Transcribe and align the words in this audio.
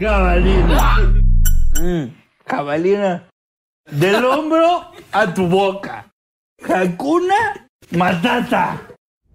Cabalina. 0.00 0.96
Mm, 1.78 2.06
cabalina. 2.46 3.28
Del 3.84 4.24
hombro 4.24 4.92
a 5.12 5.34
tu 5.34 5.46
boca. 5.46 6.06
Hakuna 6.66 7.68
Matata. 7.90 8.80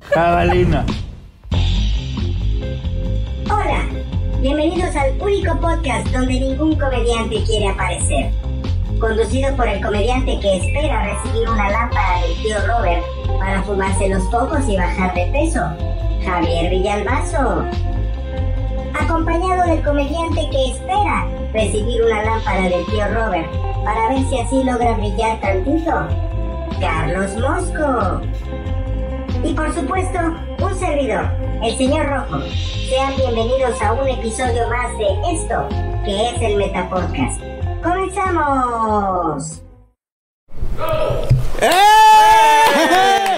Cabalina. 0.10 0.84
Hola, 3.46 3.86
bienvenidos 4.42 4.96
al 4.96 5.22
único 5.22 5.56
podcast 5.60 6.08
donde 6.08 6.40
ningún 6.40 6.76
comediante 6.80 7.44
quiere 7.44 7.70
aparecer. 7.70 8.32
Conducido 9.00 9.56
por 9.56 9.68
el 9.68 9.80
comediante 9.84 10.40
que 10.40 10.58
espera 10.58 11.14
recibir 11.14 11.48
una 11.48 11.70
lámpara 11.70 12.22
del 12.22 12.42
tío 12.42 12.58
Robert 12.66 13.04
para 13.38 13.62
fumarse 13.62 14.10
los 14.10 14.24
focos 14.32 14.68
y 14.68 14.78
bajar 14.78 15.14
de 15.14 15.28
peso, 15.28 15.62
Javier 16.26 16.72
Villalbazo. 16.72 17.95
Acompañado 19.00 19.66
del 19.68 19.84
comediante 19.84 20.50
que 20.50 20.72
espera 20.72 21.28
recibir 21.54 22.02
una 22.04 22.24
lámpara 22.24 22.62
del 22.62 22.86
tío 22.86 23.08
Robert 23.14 23.50
para 23.84 24.10
ver 24.10 24.24
si 24.30 24.40
así 24.40 24.64
logra 24.64 24.94
brillar 24.94 25.40
tantito, 25.42 26.08
Carlos 26.80 27.36
Mosco. 27.38 28.22
Y 29.44 29.54
por 29.54 29.74
supuesto, 29.74 30.20
un 30.64 30.76
servidor, 30.76 31.30
el 31.62 31.78
señor 31.78 32.08
Rojo. 32.08 32.42
Sean 32.90 33.16
bienvenidos 33.18 33.82
a 33.82 33.94
un 33.94 34.08
episodio 34.08 34.68
más 34.70 34.98
de 34.98 35.08
esto, 35.34 35.68
que 36.06 36.30
es 36.30 36.42
el 36.42 36.58
Metapodcast. 36.58 37.42
¡Comenzamos! 37.84 39.62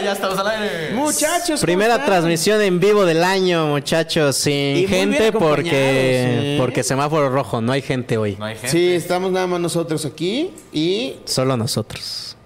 Ya 0.03 0.13
estamos 0.13 0.37
al 0.39 0.47
aire. 0.47 0.93
Muchachos, 0.93 1.59
Primera 1.59 2.05
transmisión 2.05 2.61
en 2.61 2.79
vivo 2.79 3.05
del 3.05 3.23
año, 3.23 3.67
muchachos, 3.67 4.37
sin 4.37 4.87
gente 4.87 5.31
porque 5.31 6.53
sí. 6.53 6.57
porque 6.59 6.83
semáforo 6.83 7.29
rojo, 7.29 7.59
no 7.59 7.71
hay 7.73 7.81
gente 7.81 8.17
hoy, 8.17 8.37
No 8.39 8.45
hay 8.45 8.55
gente. 8.55 8.69
Sí, 8.69 8.93
estamos 8.93 9.31
nada 9.31 9.47
más 9.47 9.59
nosotros 9.59 10.05
aquí 10.05 10.51
y. 10.71 11.15
solo 11.25 11.57
nosotros. 11.57 12.36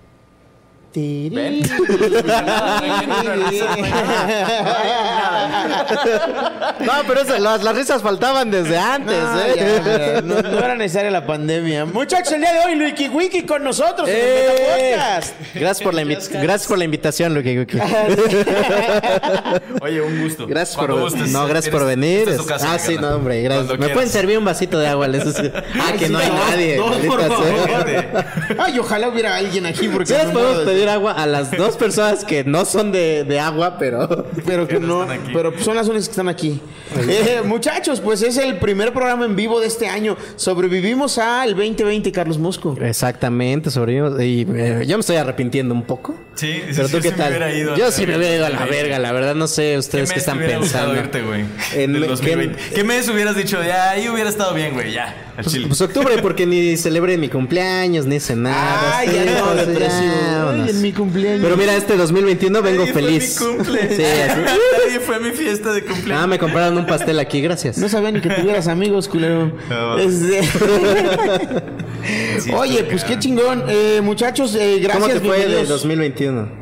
¿Ven? 0.93 1.61
No, 6.79 6.91
pero 7.07 7.21
eso- 7.21 7.37
las, 7.39 7.63
las 7.63 7.75
risas 7.75 8.01
faltaban 8.01 8.51
desde 8.51 8.77
antes, 8.77 9.15
No, 9.23 9.39
¿eh? 9.41 9.53
ya, 10.15 10.21
no, 10.21 10.41
no 10.41 10.57
era 10.59 10.75
necesaria 10.75 11.11
la 11.11 11.25
pandemia. 11.25 11.85
Muchachos, 11.85 12.33
el 12.33 12.41
día 12.41 12.53
de 12.53 12.59
hoy, 12.65 12.75
Luiki 12.75 13.07
Wiki 13.09 13.43
con 13.43 13.63
nosotros 13.63 14.09
en 14.09 14.15
el 14.15 14.21
¡Eh! 14.21 14.95
Metapodcast. 14.95 15.33
Gracias 15.55 15.81
por 15.83 15.93
la 15.93 16.01
invi- 16.03 16.29
gracias 16.41 16.67
por 16.67 16.77
la 16.77 16.83
invitación, 16.85 17.33
Luki 17.33 17.59
Wiki. 17.59 17.77
Oye, 19.81 20.01
un 20.01 20.21
gusto. 20.23 20.47
Gracias 20.47 20.75
por 20.77 20.99
gustes. 20.99 21.29
no, 21.29 21.47
gracias 21.47 21.71
por 21.73 21.85
venir. 21.85 22.27
es 22.29 22.41
casa, 22.41 22.73
ah, 22.73 22.79
sí, 22.79 22.97
no, 22.99 23.15
hombre, 23.15 23.41
gracias. 23.43 23.67
Cuando 23.67 23.73
¿Me 23.73 23.77
quieras. 23.79 23.93
pueden 23.95 24.09
servir 24.09 24.37
un 24.37 24.45
vasito 24.45 24.77
de 24.79 24.87
agua? 24.87 25.07
Les- 25.07 25.21
Ah, 25.21 25.93
que 25.97 26.09
no 26.09 26.17
hay 26.19 26.29
nadie. 26.29 26.75
dos, 26.77 26.97
por 26.97 27.19
maldita 27.21 27.35
favor. 27.35 27.85
sea. 27.85 28.55
Ay, 28.65 28.79
ojalá 28.79 29.07
hubiera 29.09 29.35
alguien 29.35 29.65
aquí 29.65 29.87
porque. 29.87 30.07
Sí 30.07 30.15
pedir 30.81 30.89
agua 30.89 31.11
a 31.13 31.25
las 31.27 31.51
dos 31.51 31.77
personas 31.77 32.25
que 32.25 32.43
no 32.43 32.65
son 32.65 32.91
de, 32.91 33.23
de 33.23 33.39
agua, 33.39 33.77
pero... 33.77 34.25
Pero 34.45 34.67
que 34.67 34.79
no, 34.79 35.05
pero 35.33 35.53
son 35.59 35.75
las 35.75 35.87
únicas 35.87 36.07
que 36.07 36.11
están 36.11 36.27
aquí. 36.27 36.59
Eh, 37.07 37.41
muchachos, 37.45 38.01
pues 38.01 38.21
es 38.23 38.37
el 38.37 38.57
primer 38.57 38.91
programa 38.91 39.25
en 39.25 39.35
vivo 39.35 39.59
de 39.59 39.67
este 39.67 39.87
año. 39.87 40.17
Sobrevivimos 40.35 41.17
al 41.19 41.51
2020, 41.55 42.11
Carlos 42.11 42.37
Mosco. 42.39 42.75
Exactamente, 42.81 43.69
sobrevivimos. 43.69 44.19
Y 44.21 44.47
eh, 44.53 44.83
yo 44.87 44.97
me 44.97 45.01
estoy 45.01 45.17
arrepintiendo 45.17 45.73
un 45.73 45.83
poco. 45.83 46.15
Sí, 46.35 46.53
sí, 46.53 46.73
Pero 46.75 46.87
sí, 46.87 46.95
tú 46.95 47.01
sí 47.01 47.09
qué 47.09 47.15
tal? 47.15 47.55
ido 47.55 47.75
yo 47.77 47.91
sí 47.91 48.07
me 48.07 48.17
hubiera 48.17 48.35
ido 48.35 48.45
a 48.45 48.49
la 48.49 48.65
verga, 48.65 48.97
la 48.99 49.11
verdad 49.11 49.35
no 49.35 49.47
sé 49.47 49.77
ustedes 49.77 50.11
qué, 50.11 50.19
están 50.19 50.39
pensando. 50.39 50.95
irte? 50.95 51.21
En- 51.75 51.93
Del 51.93 52.01
¿qué- 52.03 52.07
2020. 52.07 52.59
¿Qué 52.73 52.83
mes 52.83 53.07
hubieras 53.09 53.35
dicho? 53.35 53.61
Ya, 53.63 53.91
ahí 53.91 54.09
hubiera 54.09 54.29
estado 54.29 54.53
bien, 54.53 54.73
güey, 54.73 54.91
ya. 54.91 55.30
Pues, 55.43 55.53
chile. 55.53 55.67
pues 55.67 55.81
octubre 55.81 56.15
porque 56.21 56.45
ni 56.45 56.77
celebré 56.77 57.17
mi 57.17 57.29
cumpleaños, 57.29 58.05
ni 58.05 58.17
hice 58.17 58.35
nada. 58.35 58.97
Ay, 58.99 59.07
sí, 59.09 59.15
ya 59.15 59.39
no, 59.39 59.45
pues, 59.53 59.67
depresivo. 59.67 60.13
ya, 60.13 60.51
Ay, 60.63 60.69
en 60.69 60.81
mi 60.81 60.93
cumpleaños. 60.93 61.41
Pero 61.43 61.57
mira, 61.57 61.75
este 61.75 61.97
2021 61.97 62.61
vengo 62.61 62.79
Nadie 62.81 62.93
fue 62.93 63.01
feliz. 63.03 63.41
mi 63.41 63.47
cumple. 63.47 63.95
Sí, 63.95 64.03
así. 64.03 64.41
Nadie 64.41 64.99
fue 64.99 65.19
mi 65.19 65.31
fiesta 65.31 65.73
de 65.73 65.83
cumpleaños. 65.83 66.23
Ah, 66.23 66.27
me 66.27 66.39
compraron 66.39 66.77
un 66.77 66.85
pastel 66.85 67.19
aquí, 67.19 67.41
gracias. 67.41 67.77
No 67.77 67.89
sabía 67.89 68.11
ni 68.11 68.21
que 68.21 68.29
tuvieras 68.29 68.67
amigos, 68.67 69.07
culero. 69.07 69.51
No. 69.69 69.97
Este- 69.97 70.41
Oye, 72.55 72.83
pues 72.85 73.03
qué 73.03 73.19
chingón. 73.19 73.63
Eh, 73.67 73.99
muchachos, 74.03 74.55
eh, 74.55 74.79
gracias. 74.81 75.03
¿Cómo 75.07 75.13
te 75.13 75.19
fue 75.19 75.37
de 75.39 75.45
bienvenidos. 75.45 75.69
2021? 75.69 76.60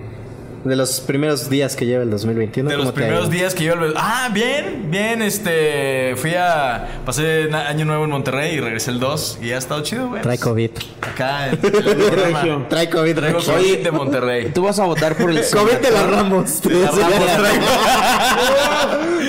De 0.64 0.76
los 0.76 1.00
primeros 1.02 1.50
días 1.50 1.76
que 1.76 1.86
lleva 1.86 2.04
el 2.04 2.10
2021. 2.10 2.70
De 2.70 2.76
¿cómo 2.76 2.86
los 2.86 2.94
te 2.94 3.02
primeros 3.02 3.30
días 3.30 3.56
que 3.56 3.64
yo... 3.64 3.74
el- 3.74 3.94
Ah, 3.96 4.30
bien, 4.34 4.88
bien, 4.92 5.22
este... 5.22 6.16
Fui 6.18 6.34
a... 6.36 7.00
Pasé 7.06 7.50
año 7.54 7.86
nuevo 7.86 8.04
en 8.04 8.10
Monterrey 8.10 8.56
y 8.56 8.60
regresé 8.60 8.92
el 8.92 9.00
2 9.00 9.40
y 9.42 9.52
ha 9.52 9.58
estado 9.58 9.82
chido, 9.84 10.10
güey. 10.10 10.22
Trae 10.22 10.38
COVID. 10.38 10.72
Acá 11.02 11.48
en 11.48 11.60
el. 11.64 12.68
Trae 12.68 12.90
COVID, 12.90 13.16
Traigo 13.16 13.40
Regio. 13.40 13.54
COVID 13.54 13.78
de 13.84 13.92
Monterrey. 13.92 14.52
Tú 14.54 14.64
vas 14.64 14.80
a 14.80 14.86
votar 14.86 15.16
por 15.16 15.32
el 15.32 15.42
COVID 15.54 15.78
de 15.78 15.92
la 15.92 16.08
Ramos. 16.08 16.62
La 16.66 16.92
Ramos 16.92 17.38
traigo. 17.38 17.66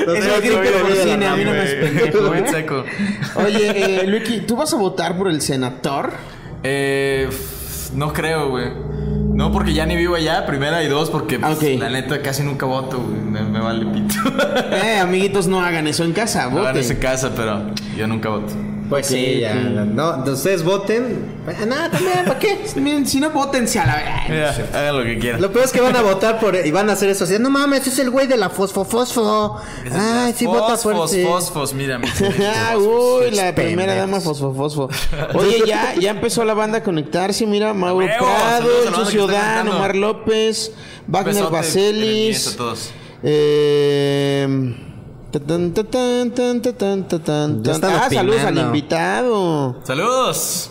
Es 0.00 0.04
Traigo 0.24 0.34
el 0.34 0.40
grito 0.40 0.56
COVID 0.56 0.70
por 0.82 0.90
de 0.92 1.02
cine, 1.04 1.26
a 1.26 1.36
mí 1.36 1.44
no 1.44 1.52
me 1.52 1.64
pendejo, 1.64 2.18
COVID 2.18 2.38
¿eh? 2.38 2.48
seco. 2.50 2.84
Oye, 3.36 4.00
eh, 4.02 4.06
Luiki, 4.06 4.40
¿tú 4.40 4.56
vas 4.56 4.72
a 4.72 4.76
votar 4.76 5.16
por 5.16 5.28
el 5.28 5.40
senador? 5.40 6.10
Eh, 6.62 7.28
no 7.94 8.12
creo, 8.12 8.50
güey. 8.50 8.89
No, 9.40 9.50
porque 9.50 9.72
ya 9.72 9.86
ni 9.86 9.96
vivo 9.96 10.16
allá, 10.16 10.44
primera 10.44 10.82
y 10.82 10.88
dos, 10.88 11.08
porque 11.08 11.38
pues, 11.38 11.62
la 11.78 11.88
neta 11.88 12.20
casi 12.20 12.42
nunca 12.42 12.66
voto, 12.66 12.98
güey. 13.00 13.22
Me, 13.22 13.40
me 13.40 13.58
vale 13.58 13.86
pito. 13.86 14.14
Eh, 14.70 14.98
amiguitos, 14.98 15.46
no 15.46 15.62
hagan 15.62 15.86
eso 15.86 16.04
en 16.04 16.12
casa, 16.12 16.42
No 16.50 16.58
en 16.58 16.64
voten. 16.64 16.76
ese 16.76 16.98
casa, 16.98 17.32
pero 17.34 17.62
yo 17.96 18.06
nunca 18.06 18.28
voto. 18.28 18.52
Pues 18.90 19.06
sí, 19.06 19.38
ya. 19.40 19.54
No, 19.54 20.24
ustedes 20.30 20.64
voten. 20.64 21.40
Nada, 21.66 21.90
también, 21.90 22.24
¿para 22.26 22.38
qué? 22.40 22.58
Miren, 22.76 23.06
si 23.06 23.20
no, 23.20 23.30
votense 23.30 23.78
a 23.78 23.86
la 23.86 23.94
verga. 23.96 24.24
Mira, 24.28 24.68
hagan 24.74 24.98
lo 24.98 25.04
que 25.04 25.18
quieran. 25.18 25.40
Lo 25.40 25.52
peor 25.52 25.64
es 25.64 25.70
que 25.72 25.80
van 25.80 25.94
a 25.94 26.02
votar 26.02 26.38
por 26.40 26.54
y 26.56 26.70
van 26.72 26.90
a 26.90 26.94
hacer 26.94 27.08
eso 27.08 27.22
así. 27.24 27.36
No 27.38 27.50
mames, 27.50 27.86
es 27.86 27.98
el 28.00 28.10
güey 28.10 28.26
de 28.26 28.36
la 28.36 28.50
fosfo 28.50 28.84
fosfo. 28.84 29.56
Ay, 29.92 30.34
sí 30.36 30.44
vota 30.44 30.76
Fosfos, 30.76 30.82
fuerte. 31.10 31.24
fosfos, 31.24 31.72
mira. 31.72 31.98
mi- 31.98 32.08
Ah, 32.44 32.76
uy, 32.76 33.30
la 33.30 33.54
primera 33.54 33.94
dama 33.94 34.20
fosfo 34.20 34.52
fosfo. 34.52 34.88
Oye, 35.34 35.62
ya, 35.66 35.94
ya 35.94 36.10
empezó 36.10 36.44
la 36.44 36.54
banda 36.54 36.78
a 36.78 36.82
conectarse. 36.82 37.46
Mira, 37.46 37.72
Mauro 37.72 38.06
Prado, 38.06 38.68
el 39.00 39.06
Ciudadano, 39.06 39.26
conectando. 39.26 39.76
Omar 39.76 39.94
López, 39.96 40.72
Wagner 41.06 41.44
todos. 42.56 42.90
Eh, 43.22 44.74
tan, 47.20 47.62
Ya 47.62 47.72
Ah, 47.82 48.08
saludos 48.10 48.40
al 48.42 48.58
invitado. 48.58 49.76
Saludos. 49.84 50.70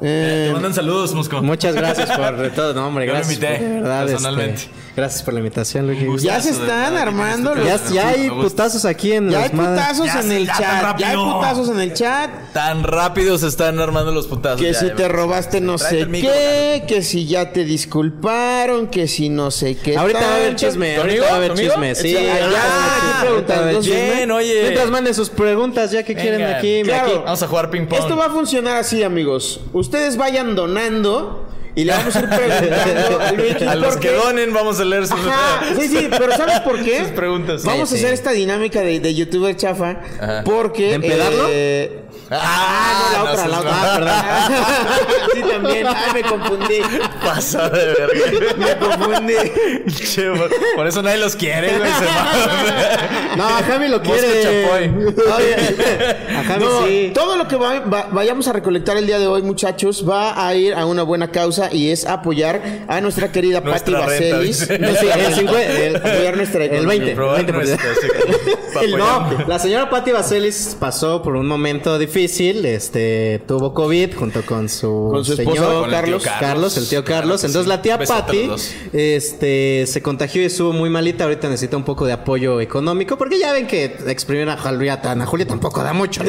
Eh, 0.00 0.44
Te 0.48 0.52
mandan 0.52 0.74
saludos, 0.74 1.12
Mosco. 1.14 1.42
Muchas 1.42 1.74
gracias 1.74 2.08
por 2.16 2.50
todo, 2.50 2.74
no, 2.74 2.86
hombre, 2.88 3.06
Yo 3.06 3.12
lo 3.12 3.18
gracias. 3.18 3.34
invité, 3.42 3.56
por- 3.58 3.66
de 3.68 3.80
verdad, 3.80 4.06
personalmente. 4.06 4.54
este, 4.62 4.70
gracias 4.98 5.22
por 5.22 5.32
la 5.34 5.40
invitación, 5.40 5.86
Luigi. 5.86 6.04
gusto. 6.06 6.26
ya 6.28 6.40
se 6.40 6.50
están 6.50 6.96
armando 6.96 7.54
los. 7.54 7.64
Ya, 7.66 7.80
ya 7.92 8.08
hay 8.08 8.28
putazos 8.30 8.84
aquí 8.84 9.12
en 9.12 9.30
Ya 9.30 9.42
hay 9.44 9.48
putazos 9.50 10.06
Ya 10.06 10.20
en 10.20 10.28
se- 10.28 10.36
el 10.36 10.46
ya 10.46 10.56
chat. 10.58 10.98
Ya 10.98 11.10
hay 11.10 11.16
putazos 11.16 11.68
en 11.70 11.80
el 11.80 11.94
chat. 11.94 12.30
Tan 12.52 12.82
rápido 12.82 13.38
se 13.38 13.46
están 13.48 13.78
armando 13.78 14.12
los 14.12 14.26
putazos. 14.26 14.60
Que 14.60 14.72
ya, 14.72 14.78
si 14.78 14.86
ya 14.88 14.94
te 14.94 15.08
robaste 15.08 15.60
no 15.60 15.78
sé 15.78 16.06
qué, 16.10 16.84
que 16.86 17.02
si 17.02 17.26
ya 17.26 17.52
te 17.52 17.64
disculparon, 17.64 18.88
que 18.88 19.08
si 19.08 19.28
no 19.28 19.50
sé 19.50 19.76
qué. 19.76 19.96
Ahorita 19.96 20.20
va 20.20 20.26
a 20.32 20.36
haber 20.36 20.56
chisme, 20.56 20.96
ahorita 20.96 21.22
va 21.24 21.30
a 21.32 21.36
haber 21.36 21.54
chisme, 21.54 21.94
sí. 21.94 22.08
Échale. 22.16 22.30
ahorita 22.42 22.50
Ya, 22.50 22.58
va 22.58 22.74
a 22.74 22.84
haber 22.84 22.92
¿qué 22.92 23.06
chisme, 23.06 23.20
preguntas? 23.20 23.28
ahorita 23.30 23.54
va 23.54 23.58
a 23.58 23.62
haber 23.62 23.74
Entonces, 23.74 23.92
chisme. 23.94 24.14
Bien, 24.16 24.30
oye. 24.32 24.62
Mientras 24.62 24.90
manden 24.90 25.14
sus 25.14 25.30
preguntas 25.30 25.90
ya 25.90 26.02
que 26.02 26.14
quieren 26.14 26.40
Venga. 26.40 26.58
aquí. 26.58 26.82
Claro. 26.84 27.06
aquí. 27.08 27.18
Vamos 27.24 27.42
a 27.42 27.46
jugar 27.48 27.70
ping 27.70 27.86
pong. 27.86 27.98
Esto 28.00 28.16
va 28.16 28.26
a 28.26 28.30
funcionar 28.30 28.76
así, 28.76 29.02
amigos. 29.02 29.60
Ustedes 29.72 30.16
vayan 30.16 30.54
donando 30.54 31.46
y 31.80 31.84
le 31.84 31.92
vamos 31.92 32.16
a 32.16 32.20
ir 32.20 32.28
preguntando 32.28 33.20
a 33.20 33.32
Luigi 33.36 33.64
A 33.64 33.74
los 33.76 33.96
que 33.96 34.10
donen 34.10 34.52
vamos 34.52 34.80
a 34.80 34.84
leer 34.84 35.06
sus 35.06 35.18
Ajá, 35.18 35.60
sí, 35.78 35.88
sí, 35.88 36.08
pero 36.10 36.36
¿sabes 36.36 36.60
por 36.60 36.82
qué? 36.82 37.00
Sus 37.04 37.08
preguntas. 37.12 37.62
Vamos 37.64 37.88
Sí, 37.88 37.94
a 37.94 37.98
hacer 37.98 38.08
sí. 38.10 38.14
esta 38.14 38.30
dinámica 38.32 38.80
de, 38.80 38.98
de 39.00 39.14
youtuber 39.14 39.56
chafa 39.56 39.96
Ajá. 40.20 40.42
porque... 40.44 40.88
¿De 40.88 40.94
empedarlo? 40.94 41.46
eh, 41.48 42.02
Ah, 42.30 43.14
no, 43.16 43.24
la 43.24 43.30
otra, 43.32 43.44
no, 43.44 43.50
la 43.50 43.58
sí, 43.58 43.66
otra. 43.66 44.20
Ah, 44.20 44.48
perdón. 44.48 44.64
sí, 45.32 45.42
también. 45.50 45.86
Ay, 45.86 46.12
me 46.12 46.22
confundí. 46.24 46.80
Pasa 47.24 47.68
de 47.68 47.84
verga. 47.86 48.54
Me 48.58 48.76
confundí. 48.78 49.34
Che, 49.92 50.30
por, 50.30 50.50
por 50.76 50.86
eso 50.86 51.02
nadie 51.02 51.18
los 51.18 51.34
quiere, 51.36 51.76
güey. 51.78 51.90
No, 53.36 53.44
a 53.46 53.62
Javi 53.62 53.88
lo 53.88 54.00
quiere. 54.02 54.64
A 56.36 56.44
Javi 56.44 56.64
No, 56.64 56.86
sí. 56.86 57.10
Todo 57.14 57.36
lo 57.36 57.46
que 57.48 57.56
va- 57.56 57.80
va- 57.80 58.08
vayamos 58.10 58.48
a 58.48 58.52
recolectar 58.52 58.96
el 58.96 59.06
día 59.06 59.18
de 59.18 59.26
hoy, 59.26 59.42
muchachos, 59.42 60.04
va 60.08 60.46
a 60.46 60.54
ir 60.54 60.74
a 60.74 60.86
una 60.86 61.02
buena 61.02 61.30
causa 61.30 61.68
y 61.72 61.90
es 61.90 62.06
apoyar 62.06 62.62
a 62.88 63.00
nuestra 63.00 63.30
querida 63.32 63.62
Patti 63.62 63.92
Vaselis. 63.92 64.60
dice. 64.60 64.78
No, 64.78 64.88
sí, 64.94 65.06
el 65.06 65.34
50, 65.34 65.72
el- 65.72 65.96
apoyar 65.96 66.36
nuestra 66.36 66.64
el 66.64 66.70
economía. 66.72 66.98
20. 66.98 67.14
Probar 67.14 67.46
20%. 67.46 67.52
nuestra, 67.52 67.78
sí, 68.80 68.92
no, 68.96 69.44
la 69.46 69.58
señora 69.58 69.90
Patti 69.90 70.12
Vaselis 70.12 70.76
pasó 70.78 71.22
por 71.22 71.36
un 71.36 71.46
momento 71.46 71.98
difícil. 71.98 72.64
Este 72.64 73.42
tuvo 73.46 73.74
COVID 73.74 74.14
junto 74.16 74.42
con 74.42 74.68
su, 74.68 75.08
Con 75.12 75.24
su 75.24 75.32
esposo 75.34 75.56
señor 75.56 75.80
Con 75.80 75.94
el 75.94 76.04
tío 76.04 76.18
Carlos. 76.18 76.26
Carlos, 76.40 76.76
el 76.76 76.88
tío 76.88 77.04
Claro 77.04 77.17
Carlos. 77.20 77.44
Entonces 77.44 77.64
sí. 77.64 77.68
la 77.68 77.82
tía 77.82 77.96
los 77.98 78.08
dos. 78.48 78.72
este, 78.92 79.84
se 79.86 80.02
contagió 80.02 80.42
y 80.42 80.46
estuvo 80.46 80.72
muy 80.72 80.90
malita. 80.90 81.24
Ahorita 81.24 81.48
necesita 81.48 81.76
un 81.76 81.84
poco 81.84 82.06
de 82.06 82.12
apoyo 82.12 82.60
económico 82.60 83.16
porque 83.18 83.38
ya 83.38 83.52
ven 83.52 83.66
que 83.66 83.84
exprimir 84.06 84.48
a 84.48 84.56
Julieta, 84.56 85.12
Ana 85.12 85.26
Julia 85.26 85.46
tampoco 85.46 85.82
da 85.82 85.92
mucho. 85.92 86.22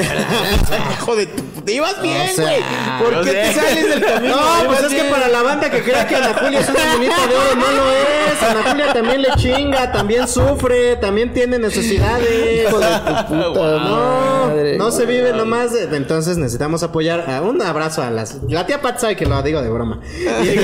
Joder, 1.01 1.27
te 1.65 1.73
ibas 1.73 2.01
bien, 2.01 2.29
güey. 2.37 2.57
¿Por 3.03 3.23
qué 3.23 3.31
te 3.31 3.53
sales 3.53 3.89
del 3.89 4.05
camino? 4.05 4.35
No, 4.35 4.67
pues 4.67 4.83
es 4.83 4.93
que 4.93 5.03
para 5.09 5.27
la 5.27 5.41
banda 5.43 5.69
que 5.69 5.81
crea 5.81 6.07
que 6.07 6.15
Ana 6.15 6.33
Julia 6.39 6.59
es 6.59 6.69
una 6.69 6.93
minita 6.97 7.27
de 7.27 7.35
oro, 7.35 7.55
no 7.55 7.71
lo 7.71 7.91
es. 7.91 8.43
Ana 8.43 8.69
Julia 8.71 8.93
también 8.93 9.21
le 9.21 9.29
chinga, 9.37 9.91
también 9.91 10.27
sufre, 10.27 10.95
también 10.97 11.33
tiene 11.33 11.59
necesidades. 11.59 12.67
Hijo 12.67 12.79
de 12.79 12.85
tu 12.87 13.27
puta 13.27 13.77
No, 13.79 14.47
madre. 14.47 14.77
no 14.77 14.91
se 14.91 15.05
vive 15.05 15.33
nomás. 15.33 15.73
de- 15.73 15.95
entonces 15.95 16.37
necesitamos 16.37 16.83
apoyar. 16.83 17.29
a- 17.29 17.41
un 17.41 17.61
abrazo 17.61 18.01
a 18.01 18.09
las. 18.09 18.37
La 18.47 18.65
tía 18.65 18.81
Pat 18.81 18.99
sabe 18.99 19.15
que 19.15 19.25
lo 19.25 19.41
digo 19.41 19.61
de 19.61 19.69
broma. 19.69 19.99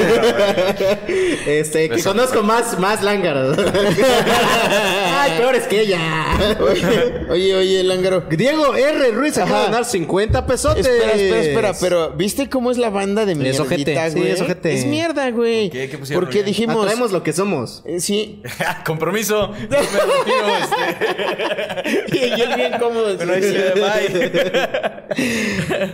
este, 1.47 1.89
que 1.89 2.03
conozco 2.03 2.43
más, 2.43 2.77
más 2.79 3.01
lángaros. 3.03 3.57
Ay, 5.17 5.31
peores 5.37 5.63
que 5.67 5.81
ella. 5.81 5.99
Oye, 6.59 7.25
oye, 7.29 7.55
oye, 7.55 7.83
Lángaro. 7.83 8.21
Diego 8.29 8.75
R. 8.75 9.11
Ruiz 9.11 9.37
acaba 9.37 9.59
de 9.59 9.65
ganar 9.65 9.85
50 9.85 10.45
pesos. 10.45 10.75
Espera, 10.77 11.13
espera, 11.13 11.41
espera, 11.41 11.73
pero 11.79 12.09
¿viste 12.11 12.49
cómo 12.49 12.71
es 12.71 12.77
la 12.77 12.89
banda 12.89 13.25
de 13.25 13.31
Es 13.33 13.37
mierdita, 13.37 13.63
ojete, 13.63 14.09
sí, 14.11 14.19
güey? 14.19 14.31
es 14.31 14.41
ojete. 14.41 14.73
Es 14.73 14.85
mierda, 14.85 15.29
güey. 15.31 15.69
¿Qué? 15.69 15.89
¿Qué 15.89 15.97
pusieron, 15.97 16.23
Porque 16.23 16.39
güey? 16.39 16.51
dijimos... 16.51 16.85
Atraemos 16.85 17.11
lo 17.11 17.23
que 17.23 17.33
somos. 17.33 17.81
Eh, 17.85 17.99
Sí. 17.99 18.41
Compromiso. 18.85 19.51
Me 19.69 19.77
retiro, 19.77 20.47
este. 20.61 22.27
y 22.37 22.41
él 22.41 22.49
bien 22.55 22.73
cómodo. 22.79 23.07
Ahí 23.07 23.41
sí, 23.41 23.55
bye. 23.75 24.95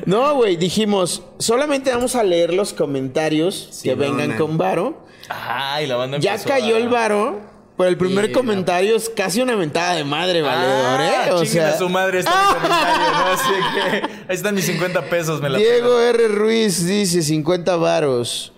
No, 0.06 0.36
güey, 0.36 0.56
dijimos, 0.58 1.24
solamente 1.40 1.92
vamos 1.92 2.16
a 2.16 2.24
leer 2.24 2.54
los 2.54 2.74
comentarios 2.74 3.80
que 3.84 3.96
no, 3.96 4.01
vengan 4.02 4.38
con 4.38 4.58
varo. 4.58 5.06
Ay, 5.30 5.88
la 5.88 5.96
banda 5.96 6.18
Ya 6.20 6.38
cayó 6.38 6.76
a- 6.76 6.80
el 6.80 6.90
varo, 6.90 7.40
pero 7.78 7.90
el 7.90 7.98
primer 7.98 8.32
comentario 8.32 8.96
es 8.98 9.10
casi 9.10 9.42
una 9.42 9.56
mentada 9.56 9.96
de 9.96 10.04
madre, 10.04 10.42
valedor, 10.42 11.02
¿eh? 11.02 11.12
Ah, 11.30 11.36
O 11.36 11.42
a 11.42 11.46
sea, 11.46 11.78
su 11.78 11.88
madre 11.90 12.20
está 12.20 12.32
mi 12.32 12.54
comentario, 12.56 13.12
¿no? 13.12 13.26
Así 13.28 13.54
que 13.76 13.82
ahí 14.28 14.36
están 14.36 14.56
mis 14.56 14.66
50 14.66 15.04
pesos, 15.06 15.42
me 15.42 15.50
la 15.50 15.58
Diego 15.58 16.00
R. 16.00 16.28
Ruiz 16.28 16.86
dice 16.86 17.22
50 17.22 17.76
varos. 17.78 18.52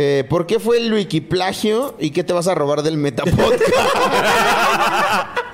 Eh, 0.00 0.24
¿Por 0.30 0.46
qué 0.46 0.60
fue 0.60 0.78
el 0.78 0.92
wikiplagio 0.94 1.96
y 1.98 2.10
qué 2.12 2.22
te 2.22 2.32
vas 2.32 2.46
a 2.46 2.54
robar 2.54 2.82
del 2.82 2.96
Metapodcast? 2.96 3.60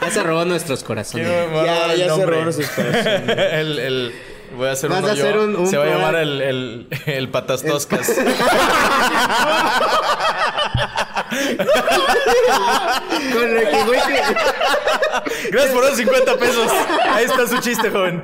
Ya 0.01 0.11
se 0.11 0.23
robó 0.23 0.45
nuestros 0.45 0.85
corazones. 0.85 1.27
Ya, 1.27 1.95
ya 1.95 2.15
se 2.15 2.27
robaron 2.27 2.53
sus 2.53 2.69
corazones. 2.69 3.23
el, 3.53 3.79
el, 3.79 4.15
voy 4.57 4.69
a 4.69 4.73
hacer 4.73 4.89
Vas 4.91 5.01
uno 5.01 5.09
a 5.09 5.13
hacer 5.13 5.35
yo. 5.35 5.45
un- 5.45 5.57
un 5.57 5.67
Se 5.67 5.77
va 5.77 5.85
a 5.85 5.89
llamar 5.89 6.15
el, 6.17 6.41
el, 6.41 6.89
el 7.07 7.29
Patas 7.29 7.63
Toscas. 7.63 8.11
Con 13.33 13.55
Ricky 13.55 13.77
Wiki. 13.89 14.19
Gracias 15.51 15.75
por 15.75 15.85
los 15.85 15.97
50 15.97 16.37
pesos. 16.39 16.71
Ahí 17.11 17.25
está 17.25 17.47
su 17.47 17.59
chiste, 17.61 17.91
joven. 17.91 18.23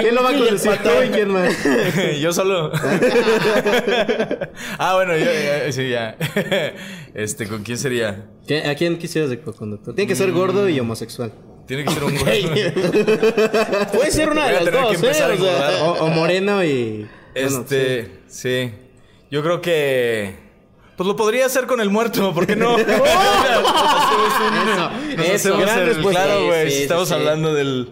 ¿Quién 0.00 0.14
lo 0.14 0.22
va 0.22 0.30
a 0.30 0.34
conducir? 0.34 0.72
¿Tú 0.82 0.88
y 1.04 1.08
quién 1.10 1.28
más? 1.30 1.52
Yo 2.20 2.32
solo. 2.32 2.72
ah, 4.78 4.94
bueno, 4.94 5.16
yo, 5.16 5.24
ya- 5.26 5.72
sí, 5.72 5.90
ya. 5.90 6.16
Este, 7.14 7.46
¿con 7.48 7.62
quién 7.62 7.78
sería? 7.78 8.26
¿Qué- 8.46 8.64
¿A 8.68 8.74
quién 8.74 8.98
quisieras 8.98 9.30
de 9.30 9.40
conductor? 9.40 9.94
Tiene 9.94 10.08
que 10.08 10.16
ser 10.16 10.32
gordo 10.32 10.68
y 10.68 10.78
homosexual. 10.80 11.32
Tiene 11.66 11.84
que 11.84 11.90
ser 11.90 12.04
un 12.04 12.16
güey. 12.16 12.44
Puede 13.92 14.10
ser 14.10 14.30
una 14.30 14.46
de 14.48 14.52
las 14.60 14.72
dos, 14.72 15.02
¿eh? 15.02 15.08
O 15.10 15.14
sea, 15.14 15.32
engordar. 15.34 15.74
O, 15.82 15.92
o 16.04 16.08
moreno 16.08 16.62
y. 16.64 17.08
bueno, 17.34 17.58
Este, 17.60 18.20
sí. 18.28 18.72
Yo 19.30 19.42
creo 19.42 19.60
que. 19.60 20.36
Pues 20.96 21.06
lo 21.06 21.14
podría 21.16 21.44
hacer 21.46 21.66
con 21.66 21.80
el 21.80 21.90
muerto, 21.90 22.32
¿por 22.32 22.46
qué 22.46 22.56
no? 22.56 22.74
Un- 22.76 22.80
Eso, 25.20 25.48
eso. 25.50 25.58
Gran 25.58 25.80
el-. 25.80 26.02
Claro, 26.02 26.46
güey. 26.46 26.70
sí, 26.70 26.82
estamos 26.82 27.10
hablando 27.12 27.52
del. 27.54 27.88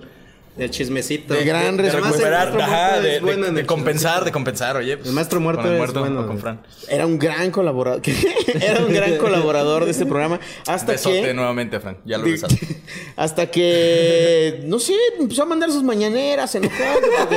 El 0.56 0.70
chismecito. 0.70 1.34
De 1.34 1.44
gran 1.44 1.76
De 1.76 1.88
el 1.88 1.92
recuperar, 1.92 2.60
ajá, 2.60 3.00
de, 3.00 3.16
es 3.16 3.22
bueno 3.22 3.42
de- 3.42 3.48
en 3.48 3.54
de 3.56 3.60
el 3.62 3.66
compensar, 3.66 4.24
de 4.24 4.30
compensar, 4.30 4.76
oye. 4.76 4.96
pues, 4.96 5.08
El 5.08 5.14
maestro 5.14 5.40
muerto 5.40 5.62
con 5.62 5.70
el 5.70 5.74
es 5.74 5.78
muerto 5.78 6.00
bueno. 6.00 6.20
o 6.20 6.26
con 6.28 6.38
Fran. 6.38 6.60
Era 6.88 7.06
un 7.06 7.18
gran 7.18 7.50
colaborador. 7.50 8.00
Era 8.60 8.80
un 8.84 8.92
gran 8.92 9.16
colaborador 9.16 9.84
de 9.84 9.90
este 9.90 10.06
programa. 10.06 10.38
Hasta 10.68 10.92
Besote 10.92 11.22
que. 11.22 11.34
nuevamente, 11.34 11.80
Fran. 11.80 11.96
Ya 12.04 12.18
lo 12.18 12.24
besado. 12.24 12.54
Hasta 13.16 13.50
que, 13.50 14.60
no 14.66 14.78
sé, 14.78 14.92
empezó 15.18 15.42
a 15.42 15.46
mandar 15.46 15.70
sus 15.72 15.82
mañaneras, 15.82 16.52
porque 16.56 17.36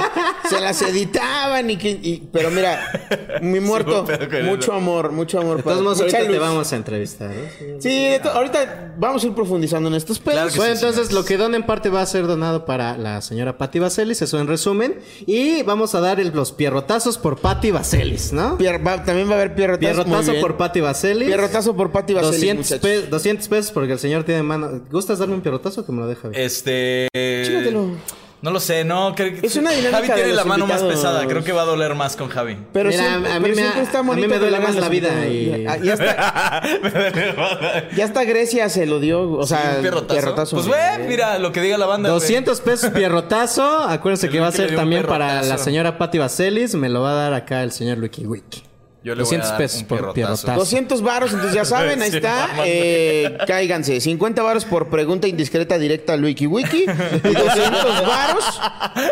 se 0.50 0.60
las 0.60 0.82
editaban 0.82 1.70
y 1.72 1.78
que... 1.78 1.90
y- 1.90 2.28
pero 2.32 2.52
mira, 2.52 3.40
mi 3.42 3.60
muerto, 3.60 4.06
mucho 4.44 4.74
amor, 4.74 5.12
mucho 5.12 5.40
amor. 5.40 5.64
Modos, 5.66 5.82
mucha 5.82 6.02
ahorita 6.04 6.20
te 6.20 6.28
luz. 6.28 6.40
vamos 6.40 6.72
a 6.72 6.76
entrevistar. 6.76 7.32
¿eh? 7.32 7.78
Sí, 7.80 8.28
ahorita 8.30 8.94
vamos 8.98 9.24
a 9.24 9.28
ir 9.28 9.34
profundizando 9.34 9.90
en 9.90 9.96
estos 9.96 10.20
pedos. 10.20 10.34
Claro 10.40 10.52
Bueno, 10.56 10.76
sí, 10.76 10.80
entonces 10.86 11.08
sí. 11.08 11.14
lo 11.14 11.26
que 11.26 11.38
donen 11.38 11.64
parte 11.64 11.90
va 11.90 12.02
a 12.02 12.06
ser 12.06 12.28
donado 12.28 12.66
para 12.66 12.98
la 12.98 13.07
señora 13.22 13.58
Patti 13.58 13.80
Vaselis, 13.80 14.22
eso 14.22 14.40
en 14.40 14.48
resumen. 14.48 14.96
Y 15.26 15.64
vamos 15.64 15.96
a 15.96 16.00
dar 16.00 16.20
el- 16.20 16.30
los 16.34 16.52
pierrotazos 16.52 17.18
por 17.18 17.40
Patti 17.40 17.72
Vaselis, 17.72 18.34
¿no? 18.34 18.58
Pier- 18.58 18.86
va- 18.86 19.04
también 19.04 19.28
va 19.30 19.34
a 19.34 19.36
haber 19.38 19.56
pierrotazo. 19.56 20.04
Pierrotazo 20.04 20.34
por 20.42 20.58
Patti 20.58 20.82
Vaselis. 20.82 21.28
Pierrotazo 21.28 21.76
por 21.76 21.92
Pati 21.92 22.14
Vaselis, 22.14 22.36
200, 22.40 22.66
muchachos. 22.66 22.82
pe- 23.04 23.08
200 23.10 23.48
pesos 23.48 23.72
porque 23.72 23.94
el 23.94 24.00
señor 24.00 24.24
tiene 24.24 24.44
mano. 24.44 24.82
¿Gustas 24.92 25.20
darme 25.20 25.36
un 25.36 25.42
pierrotazo 25.42 25.86
que 25.86 25.92
me 25.92 26.02
lo 26.02 26.08
deja 26.08 26.30
bien? 26.30 26.42
Este. 26.42 27.08
Chígatelo. 27.46 27.92
No 28.40 28.52
lo 28.52 28.60
sé, 28.60 28.84
no. 28.84 29.16
creo 29.16 29.34
que- 29.42 29.48
Es 29.48 29.56
una 29.56 29.72
dinámica 29.72 29.98
Javi 29.98 30.08
de 30.10 30.14
tiene 30.14 30.28
los 30.30 30.38
la 30.38 30.46
mano 30.46 30.68
más 30.68 30.84
pesada. 30.84 31.26
Creo 31.28 31.44
que 31.44 31.52
va 31.54 31.64
a 31.64 31.66
doler 31.66 31.96
más 31.96 32.16
con 32.16 32.30
Javi. 32.30 32.56
Pero 32.72 32.90
Mira, 32.90 33.04
siempre, 33.04 33.32
a 33.32 33.36
mí 33.40 33.42
pero 33.44 33.56
me- 33.56 33.62
siempre 33.64 33.82
está 33.82 34.00
a 34.00 34.04
mí 34.04 34.28
me 34.28 34.38
duele 34.40 34.60
más 34.60 34.76
la 34.76 34.90
vida 34.90 35.28
y- 35.28 35.64
Ya 35.84 35.94
está, 35.94 36.62
ya 37.96 38.06
está 38.06 38.24
Grecia 38.26 38.70
se 38.70 38.86
lo 38.86 39.00
dio, 39.00 39.22
o 39.32 39.46
sea, 39.48 39.74
¿Un 39.78 39.82
pierrotazo? 39.82 40.14
pierrotazo. 40.20 40.56
Pues 40.56 40.68
güey, 40.68 41.08
mira 41.08 41.40
lo 41.40 41.52
que 41.52 41.62
diga 41.62 41.78
la 41.80 41.88
banda. 41.88 42.10
güey. 42.10 42.20
200 42.20 42.62
pesos 42.62 42.92
pierrotazo. 42.92 43.80
Acuérdense 43.80 44.30
que 44.30 44.40
va 44.40 44.48
a 44.48 44.52
ser 44.52 44.76
también 44.76 45.04
para 45.06 45.42
la 45.42 45.58
señora 45.58 45.98
Patti 45.98 46.18
Vaselis. 46.20 46.76
Me 46.76 46.90
lo 46.90 47.02
va 47.02 47.12
a 47.12 47.16
dar 47.16 47.34
acá 47.34 47.64
el 47.64 47.72
señor 47.72 48.00
Wiki 48.00 48.26
Wiki. 48.28 48.64
Yo 49.04 49.16
le 49.16 49.24
voy 49.24 49.36
a 49.36 49.40
200 49.40 49.50
dar 49.50 49.58
pesos 49.58 49.82
un 49.82 49.88
por 49.88 49.98
pierrotazo. 50.14 50.14
pierrotazo. 50.16 50.60
200 50.60 51.02
varos, 51.02 51.32
entonces 51.32 51.56
ya 51.56 51.64
saben, 51.76 52.02
ahí 52.02 52.10
Sí, 52.12 52.18
está. 52.18 52.48
mamá. 52.48 52.64
Eh, 52.66 53.38
cáiganse. 53.48 54.02
50 54.02 54.42
varos 54.44 54.66
por 54.66 54.90
pregunta 54.90 55.28
indiscreta 55.28 55.78
directa 55.78 56.14
al 56.14 56.24
Wiki 56.24 56.46
Wiki. 56.48 56.84
Y 56.84 56.86
200 57.34 58.08
varos 58.08 58.62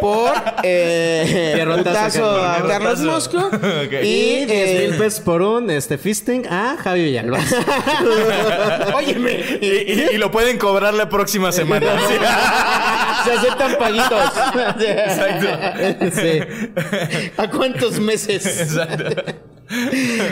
por 0.01 0.31
eh, 0.63 1.51
Pierrotazo, 1.55 1.83
putazo 2.19 2.41
a 2.41 2.53
Carlos. 2.55 2.71
Carlos 2.71 2.99
Mosco. 3.01 3.37
Ok. 3.55 3.93
Y, 4.03 4.07
Y 4.07 4.45
10 4.45 4.49
eh, 4.49 4.87
mil 4.89 4.97
pesos 4.99 5.19
por 5.21 5.41
un 5.41 5.69
este, 5.69 5.97
fisting 5.97 6.45
a 6.47 6.75
Javi 6.83 7.03
Villalbazo. 7.05 7.55
Óyeme, 8.95 9.59
Y, 9.61 9.65
y- 9.65 10.07
y 10.13 10.17
lo 10.17 10.31
pueden 10.31 10.57
cobrar 10.57 10.93
la 10.93 11.07
próxima 11.09 11.51
semana. 11.51 11.87
Sí. 12.07 12.15
se 13.25 13.31
aceptan 13.31 13.77
paguitos. 13.77 14.31
Exacto. 14.79 16.11
sí. 16.21 17.31
¿A 17.37 17.49
cuántos 17.49 17.99
meses? 17.99 18.45
Exacto. 18.45 19.05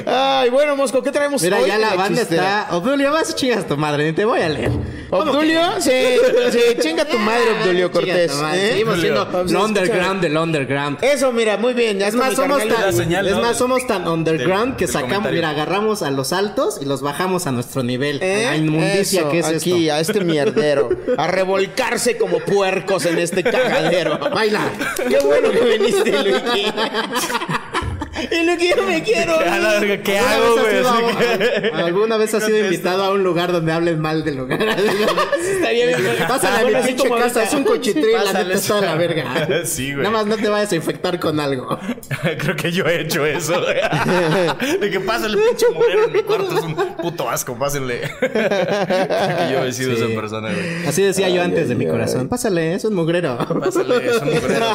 Ay, 0.05 0.49
bueno, 0.49 0.75
Mosco, 0.75 1.01
¿qué 1.01 1.11
traemos 1.11 1.41
Mira, 1.41 1.59
hoy 1.59 1.67
ya 1.67 1.77
la 1.77 1.95
banda 1.95 2.21
chistera? 2.21 2.61
está. 2.63 2.75
Obdulio, 2.77 3.11
vas 3.11 3.31
a 3.31 3.35
chingas 3.35 3.67
tu 3.67 3.77
madre, 3.77 4.05
ni 4.05 4.13
te 4.13 4.25
voy 4.25 4.41
a 4.41 4.49
leer. 4.49 4.71
Obdulio, 5.09 5.61
sí, 5.79 5.91
sí, 6.51 6.59
chinga 6.79 7.05
tu 7.05 7.17
madre, 7.19 7.45
Obdulio 7.61 7.91
Cortés. 7.91 8.31
¿eh? 8.53 8.69
Seguimos 8.71 8.99
siendo 8.99 9.25
lo 9.49 9.65
underground 9.65 10.21
del 10.21 10.37
underground. 10.37 10.97
Eso, 11.03 11.31
mira, 11.31 11.57
muy 11.57 11.73
bien. 11.73 11.99
Ya 11.99 12.07
Es 12.07 12.15
más, 12.15 12.35
somos 12.35 12.59
tan, 12.67 12.93
señal, 12.93 13.27
es 13.27 13.35
¿no? 13.35 13.41
más, 13.41 13.57
somos 13.57 13.85
tan 13.87 14.07
underground 14.07 14.75
que 14.75 14.87
sacamos, 14.87 15.09
comentario. 15.17 15.37
mira, 15.37 15.49
agarramos 15.49 16.03
a 16.03 16.11
los 16.11 16.31
altos 16.33 16.79
y 16.81 16.85
los 16.85 17.01
bajamos 17.01 17.47
a 17.47 17.51
nuestro 17.51 17.83
nivel. 17.83 18.19
¿Eh? 18.21 18.45
A 18.47 18.51
la 18.51 18.57
inmundicia 18.57 19.21
Eso, 19.21 19.29
que 19.29 19.39
es 19.39 19.45
aquí, 19.47 19.87
esto. 19.89 19.95
a 19.95 19.99
este 19.99 20.21
mierdero. 20.23 20.89
A 21.17 21.27
revolcarse 21.27 22.17
como 22.17 22.39
puercos 22.39 23.05
en 23.05 23.19
este 23.19 23.43
cagadero. 23.43 24.17
Baila. 24.33 24.61
Qué 25.07 25.19
bueno 25.19 25.49
que 25.51 25.59
viniste, 25.77 26.11
Luigi. 26.23 26.71
En 28.15 28.46
lo 28.48 28.58
que 28.58 28.70
yo 28.70 28.84
me 28.84 29.01
quiero. 29.03 29.39
A 29.39 29.58
la 29.60 29.79
verga, 29.79 30.03
¿Qué 30.03 30.17
¿Alguna 30.20 30.46
hago, 30.46 30.62
güey? 30.62 30.79
ido 30.79 30.89
Así 30.89 31.03
a- 31.74 31.77
a- 31.77 31.86
¿Alguna 31.86 32.17
vez 32.17 32.34
has 32.34 32.46
sido 32.46 32.58
invitado 32.60 33.03
a 33.03 33.12
un 33.12 33.24
lugar 33.24 33.51
donde 33.51 33.72
hablen 33.72 34.00
mal 34.00 34.24
del 34.24 34.36
lugar? 34.38 34.62
Estaría 34.62 35.88
bien. 35.88 36.00
Pásale 36.27 36.75
a 36.75 36.82
mi 36.82 36.88
pinche 36.88 37.10
casa, 37.10 37.43
es 37.43 37.53
un 37.53 37.63
cochitril, 37.63 38.13
la 38.13 38.34
neta 38.34 38.53
está 38.53 38.75
de 38.82 38.86
la 38.88 38.96
verga. 38.96 39.48
Sí, 39.65 39.93
güey. 39.93 40.03
Nada 40.03 40.12
más 40.12 40.25
no 40.27 40.38
te 40.38 40.48
vayas 40.50 40.72
a 40.72 40.75
infectar 40.75 41.20
con 41.20 41.39
algo. 41.39 41.79
Creo 42.38 42.55
que 42.55 42.72
yo 42.72 42.86
he 42.86 43.01
hecho 43.01 43.25
eso. 43.25 43.53
güey. 43.62 44.79
De 44.79 44.89
que 44.91 45.00
pásale 45.00 45.38
pinche 45.38 45.65
mujer 45.74 45.98
en 46.08 46.12
mi 46.13 46.22
cuarto. 46.24 46.58
Es 46.58 46.63
un 46.63 46.75
puto 46.75 47.29
asco, 47.29 47.58
pásenle. 47.58 48.01
Creo 48.20 48.32
que 48.32 49.53
yo 49.53 49.63
he 49.65 49.74
sido 49.74 49.93
esa 49.93 50.08
persona, 50.15 50.50
güey. 50.53 50.88
Así 50.88 51.01
decía 51.01 51.29
yo 51.29 51.41
antes 51.41 51.67
de 51.70 51.75
mi 51.75 51.88
corazón. 51.88 52.27
Pásale, 52.29 52.75
es 52.75 52.86
un 52.86 52.93
mugrero. 52.93 53.38
Pásale, 53.60 54.08
es 54.08 54.17
un 54.22 54.29
mugrero. 54.34 54.65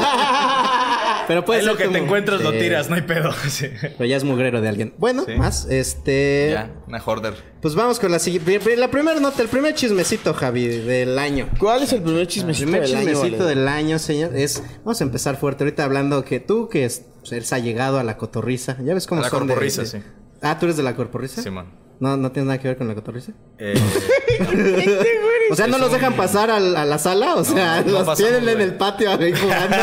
Pero 1.28 1.44
puede 1.44 1.61
Es 1.61 1.66
lo 1.66 1.76
que 1.76 1.85
como- 1.85 1.97
te 1.97 2.02
encuentras, 2.02 2.40
lo 2.40 2.50
tiras, 2.52 2.88
no 2.88 2.97
hay 2.97 3.02
pedo. 3.02 3.30
Sí. 3.49 3.68
Pero 3.80 4.04
ya 4.04 4.16
es 4.16 4.25
mugrero 4.25 4.61
de 4.61 4.68
alguien. 4.68 4.94
Bueno, 4.99 5.25
Sí. 5.26 5.35
más, 5.37 5.66
este... 5.70 6.50
Ya, 6.52 6.73
una 6.88 7.00
hoarder. 7.00 7.35
Pues 7.61 7.75
vamos 7.75 8.00
con 8.00 8.11
la 8.11 8.18
siguiente. 8.18 8.76
La 8.76 8.90
primera 8.90 9.20
nota, 9.20 9.42
el 9.42 9.49
primer 9.49 9.75
chismecito, 9.75 10.35
Javi, 10.35 10.66
del 10.66 11.18
año. 11.18 11.49
¿Cuál 11.58 11.82
es 11.85 11.92
el 11.92 12.02
primer 12.02 12.23
El 12.23 12.26
chismecito 12.28 12.64
primer 12.70 12.88
del 12.88 12.97
año? 12.97 13.08
chismecito 13.11 13.44
vale? 13.44 13.54
del 13.56 13.68
año, 13.68 13.99
señor, 13.99 14.35
es... 14.37 14.62
Vamos 14.85 15.00
a 15.00 15.04
empezar 15.04 15.37
fuerte. 15.37 15.64
Ahorita 15.64 15.85
hablando 15.85 16.25
que 16.25 16.40
tú, 16.40 16.68
que 16.68 16.85
es, 16.85 17.02
pues, 17.20 17.32
eres 17.32 17.52
allegado 17.52 17.99
a 17.99 18.04
la 18.04 18.16
cotorriza. 18.16 18.76
¿Ya 18.82 18.94
ves 18.94 19.06
cómo 19.06 19.20
A 19.20 19.25
la 19.25 19.30
son 19.30 19.47
de- 19.47 19.52
corporrisa, 19.54 19.82
de- 19.82 19.88
sí. 19.88 19.99
Ah, 20.40 20.58
¿tú 20.58 20.66
eres 20.66 20.76
de 20.76 20.82
la 20.82 20.94
corporrisa? 20.97 21.42
Simón. 21.42 21.66
No, 22.00 22.17
no 22.17 22.31
tiene 22.31 22.47
nada 22.49 22.59
que 22.61 22.69
ver 22.69 22.76
con 22.76 22.87
la 22.88 22.95
cotorriza. 22.95 23.33
Eh, 23.59 23.75
O 25.50 25.55
sea, 25.57 25.67
no 25.67 25.78
los 25.78 25.90
dejan 25.90 26.12
pasar 26.12 26.50
al- 26.50 26.76
a, 26.76 26.85
la 26.85 26.99
sala, 26.99 27.35
o 27.37 27.43
sea, 27.43 27.81
no 27.81 27.93
los 27.93 28.00
pasamos, 28.05 28.19
tienen 28.19 28.47
en 28.50 28.61
el 28.61 28.75
patio 28.75 29.11
ahí 29.11 29.33
jugando. 29.33 29.76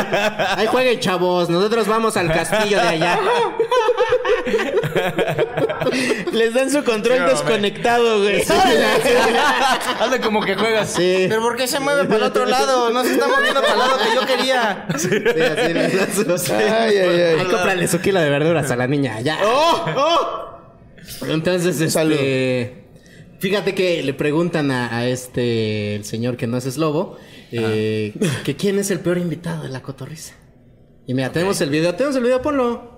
Ahí 0.56 0.68
jueguen, 0.68 1.00
chavos. 1.00 1.50
Nosotros 1.50 1.88
vamos 1.88 2.16
al 2.18 2.32
castillo 2.32 2.78
de 2.80 2.88
allá. 2.88 3.20
Les 6.32 6.54
dan 6.54 6.70
su 6.70 6.84
control 6.84 7.18
Sí, 7.18 7.24
desconectado, 7.26 8.20
güey. 8.22 8.44
Hazle 10.00 10.20
como 10.22 10.42
que 10.42 10.56
juegas. 10.56 10.90
Sí. 10.92 11.26
Pero 11.30 11.42
¿por 11.42 11.56
qué 11.58 11.68
se 11.68 11.80
mueve 11.80 12.04
para 12.06 12.18
el 12.18 12.24
otro 12.24 12.46
lado? 12.46 12.92
No 12.92 13.04
se 13.04 13.14
está 13.14 13.28
moviendo 13.28 13.62
para 13.62 13.74
el 13.74 13.80
lado 13.80 13.98
que 13.98 14.16
yo 14.16 14.26
quería. 14.28 14.88
Sí, 14.98 15.08
así 15.08 15.74
les 15.74 15.98
dan 15.98 16.14
su- 16.14 16.54
Ay, 16.54 16.98
ay, 16.98 16.98
ay. 16.98 17.22
Ay, 17.40 17.46
cómprale 17.50 17.88
su 17.88 18.00
kilo 18.02 18.20
de 18.20 18.30
verduras 18.30 18.70
a 18.70 18.76
la 18.76 18.86
niña, 18.88 19.20
ya. 19.22 19.40
¡Oh! 19.44 19.86
¡Oh! 19.96 20.55
Entonces, 21.28 21.76
este... 21.76 21.90
Salud. 21.90 22.16
Fíjate 23.38 23.76
que 23.76 24.02
le 24.02 24.14
preguntan 24.14 24.72
a, 24.72 24.98
a 24.98 25.08
este, 25.08 25.96
el 25.96 26.06
señor 26.06 26.38
que 26.38 26.48
no 26.48 26.58
es 26.58 26.66
eslobo, 26.66 27.18
eh, 27.52 28.14
que 28.44 28.56
quién 28.56 28.80
es 28.80 28.92
el 28.92 29.02
peor 29.02 29.18
invitado 29.18 29.64
de 29.64 29.70
la 29.70 29.82
cotorriza. 29.82 30.34
Y 31.06 31.14
mira, 31.14 31.32
tenemos 31.32 31.60
el 31.62 31.70
video, 31.70 31.94
tenemos 31.96 32.16
el 32.16 32.24
video, 32.24 32.42
ponlo. 32.42 32.96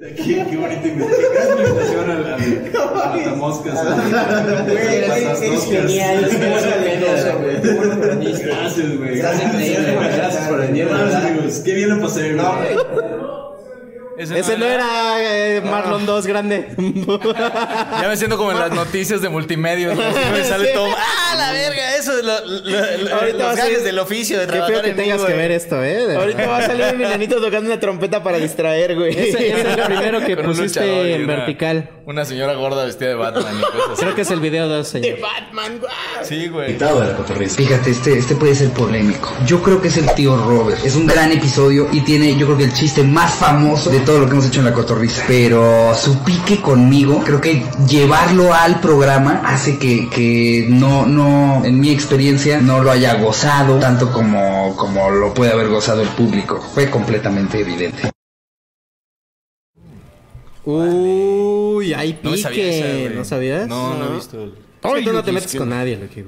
Qué, 0.00 0.46
qué 0.50 0.56
bonita 0.56 0.88
invitación 0.88 2.10
al, 2.10 2.24
al, 2.24 3.28
al 3.28 3.36
Moscas. 3.36 3.78
Eres 5.42 5.64
genial, 5.64 6.24
güey. 6.24 6.38
Gracias, 7.00 7.38
güey. 7.38 8.96
Güey. 8.96 9.18
Gracias 9.18 10.48
por 10.48 10.58
venir, 10.60 10.88
Gracias. 10.88 11.60
Qué 11.60 11.74
bien 11.74 11.90
lo 11.90 12.00
pasé, 12.00 12.34
güey. 12.34 12.46
Ese 14.18 14.56
no 14.58 14.64
era 14.66 15.16
eh, 15.20 15.60
Marlon 15.62 16.04
2 16.06 16.26
grande. 16.26 16.68
Ya 18.02 18.08
me 18.08 18.16
siento 18.16 18.36
como 18.36 18.52
en 18.52 18.58
las 18.58 18.72
noticias 18.72 19.20
de 19.22 19.28
multimedia. 19.28 19.94
me 19.94 20.44
sale 20.44 20.68
todo. 20.68 20.88
¡Ah, 20.96 21.34
la 21.36 21.52
verga! 21.52 21.96
Eso 21.96 22.18
es 22.18 22.24
lo, 22.24 22.40
lo- 22.46 22.60
lo- 23.08 23.14
Ahorita 23.14 23.38
va 23.44 23.50
los 23.50 23.52
a 23.52 23.54
gajes 23.54 23.74
ser- 23.76 23.82
del 23.84 23.98
oficio 23.98 24.40
de 24.40 24.46
Qué 24.46 24.62
feo 24.62 24.82
que 24.82 24.90
en 24.90 24.96
tengas 24.96 25.18
que 25.18 25.24
güey. 25.24 25.36
ver 25.36 25.50
esto, 25.52 25.82
¿eh? 25.82 26.06
De- 26.06 26.16
Ahorita 26.16 26.46
va 26.46 26.58
a 26.58 26.66
salir 26.66 26.84
un 26.92 26.98
milanito 26.98 27.36
tocando 27.40 27.70
una 27.70 27.78
trompeta 27.80 28.22
para 28.22 28.38
distraer, 28.38 28.96
güey. 28.96 29.10
Ese, 29.12 29.28
ese 29.48 29.60
es 29.60 29.66
el 29.78 29.82
primero 29.84 30.20
que 30.24 30.36
Con 30.42 30.46
pusiste 30.46 31.14
en 31.14 31.24
una- 31.24 31.36
vertical. 31.36 31.90
Una 32.04 32.24
señora 32.24 32.54
gorda 32.54 32.84
vestida 32.84 33.10
de 33.10 33.14
Batman 33.14 33.54
y 33.58 33.62
cosas 33.62 33.90
así. 33.92 34.02
Creo 34.02 34.14
que 34.16 34.22
es 34.22 34.30
el 34.32 34.40
video 34.40 34.68
2, 34.68 34.88
señor. 34.88 35.18
Batman, 35.20 35.78
güey. 35.80 35.92
Sí, 36.24 36.48
güey. 36.48 36.66
Invitado 36.68 37.00
de 37.00 37.06
la 37.08 37.16
cotorriza. 37.16 37.56
Fíjate, 37.56 37.90
este, 37.90 38.18
este 38.18 38.34
puede 38.34 38.54
ser 38.56 38.70
polémico. 38.70 39.32
Yo 39.46 39.62
creo 39.62 39.80
que 39.80 39.88
es 39.88 39.96
el 39.96 40.12
tío 40.14 40.36
Robert. 40.36 40.84
Es 40.84 40.96
un 40.96 41.06
gran 41.06 41.30
episodio 41.30 41.88
y 41.92 42.00
tiene, 42.00 42.36
yo 42.36 42.46
creo 42.46 42.58
que 42.58 42.64
el 42.64 42.74
chiste 42.74 43.02
más 43.04 43.34
famoso 43.34 43.88
de 43.90 44.00
todo 44.04 44.20
lo 44.20 44.26
que 44.26 44.32
hemos 44.32 44.46
hecho 44.46 44.60
en 44.60 44.66
la 44.66 44.72
cotorriza. 44.72 45.24
Pero 45.26 45.94
su 45.94 46.22
pique 46.22 46.60
conmigo, 46.60 47.22
creo 47.24 47.40
que 47.40 47.64
llevarlo 47.88 48.52
al 48.52 48.80
programa 48.80 49.42
hace 49.44 49.78
que, 49.78 50.08
que 50.08 50.66
no, 50.68 51.06
no, 51.06 51.64
en 51.64 51.80
mi 51.80 51.90
experiencia, 51.90 52.60
no 52.60 52.82
lo 52.82 52.90
haya 52.90 53.14
gozado 53.14 53.78
tanto 53.78 54.12
como, 54.12 54.76
como 54.76 55.10
lo 55.10 55.34
puede 55.34 55.52
haber 55.52 55.68
gozado 55.68 56.02
el 56.02 56.08
público. 56.08 56.60
Fue 56.74 56.90
completamente 56.90 57.60
evidente. 57.60 58.10
Uy, 60.64 61.92
hay 61.92 62.12
pique. 62.12 62.24
No 62.24 62.30
me 62.30 62.38
sabía 62.38 62.68
esa, 62.68 62.98
güey. 62.98 63.16
¿No 63.16 63.24
sabías? 63.24 63.68
No, 63.68 63.96
no 63.96 64.12
he 64.12 64.14
visto. 64.16 64.44
Es 64.44 64.92
que 64.94 65.02
tú 65.02 65.12
no 65.12 65.22
te 65.22 65.32
metes 65.32 65.54
con 65.54 65.68
nadie, 65.68 65.96
Lucky, 65.96 66.22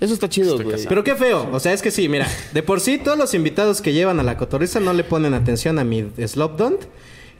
Eso 0.00 0.14
está 0.14 0.28
chido, 0.28 0.58
güey. 0.58 0.84
Pero 0.88 1.04
qué 1.04 1.14
feo. 1.14 1.48
O 1.52 1.60
sea, 1.60 1.72
es 1.72 1.82
que 1.82 1.90
sí, 1.90 2.08
mira. 2.08 2.26
De 2.52 2.62
por 2.62 2.80
sí, 2.80 2.98
todos 2.98 3.18
los 3.18 3.34
invitados 3.34 3.82
que 3.82 3.92
llevan 3.92 4.18
a 4.18 4.22
la 4.22 4.36
cotorriza 4.38 4.80
no 4.80 4.92
le 4.94 5.04
ponen 5.04 5.34
atención 5.34 5.78
a 5.78 5.84
mi 5.84 6.06
Slopdont. 6.26 6.80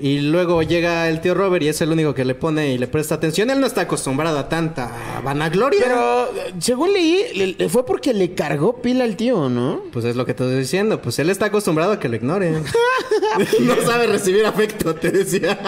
Y 0.02 0.20
luego 0.20 0.62
llega 0.62 1.10
el 1.10 1.20
tío 1.20 1.34
Robert 1.34 1.62
y 1.62 1.68
es 1.68 1.78
el 1.82 1.90
único 1.92 2.14
que 2.14 2.24
le 2.24 2.34
pone 2.34 2.72
y 2.72 2.78
le 2.78 2.86
presta 2.86 3.16
atención. 3.16 3.50
Él 3.50 3.60
no 3.60 3.66
está 3.66 3.82
acostumbrado 3.82 4.38
a 4.38 4.48
tanta 4.48 5.20
vanagloria. 5.22 5.80
Pero 5.84 6.30
según 6.58 6.94
leí, 6.94 7.22
le- 7.34 7.46
le- 7.58 7.68
fue 7.68 7.84
porque 7.84 8.14
le 8.14 8.32
cargó 8.32 8.80
pila 8.80 9.04
al 9.04 9.16
tío, 9.16 9.50
¿no? 9.50 9.82
Pues 9.92 10.06
es 10.06 10.16
lo 10.16 10.24
que 10.24 10.32
te 10.32 10.42
estoy 10.44 10.58
diciendo. 10.58 11.02
Pues 11.02 11.18
él 11.18 11.28
está 11.28 11.46
acostumbrado 11.46 11.92
a 11.92 11.98
que 12.00 12.08
lo 12.08 12.16
ignoren. 12.16 12.64
no 13.60 13.76
sabe 13.84 14.06
recibir 14.06 14.46
afecto, 14.46 14.94
te 14.94 15.10
decía. 15.10 15.58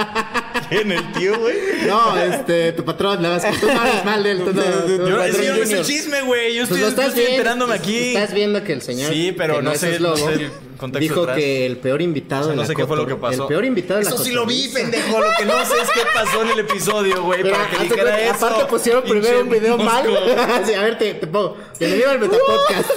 ¿En 0.80 0.92
el 0.92 1.12
tío, 1.12 1.38
güey? 1.38 1.56
No, 1.86 2.16
este, 2.18 2.72
tu 2.72 2.84
patrón, 2.84 3.20
nada 3.22 3.36
más 3.36 3.44
que 3.44 3.58
tú 3.58 3.66
no 3.66 4.04
mal 4.04 4.22
de 4.22 4.30
él. 4.30 4.38
tú 4.38 4.52
no- 4.52 4.62
tú- 4.62 5.08
Yo, 5.08 5.22
es 5.22 5.36
yo 5.44 5.56
no 5.56 5.66
sé 5.66 5.78
el 5.78 5.84
chisme, 5.84 6.22
güey. 6.22 6.54
Yo 6.54 6.66
Pues 6.66 6.80
estoy, 6.80 7.04
yo 7.04 7.12
viendo, 7.14 7.30
enterándome 7.30 7.70
pues, 7.76 7.80
aquí. 7.80 8.14
Estás 8.14 8.34
viendo 8.34 8.64
que 8.64 8.72
el 8.72 8.82
señor. 8.82 9.12
Sí, 9.12 9.32
pero 9.36 9.60
no 9.62 9.72
es 9.72 9.82
no 10.00 10.16
sé 10.16 10.24
el 10.34 10.50
contexto 10.78 10.98
Dijo 11.22 11.26
que 11.34 11.66
el 11.66 11.76
peor 11.76 12.02
invitado 12.02 12.40
O 12.40 12.44
sea, 12.44 12.50
de 12.52 12.56
no 12.56 12.62
la 12.62 12.66
sé 12.68 12.74
qué 12.74 12.86
fue 12.86 12.96
lo 12.96 13.06
que 13.06 13.14
pasó. 13.16 13.42
El 13.42 13.48
peor 13.48 13.64
invitado 13.64 13.98
de 14.00 14.04
la 14.04 14.10
Eso 14.10 14.24
sí 14.24 14.32
lo 14.32 14.46
vi, 14.46 14.68
pendejo. 14.68 15.20
Lo 15.20 15.26
que 15.38 15.44
no 15.44 15.64
sé 15.64 15.74
es 15.82 15.90
qué 15.94 16.00
pasó 16.14 16.42
en 16.42 16.48
el 16.50 16.58
episodio, 16.60 17.22
güey. 17.22 17.42
Para 17.42 17.68
que 17.68 17.78
dijera 17.84 18.02
cuenta, 18.02 18.20
eso. 18.20 18.46
aparte 18.46 18.64
pusieron 18.66 19.02
primero 19.04 19.40
un 19.42 19.50
video 19.50 19.78
mal. 19.78 20.06
Sí, 20.66 20.74
a 20.74 20.82
ver, 20.82 20.98
te, 20.98 21.14
te 21.14 21.26
pongo. 21.26 21.56
Bienvenido 21.78 22.10
al 22.10 22.18
Metapodcast. 22.20 22.90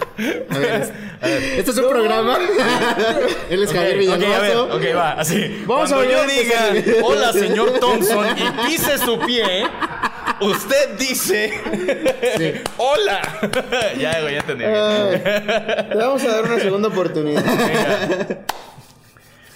a 0.50 0.58
ver, 0.58 0.92
este 1.56 1.70
es 1.70 1.76
un 1.78 1.88
programa. 1.88 2.38
Él 3.50 3.62
es 3.62 3.72
Javier 3.72 4.10
Ok, 4.10 4.72
ok, 4.74 4.96
va, 4.96 5.12
así. 5.12 5.62
Vamos 5.66 5.90
a 5.92 5.96
Cuando 5.96 6.12
yo 6.12 6.18
a 6.18 6.22
empezar. 6.22 6.72
diga, 6.74 6.96
hola, 7.02 7.32
señor 7.32 7.78
Thompson, 7.80 8.26
y 8.36 8.66
pise 8.66 8.98
su 8.98 9.18
pie, 9.20 9.64
usted 10.40 10.96
dice, 10.98 11.52
hola. 12.76 13.20
ya, 13.98 14.20
ya 14.20 14.38
entendí. 14.40 14.64
Te 14.64 15.94
vamos 15.96 16.22
a 16.24 16.28
dar 16.28 16.44
una 16.44 16.60
segunda 16.60 16.88
oportunidad. 16.88 17.42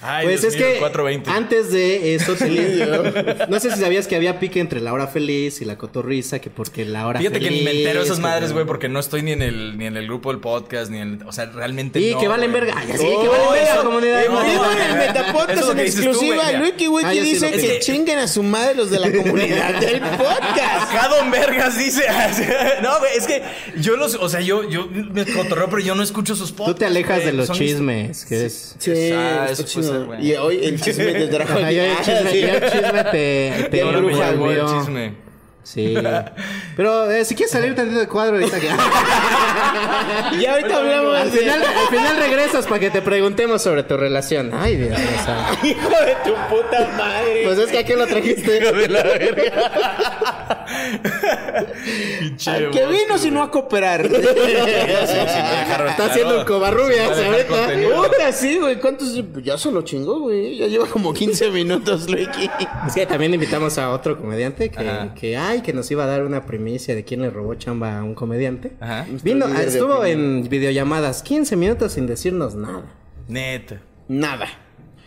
Ay, 0.05 0.27
Pues 0.27 0.43
Dios 0.43 0.55
es 0.55 0.61
mío, 0.61 0.69
que 0.73 0.79
420. 0.81 1.31
antes 1.31 1.71
de 1.73 2.15
eso 2.15 2.35
no 3.49 3.61
sé 3.61 3.71
si 3.73 3.81
sabías 3.81 4.07
que 4.07 4.17
había 4.17 4.39
pique 4.39 4.61
entre 4.61 4.81
la 4.81 4.93
hora 4.93 5.07
feliz 5.07 5.61
y 5.61 5.65
la 5.65 5.77
cotorriza, 5.79 6.39
que 6.41 6.51
porque 6.51 6.85
la 6.85 7.07
hora 7.07 7.19
Fíjate 7.21 7.39
feliz. 7.41 7.49
que 7.51 7.55
ni 7.57 7.63
me 7.63 7.71
entero 7.73 8.01
de 8.01 8.07
esas 8.07 8.19
madres, 8.21 8.53
güey, 8.53 8.67
porque 8.67 8.89
no 8.89 9.01
estoy 9.01 9.23
ni 9.23 9.33
en 9.33 9.43
el 9.43 9.79
ni 9.79 9.87
en 9.87 9.97
el 9.97 10.07
grupo 10.07 10.31
del 10.31 10.41
podcast, 10.41 10.91
ni 10.91 10.99
en 10.99 11.21
el, 11.21 11.27
o 11.27 11.33
sea, 11.33 11.47
realmente 11.47 12.01
Y 12.01 12.13
no, 12.13 12.21
que 12.21 12.29
valen 12.29 12.53
verga. 12.53 12.75
Ay, 12.77 12.89
No, 12.89 12.97
que 12.99 13.29
valen 13.29 13.53
verga, 13.53 13.73
eso- 13.75 13.85
comunidad. 13.85 14.25
No, 14.29 14.43
no, 14.43 14.73
en 14.73 14.81
el. 14.81 14.95
Metapodcast 14.99 15.71
en 15.71 15.79
exclusiva. 15.81 16.53
Luiki 16.53 16.89
Wiki 16.89 17.07
Ah, 17.07 17.13
sí 17.13 17.21
dice 17.21 17.51
que 17.53 17.79
chinguen 17.81 18.19
a 18.19 18.29
su 18.29 18.43
madre 18.43 18.75
los 18.75 18.91
de 18.91 19.01
la 19.01 19.11
comunidad 19.23 19.81
del 19.81 20.01
podcast. 20.01 20.93
Acá 20.93 21.09
Don 21.09 21.31
Vergas 21.31 21.79
dice. 21.79 22.05
no, 22.83 22.99
güey, 22.99 23.17
es 23.17 23.27
que 23.27 23.43
yo 23.81 23.97
los. 23.97 24.15
O 24.17 24.29
sea, 24.29 24.41
yo, 24.41 24.69
yo 24.69 24.87
me 24.87 25.25
cotorreo, 25.25 25.69
pero 25.71 25.81
yo 25.81 25.95
no 25.95 26.03
escucho 26.03 26.35
sus 26.37 26.53
podcasts. 26.53 26.75
Tú 26.75 26.79
te 26.81 26.87
alejas 26.87 27.25
de 27.25 27.33
los 27.33 27.51
chismes, 27.53 28.25
que 28.25 28.47
es... 28.47 28.77
Sí, 28.79 28.93
Ah, 29.13 29.47
eso. 29.95 30.15
Y 30.21 30.35
hoy 30.35 30.65
el 30.65 30.81
chisme 30.81 31.13
te 31.13 31.29
trajo 31.29 31.53
Ajá, 31.59 31.71
yo 31.71 31.83
el 31.83 31.97
chisme, 31.99 32.41
yo 32.41 32.49
el 32.49 32.71
chisme 32.71 33.05
te, 33.05 33.69
te, 33.71 33.81
el 33.81 34.67
chisme. 34.67 35.25
Sí. 35.65 35.97
Pero 36.77 37.11
eh, 37.11 37.25
si 37.25 37.35
quieres 37.35 37.51
salir 37.51 37.75
tantito 37.75 37.99
de 37.99 38.07
cuadro 38.07 38.37
ahorita 38.37 38.61
que... 38.61 38.69
Y 40.39 40.47
ahorita 40.47 40.77
hablamos 40.77 41.17
al, 41.17 41.31
final, 41.31 41.63
al 41.63 41.89
final 41.89 42.17
regresas 42.19 42.67
para 42.67 42.81
que 42.81 42.91
te 42.91 43.01
preguntemos 43.01 43.63
sobre 43.63 43.83
tu 43.83 43.97
relación. 43.97 44.51
Ay, 44.53 44.77
Dios 44.77 44.99
mío. 44.99 45.09
Hijo 45.63 45.89
de 45.89 46.15
tu 46.23 46.35
puta 46.55 46.87
madre. 46.99 47.43
Pues 47.45 47.59
es 47.59 47.71
que 47.71 47.79
aquí 47.79 47.95
lo 47.95 48.07
trajiste. 48.07 48.61
de 48.61 48.89
la 48.89 49.03
verga. 49.03 50.44
Pinche 52.21 52.51
¿A 52.51 52.59
qué 52.59 52.67
mosco, 52.87 52.91
vino 52.91 53.19
si 53.19 53.31
no 53.31 53.43
a 53.43 53.51
cooperar? 53.51 54.07
Está 54.07 56.07
haciendo 56.07 56.39
un 56.41 56.45
cobarrubias 56.45 57.19
ahorita. 57.19 57.97
Puta, 57.97 58.33
sí, 58.33 58.59
güey. 58.59 58.81
¿Cuántos? 58.81 59.15
Ya 59.43 59.59
se 59.59 59.71
lo 59.71 59.83
chingó, 59.83 60.21
güey. 60.21 60.57
Ya 60.57 60.67
lleva 60.67 60.87
como 60.87 61.13
15 61.13 61.51
minutos, 61.51 62.09
Luiki. 62.09 62.49
Es 62.87 62.95
que 62.95 63.07
también 63.07 63.35
invitamos 63.35 63.79
a 63.79 63.91
otro 63.91 64.19
comediante 64.19 64.71
que, 64.71 64.79
Ajá. 64.89 65.15
que 65.15 65.37
ay, 65.37 65.63
que 65.63 65.73
nos 65.73 65.91
iba 65.91 66.05
a 66.05 66.07
dar 66.07 66.25
una 66.25 66.47
primicia 66.47 66.95
de 66.95 67.05
quién 67.05 67.23
le 67.23 67.31
robó 67.31 67.55
chamba 67.55 67.99
a 67.99 68.05
un 68.05 68.15
comediante. 68.15 68.73
Ajá. 68.81 69.07
Vino, 69.23 69.47
estuvo 69.59 70.05
en 70.05 70.49
videollamadas 70.49 71.23
15 71.23 71.57
minutos 71.57 71.93
sin 71.93 72.07
decirnos 72.07 72.55
nada. 72.55 72.85
Neta. 73.29 73.81
Nada. 74.09 74.47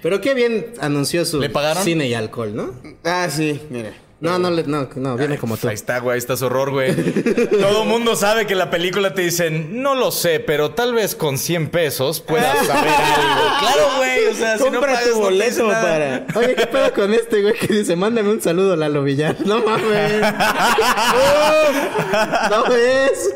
Pero 0.02 0.22
qué 0.22 0.34
bien 0.34 0.74
anunció 0.80 1.26
su 1.26 1.40
¿Le 1.40 1.50
pagaron? 1.50 1.84
cine 1.84 2.08
y 2.08 2.14
alcohol, 2.14 2.56
¿no? 2.56 2.72
Ah, 3.04 3.28
sí, 3.30 3.60
mira. 3.70 3.94
No, 4.20 4.40
no, 4.40 4.50
no, 4.50 4.90
no, 4.96 5.16
viene 5.16 5.38
como 5.38 5.58
tú. 5.58 5.68
Ahí 5.68 5.76
está, 5.76 6.00
güey, 6.00 6.16
ahí 6.16 6.18
está 6.18 6.36
su 6.36 6.48
horror, 6.48 6.72
güey. 6.72 6.92
Todo 7.62 7.86
mundo 7.86 8.16
sabe 8.16 8.48
que 8.48 8.54
en 8.54 8.60
la 8.60 8.72
película 8.72 9.14
te 9.14 9.22
dicen, 9.22 9.84
no 9.84 9.94
lo 9.94 10.12
sé, 10.12 10.40
pero 10.40 10.72
tal 10.72 10.96
vez 10.96 11.14
con 11.14 11.38
100 11.38 11.70
pesos 11.70 12.20
puedas 12.20 12.58
saber 12.66 12.90
algo. 12.90 13.60
Claro, 13.60 13.84
güey, 13.98 14.26
o 14.26 14.34
sea, 14.34 14.58
si 14.58 14.64
no 14.64 14.72
Compra 14.72 14.94
pagas, 14.94 15.12
tu 15.12 15.20
boleto 15.20 15.68
para. 15.68 16.26
Oye, 16.34 16.56
¿qué 16.56 16.66
pedo 16.66 16.94
con 16.94 17.14
este, 17.14 17.44
güey? 17.44 17.54
Que 17.54 17.68
dice, 17.68 17.96
mándame 17.96 18.30
un 18.30 18.42
saludo 18.42 18.74
a 18.74 18.76
Lalo 18.76 19.04
Villar. 19.04 19.36
No 19.46 19.64
mames. 19.64 20.22
no 22.50 22.64
ves. 22.70 23.36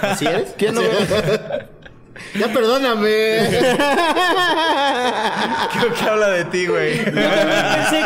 ¿Así 0.00 0.26
eres? 0.26 0.54
¿Quién 0.56 0.76
no 0.76 0.80
Ya 2.38 2.48
perdóname. 2.52 3.48
Creo 5.72 5.94
que 5.94 6.04
habla 6.08 6.28
de 6.30 6.44
ti, 6.46 6.66
güey. 6.66 7.04
Pensé 7.04 7.16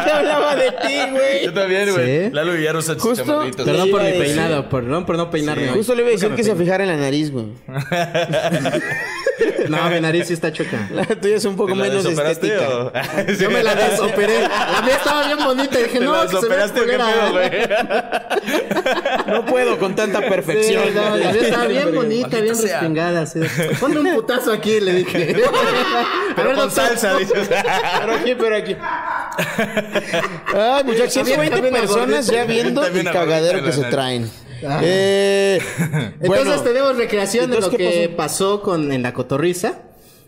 que 0.05 0.11
hablaba 0.11 0.57
de 0.57 0.71
ti, 0.71 0.99
güey. 1.11 1.45
Yo 1.45 1.53
también, 1.53 1.93
güey. 1.93 2.25
¿Sí? 2.27 2.31
Lalo 2.33 2.53
Villar 2.53 2.77
usa 2.77 2.95
Justo-. 2.99 3.45
Perdón 3.65 3.91
por 3.91 4.03
mi 4.03 4.13
peinado, 4.13 4.69
perdón 4.69 5.05
por 5.07 5.17
no 5.17 5.31
peinarme. 5.31 5.69
Justo 5.69 5.95
le 5.95 6.03
iba 6.03 6.11
a 6.11 6.13
decir 6.13 6.31
que 6.35 6.45
se 6.45 6.55
fijara 6.55 6.85
en 6.85 6.91
la 6.91 6.97
nariz, 6.97 7.31
güey. 7.31 7.47
No, 9.69 9.89
mi 9.91 10.01
nariz 10.01 10.29
sí 10.29 10.35
está 10.35 10.53
choca. 10.53 10.89
La 10.93 11.05
tuya 11.07 11.37
es 11.37 11.45
un 11.45 11.57
poco 11.57 11.73
¿Te 11.73 11.77
la 11.79 11.85
menos 11.85 12.05
estética. 12.07 12.69
o...? 12.69 12.93
Yo 13.41 13.51
me 13.51 13.63
la 13.63 13.75
desoperé. 13.75 14.43
La 14.43 14.83
mía 14.85 14.97
estaba 14.97 15.27
bien 15.27 15.39
bonita. 15.45 15.81
Y 15.81 15.83
dije, 15.85 15.99
¿Te 15.99 16.05
no, 16.05 16.13
la 16.13 16.21
que 16.31 16.37
se 16.37 16.73
culera. 16.73 17.31
güey? 17.31 17.51
No 19.27 19.45
puedo 19.47 19.79
con 19.79 19.97
tanta 19.97 20.21
Sí, 20.21 20.27
perfección. 20.29 20.95
no, 20.95 21.17
la 21.17 21.33
mía 21.33 21.41
estaba 21.43 21.67
bien 21.67 21.95
bonita, 21.95 22.41
bien 22.41 22.57
respingada. 22.61 23.23
Así. 23.23 23.41
Ponle 23.81 24.01
un 24.01 24.15
putazo 24.15 24.53
aquí, 24.53 24.81
le 24.81 24.93
dije. 24.93 25.37
A 25.45 26.35
Pero 26.37 26.49
ver, 26.51 26.57
con 26.59 26.71
salsa, 26.71 27.17
dices. 27.17 27.49
Pero 27.49 28.15
aquí, 28.15 28.35
pero 28.39 28.57
aquí. 28.57 28.77
Ay, 30.55 30.85
muchachos, 30.85 31.13
120 31.13 31.51
También 31.51 31.75
personas 31.75 32.27
ya 32.27 32.45
viendo 32.45 32.85
el 32.87 33.05
cagadero 33.11 33.65
que 33.65 33.73
se 33.73 33.81
la 33.81 33.91
traen. 34.61 34.81
Eh, 34.85 35.59
Entonces 36.21 36.47
bueno. 36.47 36.63
tenemos 36.63 36.97
recreación 36.97 37.51
de 37.51 37.61
lo 37.61 37.65
Entonces, 37.67 37.79
¿qué 37.93 38.09
que 38.09 38.09
pasó 38.11 38.63
con 38.63 38.93
en 38.93 39.03
la 39.03 39.13
cotorriza. 39.13 39.81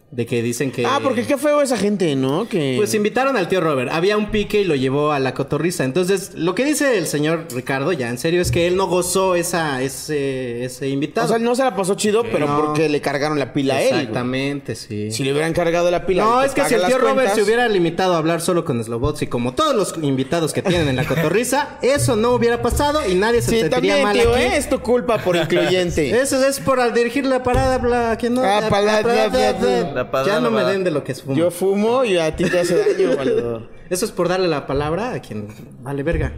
De 0.08 0.25
que 0.25 0.40
dicen 0.40 0.70
que. 0.70 0.86
Ah, 0.86 1.00
porque 1.02 1.26
qué 1.26 1.36
feo 1.36 1.60
esa 1.60 1.76
gente, 1.76 2.14
¿no? 2.14 2.48
Que... 2.48 2.75
Pues 2.76 2.94
invitaron 2.94 3.36
al 3.36 3.48
tío 3.48 3.60
Robert. 3.60 3.90
Había 3.92 4.16
un 4.16 4.30
pique 4.30 4.60
y 4.60 4.64
lo 4.64 4.76
llevó 4.76 5.10
a 5.10 5.18
la 5.18 5.34
cotorriza. 5.34 5.82
Entonces, 5.84 6.30
lo 6.36 6.54
que 6.54 6.64
dice 6.64 6.96
el 6.96 7.08
señor 7.08 7.48
Ricardo, 7.52 7.90
ya 7.92 8.08
en 8.08 8.16
serio, 8.16 8.40
es 8.40 8.52
que 8.52 8.68
él 8.68 8.76
no 8.76 8.86
gozó 8.86 9.34
esa, 9.34 9.82
ese, 9.82 10.64
ese 10.64 10.88
invitado. 10.88 11.26
o 11.26 11.28
sea, 11.28 11.38
no 11.40 11.56
se 11.56 11.64
la 11.64 11.75
pasó 11.75 11.96
chido, 11.96 12.22
pero 12.30 12.46
No. 12.46 12.56
porque 12.66 12.88
le 12.88 13.00
cargaron 13.00 13.38
la 13.40 13.52
pila 13.52 13.75
a 13.76 13.82
él. 13.82 13.88
Exactamente, 13.96 14.76
sí. 14.76 15.10
Si 15.10 15.25
le 15.25 15.32
hubieran 15.32 15.52
cargado 15.52 15.90
la 15.90 16.06
pila. 16.06 16.22
No, 16.25 16.42
y 16.42 16.46
es 16.46 16.52
que 16.54 16.64
si 16.66 16.75
el 16.75 16.84
tío 16.86 16.98
Robert 16.98 17.34
se 17.34 17.42
hubiera 17.42 17.68
limitado 17.68 18.14
a 18.14 18.18
hablar 18.18 18.40
solo 18.40 18.64
con 18.64 18.82
Slobots 18.82 19.22
y 19.22 19.26
como 19.26 19.54
todos 19.54 19.75
los 19.75 19.94
invitados 20.02 20.52
que 20.52 20.62
tienen 20.62 20.86
en 20.88 20.94
la 20.96 21.04
cotorriza, 21.04 21.78
eso 21.82 22.14
no 22.14 22.30
hubiera 22.30 22.62
pasado 22.62 23.00
y 23.08 23.16
nadie 23.16 23.42
se 23.42 23.50
Sí, 23.50 23.60
sentiría 23.60 23.96
también, 23.96 24.02
mal 24.04 24.16
tío, 24.16 24.32
aquí. 24.34 24.44
es 24.54 24.68
tu 24.70 24.78
culpa 24.80 25.18
por 25.18 25.34
incluyente. 25.36 26.10
Eso 26.20 26.46
es 26.46 26.60
por 26.60 26.78
al 26.80 26.94
dirigir 26.94 27.26
la 27.26 27.42
parada, 27.42 27.78
bla, 27.78 28.16
que 28.18 28.30
no. 28.30 28.42
Ah, 28.42 28.60
la- 28.60 28.68
pala- 28.68 28.92
la 28.98 29.02
parada, 29.02 29.28
bla, 29.28 29.52
bla, 29.52 29.82
bla. 29.92 29.95
La 29.96 30.24
Ya 30.24 30.40
no 30.40 30.50
me 30.50 30.62
den 30.62 30.84
de 30.84 30.90
lo 30.90 31.02
que 31.02 31.12
es 31.12 31.22
fumo. 31.22 31.36
Yo 31.36 31.50
fumo 31.50 32.04
y 32.04 32.18
a 32.18 32.36
ti 32.36 32.44
te 32.44 32.58
hace 32.58 32.76
daño, 32.76 33.16
valedor. 33.16 33.70
Eso 33.88 34.04
es 34.04 34.10
por 34.10 34.28
darle 34.28 34.46
la 34.46 34.66
palabra 34.66 35.14
a 35.14 35.20
quien 35.20 35.48
vale 35.80 36.02
verga. 36.02 36.32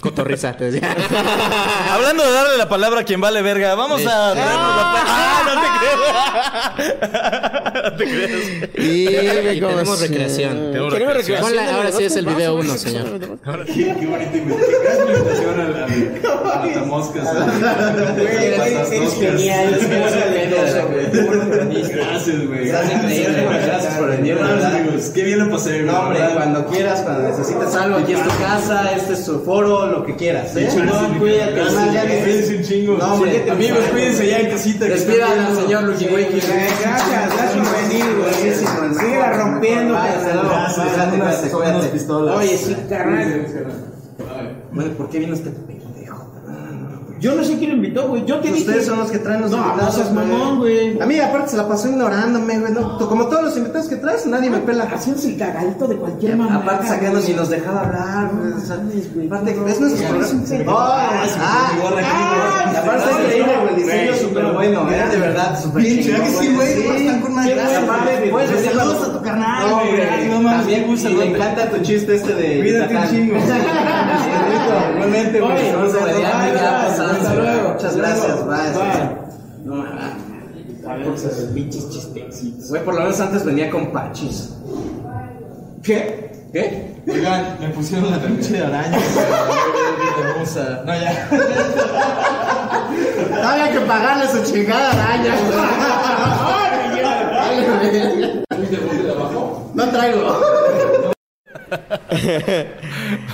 Cotorriza, 0.00 0.52
te 0.56 0.70
decía. 0.70 0.94
Hablando 1.92 2.24
de 2.24 2.30
darle 2.32 2.56
la 2.56 2.68
palabra 2.68 3.00
a 3.00 3.04
quien 3.04 3.20
vale 3.20 3.42
verga, 3.42 3.74
vamos 3.74 4.00
a 4.06 4.32
traernos 4.32 4.76
la 4.76 4.92
pa- 4.92 5.04
¡Ah! 5.06 5.42
No 5.44 5.54
te 5.60 5.66
creas. 6.86 7.82
no 7.84 7.96
te 7.96 8.04
creas. 8.04 8.68
Y, 8.76 9.08
Y 9.56 9.60
tenemos 9.60 10.00
recreación. 10.00 10.54
Tenemos 10.70 10.92
Tenemos 10.92 11.14
recreación. 11.16 11.16
recreación. 11.16 11.40
Ponla, 11.40 11.74
ahora 11.74 11.90
sí 11.92 12.04
es 12.04 12.16
el 12.16 12.26
video 12.26 12.54
uno, 12.54 12.74
señor. 12.76 13.18
vas, 13.18 13.28
vas. 13.44 13.66
Qué, 13.66 13.96
qué 13.98 14.06
bonita. 14.06 14.30
Qué 14.32 14.40
gran 14.40 15.08
imitación 15.08 15.60
al, 15.60 15.74
al, 15.74 15.82
al 15.82 16.64
matamoscas. 16.68 17.28
eres 18.18 19.14
genial, 19.14 19.78
Gracias, 20.50 20.86
güey. 22.46 22.66
Estás 22.66 22.92
increíble, 22.92 23.44
güey. 23.46 23.58
Gracias 23.66 23.94
por 23.96 24.08
venir, 24.10 24.36
Gracias, 24.38 24.74
amigos. 24.74 25.02
Qué 25.14 25.22
bien 25.24 25.38
lo 25.40 25.50
pasé, 25.50 25.70
güey. 25.82 25.84
No, 25.86 26.00
hombre, 26.00 26.18
¿verdad? 26.20 26.34
cuando 26.34 26.66
quieras, 26.66 27.00
cuando 27.02 27.28
necesites 27.28 27.74
algo, 27.74 27.98
aquí 27.98 28.12
es 28.12 28.22
tu 28.22 28.28
casa, 28.38 28.92
este 28.96 29.12
es 29.14 29.24
tu 29.24 29.40
foro, 29.44 29.87
lo 29.92 30.04
que 30.04 30.14
quieras. 30.16 30.54
¿eh? 30.56 30.68
Chingón, 30.72 31.18
cuídate. 31.18 31.60
Además, 31.60 31.92
ya 31.92 32.02
cuídense 32.02 32.56
un 32.56 32.62
chingo. 32.62 32.96
No, 32.98 33.16
Sí. 33.24 33.50
amigos, 33.50 33.78
cuídense 33.90 34.26
ya 34.28 34.38
en 34.40 34.50
casita. 34.50 34.84
Despidan 34.86 35.38
al 35.38 35.56
señor 35.56 35.82
Lucky 35.84 36.04
Wiki. 36.06 36.40
Gracias, 36.40 37.08
gracias 37.10 37.52
por 37.52 37.88
venir, 37.88 38.04
güey. 38.18 38.54
Síguela 38.98 39.32
rompiendo. 39.32 39.94
Gracias, 39.94 40.74
cuídate, 40.74 41.18
cuídate, 41.18 41.50
cuídate. 41.50 41.88
pistolas. 41.88 42.36
Oye, 42.36 42.56
sí, 42.58 42.76
carnal. 42.88 43.46
Bueno, 44.72 44.90
¿por 44.92 45.08
qué 45.10 45.18
vino 45.20 45.34
este? 45.34 45.50
Yo 47.20 47.34
no 47.34 47.42
sé 47.42 47.56
quién 47.58 47.70
lo 47.70 47.76
invitó, 47.76 48.08
güey. 48.08 48.24
Yo 48.26 48.38
te 48.40 48.48
dije. 48.48 48.60
Ustedes 48.60 48.86
son 48.86 48.98
los 48.98 49.10
que 49.10 49.18
traen 49.18 49.40
los 49.40 49.50
No, 49.50 49.56
invitados. 49.58 49.84
no 49.84 49.92
seas 49.92 50.12
mamón, 50.14 50.58
güey. 50.58 51.00
A 51.00 51.06
mí, 51.06 51.18
aparte, 51.18 51.50
se 51.50 51.56
la 51.56 51.66
pasó 51.68 51.88
ignorándome, 51.88 52.58
güey. 52.60 52.72
No, 52.72 52.98
como 53.08 53.26
todos 53.26 53.44
los 53.44 53.56
invitados 53.56 53.88
que 53.88 53.96
traes, 53.96 54.26
nadie 54.26 54.50
me 54.50 54.58
pela. 54.58 54.84
Haciéndose 54.84 55.30
el 55.30 55.38
cagadito 55.38 55.86
de 55.88 55.96
cualquier 55.96 56.36
mamá. 56.36 56.56
Aparte, 56.56 56.86
sacando 56.86 57.20
ni 57.20 57.32
nos 57.34 57.48
dejaba 57.50 57.80
hablar, 57.80 58.30
güey. 58.34 58.52
O 58.52 58.60
sea, 58.60 58.76
aparte, 58.76 59.50
es 59.70 59.80
nuestro 59.80 60.08
programa. 60.08 60.26
Ah, 60.68 61.24
ah, 61.40 62.72
aparte, 62.76 63.22
increíble, 63.24 63.52
güey. 63.62 63.74
Diseño 63.76 64.14
súper 64.14 64.44
bueno, 64.52 64.90
¿eh? 64.90 65.04
De 65.10 65.16
verdad, 65.18 65.60
súper 65.60 65.82
Pinche, 65.82 66.02
chingón, 66.04 66.20
¿a 66.20 66.24
que 66.24 66.30
sí, 66.30 66.54
güey? 66.54 67.02
Están 67.02 67.20
con 67.20 67.34
madre. 67.34 68.28
Pues, 68.30 68.50
decir 68.50 68.70
saludos 68.72 69.08
a 69.08 69.12
tu 69.12 69.22
carnal, 69.22 69.68
No, 69.68 69.80
güey. 69.80 69.96
güey, 69.96 70.28
no 70.28 70.40
mames, 70.40 70.58
también 70.58 70.98
y 70.98 71.14
me 71.14 71.24
encanta 71.26 71.70
tu 71.70 71.78
chiste 71.82 72.14
este 72.16 72.34
de 72.34 72.60
Cuídate 72.60 72.96
un 72.96 73.08
chingo. 73.08 73.34
Güey. 75.08 77.07
Hasta 77.10 77.34
luego. 77.34 77.68
Muchas 77.74 77.96
gracias, 77.96 78.46
bye. 78.46 78.72
Bye. 78.72 79.16
No 79.64 79.74
mames. 79.76 80.14
A 80.86 80.94
ver, 80.94 81.08
esos 81.08 81.32
pinches 81.52 81.90
chistecitos. 81.90 82.68
Güey, 82.70 82.84
por 82.84 82.94
lo 82.94 83.00
menos 83.00 83.18
antes 83.20 83.44
venía 83.44 83.68
con 83.70 83.90
pachis. 83.92 84.54
¿Qué? 85.82 86.30
¿Qué? 86.52 86.94
Oigan, 87.06 87.56
me 87.60 87.68
pusieron 87.70 88.10
la 88.10 88.18
pinche 88.18 88.62
araña. 88.64 88.98
Hermosa. 90.18 90.82
No, 90.86 90.92
ya. 90.94 91.28
Había 93.44 93.72
que 93.72 93.80
pagarle 93.80 94.26
su 94.28 94.42
chingada 94.50 94.90
araña. 94.92 95.34
No 99.74 99.88
traigo. 99.90 100.40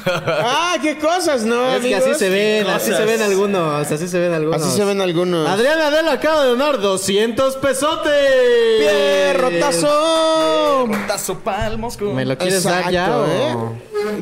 Ah, 0.06 0.76
qué 0.82 0.98
cosas, 0.98 1.44
¿no? 1.44 1.74
Es 1.74 1.82
que 1.82 1.94
así 1.94 2.14
se 2.14 2.28
ven, 2.28 2.66
así 2.66 2.92
se 2.92 3.04
ven 3.04 3.22
algunos, 3.22 3.90
así 3.90 4.08
se 4.08 4.18
ven 4.18 4.32
algunos. 4.32 4.62
Así 4.62 4.76
se 4.76 4.84
ven 4.84 5.00
algunos. 5.00 5.48
Adrián 5.48 5.78
Adela 5.80 6.12
acaba 6.12 6.42
de 6.42 6.48
donar 6.50 6.80
200 6.80 7.56
pesotes. 7.56 8.12
¡Pierrotazo! 8.78 10.88
Tazo 11.06 11.38
palmos. 11.40 12.00
¿Me 12.00 12.24
lo 12.24 12.36
quieres 12.38 12.64
dar 12.64 12.90
ya 12.90 13.04
Exacto, 13.06 13.22
o...? 13.22 13.26
¿eh? 13.26 13.56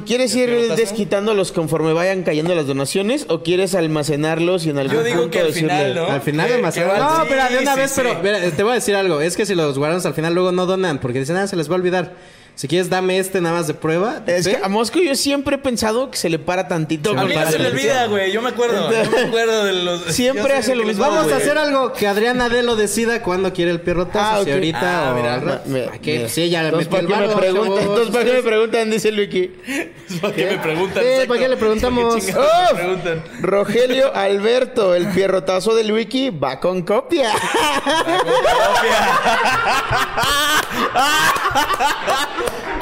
¿Quieres 0.07 0.33
ir 0.37 0.73
desquitándolos 0.77 1.51
conforme 1.51 1.93
vayan 1.93 2.23
cayendo 2.23 2.55
las 2.55 2.67
donaciones 2.69 3.27
o 3.29 3.43
quieres 3.43 3.75
almacenarlos 3.75 4.65
y 4.67 4.71
en 4.71 4.79
algún 4.79 4.99
Yo 4.99 5.03
digo 5.03 5.17
punto 5.23 5.31
que 5.33 5.41
al 5.41 5.47
decirle- 5.49 5.61
final, 5.61 5.95
¿no? 5.97 6.07
Al 6.07 6.21
final 6.21 6.51
va- 6.53 6.99
No, 6.99 7.17
sí, 7.17 7.23
pero 7.29 7.45
de 7.49 7.59
una 7.59 7.75
sí, 7.75 7.81
vez, 7.81 7.91
sí. 7.91 8.01
pero 8.03 8.15
mira, 8.23 8.39
te 8.51 8.63
voy 8.63 8.73
a 8.73 8.75
decir 8.77 8.95
algo. 8.95 9.21
Es 9.21 9.37
que 9.37 9.45
si 9.45 9.55
los 9.57 9.77
guardamos 9.79 10.07
al 10.07 10.15
final 10.15 10.35
luego 10.35 10.53
no 10.53 10.67
donan, 10.67 11.01
porque 11.01 11.19
dicen, 11.19 11.37
ah, 11.37 11.49
se 11.49 11.57
les 11.57 11.69
va 11.69 11.73
a 11.75 11.79
olvidar. 11.79 12.13
Si 12.55 12.69
quieres, 12.69 12.91
dame 12.91 13.19
este 13.19 13.41
nada 13.41 13.57
más 13.57 13.67
de 13.67 13.75
prueba. 13.75 14.23
Es 14.27 14.47
que 14.47 14.59
a 14.63 14.69
Mosco 14.69 15.01
yo 15.01 15.15
siempre 15.17 15.57
he 15.57 15.59
pensado 15.59 16.11
que 16.11 16.17
se 16.19 16.29
le 16.29 16.39
para 16.39 16.69
tantito. 16.69 17.11
A 17.19 17.25
mí 17.25 17.35
se 17.51 17.59
le 17.59 17.69
olvida, 17.69 18.07
güey. 18.07 18.31
Yo 18.31 18.41
me 18.43 18.51
acuerdo. 18.51 18.91
Yo 18.93 19.11
me 19.11 19.21
acuerdo 19.23 19.65
de 19.65 19.73
los... 19.73 20.03
Siempre 20.15 20.55
hace 20.55 20.75
lo 20.77 20.85
mismo, 20.85 21.03
vamos 21.09 21.33
a 21.33 21.37
hacer 21.37 21.57
algo 21.59 21.93
que 21.93 22.07
Adrián 22.07 22.41
Adelo 22.41 22.77
decida 22.77 23.23
cuándo 23.23 23.53
quiere 23.53 23.71
el 23.71 23.81
pierrotazo. 23.81 24.37
Ah, 24.37 24.41
ok. 24.41 24.45
Si 24.45 24.53
ahorita 24.53 25.09
Ah, 25.09 25.13
o 25.13 25.17
mira, 25.17 25.35
al 25.35 25.41
rato. 25.41 25.69
Me- 25.69 25.83
¿Para 25.83 25.99
qué? 25.99 26.29
Sí, 26.29 26.51
ya 26.51 26.63
le 26.63 26.71
¿para 26.85 27.01
el 27.03 27.07
qué 27.09 27.17
me 27.17 27.29
preguntan? 27.35 27.79
Entonces, 27.83 28.11
¿para 28.11 28.25
qué 28.25 28.33
me 28.35 28.43
preguntan? 28.43 28.91
Dice 28.91 29.13
Luiki. 29.13 29.51
¿Para 30.21 30.35
qué 30.35 30.47
me 30.47 30.59
preguntan? 30.59 31.03
Sí? 31.03 31.27
¿para 31.27 31.41
qué 31.41 31.49
le 31.49 31.57
preguntamos? 31.57 32.05
¿Para 32.15 32.21
qué 32.21 32.27
chingados 32.27 32.53
me 32.53 32.71
¡Oh! 32.71 32.77
preguntan? 32.77 33.25
Rogelio 33.41 34.15
Alberto, 34.15 34.95
el 34.95 35.09
pierrotazo 35.09 35.75
del 35.75 35.91
wiki, 35.93 36.31
va 36.31 36.61
con 36.61 36.83
copia. 36.83 37.33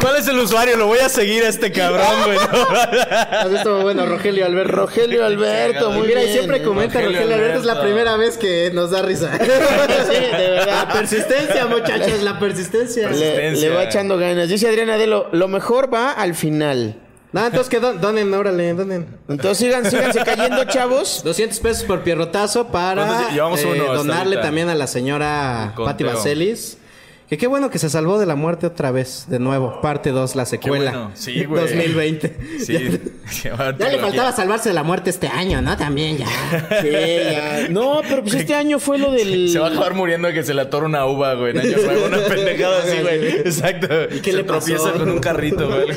¿Cuál 0.01 0.17
es 0.17 0.27
el 0.29 0.39
usuario? 0.39 0.77
Lo 0.79 0.87
voy 0.87 0.99
a 1.01 1.11
seguir 1.11 1.45
a 1.45 1.49
este 1.49 1.71
cabrón, 1.73 2.07
güey. 2.25 2.39
Has 3.31 3.51
visto, 3.51 3.81
bueno, 3.83 4.07
Rogelio 4.07 4.47
Alberto. 4.47 4.73
Rogelio 4.77 5.27
Alberto, 5.27 5.91
muy 5.91 6.09
Mira, 6.09 6.21
y 6.23 6.25
bien. 6.25 6.37
siempre 6.39 6.63
comenta 6.63 6.95
Rogelio 7.01 7.19
Rogelio 7.21 7.35
Alberto, 7.37 7.59
es 7.61 7.67
la 7.67 7.83
primera 7.83 8.17
vez 8.17 8.39
que 8.39 8.71
nos 8.73 8.91
da 8.91 9.03
risa. 9.03 9.31
Sí, 9.41 10.15
de 10.37 10.51
verdad. 10.51 10.87
La 10.87 10.93
persistencia, 10.93 11.67
muchachos, 11.67 12.23
la 12.23 12.39
persistencia. 12.39 13.11
Le, 13.11 13.69
va 13.71 13.85
echando 13.85 14.17
ganas. 14.17 14.49
Dice 14.49 14.69
Adriana 14.69 14.95
Adelo, 14.95 15.29
lo 15.33 15.49
mejor 15.49 15.93
va 15.93 16.13
al 16.13 16.35
final. 16.35 16.97
No, 17.33 17.45
entonces 17.47 17.69
que 17.69 17.79
don- 17.79 18.01
donen, 18.01 18.33
órale, 18.35 18.73
donen. 18.75 19.07
Entonces 19.29 19.59
sigan, 19.59 19.89
síganse 19.89 20.25
cayendo, 20.25 20.65
chavos. 20.65 21.23
200 21.23 21.61
pesos 21.61 21.85
por 21.85 22.03
pierrotazo 22.03 22.69
para 22.69 23.07
¿Cuántos 23.07 23.29
lle- 23.31 23.35
llevamos 23.35 23.61
eh, 23.61 23.83
donarle 23.95 24.37
también 24.39 24.69
a 24.69 24.75
la 24.75 24.87
señora. 24.87 25.75
Patti 25.77 26.05
Vaselis. 26.05 26.79
Que 27.31 27.39
qué 27.39 27.47
bueno 27.47 27.71
que 27.71 27.79
se 27.79 27.89
salvó 27.89 28.19
de 28.19 28.27
la 28.27 28.35
muerte 28.35 28.67
otra 28.67 28.91
vez, 28.91 29.27
de 29.29 29.39
nuevo. 29.39 29.81
Parte 29.81 30.11
2, 30.11 30.35
la 30.35 30.43
Qué 30.43 30.51
secuela. 30.51 30.91
bueno. 30.91 31.11
Sí, 31.15 31.45
güey. 31.45 31.63
2020. 31.63 32.37
Sí. 32.59 33.01
Ya, 33.45 33.77
ya 33.79 33.89
le 33.89 34.01
faltaba 34.01 34.33
salvarse 34.33 34.71
de 34.71 34.75
la 34.75 34.83
muerte 34.83 35.09
este 35.11 35.29
año, 35.29 35.63
¿no? 35.63 35.77
También 35.77 36.19
ya. 36.19 36.27
Sí, 36.83 36.89
ya. 36.91 37.69
No, 37.71 38.01
pero 38.09 38.23
pues 38.23 38.35
este 38.35 38.55
año 38.57 38.81
fue 38.81 38.99
lo 38.99 39.13
del. 39.13 39.49
Se 39.51 39.61
va 39.61 39.69
a 39.69 39.71
acabar 39.71 39.95
muriendo 39.95 40.27
de 40.27 40.35
que 40.35 40.43
se 40.43 40.53
le 40.53 40.63
atora 40.63 40.87
una 40.87 41.07
uva, 41.07 41.35
güey. 41.35 41.53
En 41.53 41.59
año 41.61 41.77
nuevo, 41.77 42.07
una 42.07 42.19
pendejada 42.29 42.83
así, 42.83 42.97
güey. 43.01 43.29
Exacto. 43.39 43.87
¿Y 44.13 44.19
qué 44.19 44.33
se 44.33 44.37
le 44.39 44.43
pasó? 44.45 44.67
tropieza 44.67 44.93
con 44.99 45.11
un 45.13 45.21
carrito, 45.21 45.69
güey. 45.69 45.91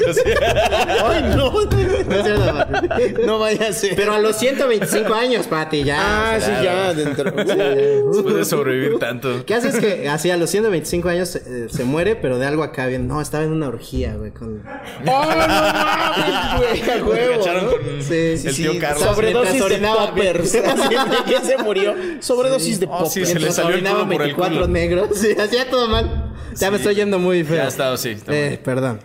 Ay, 1.03 1.23
no. 1.35 1.51
No 1.51 2.15
es 2.15 2.23
cierto, 2.23 2.53
Pati. 2.53 3.13
No 3.25 3.39
vaya 3.39 3.69
a 3.69 3.73
ser. 3.73 3.95
Pero 3.95 4.13
a 4.13 4.19
los 4.19 4.35
125 4.37 5.11
años, 5.15 5.47
Pati, 5.47 5.83
ya. 5.83 6.35
Ah, 6.35 6.39
sí, 6.39 6.51
ya. 6.63 6.93
Dentro. 6.93 7.31
Después 7.31 8.35
de 8.35 8.45
sobrevivir 8.45 8.99
tanto. 8.99 9.43
¿Qué 9.43 9.55
haces 9.55 9.77
que 9.79 10.07
así 10.07 10.29
a 10.29 10.37
los 10.37 10.51
125 10.51 11.09
años 11.09 11.22
eh, 11.23 11.67
se 11.71 11.83
muere, 11.83 12.15
pero 12.15 12.37
de 12.39 12.45
algo 12.45 12.63
acá 12.63 12.87
bien? 12.87 13.07
No, 13.07 13.21
estaba 13.21 13.43
en 13.43 13.51
una 13.51 13.67
orgía, 13.67 14.15
güey, 14.15 14.31
con... 14.31 14.61
¡Oh, 15.07 15.25
no 15.25 15.47
mames, 15.47 16.85
güey! 16.85 17.01
Huevo, 17.03 17.37
cacharon 17.39 17.65
¿no? 17.65 17.71
con 17.71 17.79
Sí, 18.01 18.37
sí, 18.37 18.47
el 18.47 18.53
Sí, 18.53 18.61
tío 18.63 18.79
Carlos. 18.79 19.03
Sobredosis 19.03 19.53
de 19.55 19.61
orinaba. 19.61 20.07
poppers. 20.09 20.51
Que 21.27 21.39
se 21.43 21.57
murió. 21.57 21.93
Sobredosis 22.19 22.79
de 22.79 22.85
Oh, 22.87 22.89
poppers. 22.89 23.13
sí, 23.13 23.25
se 23.25 23.39
le 23.39 23.51
salió 23.51 23.75
el 23.75 23.83
culo 23.83 24.03
por 24.03 24.11
el 24.13 24.17
24 24.19 24.55
culo. 24.55 24.67
negros. 24.67 25.09
Sí, 25.15 25.31
hacía 25.39 25.69
todo 25.69 25.87
mal. 25.87 26.33
Ya 26.55 26.69
me 26.69 26.77
estoy 26.77 26.95
yendo 26.95 27.17
muy 27.19 27.43
feo. 27.43 27.57
Ya 27.57 27.63
ha 27.63 27.67
estado, 27.67 27.97
sí. 27.97 28.09
está 28.09 28.33
Eh, 28.35 28.59
perdón. 28.63 28.99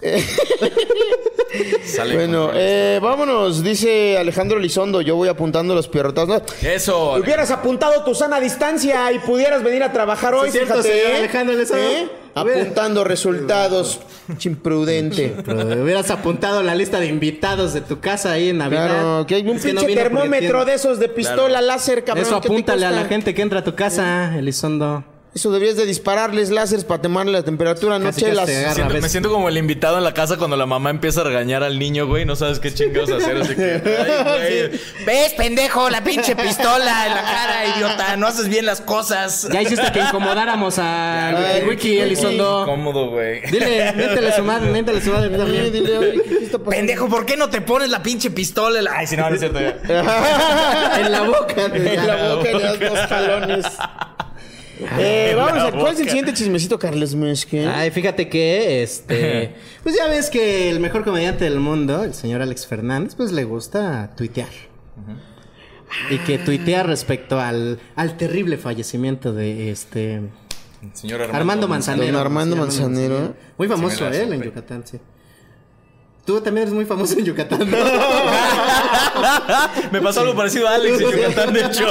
Sale 1.84 2.14
Bueno, 2.14 2.50
eh, 2.54 2.98
vámonos, 3.02 3.62
dice 3.62 4.16
Alejandro 4.16 4.58
Lizondo. 4.58 5.00
Yo 5.00 5.16
voy 5.16 5.28
apuntando 5.28 5.74
los 5.74 5.88
pierrotazos. 5.88 6.28
No, 6.28 6.68
Eso. 6.68 7.14
Hubieras 7.14 7.50
apuntado 7.50 8.04
tu 8.04 8.14
sana 8.14 8.40
distancia 8.40 9.10
y 9.12 9.18
pudieras 9.18 9.62
venir 9.62 9.82
a 9.82 9.92
trabajar 9.92 10.34
hoy, 10.34 10.50
Sí, 10.50 10.58
cierto, 10.58 10.74
fíjate. 10.74 10.92
señor 10.92 11.10
¿eh? 11.12 11.16
Alejandro 11.16 11.56
Lizondo. 11.56 11.82
¿Eh? 11.82 12.08
Apuntando 12.34 13.04
resultados. 13.04 14.00
Imprudente. 14.44 15.34
Pero 15.44 15.82
hubieras 15.82 16.10
apuntado 16.10 16.62
la 16.62 16.74
lista 16.76 17.00
de 17.00 17.06
invitados 17.06 17.74
de 17.74 17.80
tu 17.80 17.98
casa 18.00 18.32
ahí 18.32 18.50
en 18.50 18.58
Navidad. 18.58 18.86
Claro, 18.88 19.26
que 19.26 19.34
hay 19.34 19.42
un 19.42 19.56
Es 19.56 19.64
que 19.64 19.72
no 19.72 19.80
pinche 19.80 19.96
termómetro 19.96 20.64
de 20.64 20.74
esos 20.74 21.00
de 21.00 21.08
pistola 21.08 21.60
láser, 21.60 22.04
cabrón. 22.04 22.24
Eso 22.24 22.40
¿qué 22.40 22.48
te 22.48 22.54
apúntale 22.54 22.86
a 22.86 22.90
la 22.92 23.04
gente 23.06 23.34
que 23.34 23.42
entra 23.42 23.60
a 23.60 23.64
tu 23.64 23.74
casa, 23.74 24.36
Elizondo. 24.38 25.04
Eso 25.32 25.52
deberías 25.52 25.76
de 25.76 25.86
dispararles 25.86 26.50
láseres 26.50 26.82
para 26.84 27.00
temarle 27.02 27.30
la 27.30 27.44
temperatura, 27.44 28.00
no 28.00 28.06
Casi, 28.06 28.22
chelas. 28.22 28.48
agarra. 28.48 28.74
Siento- 28.74 28.94
me 29.00 29.08
siento 29.08 29.30
como 29.30 29.48
el 29.48 29.56
invitado 29.58 29.96
en 29.96 30.02
la 30.02 30.12
casa 30.12 30.36
cuando 30.38 30.56
la 30.56 30.66
mamá 30.66 30.90
empieza 30.90 31.20
a 31.20 31.24
regañar 31.24 31.62
al 31.62 31.78
niño, 31.78 32.08
güey. 32.08 32.24
No 32.24 32.34
sabes 32.34 32.58
qué 32.58 32.74
chingados 32.74 33.10
hacer. 33.12 33.36
Así 33.36 33.54
que, 33.54 33.74
ay, 33.84 34.68
güey. 34.70 34.80
¿Ves, 35.06 35.32
pendejo? 35.34 35.88
La 35.88 36.02
pinche 36.02 36.34
pistola 36.34 37.06
en 37.06 37.14
la 37.14 37.22
cara, 37.22 37.76
idiota. 37.76 38.16
No 38.16 38.26
haces 38.26 38.48
bien 38.48 38.66
las 38.66 38.80
cosas. 38.80 39.46
Ya 39.52 39.62
hiciste 39.62 39.92
que 39.92 40.00
incomodáramos 40.00 40.80
al 40.80 41.36
Ay, 41.36 41.60
Wiki, 41.62 41.68
Wiki. 41.90 41.98
Elizondo. 42.00 42.64
Cómodo, 42.66 43.10
güey. 43.10 43.40
Dile, 43.52 43.92
métele 43.92 44.32
su 44.34 44.42
madre, 44.42 44.68
métele 44.72 45.00
su 45.00 45.12
madre 45.12 45.28
también. 45.30 45.72
dile, 45.72 45.96
oye, 45.96 46.12
¿qué- 46.14 46.22
qué 46.22 46.34
está 46.46 46.58
pasando? 46.58 46.70
Pendejo, 46.70 47.08
¿por 47.08 47.24
qué 47.24 47.36
no 47.36 47.48
te 47.48 47.60
pones 47.60 47.88
la 47.88 48.02
pinche 48.02 48.30
pistola? 48.32 48.78
en 48.80 48.84
la- 48.86 48.96
Ay, 48.96 49.06
si 49.06 49.16
no, 49.16 49.28
no 49.30 49.34
es 49.36 49.40
cierto. 49.40 49.60
ya. 49.60 49.78
en 51.00 51.12
la 51.12 51.20
boca. 51.22 51.66
En 51.72 52.06
la 52.06 52.34
boca 52.34 52.50
le 52.52 52.62
das 52.64 52.80
dos 52.80 52.98
jalones. 53.08 53.66
Eh, 54.98 55.34
vamos 55.36 55.62
a 55.62 55.70
¿Cuál 55.72 55.94
es 55.94 56.00
el 56.00 56.08
siguiente 56.08 56.32
chismecito, 56.32 56.78
Carlos 56.78 57.14
Mesque? 57.14 57.66
Ay, 57.66 57.90
fíjate 57.90 58.28
que, 58.28 58.82
este... 58.82 59.54
Pues 59.82 59.96
ya 59.96 60.06
ves 60.08 60.30
que 60.30 60.68
el 60.70 60.80
mejor 60.80 61.04
comediante 61.04 61.44
del 61.44 61.58
mundo, 61.60 62.04
el 62.04 62.14
señor 62.14 62.42
Alex 62.42 62.66
Fernández, 62.66 63.14
pues 63.14 63.32
le 63.32 63.44
gusta 63.44 64.10
tuitear. 64.16 64.50
Y 66.10 66.18
que 66.18 66.38
tuitea 66.38 66.82
respecto 66.82 67.40
al, 67.40 67.80
al 67.96 68.16
terrible 68.16 68.58
fallecimiento 68.58 69.32
de 69.32 69.70
este... 69.70 70.22
Señor 70.94 71.22
Armando 71.22 71.68
Manzanero. 71.68 72.18
Armando 72.18 72.56
Manzanero. 72.56 73.34
Muy 73.58 73.68
famoso, 73.68 73.96
Sí 73.96 74.02
la 74.02 74.16
¿eh? 74.16 74.22
En. 74.22 74.42
Yucatán, 74.42 74.86
sí. 74.86 74.98
Tú 76.24 76.40
también 76.40 76.62
eres 76.64 76.74
muy 76.74 76.84
famoso 76.84 77.18
en 77.18 77.24
Yucatán. 77.24 77.68
¿no? 77.70 77.76
Me 79.90 80.00
pasó 80.00 80.20
algo 80.20 80.34
parecido 80.36 80.68
a 80.68 80.74
Alex 80.74 81.00
en 81.00 81.10
Yucatán, 81.10 81.52
de 81.52 81.60
hecho. 81.60 81.86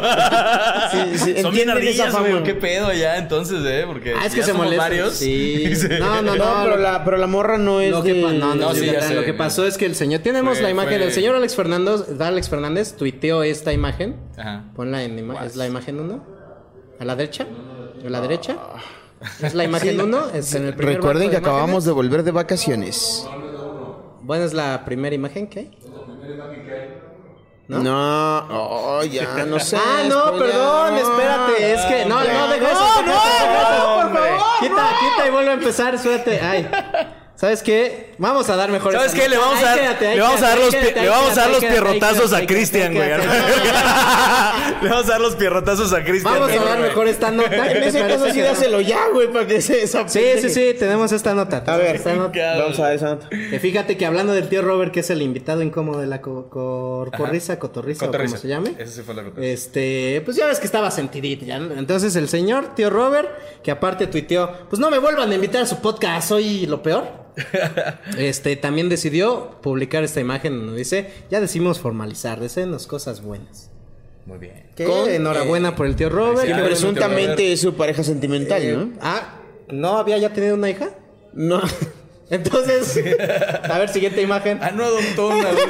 Sí, 0.92 1.18
sí, 1.18 1.42
Son 1.42 1.54
bien 1.54 1.70
ardillas, 1.70 2.18
güey. 2.18 2.44
¿Qué 2.44 2.54
pedo 2.56 2.94
ya 2.94 3.18
entonces, 3.18 3.60
eh? 3.66 3.84
Porque 3.88 4.14
Ah, 4.14 4.26
es 4.26 4.34
que 4.34 4.40
ya 4.40 4.46
se 4.46 4.52
somos 4.52 4.66
molesta. 4.66 4.84
varios. 4.84 5.14
Sí. 5.16 5.66
Sí. 5.76 5.88
No, 6.00 6.22
no, 6.22 6.36
No, 6.36 6.58
no. 6.60 6.64
pero, 6.64 6.78
la, 6.78 7.04
pero 7.04 7.18
la 7.18 7.28
morra 7.28 7.58
no 7.58 7.82
es 7.82 7.92
Lo 7.92 8.04
que, 8.04 8.14
de... 8.14 8.22
no, 8.22 8.32
no, 8.32 8.56
No, 8.56 8.74
sí, 8.74 8.82
ya 8.82 8.86
Yucatán. 8.88 9.10
sé. 9.10 9.16
Lo 9.16 9.24
que 9.24 9.34
pasó 9.34 9.66
es 9.66 9.78
que 9.78 9.86
el 9.86 9.96
señor... 9.96 10.22
Tenemos 10.22 10.56
Fue- 10.58 10.64
la 10.64 10.70
imagen. 10.70 10.98
fue- 11.00 11.08
El 11.08 11.14
señor 11.14 11.36
Alex 11.36 11.56
Fernández, 11.56 12.02
Alex 12.20 12.50
Fernández 12.50 12.96
tuiteó 12.96 13.44
esta 13.44 13.74
imagen. 13.74 14.16
Ajá. 14.38 14.64
Ponla 14.76 15.04
en 15.04 15.18
ima- 15.20 15.44
¿Es 15.46 15.56
la 15.56 15.68
imagen 15.68 16.00
1? 16.00 16.24
¿A 17.00 17.06
la 17.06 17.16
derecha? 17.16 17.46
¿A 18.06 18.10
la 18.10 18.22
derecha? 18.22 18.58
¿Es 19.42 19.54
la 19.54 19.64
imagen 19.64 20.00
1? 20.00 20.30
Es 20.34 20.54
en 20.56 20.66
el 20.68 20.76
primer 20.76 20.96
Recuerden 20.96 21.30
que 21.30 21.38
acabamos 21.38 21.86
de 21.86 21.92
volver 21.92 22.24
de 22.24 22.32
vacaciones. 22.32 23.26
Bueno, 24.30 24.46
es 24.46 24.54
la 24.54 24.86
primera 24.86 25.16
imagen 25.16 25.48
que 25.48 25.60
hay. 25.60 25.72
No, 27.68 28.38
oh, 28.52 29.04
ya, 29.04 29.44
no 29.48 29.60
sé. 29.60 29.76
Ah, 29.76 30.04
no, 30.08 30.34
ya, 30.34 30.38
perdón, 30.38 30.94
no, 30.94 31.00
espérate. 31.00 31.74
Es 31.74 31.82
que. 31.88 32.06
No, 32.06 32.24
no, 32.24 32.48
deja 32.48 32.72
eso. 32.72 33.02
No, 33.08 33.12
eso. 33.12 33.48
no, 33.74 34.12
por 34.12 34.20
favor. 34.20 34.46
Quita, 34.60 34.90
quita 35.00 35.28
y 35.28 35.32
vuelve 35.32 35.50
a 35.50 35.54
empezar, 35.54 35.98
suerte. 35.98 36.40
Ay. 36.40 36.70
¿Sabes 37.40 37.64
qué? 37.64 38.12
Vamos 38.18 38.50
a 38.50 38.58
dar 38.58 38.70
mejor. 38.70 38.92
¿Sabes 38.92 39.14
esta 39.14 39.24
qué? 39.24 39.30
Le 39.30 39.38
vamos 39.38 39.64
a 39.64 39.66
dar, 39.66 40.02
le 40.02 40.20
vamos 40.20 40.42
a 40.42 40.48
dar 40.50 40.58
los, 40.58 40.74
le 40.74 41.10
vamos 41.10 41.32
a 41.32 41.36
dar 41.42 41.50
los 41.52 41.60
pierrotazos 41.64 42.34
a 42.34 42.46
Cristian, 42.46 42.94
güey. 42.94 43.08
Le 44.82 44.90
vamos 44.90 45.06
a 45.06 45.10
dar 45.12 45.22
los 45.22 45.36
pierrotazos 45.38 45.94
a 45.94 46.04
Cristian. 46.04 46.34
Vamos 46.34 46.52
a 46.52 46.66
dar 46.66 46.80
mejor 46.80 47.08
esta 47.08 47.32
nota. 47.32 47.50
¿Qué 47.50 47.78
En 47.78 47.84
ese 47.84 48.00
caso 48.06 48.30
sí 48.30 48.42
dáselo 48.42 48.82
ya, 48.82 49.08
güey, 49.14 49.32
para 49.32 49.48
que 49.48 49.62
se 49.62 49.88
Sí, 49.88 50.22
sí, 50.42 50.50
sí, 50.50 50.74
tenemos 50.78 51.14
esta 51.14 51.34
nota. 51.34 51.64
A 51.66 51.78
ver, 51.78 52.02
vamos 52.04 52.78
a 52.80 52.88
ver 52.90 52.96
esa 52.98 53.06
nota. 53.16 53.30
Fíjate 53.62 53.96
que 53.96 54.06
hablando 54.06 54.34
del 54.34 54.50
tío 54.50 54.62
Robert, 54.62 54.92
que 54.92 55.00
es 55.00 55.10
el 55.10 55.22
invitado 55.22 55.62
incómodo 55.62 56.02
de 56.02 56.08
la 56.08 56.20
co- 56.20 56.50
corporrisa, 56.50 57.58
cotorrisa, 57.58 58.04
o 58.04 58.08
Cotorriza. 58.08 58.32
como 58.36 58.42
se 58.42 58.48
llame. 58.50 58.74
Esa 58.78 58.92
sí 58.92 59.02
fue 59.02 59.16
la 59.16 59.24
cotorriza. 59.24 59.50
Este, 59.54 60.22
pues 60.26 60.36
ya 60.36 60.46
ves 60.46 60.60
que 60.60 60.66
estaba 60.66 60.92
sentidito. 60.92 61.46
ya. 61.46 61.56
Entonces 61.56 62.18
el 62.18 62.28
señor 62.28 62.76
tío 62.76 62.90
Robert, 62.90 63.30
que 63.64 63.72
aparte 63.72 64.08
tuiteó, 64.08 64.52
pues 64.70 64.80
no 64.82 64.90
me 64.92 64.98
vuelvan 65.00 65.32
a 65.32 65.36
invitar 65.36 65.62
a 65.62 65.66
su 65.66 65.78
podcast, 65.80 66.28
soy 66.28 66.66
lo 66.66 66.84
peor. 66.84 67.29
Este, 68.18 68.56
también 68.56 68.90
decidió 68.90 69.60
publicar 69.62 70.04
esta 70.04 70.20
imagen 70.20 70.60
donde 70.60 70.78
dice, 70.78 71.10
ya 71.30 71.40
decimos 71.42 71.80
formalizar, 71.80 72.40
deseenos 72.40 72.88
cosas 72.88 73.22
buenas. 73.22 73.70
Muy 74.26 74.38
bien. 74.38 74.66
Con- 74.86 75.10
enhorabuena 75.10 75.76
por 75.76 75.88
el 75.88 75.96
tío 75.96 76.10
Robert. 76.10 76.48
Que 76.48 76.64
presuntamente 76.64 77.52
es 77.52 77.62
su 77.62 77.74
pareja 77.74 78.04
sentimental, 78.04 78.62
que- 78.62 78.74
¿no? 78.74 78.92
Ah, 79.02 79.40
¿no 79.70 79.98
había 79.98 80.18
ya 80.18 80.32
tenido 80.34 80.56
una 80.56 80.70
hija? 80.70 80.90
No. 81.34 81.62
Entonces, 82.32 82.96
a 83.70 83.80
ver, 83.80 83.90
siguiente 83.90 84.22
imagen. 84.22 84.60
Ah, 84.62 84.70
no 84.72 84.84
adoptó 84.84 85.28
un 85.30 85.44
adulto. 85.46 85.66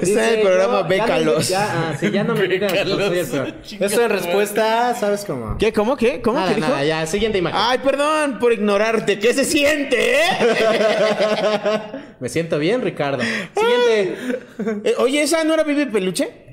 Está 0.00 0.28
en 0.32 0.38
el 0.38 0.40
programa 0.46 0.74
yo- 0.74 0.82
ya 0.82 0.88
Bécalos. 0.88 1.48
Ya, 1.48 1.64
ah, 1.90 1.96
sí, 1.98 2.10
ya 2.10 2.24
no 2.24 2.34
me 2.34 2.46
digas. 2.46 2.72
Eso 3.80 4.02
en 4.02 4.10
respuesta, 4.10 4.94
¿sabes 4.94 5.24
cómo? 5.24 5.56
¿Qué? 5.58 5.72
¿Cómo? 5.72 5.96
¿Qué? 5.96 6.20
¿Cómo? 6.20 6.38
Nada, 6.38 6.50
¿Qué 6.50 6.56
dijo? 6.56 6.68
nada, 6.68 6.84
ya, 6.84 7.06
siguiente 7.06 7.38
imagen. 7.38 7.58
Ay, 7.60 7.78
perdón 7.78 8.38
por 8.38 8.52
ignorarte. 8.52 9.18
¿Qué 9.18 9.34
se 9.34 9.44
siente, 9.44 10.20
eh? 10.20 10.28
Me 12.20 12.28
siento 12.28 12.58
bien, 12.58 12.82
Ricardo. 12.82 13.22
Siguiente. 13.56 14.40
Eh, 14.84 14.94
Oye, 14.98 15.22
¿esa 15.22 15.44
no 15.44 15.54
era 15.54 15.62
Vivi 15.64 15.86
Peluche? 15.86 16.47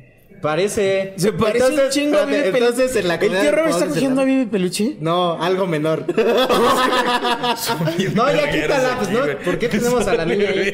Parece. 0.45 1.13
Se 1.17 1.34
parece 1.34 1.65
un 1.65 1.89
chingo 1.89 2.17
a 2.17 2.21
espérate, 2.21 2.38
Vivi 2.38 2.51
Peluche. 2.51 2.69
Entonces, 2.69 2.95
en 2.97 3.08
la 3.08 3.15
¿El 3.15 3.31
tío 3.31 3.51
Robert 3.51 3.69
está 3.69 3.88
cogiendo 3.88 4.21
a 4.21 4.25
Vivi 4.25 4.45
Peluche? 4.45 4.97
No, 4.99 5.41
algo 5.41 5.65
menor. 5.65 6.05
no, 8.15 8.31
ya 8.31 8.51
quítala, 8.51 8.97
pues 8.99 9.10
no. 9.10 9.21
¿Por 9.43 9.58
qué 9.58 9.69
tenemos 9.69 10.05
a 10.08 10.13
la 10.13 10.25
niña 10.25 10.49
ahí? 10.49 10.71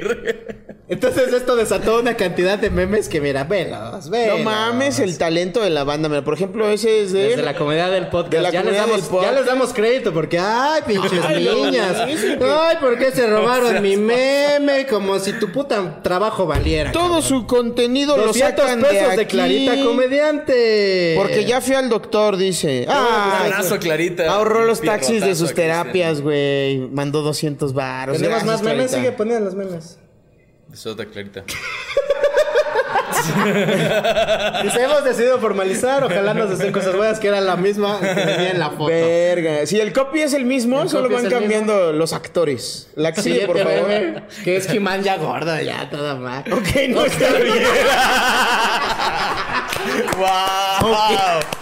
Entonces 0.92 1.32
esto 1.32 1.56
desató 1.56 2.02
una 2.02 2.18
cantidad 2.18 2.60
de 2.60 2.70
memes 2.70 3.08
que 3.08 3.22
mira, 3.22 3.46
velos, 3.46 4.10
No 4.10 4.40
mames 4.40 5.00
el 5.00 5.18
talento 5.18 5.62
de 5.62 5.70
la 5.70 5.86
banda. 5.86 6.10
Mira, 6.10 6.22
por 6.22 6.34
ejemplo, 6.34 6.70
ese 6.70 7.04
es 7.04 7.14
de... 7.14 7.30
Desde 7.30 7.44
la 7.44 7.56
comunidad 7.56 7.92
del 7.92 8.08
podcast. 8.08 8.34
De 8.34 8.42
la 8.42 8.52
ya, 8.52 8.62
les 8.62 8.76
damos, 8.76 8.98
del 8.98 9.06
podcast. 9.06 9.32
ya 9.32 9.40
les 9.40 9.46
damos 9.46 9.74
crédito 9.74 10.12
porque, 10.12 10.38
ay, 10.38 10.82
pinches 10.86 11.24
Ay, 11.26 11.46
niñas. 11.46 11.96
no, 12.38 12.62
Ay, 12.62 12.76
¿por 12.82 13.00
qué 13.00 13.12
se 13.12 13.26
robaron 13.26 13.82
mi 13.82 13.96
meme? 13.96 14.86
Como 14.86 15.18
si 15.20 15.32
tu 15.32 15.50
puta 15.54 16.02
trabajo 16.04 16.46
valiera. 16.46 16.92
Todo 16.92 17.22
su 17.22 17.48
contenido 17.48 18.18
lo 18.18 18.26
200 18.28 18.60
sacan 18.60 18.82
de 18.82 18.88
pesos 18.90 19.16
de, 19.16 19.22
aquí. 19.22 19.61
Clarita 19.66 19.86
Comediante. 19.86 21.14
Porque 21.18 21.46
ya 21.46 21.62
fui 21.62 21.76
al 21.76 21.90
doctor, 21.90 22.38
dice. 22.38 22.86
Ah, 22.90 23.42
abrazo, 23.44 23.80
Clarita. 23.80 24.32
Ahorró 24.32 24.66
los 24.66 24.82
taxis 24.82 25.22
de 25.24 25.36
sus 25.36 25.54
terapias, 25.54 26.22
güey. 26.22 26.78
Mandó 26.78 27.22
200 27.22 27.74
baros. 27.74 28.18
Tenemos 28.18 28.44
más 28.44 28.62
memes, 28.62 28.92
sigue 28.92 29.12
poniendo 29.12 29.46
los 29.46 29.56
memes. 29.56 29.98
Sota 30.74 31.06
Clarita. 31.06 31.44
Dice, 34.64 34.84
hemos 34.84 35.04
decidido 35.04 35.40
formalizar, 35.40 36.04
ojalá 36.04 36.34
nos 36.34 36.50
deseen 36.50 36.72
cosas 36.72 36.96
buenas, 36.96 37.20
que 37.20 37.28
era 37.28 37.42
la 37.42 37.56
misma 37.56 38.00
que 38.00 38.08
venía 38.14 38.52
en 38.52 38.60
la 38.60 38.70
foto. 38.72 38.88
Verga. 38.88 39.66
Si 39.66 39.80
el 39.80 39.94
copy 39.94 40.22
es 40.22 40.34
el 40.34 40.46
mismo, 40.46 40.82
El 40.82 40.90
solo 40.90 41.04
copy 41.04 41.16
van 41.16 41.26
es 41.26 41.32
el 41.32 41.40
cambiando 41.40 41.94
los 41.94 42.14
actores. 42.14 42.90
La 42.96 43.14
que 43.14 43.22
sigue, 43.22 43.46
por 43.46 43.58
favor. 43.58 44.24
que 44.44 44.58
es 44.58 44.68
Jimán 44.68 45.04
ya 45.04 45.18
gordo, 45.18 45.60
ya 45.62 45.90
todo 45.90 46.18
mal. 46.18 46.44
Ok, 46.52 46.68
no 46.90 47.06
está 47.06 47.30
bien. 47.34 47.56
¡Wow! 50.18 51.61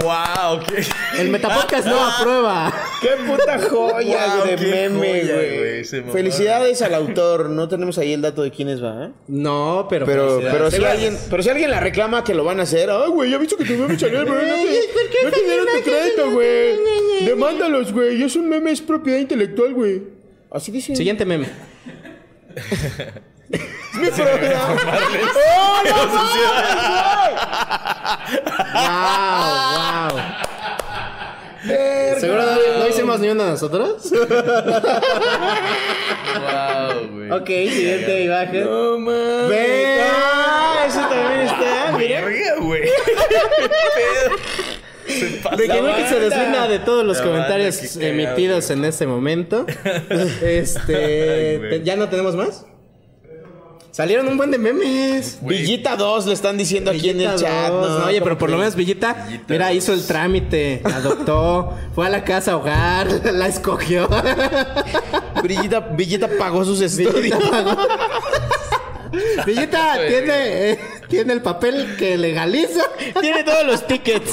Wow, 0.00 0.60
qué, 0.66 0.84
El 1.20 1.30
Metapodcast 1.30 1.86
no 1.86 2.04
aprueba. 2.04 2.72
¡Qué 3.00 3.10
puta 3.26 3.58
joya 3.58 4.36
Wow, 4.36 4.46
de 4.46 4.56
meme, 4.56 5.24
güey! 5.24 5.84
Felicidades 6.12 6.82
al 6.82 6.94
autor. 6.94 7.50
No 7.50 7.68
tenemos 7.68 7.98
ahí 7.98 8.12
el 8.12 8.22
dato 8.22 8.42
de 8.42 8.50
quiénes 8.50 8.82
va, 8.82 9.06
¿eh? 9.06 9.10
No, 9.28 9.86
pero. 9.88 10.06
Pero, 10.06 10.40
pero, 10.40 10.70
si 10.70 10.84
alguien, 10.84 11.18
pero 11.30 11.42
si 11.42 11.50
alguien 11.50 11.70
la 11.70 11.80
reclama 11.80 12.24
que 12.24 12.34
lo 12.34 12.44
van 12.44 12.60
a 12.60 12.64
hacer, 12.64 12.90
ay, 12.90 13.08
güey, 13.10 13.30
ya 13.30 13.36
he 13.36 13.38
visto 13.40 13.56
que 13.56 13.64
tu 13.64 13.72
meme 13.74 13.98
salió, 13.98 14.24
pero 14.24 14.34
no 14.34 14.40
te, 14.40 15.24
no 15.24 15.30
te 15.30 15.42
dieron 15.44 15.66
tu 15.66 15.82
crédito, 15.82 16.30
güey. 16.30 16.76
Demándalos, 17.24 17.92
güey. 17.92 18.22
Es 18.22 18.36
un 18.36 18.48
meme, 18.48 18.72
es 18.72 18.80
propiedad 18.80 19.18
intelectual, 19.18 19.74
güey. 19.74 20.02
Así 20.50 20.70
dice. 20.72 20.94
Siguiente 20.96 21.24
meme. 21.24 21.48
Mi 23.98 24.08
programa. 24.10 24.76
¡Oh, 25.58 25.82
no 25.84 25.96
mames, 26.14 27.36
Wow, 28.74 30.10
wow. 30.12 30.22
güey! 31.64 32.20
¿Seguro 32.20 32.42
no, 32.42 32.78
no 32.78 32.86
hicimos 32.88 33.20
ni 33.20 33.28
una 33.28 33.46
nosotros? 33.50 34.10
wow, 36.40 37.08
güey. 37.10 37.30
ok, 37.30 37.46
siguiente 37.46 38.22
imagen. 38.24 38.64
No 38.64 38.98
mames. 38.98 39.48
Ve. 39.48 40.00
Ah, 40.02 40.84
eso 40.86 41.00
también 41.00 41.40
está. 41.42 41.92
Mira. 41.96 42.20
Verga, 42.24 42.54
güey. 42.60 42.82
De 45.56 45.68
que 45.68 45.80
no 45.82 45.94
que 45.94 46.08
se 46.08 46.18
deslinda 46.18 46.66
de 46.66 46.80
todos 46.80 47.04
los 47.04 47.18
La 47.18 47.24
comentarios 47.24 47.76
banda, 47.76 47.92
qué 47.92 47.98
cagado, 48.00 48.12
emitidos 48.12 48.70
en 48.70 48.84
este 48.84 49.06
momento. 49.06 49.64
Este. 50.42 50.96
Ay, 50.96 51.58
güey. 51.58 51.82
¿Ya 51.84 51.94
no 51.96 52.08
tenemos 52.08 52.34
más? 52.34 52.66
Salieron 53.96 54.28
un 54.28 54.36
buen 54.36 54.50
de 54.50 54.58
memes. 54.58 55.38
Villita 55.40 55.96
2 55.96 56.26
le 56.26 56.34
están 56.34 56.58
diciendo 56.58 56.90
aquí 56.90 57.08
en 57.08 57.22
el 57.22 57.34
chat. 57.36 57.70
dos. 57.70 57.88
¿no? 57.88 57.98
No, 58.00 58.04
oye, 58.04 58.20
pero 58.20 58.34
¿Cómo 58.34 58.40
por 58.40 58.50
lo 58.50 58.58
menos 58.58 58.76
Villita, 58.76 59.26
mira, 59.48 59.72
hizo 59.72 59.94
el 59.94 60.06
trámite, 60.06 60.82
adoptó, 60.84 61.72
fue 61.94 62.04
a 62.04 62.10
la 62.10 62.22
casa 62.22 62.58
hogar, 62.58 63.08
la 63.32 63.46
escogió. 63.46 64.06
Villita, 65.42 65.80
Villita 65.80 66.28
pagó 66.38 66.62
sus 66.66 66.82
estudios. 66.82 67.14
Villita 67.14 67.38
pagó. 67.50 67.74
Villita 69.46 69.94
tiene, 70.06 70.72
eh, 70.72 70.78
tiene 71.08 71.32
el 71.32 71.40
papel 71.40 71.96
que 71.96 72.18
legaliza. 72.18 72.82
Tiene 73.22 73.44
todos 73.44 73.64
los 73.64 73.86
tickets. 73.86 74.30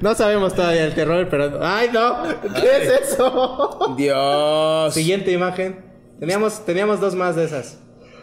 No 0.00 0.16
sabemos 0.16 0.52
todavía 0.56 0.86
el 0.86 0.94
terror, 0.94 1.28
pero. 1.30 1.64
¡Ay, 1.64 1.90
no! 1.92 2.24
¿Qué 2.60 2.76
es 2.76 3.12
eso? 3.12 3.94
Dios. 3.96 4.92
Siguiente 4.92 5.30
imagen. 5.30 5.91
Teníamos, 6.22 6.64
teníamos 6.64 7.00
dos 7.00 7.16
más 7.16 7.34
de 7.34 7.46
esas. 7.46 7.80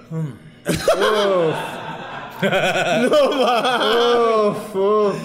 No. 0.09 0.29
Uf, 4.47 4.73
uf. 4.73 5.15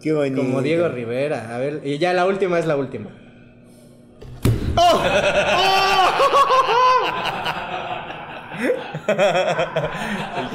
Qué 0.00 0.12
bonito. 0.12 0.40
Como 0.40 0.62
Diego 0.62 0.88
Rivera. 0.88 1.52
A 1.52 1.58
ver, 1.58 1.80
y 1.82 1.98
ya 1.98 2.12
la 2.12 2.24
última 2.24 2.60
es 2.60 2.66
la 2.66 2.76
última. 2.76 3.10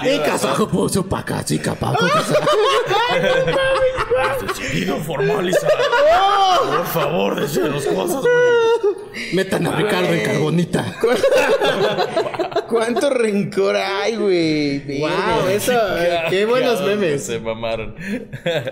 Y 0.04 0.20
casado 0.20 0.67
puso 0.67 1.06
pa' 1.08 1.24
casi 1.24 1.60
capaz. 1.60 1.96
Decidido 4.48 4.98
formalizar. 4.98 5.72
Por 6.65 6.86
favor, 6.88 7.41
decir 7.41 7.63
las 7.63 7.86
cosas, 7.86 8.22
güey. 8.22 9.34
Metan 9.34 9.67
a 9.67 9.76
Ricardo 9.76 10.13
en 10.13 10.24
carbonita. 10.24 10.96
¿Cuánto 12.70 13.10
rencor 13.10 13.76
hay, 13.76 14.15
güey? 14.15 15.00
Wow, 15.00 15.48
eso, 15.50 15.72
eh, 15.98 16.20
qué 16.30 16.46
buenos 16.46 16.82
memes. 16.82 17.26
Se 17.26 17.39
mamaron. 17.39 17.96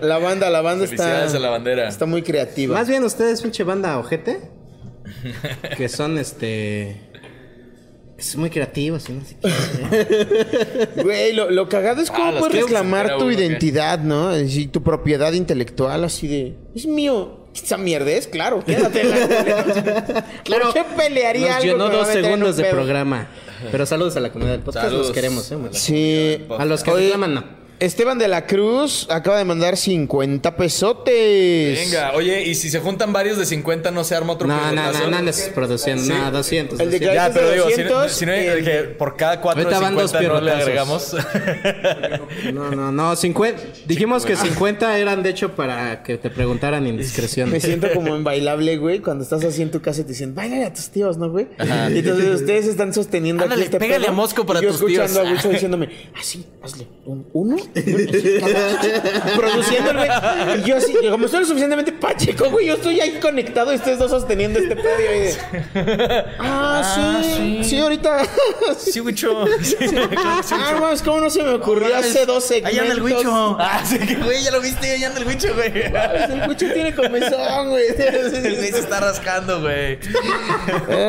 La 0.02 0.18
banda, 0.18 0.50
la 0.50 0.60
banda 0.60 0.86
Felicidades 0.86 1.26
está. 1.26 1.38
a 1.38 1.40
la 1.40 1.50
bandera. 1.50 1.88
Está 1.88 2.06
muy 2.06 2.22
creativa. 2.22 2.74
Más 2.76 2.88
bien 2.88 3.04
ustedes, 3.04 3.42
pinche 3.42 3.64
banda 3.64 3.98
ojete. 3.98 4.50
Que 5.76 5.88
son 5.88 6.18
este. 6.18 7.05
Son 8.18 8.40
muy 8.40 8.50
creativos 8.50 9.08
y 9.08 9.12
no 9.12 9.22
sé 9.24 9.36
qué. 9.40 11.02
Güey, 11.02 11.32
lo, 11.34 11.50
lo 11.50 11.68
cagado 11.68 12.00
es 12.02 12.10
cómo 12.10 12.24
Ah, 12.28 12.34
puedes 12.38 12.62
reclamar 12.62 13.16
tu 13.18 13.24
uno, 13.24 13.28
¿qué? 13.36 13.44
identidad, 13.44 13.98
¿no? 14.00 14.32
Es 14.32 14.42
decir, 14.42 14.72
tu 14.72 14.82
propiedad 14.82 15.32
intelectual, 15.32 16.04
así 16.04 16.26
de. 16.28 16.54
Es 16.74 16.86
mío. 16.86 17.44
Esa 17.54 17.78
mierda 17.78 18.10
es, 18.10 18.26
claro. 18.26 18.62
Quédatela. 18.64 20.24
Claro, 20.44 20.64
¿Por 20.72 20.74
qué 20.74 20.84
pelearía 20.96 21.54
Nos 21.56 21.64
algo 21.64 21.78
va 21.84 21.90
dos 21.90 22.08
en 22.08 22.22
segundos 22.24 22.50
un 22.50 22.56
de 22.56 22.62
pedo? 22.64 22.72
programa. 22.74 23.28
Pero 23.72 23.86
saludos 23.86 24.16
a 24.16 24.20
la 24.20 24.30
comunidad 24.30 24.52
del 24.56 24.62
podcast. 24.62 24.86
Saludos. 24.86 25.06
Los 25.06 25.14
queremos, 25.14 25.50
¿eh? 25.52 25.56
Sí. 25.72 26.44
A 26.58 26.64
los 26.66 26.82
que 26.84 26.90
Oye, 26.90 27.04
reclaman, 27.04 27.34
no. 27.34 27.44
Esteban 27.78 28.18
de 28.18 28.26
la 28.26 28.46
Cruz 28.46 29.06
acaba 29.10 29.36
de 29.36 29.44
mandar 29.44 29.76
50 29.76 30.56
pesotes. 30.56 31.78
Venga, 31.78 32.12
oye, 32.14 32.42
y 32.46 32.54
si 32.54 32.70
se 32.70 32.80
juntan 32.80 33.12
varios 33.12 33.36
de 33.36 33.44
50, 33.44 33.90
no 33.90 34.02
se 34.02 34.14
arma 34.14 34.32
otro 34.32 34.48
No, 34.48 34.72
no, 34.72 34.92
no, 34.92 35.10
no 35.10 35.16
andes 35.18 35.50
produciendo. 35.54 36.02
Sí. 36.02 36.08
No, 36.10 36.30
200. 36.30 36.80
El 36.80 36.90
de 36.90 36.98
200. 37.00 37.14
Ya, 37.14 37.30
pero 37.34 37.48
de 37.48 37.54
digo, 37.54 37.66
si 37.70 37.82
no, 37.82 37.88
200, 37.90 38.12
si 38.12 38.26
no 38.26 38.32
hay- 38.32 38.46
el- 38.46 38.64
que 38.64 38.72
por 38.96 39.16
cada 39.16 39.40
cuatro 39.42 39.68
de 39.68 39.74
Ahorita 39.74 39.80
van 39.84 39.94
dos 39.94 40.10
50 40.10 40.34
no 40.34 40.40
le 40.40 40.50
agregamos. 40.52 41.16
No, 42.54 42.70
no, 42.70 42.92
no. 42.92 43.14
50. 43.16 43.62
Dijimos 43.86 44.24
que 44.24 44.36
50 44.36 44.98
eran 44.98 45.22
de 45.22 45.30
hecho 45.30 45.54
para 45.54 46.02
que 46.02 46.16
te 46.16 46.30
preguntaran 46.30 46.82
Me 46.84 46.88
indiscreciones. 46.90 47.62
siento 47.62 47.88
como 47.92 48.16
en 48.16 48.24
bailable, 48.24 48.78
güey, 48.78 49.00
cuando 49.00 49.22
estás 49.24 49.44
así 49.44 49.60
en 49.62 49.70
tu 49.70 49.82
casa 49.82 50.00
y 50.00 50.04
te 50.04 50.10
dicen, 50.10 50.34
bailale 50.34 50.64
a 50.64 50.72
tus 50.72 50.88
tíos, 50.88 51.18
¿no, 51.18 51.30
güey? 51.30 51.46
Y 51.90 51.98
entonces 51.98 52.40
ustedes 52.40 52.66
están 52.66 52.94
sosteniendo 52.94 53.42
Ándale, 53.44 53.62
aquí 53.62 53.66
este 53.66 53.78
pégale 53.78 54.04
pedo, 54.06 54.12
a 54.12 54.16
Mosco 54.16 54.46
para 54.46 54.60
y 54.60 54.62
yo 54.62 54.70
tus 54.70 54.78
tíos. 54.86 55.04
escuchando 55.04 55.28
a 55.28 55.32
Wicho 55.32 55.48
diciéndome, 55.50 55.88
así, 56.18 56.46
hazle, 56.62 56.86
un 57.04 57.26
uno, 57.32 57.56
produciendo 59.36 59.90
el 59.90 59.96
güey. 59.96 60.08
Y 60.60 60.62
yo 60.64 60.76
así, 60.76 60.94
como 61.10 61.26
estoy 61.26 61.40
lo 61.40 61.46
suficientemente 61.46 61.92
pacheco, 61.92 62.50
güey, 62.50 62.66
yo 62.66 62.74
estoy 62.74 63.00
ahí 63.00 63.18
conectado 63.20 63.72
y 63.72 63.76
ustedes 63.76 63.98
dos 63.98 64.10
sosteniendo 64.10 64.58
este 64.58 64.76
pedo 64.76 65.00
y 65.00 65.06
ahí 65.06 65.20
de, 65.20 66.24
ah, 66.38 66.82
sí, 67.36 67.64
sí, 67.64 67.78
ahorita. 67.78 68.22
Sí, 68.78 69.00
Wicho. 69.00 69.44
Sí, 69.62 69.76
Ah, 70.16 70.78
mames, 70.80 71.02
¿cómo 71.02 71.20
no 71.20 71.30
se 71.30 71.42
me 71.42 71.50
ocurrió 71.50 71.94
hace 71.96 72.24
dos 72.26 72.44
segmentos? 72.44 72.72
Allá 72.72 72.82
anda 72.82 72.94
el 72.94 73.02
Wicho. 73.02 73.56
Ah, 73.58 73.82
sí, 73.84 73.98
que 73.98 74.14
güey, 74.16 74.42
ya 74.42 74.50
lo 74.50 74.60
viste, 74.60 74.90
allá 74.90 75.08
anda 75.08 75.20
el 75.20 75.26
Wicho, 75.26 75.54
güey. 75.54 75.72
El 75.76 76.48
Wicho 76.48 76.72
tiene 76.72 76.94
comezón, 76.94 77.70
güey. 77.70 77.84
El 77.96 78.56
güey 78.56 78.70
se 78.72 78.78
está 78.78 79.00
rascando, 79.00 79.60
güey. 79.60 79.98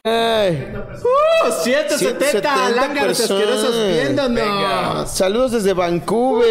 Ay. 0.03 0.67
¡Uh! 0.73 1.63
170 1.63 2.69
lángaros 2.71 3.19
asquerosos 3.19 3.75
viéndonos. 3.93 4.35
Venga. 4.35 5.05
Saludos 5.07 5.51
desde 5.51 5.73
Vancouver. 5.73 6.46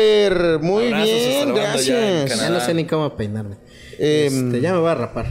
Muy 0.61 0.87
Abrazos 0.87 1.05
bien, 1.09 1.33
ya 1.33 1.43
en 1.43 1.55
gracias. 1.55 2.41
Ya 2.41 2.51
no 2.51 2.61
sé 2.61 2.75
ni 2.75 2.85
cómo 2.87 3.17
peinarme. 3.17 3.57
Em, 3.99 4.47
Este, 4.49 4.61
ya 4.61 4.73
me 4.73 4.79
voy 4.79 4.91
a 4.91 4.95
rapar. 4.95 5.27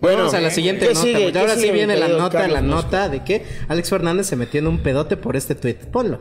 bueno, 0.00 0.18
Vamos 0.18 0.34
a 0.34 0.40
la 0.40 0.50
siguiente 0.50 0.88
¿qué 0.88 0.94
nota. 0.94 1.02
sigue? 1.06 1.14
porque 1.18 1.32
¿Qué 1.32 1.38
ahora 1.38 1.54
sigue, 1.54 1.66
sí 1.68 1.72
viene 1.72 1.96
la 1.96 2.08
nota, 2.08 2.46
la 2.48 2.60
Mosco? 2.60 2.82
nota 2.86 3.08
de 3.08 3.24
que 3.24 3.44
Alex 3.68 3.88
Fernández 3.90 4.26
se 4.26 4.36
metió 4.36 4.60
en 4.60 4.66
un 4.66 4.82
pedote 4.82 5.16
por 5.16 5.36
este 5.36 5.54
tweet. 5.54 5.76
Ponlo. 5.90 6.20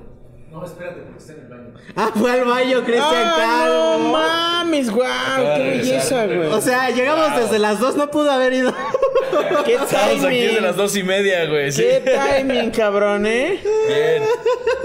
Ah, 1.97 2.11
fue 2.13 2.31
al 2.31 2.43
baño, 2.45 2.83
Cristian 2.83 3.05
¡Ah, 3.13 3.67
no 3.69 3.99
mames, 4.11 4.89
guau! 4.89 5.57
¡Qué 5.57 5.63
belleza, 5.77 6.25
güey! 6.25 6.39
O 6.51 6.59
sea, 6.59 6.89
llegamos 6.89 7.35
desde 7.39 7.57
las 7.59 7.79
dos, 7.79 7.95
no 7.95 8.11
pudo 8.11 8.31
haber 8.31 8.51
ido. 8.53 8.73
¡Qué 9.65 9.73
Estamos 9.75 10.23
aquí 10.25 10.35
desde 10.37 10.47
timing! 10.49 10.63
las 10.63 10.75
dos 10.75 10.95
y 10.95 11.03
media, 11.03 11.45
güey. 11.45 11.71
Sí. 11.71 11.83
¡Qué 11.83 12.17
timing, 12.37 12.71
cabrón, 12.71 13.25
eh! 13.25 13.59
Bien. 13.87 14.23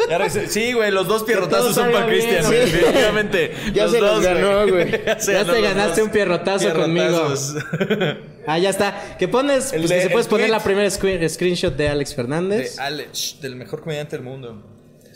Ya. 0.09 0.29
Sí, 0.49 0.73
güey, 0.73 0.91
los 0.91 1.07
dos 1.07 1.23
pierrotazos 1.25 1.75
son 1.75 1.91
para 1.93 2.07
Cristian, 2.07 2.43
sí. 2.45 2.47
güey. 2.49 2.61
Definitivamente. 2.61 3.53
Ya 3.73 3.89
se 3.89 4.01
los 4.01 4.21
ganó, 4.23 4.67
güey. 4.69 4.91
Ya 5.07 5.45
te 5.45 5.61
ganaste 5.61 6.03
un 6.03 6.11
pierrotazo 6.11 6.73
conmigo. 6.75 7.33
Ah, 8.47 8.59
ya 8.59 8.71
está. 8.71 9.17
¿Qué 9.19 9.29
pones? 9.29 9.67
Pues 9.71 9.89
de- 9.89 9.97
que 9.97 10.03
se 10.03 10.11
puedes 10.11 10.27
poner 10.27 10.47
tweet. 10.47 10.57
la 10.59 10.65
primera 10.65 10.89
screen- 10.91 11.29
screenshot 11.29 11.77
de 11.77 11.89
Alex 11.89 12.15
Fernández. 12.15 12.77
De 12.77 12.83
Alex, 12.83 13.37
del 13.41 13.55
mejor 13.57 13.81
comediante 13.83 14.17
del 14.17 14.25
mundo. 14.25 14.63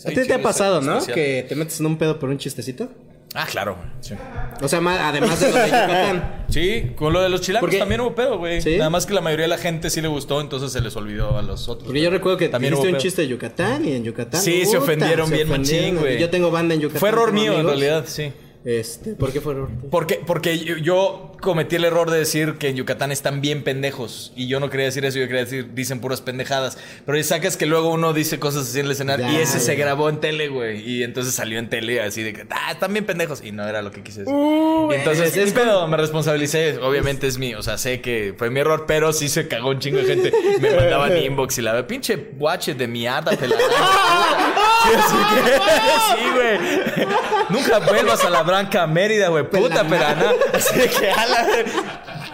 A 0.04 0.08
ti 0.10 0.26
te 0.26 0.34
ha 0.34 0.42
pasado, 0.42 0.80
¿no? 0.80 0.98
Especial. 0.98 1.14
Que 1.14 1.46
te 1.48 1.54
metes 1.56 1.80
en 1.80 1.86
un 1.86 1.96
pedo 1.98 2.18
por 2.18 2.28
un 2.28 2.38
chistecito. 2.38 2.88
Ah, 3.36 3.46
claro. 3.50 3.76
Sí. 4.00 4.14
O 4.62 4.68
sea, 4.68 4.80
ma- 4.80 5.08
además 5.08 5.40
de 5.40 5.50
lo 5.50 5.56
de 5.58 5.64
Yucatán. 5.66 6.44
Sí, 6.54 6.92
con 6.94 7.12
lo 7.12 7.20
de 7.20 7.28
los 7.30 7.40
chilangos 7.40 7.76
también 7.76 8.00
hubo 8.00 8.14
pedo, 8.14 8.38
güey. 8.38 8.62
¿Sí? 8.62 8.76
Nada 8.76 8.88
más 8.88 9.06
que 9.06 9.12
la 9.14 9.20
mayoría 9.20 9.44
de 9.44 9.48
la 9.48 9.58
gente 9.58 9.90
sí 9.90 10.00
le 10.00 10.06
gustó, 10.06 10.40
entonces 10.40 10.70
se 10.70 10.80
les 10.80 10.94
olvidó 10.94 11.36
a 11.36 11.42
los 11.42 11.68
otros. 11.68 11.86
Porque 11.86 12.00
yo 12.00 12.10
recuerdo 12.10 12.38
que 12.38 12.48
También 12.48 12.74
hubo 12.74 12.82
un 12.82 12.96
chiste 12.98 13.22
de 13.22 13.28
Yucatán 13.28 13.84
y 13.84 13.92
en 13.92 14.04
Yucatán. 14.04 14.40
Sí, 14.40 14.60
se 14.60 14.66
puta, 14.66 14.78
ofendieron 14.78 15.26
se 15.28 15.34
bien 15.34 15.48
machín, 15.48 15.62
ofendieron. 15.64 16.00
güey. 16.00 16.18
Yo 16.20 16.30
tengo 16.30 16.52
banda 16.52 16.74
en 16.74 16.80
Yucatán. 16.82 17.00
Fue 17.00 17.08
error 17.08 17.32
mío, 17.32 17.54
en 17.54 17.60
amigos. 17.60 17.72
realidad, 17.72 18.04
sí. 18.06 18.32
Este, 18.64 19.14
¿por 19.14 19.30
qué 19.30 19.40
fue 19.42 19.52
error? 19.52 19.68
Porque, 19.90 20.20
porque 20.26 20.58
yo, 20.58 21.32
cometí 21.42 21.76
el 21.76 21.84
error 21.84 22.10
de 22.10 22.18
decir 22.18 22.54
que 22.54 22.68
en 22.70 22.76
Yucatán 22.76 23.12
están 23.12 23.42
bien 23.42 23.62
pendejos. 23.62 24.32
Y 24.34 24.48
yo 24.48 24.58
no 24.60 24.70
quería 24.70 24.86
decir 24.86 25.04
eso, 25.04 25.18
yo 25.18 25.26
quería 25.26 25.44
decir, 25.44 25.74
dicen 25.74 26.00
puras 26.00 26.22
pendejadas. 26.22 26.78
Pero 27.04 27.22
sacas 27.22 27.58
que 27.58 27.66
luego 27.66 27.90
uno 27.90 28.14
dice 28.14 28.38
cosas 28.38 28.66
así 28.66 28.80
en 28.80 28.86
el 28.86 28.92
escenario. 28.92 29.28
y 29.28 29.34
Ya, 29.34 29.40
ese 29.42 29.60
se 29.60 29.74
grabó 29.76 30.08
en 30.08 30.18
tele, 30.20 30.48
güey. 30.48 30.80
Y 30.88 31.02
entonces 31.02 31.34
salió 31.34 31.58
en 31.58 31.68
tele 31.68 32.00
así 32.00 32.22
de 32.22 32.32
que, 32.32 32.46
ah, 32.48 32.72
están 32.72 32.94
bien 32.94 33.04
pendejos. 33.04 33.42
Y 33.44 33.52
no 33.52 33.68
era 33.68 33.82
lo 33.82 33.90
que 33.90 34.02
quise 34.02 34.20
decir. 34.20 34.34
y 34.34 34.94
entonces, 34.94 35.36
es 35.36 35.52
pedo, 35.52 35.86
me 35.86 35.98
responsabilicé. 35.98 36.78
Obviamente 36.78 37.26
es 37.26 37.36
mío. 37.36 37.58
O 37.58 37.62
sea, 37.62 37.76
sé 37.76 38.00
que 38.00 38.34
fue 38.38 38.48
mi 38.48 38.60
error, 38.60 38.84
pero 38.88 39.12
sí 39.12 39.28
se 39.28 39.46
cagó 39.46 39.68
un 39.68 39.78
chingo 39.80 39.98
de 39.98 40.04
gente. 40.06 40.32
Me 40.60 40.74
mandaban 40.74 41.14
inbox 41.22 41.58
y 41.58 41.62
la 41.62 41.86
pinche 41.86 42.16
guache 42.38 42.72
de 42.74 42.88
miada, 42.88 43.32
pelada. 43.36 43.60
así 44.84 45.16
que- 45.34 45.52
sí, 46.14 46.30
güey. 46.32 47.06
Nunca 47.50 47.78
vuelvas 47.80 48.24
a 48.24 48.30
la 48.30 48.42
Branca 48.54 48.86
Mérida, 48.86 49.28
güey. 49.28 49.44
Puta 49.48 49.84
perana. 49.86 50.32
Así 50.52 50.78
de 50.78 50.88
que 50.88 51.10
ala, 51.10 51.46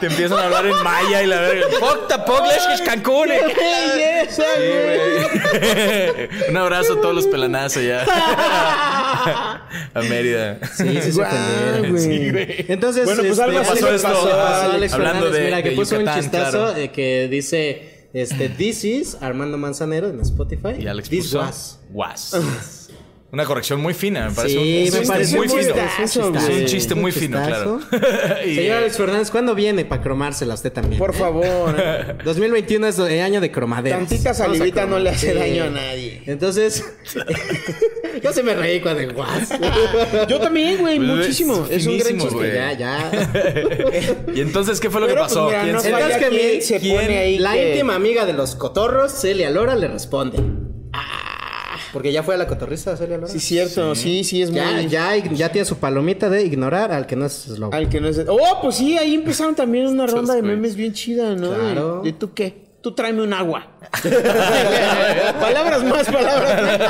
te 0.01 0.07
empiezan 0.07 0.39
a 0.39 0.45
hablar 0.45 0.67
en 0.67 0.83
maya 0.83 1.23
y 1.23 1.27
la 1.27 1.41
verga. 1.41 1.67
Pocta, 1.81 2.25
Poglesh, 2.25 2.83
Cancún. 2.85 3.29
belleza, 3.29 4.45
güey! 4.59 6.29
Un 6.51 6.57
abrazo 6.57 6.95
a 6.95 7.01
todos 7.01 7.15
los 7.15 7.27
pelanadas 7.27 7.77
allá. 7.79 8.05
a 9.95 10.01
Mérida. 10.09 10.59
Sí, 10.77 11.01
sí 11.03 11.13
se 11.13 11.23
ofendieron. 11.23 11.99
Sí, 11.99 12.31
güey. 12.31 12.67
Entonces, 12.69 13.05
Bueno, 13.05 13.21
pues 13.23 13.31
este, 13.33 13.43
algo 13.45 13.59
pasó 13.59 13.73
pasó 13.73 13.95
esto, 13.95 14.09
a 14.39 14.65
Alex 14.75 14.93
hablando 14.93 15.21
Fernández, 15.27 15.39
de- 15.41 15.45
mira, 15.47 15.63
que 15.63 15.71
de 15.71 15.77
puso 15.77 15.95
Yucatán, 15.99 16.17
un 16.17 16.23
chistazo 16.23 16.73
claro. 16.75 16.93
que 16.93 17.29
dice, 17.31 18.09
este, 18.13 18.49
This 18.51 18.85
is 18.85 19.17
Armando 19.21 19.57
Manzanero 19.59 20.09
en 20.09 20.21
Spotify. 20.21 20.75
Y 20.79 20.87
Alex 20.87 21.09
This 21.09 21.25
puso 21.27 21.39
was. 21.41 21.79
was. 21.93 22.80
Una 23.33 23.45
corrección 23.45 23.81
muy 23.81 23.95
fina, 23.95 24.29
me 24.29 24.35
parece. 24.35 24.55
Sí, 24.59 24.85
un, 24.89 24.93
me 24.95 25.01
un 25.03 25.07
parece 25.07 25.37
muy 25.37 25.49
fino. 25.49 25.61
chistazo, 25.61 26.03
Es 26.03 26.17
un 26.17 26.65
chiste 26.67 26.95
muy 26.97 27.13
fino, 27.13 27.41
claro. 27.47 27.79
Y, 28.45 28.57
Señor 28.57 28.75
eh, 28.75 28.79
Alex 28.79 28.97
Fernández, 28.97 29.31
¿cuándo 29.31 29.55
viene 29.55 29.85
para 29.85 30.03
cromársela 30.03 30.55
usted 30.55 30.73
también? 30.73 30.99
Por 30.99 31.11
eh? 31.11 31.19
favor. 31.19 31.77
2021 32.25 32.87
es 32.89 32.99
el 32.99 33.21
año 33.21 33.41
de 33.41 33.53
cromaderas. 33.53 34.01
Tantita 34.01 34.35
salivita 34.35 34.85
no 34.87 34.99
le 34.99 35.11
hace. 35.11 35.33
Sí. 35.33 35.39
daño 35.39 35.65
a 35.65 35.69
nadie. 35.71 36.23
Entonces, 36.27 36.85
yo 38.23 38.33
se 38.33 38.43
me 38.43 38.55
reí 38.55 38.81
cuando 38.81 39.01
el 39.03 39.13
guas. 39.13 39.51
Yo 40.29 40.41
también, 40.41 40.79
güey, 40.79 40.97
Pues, 40.97 41.09
muchísimo. 41.09 41.67
Es 41.71 41.87
un 41.87 41.99
gran 41.99 42.19
chiste. 42.19 42.35
güey. 42.35 42.53
Ya, 42.53 42.73
ya. 42.73 43.11
y 44.35 44.41
entonces, 44.41 44.81
¿qué 44.81 44.91
fue 44.91 45.01
lo 45.01 45.07
Pero, 45.07 45.19
que 45.19 45.23
pasó? 45.23 45.45
pues, 45.45 45.51
mira, 45.57 45.63
¿Quién 45.63 45.75
no 45.77 45.81
se- 45.83 45.91
falla 45.93 46.05
Entonces 46.07 46.29
que 46.31 46.37
quién 46.37 46.55
mi- 46.57 46.61
se 46.63 46.81
quién- 46.81 46.97
pone 46.97 47.19
ahí 47.19 47.39
La 47.39 47.53
que- 47.53 47.71
íntima 47.75 47.95
amiga 47.95 48.27
de 48.27 48.33
los 48.33 48.57
cotorros, 48.57 49.13
Celia 49.13 49.51
Lora, 49.51 49.77
le 49.77 49.87
responde. 49.87 50.39
Porque 51.93 52.13
ya 52.13 52.23
fue 52.23 52.35
a 52.35 52.39
la 52.39 52.47
cotorriza, 52.47 52.97
Celia 52.97 53.17
Lora. 53.19 53.33
Sí, 53.33 53.41
cierto. 53.41 53.95
Sí, 53.95 54.23
sí, 54.25 54.43
es 54.43 54.51
Ya, 54.53 54.71
muy... 54.73 54.89
ya, 54.89 55.17
ya 55.17 55.51
tiene 55.51 55.65
su 55.65 55.79
palomita 55.79 56.29
de 56.31 56.45
ignorar 56.45 56.93
al 56.93 57.07
que 57.07 57.17
no 57.17 57.27
es 57.27 57.33
slow. 57.33 57.71
Al 57.73 57.89
que 57.89 58.01
no 58.01 58.09
es... 58.09 58.21
Oh, 58.29 58.59
pues 58.63 58.77
sí, 58.77 58.97
ahí 58.97 59.15
empezaron 59.15 59.55
también 59.55 59.87
una 59.89 60.07
ronda 60.07 60.35
de 60.35 60.43
memes 60.43 60.77
bien 60.77 60.93
chida, 60.93 61.35
¿no? 61.35 61.53
Claro. 61.55 62.03
¿De 62.03 62.13
tú 62.13 62.33
qué? 62.33 62.71
Tú 62.81 62.93
tráeme 62.95 63.23
un 63.23 63.33
agua. 63.35 63.67
palabras 65.41 65.85
más, 65.85 66.07
palabras 66.07 66.63
menos. 66.63 66.89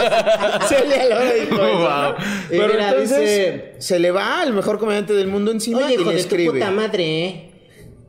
Celia 0.69 1.05
Lora 1.09 1.33
dijo 1.33 1.55
eso, 1.55 1.79
Wow. 1.79 1.89
¿no? 1.89 2.11
Y 2.19 2.49
Pero 2.59 2.69
mira, 2.69 2.89
entonces 2.91 3.19
dice- 3.21 3.75
se 3.79 3.99
le 3.99 4.11
va 4.11 4.41
al 4.43 4.53
mejor 4.53 4.79
comediante 4.79 5.13
del 5.15 5.29
mundo 5.29 5.51
encima 5.51 5.79
Oye, 5.79 5.91
y 5.91 5.95
hijo 5.95 6.05
le 6.05 6.11
de 6.11 6.15
tu 6.17 6.21
escribe. 6.21 6.53
puta 6.53 6.71
madre, 6.71 7.25
¿eh? 7.25 7.50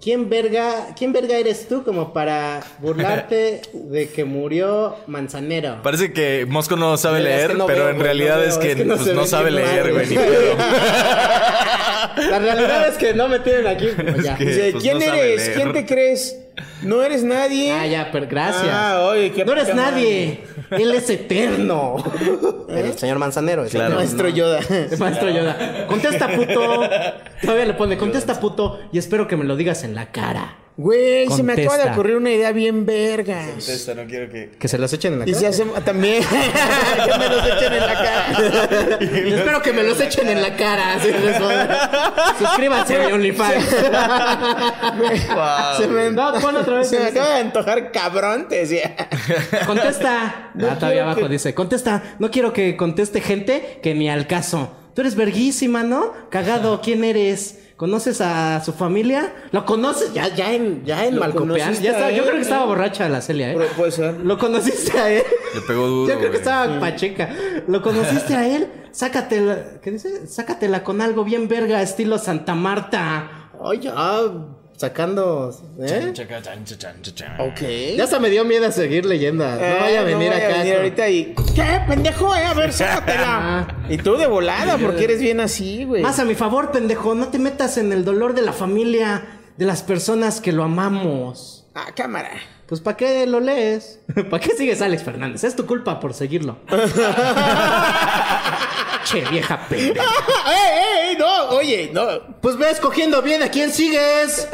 ¿Quién 0.02 0.30
verga, 0.30 0.96
¿Quién 0.98 1.14
verga 1.14 1.38
eres 1.38 1.68
tú 1.68 1.84
como 1.84 2.12
para 2.12 2.62
burlarte 2.80 3.62
de 3.74 4.10
que 4.10 4.26
murió 4.26 4.96
Manzanero? 5.06 5.82
Parece 5.84 6.12
que 6.12 6.46
Mosco 6.50 6.76
no 6.76 6.98
sabe 6.98 7.20
Es 7.20 7.24
leer, 7.26 7.56
no 7.56 7.68
pero 7.68 7.82
veo, 7.82 7.90
en 7.90 7.96
güey, 7.98 8.06
realidad 8.08 8.38
no 8.38 8.44
es 8.44 8.58
que, 8.58 8.72
es 8.72 8.78
que 8.78 8.86
no 8.86 8.96
pues, 8.98 9.14
no 9.14 9.26
sabe 9.28 9.52
leer, 9.52 9.94
güey, 9.94 10.08
ni 10.08 10.16
pedo. 10.16 10.56
La 12.30 12.40
realidad 12.40 12.88
es 12.90 12.98
que 12.98 13.14
no 13.14 13.28
me 13.28 13.40
tienen 13.40 13.68
aquí. 13.68 13.90
como 13.96 14.18
ya. 14.18 14.36
que- 14.38 14.46
Dice, 14.46 14.70
pues, 14.72 14.84
¿quién 14.84 15.02
eres? 15.02 15.50
¿Quién 15.50 15.72
te 15.72 15.86
crees? 15.86 16.38
No 16.84 17.02
eres 17.02 17.24
nadie. 17.24 17.72
Ah, 17.72 17.86
ya, 17.88 18.10
pero 18.12 18.28
gracias. 18.28 18.68
Ah, 18.70 19.08
oye, 19.10 19.32
qué 19.32 19.46
no 19.46 19.54
eres 19.54 19.74
nadie. 19.74 20.42
Él 20.72 20.92
es 20.92 21.10
eterno. 21.10 21.98
El 22.70 22.98
señor 22.98 23.20
Manzanero. 23.20 23.64
es 23.64 23.72
Claro. 23.72 23.96
Maestro 23.96 24.30
Yoda. 24.30 24.60
El 24.70 24.98
maestro 24.98 25.30
Yoda. 25.30 25.86
Contesta, 25.88 26.28
puto. 26.30 26.82
Todavía 27.42 27.66
le 27.66 27.74
pone, 27.74 27.98
contesta, 27.98 28.40
puto. 28.40 28.80
Y 28.92 28.98
espero 28.98 29.28
que 29.28 29.38
me 29.38 29.46
lo 29.46 29.56
digas 29.56 29.84
en 29.84 29.96
la 29.96 30.12
cara. 30.12 30.58
Güey, 30.82 31.30
se 31.30 31.44
me 31.44 31.54
acaba 31.54 31.64
de 31.64 31.68
Contesta. 31.68 31.92
ocurrir 31.94 32.16
una 32.16 32.32
idea 32.32 32.52
bien 32.52 32.88
verga. 32.88 33.46
Esta 33.56 33.94
no 33.94 34.06
quiero 34.06 34.32
que... 34.32 34.50
Que 34.58 34.68
se 34.68 34.80
los 34.80 34.92
echen 34.92 35.14
en 35.14 35.20
la 35.20 35.26
Y 35.26 35.32
cara. 35.34 35.40
si 35.40 35.46
hacemos 35.46 35.86
también 35.86 36.24
que 37.06 37.18
me 37.20 37.30
los 37.30 37.46
echen 37.46 37.74
en 37.74 37.86
la 37.86 37.94
cara. 37.94 39.00
Y 39.00 39.34
espero 39.34 39.62
que 39.62 39.74
me 39.74 39.84
los 39.84 40.02
echen 40.02 40.28
en 40.28 40.42
la 40.42 40.56
cara. 40.56 40.98
Suscríbanse 42.40 42.96
a 43.00 43.08
OnlyFans. 43.14 43.66
Se 45.78 45.88
me, 45.88 46.10
No, 46.12 46.34
pon 46.42 46.56
otra 46.56 46.80
vez. 46.80 46.90
se 46.90 47.00
me 47.00 47.06
acaba 47.08 47.30
de 47.36 47.42
antojar 47.42 47.92
cabrón, 47.92 48.48
te 48.50 48.56
decía. 48.56 48.96
Contesta. 49.68 50.52
No 50.56 50.68
ah, 50.68 50.76
todavía 50.80 51.04
abajo 51.04 51.22
que- 51.22 51.30
dice, 51.30 51.54
contesta. 51.54 52.16
No 52.18 52.32
quiero 52.32 52.54
que 52.54 52.76
conteste 52.76 53.22
gente 53.22 53.80
que 53.84 53.94
ni 53.94 54.10
al 54.10 54.26
caso. 54.26 54.76
Tú 54.96 55.02
eres 55.02 55.16
verguísima, 55.16 55.84
¿no? 55.84 56.12
Cagado, 56.30 56.82
¿quién 56.82 57.04
eres? 57.04 57.60
¿Conoces 57.82 58.22
a 58.22 58.64
su 58.64 58.74
familia? 58.74 59.34
¿Lo 59.52 59.66
conoces? 59.66 60.14
Ya, 60.14 60.28
ya 60.36 60.54
en, 60.54 60.86
ya 60.86 61.04
en 61.04 61.16
¿Lo 61.16 61.22
Malcopeán. 61.22 61.50
conociste 61.66 61.84
Ya 61.84 61.90
estaba- 61.94 62.10
a 62.10 62.12
yo 62.12 62.18
él? 62.18 62.24
creo 62.26 62.36
que 62.36 62.42
estaba 62.44 62.66
borracha 62.66 63.10
la 63.10 63.22
Celia, 63.22 63.54
¿eh? 63.54 63.56
Pero 63.58 63.70
puede 63.72 63.92
ser. 63.92 64.20
¿Lo 64.20 64.38
conociste 64.38 65.00
a 65.00 65.10
él? 65.10 65.24
Le 65.56 65.62
pegó 65.62 65.88
duro, 65.88 66.14
Yo 66.14 66.20
creo 66.20 66.30
que 66.30 66.38
estaba 66.38 66.80
pacheca. 66.80 67.30
¿Lo 67.68 67.82
conociste 67.82 68.36
a 68.36 68.46
él? 68.48 68.68
Sácatela. 68.92 69.80
¿Qué 69.82 69.90
dice? 69.90 70.28
Sácatela 70.28 70.84
con 70.84 71.02
algo 71.02 71.24
bien 71.24 71.48
verga, 71.48 71.82
estilo 71.82 72.20
Santa 72.20 72.54
Marta. 72.54 73.50
Ay, 73.66 73.80
ya. 73.80 73.94
Sacando. 74.82 75.56
¿Eh? 75.80 76.10
Chaca, 76.12 76.42
chan, 76.42 76.66
cha, 76.66 76.76
chan, 76.76 76.96
cha, 77.04 77.12
chan. 77.14 77.40
Ok. 77.40 77.62
Ya 77.98 78.04
hasta 78.06 78.20
me 78.20 78.32
dio 78.32 78.44
miedo 78.44 78.66
a 78.66 78.72
seguir 78.72 79.06
leyenda. 79.06 79.56
No 79.58 79.62
Eh, 79.64 79.78
vaya 79.80 80.00
a 80.02 80.04
venir 80.04 80.32
vaya 80.32 80.48
acá. 80.48 80.58
venir 80.58 80.74
con- 80.74 80.82
ahorita 80.82 81.10
y. 81.10 81.36
¿Qué, 81.56 81.82
pendejo? 81.88 82.36
Eh? 82.36 82.44
A 82.46 82.54
ver, 82.56 82.74
sácatela. 82.74 83.68
y 83.90 83.98
tú 83.98 84.18
de 84.18 84.26
volada, 84.26 84.80
porque 84.80 85.04
eres 85.04 85.20
bien 85.20 85.40
así, 85.40 85.84
güey. 85.86 86.02
Más 86.02 86.18
a 86.18 86.26
mi 86.26 86.34
favor, 86.34 86.72
pendejo. 86.72 87.14
No 87.14 87.28
te 87.28 87.38
metas 87.38 87.78
en 87.78 87.92
el 87.94 88.04
dolor 88.04 88.34
de 88.34 88.42
la 88.42 88.54
familia, 88.54 89.24
de 89.56 89.66
las 89.66 89.84
personas 89.84 90.42
que 90.42 90.52
lo 90.52 90.64
amamos. 90.64 91.68
Ah, 91.76 91.92
cámara. 91.96 92.32
Pues 92.66 92.82
¿para 92.82 92.98
qué 92.98 93.28
lo 93.28 93.40
lees? 93.40 94.00
¿Para 94.32 94.40
qué 94.44 94.56
sigues 94.56 94.82
a 94.82 94.86
Alex 94.86 95.04
Fernández? 95.04 95.44
Es 95.44 95.56
tu 95.56 95.68
culpa 95.68 96.00
por 96.00 96.16
seguirlo. 96.16 96.58
che, 99.04 99.24
vieja 99.30 99.68
pendeja. 99.68 100.04
¡Ey, 100.48 101.10
ey! 101.10 101.18
No, 101.18 101.50
oye, 101.50 101.90
no. 101.94 102.08
Pues 102.42 102.58
ve 102.58 102.70
escogiendo 102.70 103.22
bien 103.22 103.44
a 103.44 103.50
quién 103.50 103.72
sigues. 103.72 104.48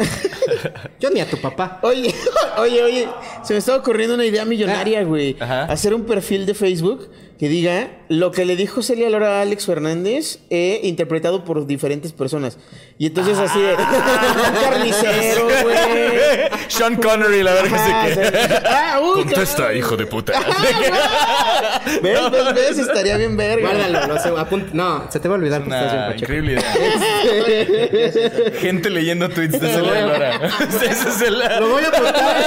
Yo 1.00 1.10
ni 1.10 1.20
a 1.20 1.30
tu 1.30 1.38
papá. 1.38 1.80
Oye, 1.84 2.14
oye, 2.58 2.84
oye. 2.84 3.08
Se 3.44 3.54
me 3.54 3.60
está 3.60 3.76
ocurriendo 3.76 4.16
una 4.16 4.26
idea 4.26 4.46
millonaria, 4.46 5.04
güey. 5.04 5.36
Ajá. 5.40 5.64
Hacer 5.66 5.94
un 5.94 6.06
perfil 6.06 6.46
de 6.46 6.54
Facebook 6.54 7.10
que 7.38 7.50
diga 7.50 7.92
lo 8.10 8.32
que 8.32 8.46
le 8.46 8.56
dijo 8.56 8.82
Celia 8.82 9.10
Lora 9.10 9.40
a 9.40 9.42
Alex 9.42 9.66
Fernández, 9.66 10.40
eh, 10.50 10.80
interpretado 10.84 11.44
por 11.44 11.68
diferentes 11.68 12.12
personas. 12.12 12.58
Y 13.00 13.06
entonces 13.08 13.38
así 13.38 13.62
de. 13.62 13.76
un 13.76 14.70
carnicero, 14.72 15.44
güey. 15.46 15.78
Sean 16.68 16.96
Connery, 16.96 17.44
la 17.44 17.54
verdad 17.54 17.74
Ajá, 17.76 18.06
que 18.08 18.14
sí 18.14 18.20
que... 18.20 18.28
se- 18.32 18.68
Ah, 18.68 19.00
uy, 19.02 19.22
Contesta, 19.24 19.58
cabrón. 19.58 19.78
hijo 19.78 19.98
de 19.98 20.06
puta. 20.08 20.34
¿Ves, 22.02 22.32
ves, 22.32 22.54
ves? 22.56 22.78
Estaría 22.80 23.18
bien 23.18 23.38
verga. 23.38 23.70
Guárdalo, 23.70 24.08
no 24.08 24.20
sé, 24.20 24.30
apunta- 24.30 24.70
No, 24.74 25.12
se 25.12 25.20
te 25.20 25.28
va 25.28 25.36
a 25.36 25.38
olvidar 25.38 25.62
que 25.64 25.70
estás 25.70 25.92
bien 25.92 26.06
pacheco. 26.06 26.24
increíble 26.24 26.54
idea. 26.54 28.52
Gente 28.60 28.90
leyendo 28.90 29.30
tweets 29.30 29.60
de 29.60 29.70
Celia 29.74 30.02
Lora. 30.02 30.36
Ese 30.70 31.10
es 31.10 31.22
el... 31.22 31.40
Lo 31.60 31.70
voy 31.70 31.84
a 31.84 31.88
apuntar. 31.90 32.38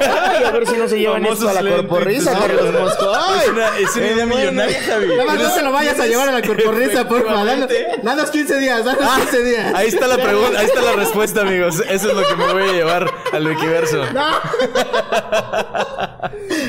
Ay, 0.00 0.44
a 0.44 0.50
ver 0.50 0.66
si 0.66 0.76
no 0.76 0.86
se 0.88 0.98
llevan 0.98 1.24
esto 1.26 1.48
a 1.48 1.54
la 1.62 1.70
corporrisa. 1.76 2.32
Carlos 2.38 2.72
Mosco. 2.80 3.12
Ay, 3.14 3.40
Es 3.42 3.48
una, 3.48 3.78
es 3.78 3.96
una 3.96 4.06
idea 4.06 4.26
millonaria, 4.26 4.80
Javi. 4.86 5.06
Nada 5.08 5.24
más 5.24 5.38
no 5.40 5.50
se 5.50 5.62
lo 5.62 5.72
vayas 5.72 5.98
a 5.98 6.06
llevar 6.06 6.28
a 6.28 6.32
la 6.32 6.42
corporrisa, 6.42 7.08
porfa. 7.08 7.44
Danos, 7.44 7.70
danos 8.02 8.30
15 8.30 8.58
días, 8.58 8.81
danos 8.84 9.16
15 9.16 9.44
días. 9.44 9.74
Ahí 9.74 9.88
está 9.88 10.06
la 10.06 10.16
pregunta, 10.16 10.58
ahí 10.58 10.66
está 10.66 10.82
la 10.82 10.92
respuesta, 10.92 11.42
amigos. 11.42 11.82
Eso 11.88 12.08
es 12.10 12.14
lo 12.14 12.26
que 12.26 12.36
me 12.36 12.52
voy 12.52 12.62
a 12.62 12.72
llevar 12.72 13.10
al 13.32 13.46
Wikiverso. 13.46 14.02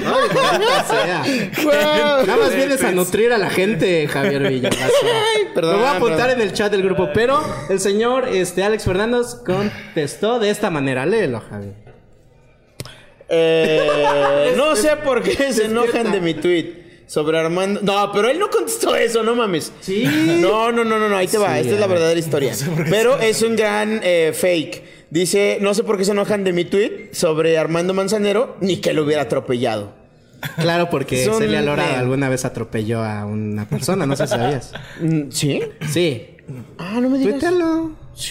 Ay, 0.06 0.30
maldita 0.36 0.84
sea. 0.84 1.24
Guau. 1.64 2.26
Nada 2.26 2.38
más 2.38 2.56
vienes 2.56 2.84
a 2.84 2.92
nutrir 2.92 3.32
a 3.34 3.38
la 3.38 3.50
gente, 3.50 4.08
Javier 4.08 4.48
Villalbazo. 4.50 4.94
perdón, 5.54 5.74
Lo 5.74 5.80
voy 5.80 5.88
a 5.88 5.92
apuntar 5.98 6.18
perdón. 6.28 6.42
en 6.42 6.48
el 6.48 6.54
chat 6.54 6.72
del 6.72 6.84
grupo, 6.84 7.10
pero 7.14 7.42
el 7.70 7.80
señor 7.80 8.28
este, 8.30 8.64
Alex 8.64 8.84
Fernández 8.84 9.36
contestó 9.46 10.40
de 10.40 10.50
esta 10.50 10.70
manera. 10.70 11.06
Léelo, 11.06 11.42
Javi. 11.50 11.74
Eh, 13.30 14.54
no 14.58 14.76
sé 14.76 14.98
por 14.98 15.24
qué 15.24 15.54
se 15.54 15.66
enojan 15.66 16.12
de 16.12 16.22
mi 16.22 16.34
tweet 16.34 16.83
sobre 17.14 17.38
Armando. 17.38 17.80
No, 17.84 18.12
pero 18.12 18.28
él 18.28 18.40
no 18.40 18.50
contestó 18.50 18.96
eso, 18.96 19.22
no 19.22 19.36
mames. 19.36 19.72
Sí. 19.82 20.04
No, 20.42 20.72
no, 20.72 20.84
no, 20.84 20.98
no, 20.98 21.08
no, 21.08 21.16
ahí 21.16 21.28
te 21.28 21.38
va. 21.38 21.54
Sí, 21.54 21.60
Esta 21.60 21.74
es 21.76 21.80
la 21.80 21.86
verdadera 21.86 22.20
historia. 22.20 22.56
Pero 22.90 23.20
es 23.20 23.44
un 23.44 23.56
gran 23.56 24.00
eh, 24.02 24.34
fake. 24.34 24.84
Dice, 25.12 25.60
no 25.62 25.76
sé 25.76 25.84
por 25.84 26.00
qué 26.00 26.06
se 26.06 26.12
enojan 26.12 26.44
de 26.44 26.54
mi 26.54 26.66
tweet 26.66 27.10
sobre 27.12 27.56
Armando 27.60 27.94
Manzanero, 27.94 28.58
ni 28.62 28.78
que 28.78 28.94
lo 28.94 29.04
hubiera 29.04 29.22
atropellado. 29.22 29.94
Claro, 30.58 30.90
porque 30.90 31.22
Es 31.22 31.28
un 31.28 31.38
Celia 31.38 31.62
Lora 31.62 32.00
alguna 32.00 32.30
vez 32.30 32.46
atropelló 32.46 33.04
a 33.04 33.28
una 33.28 33.70
persona, 33.70 34.08
no 34.08 34.16
sé 34.16 34.26
si 34.26 34.32
sabías. 34.32 34.74
Mm, 35.00 35.30
¿Sí? 35.30 35.62
Sí. 35.92 36.28
Ah, 36.80 37.00
no 37.00 37.12
me 37.12 37.20
digas. 37.20 37.44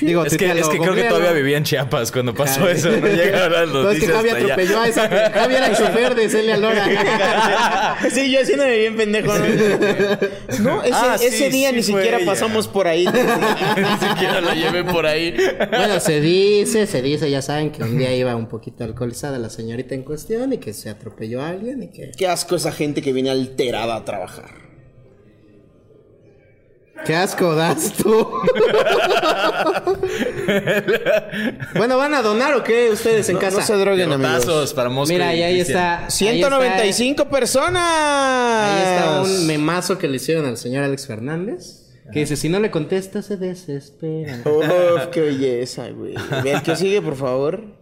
Digo, 0.01 0.25
Es 0.25 0.37
que, 0.37 0.47
es 0.51 0.69
que 0.69 0.79
creo 0.79 0.95
que 0.95 1.03
todavía 1.05 1.33
vivía 1.33 1.57
en 1.57 1.65
Chiapas 1.65 2.13
cuando 2.13 2.33
pasó 2.35 2.61
Claro. 2.61 2.71
eso. 2.73 2.91
No 2.91 3.07
llegaron 3.09 3.53
las 3.53 3.69
No, 3.69 3.91
es 3.91 3.99
que 4.01 4.07
Javi 4.07 4.29
allá. 4.31 4.43
atropelló 4.45 4.81
a 4.81 4.89
esa. 4.89 5.09
Javi 5.31 5.55
era 5.57 5.67
el 5.67 5.77
chofer 5.77 6.15
de 6.15 6.29
Celia 6.29 6.57
Lora. 6.57 7.97
Sí, 8.11 8.31
yo 8.31 8.41
haciéndome 8.41 8.79
bien 8.79 8.97
pendejo. 8.97 9.33
No, 10.61 10.77
no 10.77 10.83
ese, 10.83 10.93
Ah, 10.95 11.17
sí, 11.19 11.27
ese 11.27 11.51
día 11.51 11.71
sí 11.71 11.77
ni 11.77 11.83
siquiera 11.83 12.19
ella. 12.19 12.27
pasamos 12.27 12.69
por 12.69 12.87
ahí. 12.87 13.07
Ni 13.77 14.09
siquiera 14.09 14.41
la 14.41 14.55
llevé 14.55 14.85
por 14.85 15.07
ahí. 15.07 15.35
Bueno, 15.71 15.99
se 16.01 16.21
dice, 16.21 16.87
se 16.87 17.03
dice, 17.03 17.31
ya 17.31 17.43
saben 17.43 17.71
que 17.73 17.83
un 17.83 17.99
día 17.99 18.15
iba 18.15 18.35
un 18.37 18.47
poquito 18.49 18.85
alcoholizada 18.85 19.39
la 19.39 19.51
señorita 19.51 19.95
en 19.95 20.03
cuestión 20.03 20.53
y 20.53 20.59
que 20.59 20.73
se 20.73 20.91
atropelló 20.91 21.43
a 21.43 21.49
alguien 21.51 21.83
y 21.83 21.89
que. 21.91 22.13
Qué 22.17 22.27
asco 22.29 22.57
esa 22.57 22.73
gente 22.73 23.03
que 23.03 23.13
viene 23.13 23.31
alterada 23.31 23.97
a 23.97 24.05
trabajar. 24.05 24.62
¡Qué 27.05 27.15
asco 27.17 27.55
das 27.55 27.93
tú! 27.95 28.13
bueno, 31.75 31.97
¿van 31.99 32.15
a 32.15 32.23
donar 32.23 32.55
o 32.55 32.63
qué 32.63 32.91
ustedes 32.91 33.29
en 33.29 33.35
No, 33.37 33.41
casa? 33.41 33.59
no 33.59 33.67
se 33.67 33.75
droguen, 33.75 34.13
amigos. 34.13 34.73
Para 34.75 34.89
Mosca 34.89 35.13
Mira, 35.13 35.35
y 35.35 35.43
ahí 35.43 35.61
está. 35.61 36.09
195 36.09 37.29
personas. 37.29 37.83
Ahí 37.83 38.83
está 38.95 39.23
un 39.23 39.47
memazo 39.47 39.99
que 39.99 40.09
le 40.09 40.17
hicieron 40.17 40.47
al 40.47 40.57
señor 40.57 40.85
Alex 40.85 41.07
Fernández. 41.07 41.79
Que 42.13 42.21
dice, 42.21 42.37
si 42.37 42.49
no 42.49 42.61
le 42.61 42.71
contesta, 42.71 43.23
se 43.23 43.37
desespera. 43.37 44.41
Uf, 44.45 45.07
qué 45.13 45.21
belleza, 45.21 45.89
güey. 45.91 46.15
Qué 46.65 46.77
sigue, 46.77 47.01
por 47.01 47.17
favor. 47.17 47.82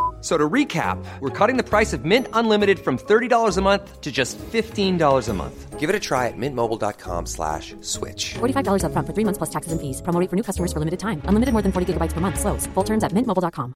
F- 0.21 0.23
So 0.23 0.37
to 0.37 0.47
recap, 0.47 1.03
we're 1.19 1.31
cutting 1.31 1.57
the 1.57 1.63
price 1.67 1.93
of 1.93 2.05
Mint 2.05 2.27
Unlimited 2.33 2.77
from 2.79 2.97
$30 2.99 3.57
a 3.57 3.61
month 3.61 4.01
to 4.01 4.11
just 4.11 4.37
$15 4.53 5.27
a 5.29 5.33
month. 5.33 5.79
Give 5.79 5.89
it 5.89 5.95
a 5.95 5.99
try 5.99 6.27
at 6.27 6.37
mintmobile.com 6.37 7.25
slash 7.25 7.73
switch. 7.81 8.35
$45 8.37 8.83
upfront 8.85 9.07
for 9.07 9.13
three 9.13 9.25
months 9.25 9.39
plus 9.39 9.49
taxes 9.49 9.71
and 9.71 9.81
fees. 9.81 9.99
Promo 10.03 10.19
rate 10.19 10.29
for 10.29 10.35
new 10.35 10.43
customers 10.43 10.71
for 10.71 10.77
limited 10.79 10.99
time. 10.99 11.23
Unlimited 11.25 11.53
more 11.53 11.63
than 11.63 11.71
40 11.71 11.93
gigabytes 11.93 12.13
per 12.13 12.21
month. 12.21 12.37
Slows. 12.39 12.67
Full 12.75 12.83
terms 12.83 13.03
at 13.03 13.13
mintmobile.com. 13.13 13.73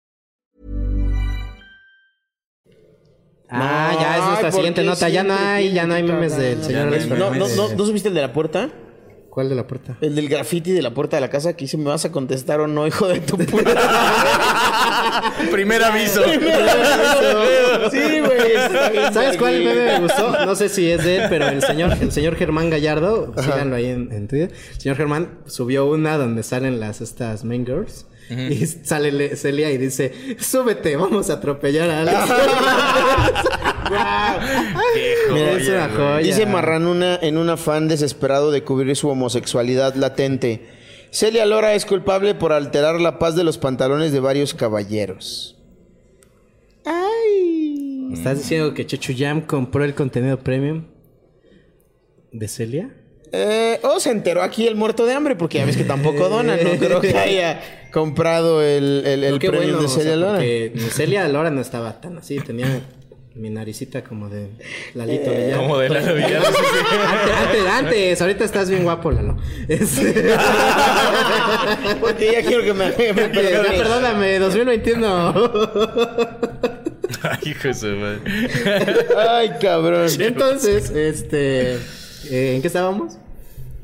Ah, 3.49 3.93
ya 3.99 4.17
es 4.17 4.25
nuestra 4.25 4.51
siguiente 4.51 4.83
nota. 4.83 5.07
Ya 5.09 5.23
no 5.23 5.33
hay, 5.35 5.71
ya 5.73 5.85
no 5.85 5.93
hay 5.95 6.03
que 6.05 6.11
memes 6.13 6.35
del 6.37 6.63
señor 6.63 6.85
no 6.85 6.87
Alex 6.93 7.03
hay 7.03 7.09
No, 7.09 7.15
Fernández. 7.29 7.55
no, 7.57 7.67
no, 7.69 7.75
¿no 7.75 7.85
subiste 7.85 8.09
el 8.09 8.15
de 8.15 8.21
la 8.21 8.33
puerta? 8.33 8.69
¿Cuál 9.35 9.49
de 9.49 9.55
la 9.55 9.67
puerta? 9.67 9.97
El 9.99 10.15
del 10.15 10.29
graffiti 10.29 10.71
de 10.71 10.81
la 10.81 10.93
puerta 10.93 11.17
de 11.17 11.21
la 11.21 11.29
casa 11.29 11.57
que 11.57 11.65
dice, 11.65 11.75
¿me 11.75 11.89
vas 11.89 12.05
a 12.05 12.11
contestar 12.13 12.61
o 12.61 12.67
no, 12.67 12.87
hijo 12.87 13.05
de 13.09 13.19
tu 13.19 13.37
puta? 13.37 13.73
Primer 15.51 15.83
aviso. 15.83 16.23
sí, 17.91 18.19
güey. 18.21 19.13
¿Sabes 19.13 19.35
cuál 19.37 19.59
meme 19.61 19.85
me 19.85 19.99
gustó? 19.99 20.45
No 20.45 20.55
sé 20.55 20.69
si 20.69 20.89
es 20.89 21.03
de 21.03 21.17
él, 21.17 21.23
pero 21.29 21.49
el 21.49 21.61
señor, 21.61 21.97
el 21.99 22.13
señor 22.13 22.37
Germán 22.37 22.69
Gallardo, 22.69 23.33
síganlo 23.37 23.75
ahí 23.75 23.87
en, 23.87 24.09
en 24.13 24.29
Twitter. 24.29 24.51
El 24.73 24.79
señor 24.81 24.95
Germán 24.95 25.39
subió 25.47 25.85
una 25.85 26.17
donde 26.17 26.41
salen 26.41 26.79
las 26.79 27.01
estas 27.01 27.43
main 27.43 27.65
girls. 27.65 28.05
Y 28.29 28.65
sale 28.65 29.11
Le- 29.11 29.35
Celia 29.35 29.69
y 29.69 29.77
dice, 29.77 30.11
súbete, 30.39 30.95
vamos 30.95 31.29
a 31.29 31.33
atropellar 31.33 31.89
a 31.89 31.99
Alex. 31.99 32.17
Mira, 33.89 34.39
joya, 35.29 35.51
es 35.53 35.69
una 35.69 35.89
joya. 35.89 36.17
Dice 36.17 36.45
Marranuna 36.45 37.19
en 37.21 37.37
un 37.37 37.49
afán 37.49 37.87
desesperado 37.87 38.51
de 38.51 38.63
cubrir 38.63 38.95
su 38.95 39.09
homosexualidad 39.09 39.95
latente. 39.95 40.67
Celia 41.11 41.45
Lora 41.45 41.75
es 41.75 41.85
culpable 41.85 42.35
por 42.35 42.51
alterar 42.51 42.99
la 42.99 43.19
paz 43.19 43.35
de 43.35 43.43
los 43.43 43.57
pantalones 43.57 44.11
de 44.11 44.19
varios 44.19 44.53
caballeros. 44.53 45.57
Ay. 46.83 48.09
¿Estás 48.11 48.39
diciendo 48.39 48.73
que 48.73 48.85
Chuchuyam 48.85 49.41
compró 49.41 49.83
el 49.83 49.95
contenido 49.95 50.37
premium 50.39 50.85
de 52.31 52.47
Celia? 52.47 52.95
Eh, 53.31 53.79
o 53.83 53.99
se 53.99 54.11
enteró 54.11 54.43
aquí 54.43 54.67
el 54.67 54.75
muerto 54.75 55.05
de 55.05 55.13
hambre, 55.13 55.35
porque 55.35 55.57
ya 55.57 55.65
ves 55.65 55.77
que 55.77 55.83
tampoco 55.83 56.29
dona. 56.29 56.57
No 56.57 56.71
creo 56.79 57.01
que 57.01 57.17
haya 57.17 57.61
comprado 57.91 58.61
el, 58.61 59.03
el, 59.05 59.23
el 59.23 59.39
bueno, 59.39 59.79
de 59.79 59.85
o 59.85 59.87
sea, 59.87 60.03
Celia 60.03 60.15
Lora. 60.15 60.41
Celia 60.91 61.27
Lora 61.27 61.49
no 61.49 61.61
estaba 61.61 61.99
tan 61.99 62.17
así, 62.17 62.37
tenía 62.39 62.81
mi 63.35 63.49
naricita 63.49 64.03
como 64.03 64.29
de 64.29 64.47
Lalito 64.93 65.29
Eh, 65.31 65.43
Villar. 65.45 65.59
Como 65.59 65.77
de 65.77 65.89
Lalo 65.89 66.13
Villar. 66.15 66.41
Antes, 66.45 67.33
antes, 67.37 67.65
antes, 67.69 68.21
ahorita 68.21 68.43
estás 68.45 68.69
bien 68.69 68.83
guapo, 68.83 69.11
Lalo. 69.11 69.37
Este- 69.67 70.13
Porque 71.99 72.31
ya 72.31 72.41
quiero 72.43 72.63
que 72.63 72.73
me, 72.73 72.85
me 72.89 73.29
perdóname, 73.29 74.39
2021. 74.39 75.33
Ay, 77.21 77.39
hijo 77.51 77.67
de 77.67 77.73
su 77.73 77.87
madre. 77.87 78.19
Ay, 79.17 79.51
cabrón. 79.61 80.09
Entonces, 80.19 80.89
este. 80.91 81.73
eh, 82.29 82.55
¿En 82.55 82.61
qué 82.61 82.67
estábamos? 82.67 83.17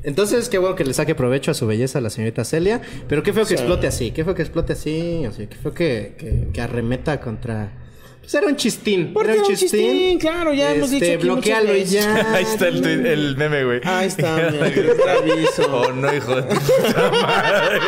Entonces, 0.04 0.48
qué 0.48 0.58
bueno 0.58 0.74
que 0.76 0.84
le 0.84 0.94
saque 0.94 1.14
provecho 1.14 1.50
a 1.50 1.54
su 1.54 1.66
belleza 1.66 1.98
a 1.98 2.02
la 2.02 2.10
señorita 2.10 2.44
Celia. 2.44 2.80
Pero 3.08 3.22
qué 3.22 3.32
feo 3.32 3.42
que 3.44 3.48
Sí. 3.50 3.54
explote 3.54 3.86
así. 3.86 4.10
Qué 4.12 4.24
feo 4.24 4.34
que 4.34 4.42
explote 4.42 4.72
así. 4.72 5.24
O 5.28 5.32
sea, 5.32 5.46
qué 5.48 5.56
feo 5.56 5.72
que, 5.74 6.14
que, 6.18 6.48
que 6.52 6.60
arremeta 6.60 7.20
contra. 7.20 7.72
Pues 8.22 8.34
era 8.34 8.46
un 8.46 8.56
chistín. 8.56 9.12
Porque 9.12 9.32
era 9.32 9.42
un 9.42 9.48
chistín, 9.56 10.18
claro, 10.18 10.54
ya 10.54 10.72
hemos 10.74 10.90
dicho 10.90 11.04
Este, 11.04 11.16
bloquealo 11.18 11.76
y 11.76 11.84
ya. 11.84 12.32
Ahí 12.34 12.44
está 12.44 12.68
el, 12.68 12.80
tuit- 12.82 13.04
el 13.06 13.36
meme, 13.36 13.64
güey. 13.64 13.80
Ahí 13.84 14.06
está, 14.06 14.36
aviso. 15.18 15.68
Oh, 15.70 15.92
no, 15.92 16.14
hijo 16.14 16.36
de 16.36 16.42
puta 16.44 17.10
madre. 17.10 17.80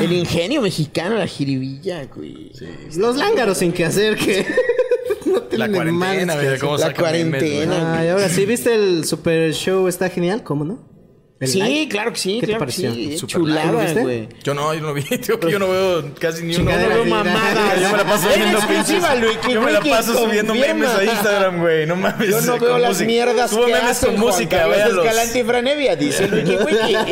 El 0.00 0.12
ingenio 0.12 0.62
mexicano, 0.62 1.16
la 1.16 1.26
jiribilla, 1.26 2.06
güey. 2.06 2.52
Los 2.96 3.16
lángaros 3.16 3.58
sin 3.58 3.72
que 3.72 3.84
hacer 3.84 4.16
que. 4.16 4.46
no 5.26 5.42
La 5.50 5.68
cuarentena, 5.68 6.36
mira 6.36 6.58
cómo 6.58 6.76
La 6.78 6.86
memes, 6.86 6.98
cuarentena. 7.00 7.98
Ay, 7.98 8.08
ahora 8.08 8.28
sí, 8.28 8.46
¿viste 8.46 8.74
el 8.74 9.04
super 9.04 9.52
show? 9.52 9.88
Está 9.88 10.08
genial, 10.08 10.42
¿cómo 10.44 10.64
no? 10.64 10.93
¿El 11.40 11.48
Sí, 11.48 11.88
claro 11.90 12.12
que 12.12 12.18
sí, 12.18 12.34
¿Qué 12.40 12.46
te 12.46 12.52
claro 12.52 12.60
que 12.60 12.64
pareció? 12.72 12.94
sí. 12.94 13.18
Super 13.18 13.40
live, 13.40 13.54
¿lo 13.54 13.62
Chulada, 13.72 14.02
güey. 14.02 14.28
Yo 14.44 14.54
no, 14.54 14.72
yo 14.72 14.80
no 14.82 14.94
vi, 14.94 15.02
tío, 15.18 15.40
que 15.40 15.50
yo 15.50 15.58
no 15.58 15.68
veo 15.68 16.14
casi 16.20 16.44
ni 16.44 16.54
uno. 16.54 16.64
Chingadera, 16.70 16.94
No 16.94 17.02
veo 17.02 17.04
mamadas. 17.06 17.80
Yo 17.80 17.90
me 17.90 17.96
la 17.96 18.04
paso 18.04 18.30
En 18.30 18.38
viendo 18.40 18.58
exclusiva. 18.58 19.14
Luis, 19.16 19.38
Yo 19.52 19.60
me 19.60 19.72
la 19.72 19.78
Wiki 19.80 19.90
paso 19.90 20.14
subiendo 20.14 20.54
memes 20.54 20.90
a 20.90 21.02
Instagram, 21.04 21.60
güey. 21.60 21.86
No 21.86 21.96
mames. 21.96 22.28
Yo 22.30 22.40
no 22.40 22.58
veo 22.60 22.78
las 22.78 22.90
música. 22.90 23.06
mierdas 23.06 23.50
que 23.50 23.58
memes 23.66 23.82
hacen 23.82 24.10
con 24.10 24.18
Juan 24.20 24.32
música, 24.32 24.66
véanlos. 24.68 25.04
Escalante 25.04 25.38
y 25.40 25.42
Franevia, 25.42 25.96
dice 25.96 26.28
Luigi 26.28 26.56
Wiki. 26.56 26.94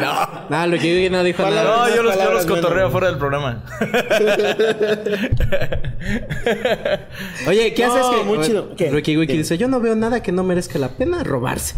No. 0.00 0.66
No, 0.66 0.78
que 0.78 1.04
yo 1.04 1.10
no 1.10 1.22
dijo 1.24 1.42
nada. 1.42 1.64
No, 1.88 1.94
yo 1.94 2.02
los, 2.02 2.14
yo 2.14 2.30
los 2.32 2.46
cotorreo 2.46 2.90
fuera 2.90 3.08
del 3.08 3.18
programa. 3.18 3.64
Oye, 7.46 7.74
¿qué 7.74 7.84
haces 7.84 8.06
que 8.06 8.22
muy 8.24 8.40
chido. 8.40 8.74
¿Qué? 8.76 8.90
Ricky 8.90 9.16
Wiki 9.16 9.36
dice, 9.38 9.56
yo 9.58 9.68
no 9.68 9.80
veo 9.80 9.94
nada 9.96 10.22
que 10.22 10.32
no 10.32 10.42
merezca 10.44 10.78
la 10.78 10.88
pena 10.90 11.22
robarse. 11.24 11.74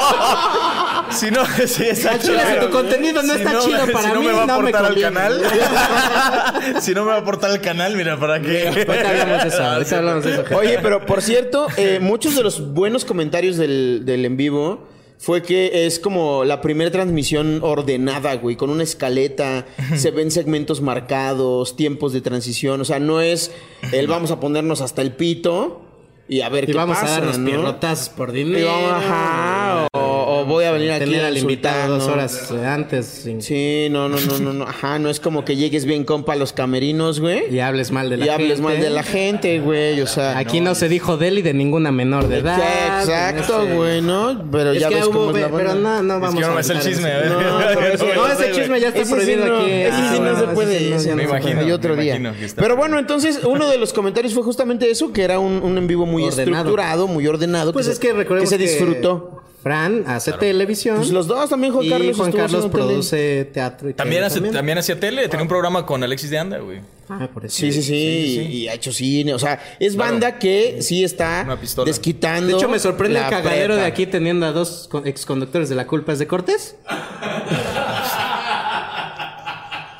Si 1.10 1.28
no, 1.30 1.44
sí, 1.66 1.88
Al 1.88 2.20
chile, 2.20 2.20
chido. 2.20 2.60
si 2.60 2.66
tu 2.66 2.70
contenido 2.70 3.22
no 3.24 3.32
está 3.34 3.58
chido 3.58 3.84
si 3.86 3.92
para 3.92 4.14
no 4.14 4.20
mí, 4.20 4.26
me 4.28 4.32
va 4.32 4.44
a 4.44 4.46
no 4.46 4.52
aportar 4.54 4.84
al 4.84 5.00
canal. 5.00 5.42
si 6.80 6.94
no 6.94 7.04
me 7.04 7.10
va 7.10 7.16
a 7.16 7.20
aportar 7.20 7.50
al 7.50 7.60
canal, 7.60 7.96
mira, 7.96 8.16
¿para 8.18 8.40
qué? 8.40 8.68
Ahorita 8.68 8.92
hablamos 9.10 9.42
de 9.42 9.48
eso, 9.48 9.64
ahorita 9.64 9.98
hablamos 9.98 10.24
de 10.24 10.32
eso. 10.34 10.40
gente. 10.44 10.54
Oye, 10.54 10.78
pero 10.80 11.04
por 11.06 11.20
cierto, 11.20 11.66
eh, 11.76 11.98
muchos 12.00 12.36
de 12.36 12.42
los 12.44 12.72
buenos 12.74 13.04
comentarios 13.04 13.56
del, 13.56 14.02
del 14.04 14.24
en 14.24 14.36
vivo 14.36 14.86
fue 15.18 15.42
que 15.42 15.84
es 15.86 15.98
como 15.98 16.44
la 16.44 16.60
primera 16.60 16.90
transmisión 16.92 17.58
ordenada, 17.62 18.36
güey, 18.36 18.54
con 18.56 18.70
una 18.70 18.84
escaleta, 18.84 19.66
se 19.96 20.12
ven 20.12 20.30
segmentos 20.30 20.80
marcados, 20.80 21.74
tiempos 21.76 22.12
de 22.12 22.20
transición, 22.20 22.80
o 22.80 22.84
sea, 22.84 23.00
no 23.00 23.20
es 23.20 23.50
el 23.92 24.06
vamos 24.06 24.30
a 24.30 24.38
ponernos 24.40 24.80
hasta 24.80 25.02
el 25.02 25.12
pito 25.12 25.82
y 26.28 26.40
a 26.42 26.48
ver 26.48 26.64
Y 26.64 26.66
qué 26.68 26.72
vamos 26.74 26.96
pasa, 26.98 27.16
a 27.16 27.18
darnos 27.18 27.38
¿no? 27.38 27.44
pierrotazos 27.46 28.08
por 28.10 28.30
dinero. 28.32 28.60
Y 28.60 28.62
vamos, 28.64 28.92
ajá, 28.92 29.88
voy 30.50 30.64
a 30.64 30.72
venir 30.72 30.92
aquí 30.92 31.14
al 31.14 31.36
invitado 31.38 31.94
dos 31.98 32.06
horas 32.08 32.50
eh, 32.52 32.66
antes 32.66 33.06
sin- 33.06 33.40
Sí, 33.42 33.88
no, 33.90 34.08
no, 34.08 34.18
no, 34.20 34.38
no, 34.38 34.52
no, 34.52 34.64
ajá, 34.64 34.98
no 34.98 35.08
es 35.10 35.20
como 35.20 35.44
que 35.44 35.56
llegues 35.56 35.84
bien 35.86 36.04
compa 36.04 36.34
a 36.34 36.36
los 36.36 36.52
camerinos, 36.52 37.20
güey. 37.20 37.54
y 37.54 37.60
hables 37.60 37.90
mal 37.90 38.10
de 38.10 38.16
la 38.18 38.24
Y 38.26 38.28
gente. 38.28 38.42
hables 38.44 38.60
mal 38.60 38.80
de 38.80 38.90
la 38.90 39.02
gente, 39.02 39.58
güey, 39.60 40.00
o 40.00 40.06
sea. 40.06 40.36
Aquí 40.38 40.60
no, 40.60 40.74
se 40.74 40.88
dijo 40.88 41.16
de 41.16 41.28
él 41.28 41.38
y 41.38 41.42
de 41.42 41.54
ninguna 41.54 41.90
menor 41.92 42.28
de 42.28 42.38
edad. 42.38 42.58
Exacto, 43.00 43.62
Este- 43.62 43.74
güey, 43.74 44.02
¿no? 44.02 44.44
Pero 44.50 44.72
Es 44.72 44.80
ya 44.80 44.88
que 44.88 44.96
ves 44.96 45.04
cómo 45.06 45.20
hubo, 45.26 45.36
es 45.36 45.42
la 45.42 45.48
pero 45.56 45.74
no, 45.74 46.02
no 46.02 46.14
Es 46.14 46.20
vamos 46.20 46.34
que 46.34 46.40
yo 46.40 46.46
no 46.48 46.52
a 46.52 46.56
me 46.56 46.62
sé 46.62 46.72
el 46.74 46.80
chisme, 46.80 47.10
a 47.12 47.18
ver. 47.18 47.30
No, 47.30 47.40
No, 48.14 48.26
ese 48.32 48.52
chisme 48.52 48.80
ya 48.80 48.88
está 48.88 49.00
Ese 49.00 49.08
sí 49.08 49.14
prohibido 49.14 49.46
no- 49.46 49.60
aquí. 49.60 49.70
ese 49.70 49.90
sí 49.96 50.18
Ah, 50.18 50.18
no 50.20 50.38
se 50.40 50.46
puede, 50.48 51.14
Me 51.14 51.22
imagino. 51.24 51.60
Hay 51.60 51.72
otro 51.72 51.96
día. 51.96 52.18
que 52.18 52.48
Pero 52.56 52.76
bueno, 52.76 52.98
entonces 52.98 53.40
uno 53.44 53.68
de 53.68 53.78
los 53.78 53.92
comentarios 53.92 54.34
fue 54.34 54.42
justamente 54.42 54.90
eso, 54.90 55.12
que 55.12 55.22
era 55.22 55.38
un, 55.38 55.76
en 55.78 55.86
vivo 55.86 56.06
muy 56.06 56.24
estructurado, 56.24 57.06
muy 57.06 57.26
ordenado. 57.26 57.72
Pues 57.72 57.86
que 57.86 57.92
es 57.92 57.98
que 57.98 58.12
recordemos 58.12 58.50
que 58.50 58.56
se 58.58 58.62
que- 58.64 58.70
disfrutó. 58.70 59.42
Fran 59.62 60.04
hace 60.06 60.32
televisión. 60.32 60.96
Pues 60.96 61.10
los 61.10 61.26
dos 61.26 61.50
también, 61.50 61.72
Juan 61.72 61.84
y 61.84 61.90
Carlos 61.90 62.16
Juan 62.16 62.32
Carlos 62.32 62.62
tele. 62.62 62.72
produce 62.72 63.44
teatro 63.52 63.90
y 63.90 63.94
También, 63.94 64.24
hace, 64.24 64.40
también 64.40 64.78
hacía 64.78 64.98
tele. 64.98 65.28
Tenía 65.28 65.42
un 65.42 65.48
programa 65.48 65.84
con 65.84 66.02
Alexis 66.02 66.30
de 66.30 66.38
Anda, 66.38 66.58
güey. 66.58 66.80
Ah, 67.10 67.28
por 67.32 67.44
eso. 67.44 67.56
Sí, 67.56 67.72
sí, 67.72 67.82
sí, 67.82 67.92
Y, 67.94 68.38
y 68.58 68.68
ha 68.68 68.74
hecho 68.74 68.92
cine. 68.92 69.34
O 69.34 69.38
sea, 69.38 69.60
es 69.78 69.94
Claro. 69.96 70.12
banda 70.12 70.38
que 70.38 70.80
sí 70.80 71.04
está 71.04 71.46
desquitando. 71.84 72.46
De 72.46 72.52
hecho, 72.54 72.68
me 72.68 72.78
sorprende 72.78 73.18
el 73.18 73.28
cagadero 73.28 73.76
de 73.76 73.84
aquí 73.84 74.06
teniendo 74.06 74.46
a 74.46 74.52
dos 74.52 74.86
con- 74.90 75.06
exconductores 75.06 75.68
de 75.68 75.74
La 75.74 75.86
Culpa 75.86 76.12
es 76.12 76.18
de 76.20 76.26
Cortés. 76.26 76.76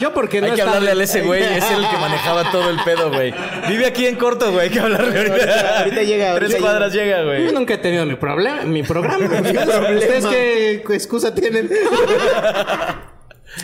Yo 0.01 0.13
porque 0.15 0.41
no 0.41 0.47
Hay 0.47 0.53
que 0.55 0.63
hablarle 0.63 0.91
al 0.93 1.01
ese 1.03 1.21
güey, 1.21 1.43
es 1.43 1.71
el 1.71 1.87
que 1.89 1.97
manejaba 2.01 2.51
todo 2.51 2.71
el 2.71 2.79
pedo, 2.83 3.13
güey. 3.13 3.33
Vive 3.69 3.87
aquí 3.87 4.07
en 4.07 4.17
corto, 4.17 4.51
güey, 4.51 4.65
hay 4.65 4.71
que 4.71 4.81
hablarle 4.81 5.17
ahorita. 5.19 5.35
Ahorita- 5.37 5.79
ahorita 5.79 6.03
llega, 6.03 6.35
Tres 6.35 6.51
ahorita 6.53 6.59
cuadras 6.61 6.93
llega, 6.95 7.23
güey. 7.23 7.45
Yo 7.45 7.53
nunca 7.53 7.75
he 7.75 7.79
tenido 7.79 8.07
mi 8.07 8.15
problema, 8.17 8.63
mi 8.63 8.83
programa. 8.83 9.27
¿Ustedes 9.27 10.27
qué 10.27 10.75
excusa 10.95 11.35
tienen? 11.35 11.71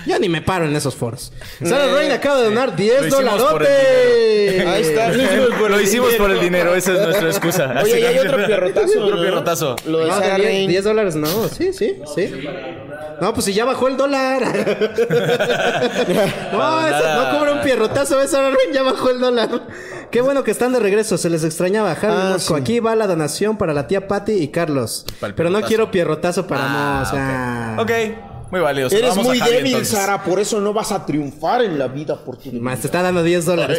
Yo 0.07 0.19
ni 0.19 0.29
me 0.29 0.43
paro 0.43 0.65
en 0.65 0.75
esos 0.75 0.95
foros. 0.95 1.33
Sarah 1.65 1.93
Rain 1.93 2.11
acaba 2.13 2.39
de 2.39 2.45
donar 2.45 2.75
10 2.77 3.01
Lo 3.03 3.07
hicimos 3.07 3.43
por 3.45 3.63
el 3.63 3.69
dolarotes. 3.69 4.67
Ahí 4.67 4.83
está. 4.83 5.09
Lo 5.13 5.23
hicimos 5.23 5.49
por 5.59 5.71
Lo 5.71 5.77
el 5.77 5.83
hicimos 5.85 6.09
dinero. 6.09 6.25
por 6.25 6.33
el 6.37 6.41
dinero, 6.41 6.75
esa 6.75 6.93
es 6.95 7.01
nuestra 7.01 7.29
excusa. 7.29 7.75
Oye, 7.83 8.01
y 8.01 8.05
hay 8.05 8.19
otro 8.19 8.47
pierrotazo. 8.47 9.73
Otro. 9.75 9.91
Lo 9.91 9.99
de 10.01 10.11
Sarah 10.11 10.27
de 10.27 10.35
10, 10.37 10.45
Rain. 10.45 10.69
10 10.71 10.85
dólares, 10.85 11.17
no, 11.17 11.49
sí, 11.49 11.73
sí, 11.73 12.01
sí. 12.15 12.47
No, 13.21 13.33
pues 13.33 13.47
si 13.47 13.55
ya 13.55 13.65
bajó 13.65 13.89
el 13.89 13.97
dólar. 13.97 14.43
no, 16.53 16.87
eso, 16.87 17.15
no 17.15 17.39
cobra 17.39 17.53
un 17.53 17.61
pierrotazo, 17.63 18.21
esa 18.21 18.43
Rain 18.43 18.73
ya 18.73 18.83
bajó 18.83 19.11
el 19.11 19.21
dólar. 19.21 19.49
Qué 20.11 20.21
bueno 20.21 20.45
que 20.45 20.51
están 20.51 20.73
de 20.73 20.81
regreso, 20.81 21.19
se 21.19 21.31
les 21.31 21.45
extrañaba. 21.45 21.97
Ah, 22.03 22.37
sí. 22.39 22.53
aquí 22.55 22.81
va 22.81 22.95
la 22.95 23.07
donación 23.07 23.59
para 23.59 23.73
la 23.73 23.87
tía 23.87 24.07
Patty 24.07 24.33
y 24.33 24.49
Carlos. 24.49 25.05
Pero 25.35 25.51
no 25.51 25.63
quiero 25.63 25.91
pierrotazo 25.91 26.47
para 26.47 26.61
Ah, 26.65 27.05
ah. 27.13 27.77
ok. 27.79 27.87
Ok, 27.87 27.93
muy 28.51 28.61
válido. 28.61 28.89
Eres 28.89 29.11
Vamos 29.11 29.27
a 29.27 29.29
muy 29.29 29.39
Javi, 29.39 29.51
débil, 29.51 29.73
entonces. 29.73 29.99
Sara, 29.99 30.23
por 30.23 30.39
eso 30.39 30.61
no 30.61 30.73
vas 30.73 30.93
a 30.93 31.05
triunfar 31.05 31.63
en 31.63 31.79
la 31.79 31.89
vida 31.89 32.17
por 32.17 32.37
tu 32.37 32.53
Más 32.53 32.81
te 32.81 32.87
está 32.87 33.03
dando 33.03 33.23
10 33.23 33.45
dólares. 33.45 33.79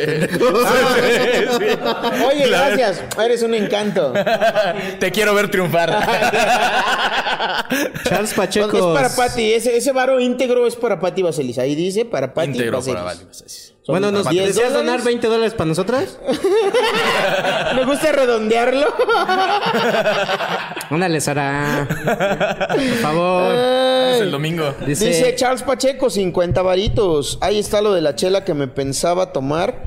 Oye, 2.27 2.47
gracias. 2.49 3.03
Eres 3.23 3.43
un 3.43 3.53
encanto. 3.53 4.13
Te 4.99 5.11
quiero 5.11 5.33
ver 5.33 5.49
triunfar. 5.49 5.89
Charles 8.03 8.33
Pacheco. 8.33 8.77
Es 8.77 8.83
para 9.01 9.15
Pati. 9.15 9.53
Ese, 9.53 9.77
ese 9.77 9.91
varo 9.91 10.19
íntegro 10.19 10.67
es 10.67 10.75
para 10.75 10.99
Pati 10.99 11.21
Vaselis. 11.21 11.57
Ahí 11.59 11.75
dice 11.75 12.05
para 12.05 12.33
Pati 12.33 12.49
Íntegro 12.49 12.81
para 12.81 13.03
Vali, 13.03 13.21
así. 13.29 13.43
Son 13.47 13.76
Bueno, 13.87 14.11
¿nos 14.11 14.27
10 14.27 14.47
deseas 14.47 14.73
donar 14.73 15.01
20 15.01 15.27
dólares 15.27 15.53
para 15.53 15.69
nosotras? 15.69 16.19
Me 17.75 17.85
gusta 17.85 18.11
redondearlo. 18.11 18.85
Ándale, 20.89 21.21
Sara. 21.21 21.87
Por 22.69 22.81
favor. 23.01 23.53
Es 23.53 24.21
el 24.21 24.31
domingo. 24.31 24.73
Dice, 24.85 25.07
Dice 25.07 25.35
Charles 25.35 25.63
Pacheco, 25.63 26.09
50 26.09 26.61
varitos. 26.61 27.37
Ahí 27.41 27.59
está 27.59 27.81
lo 27.81 27.93
de 27.93 28.01
la 28.01 28.15
chela 28.15 28.43
que 28.43 28.53
me 28.53 28.67
pensaba 28.67 29.31
tomar, 29.31 29.83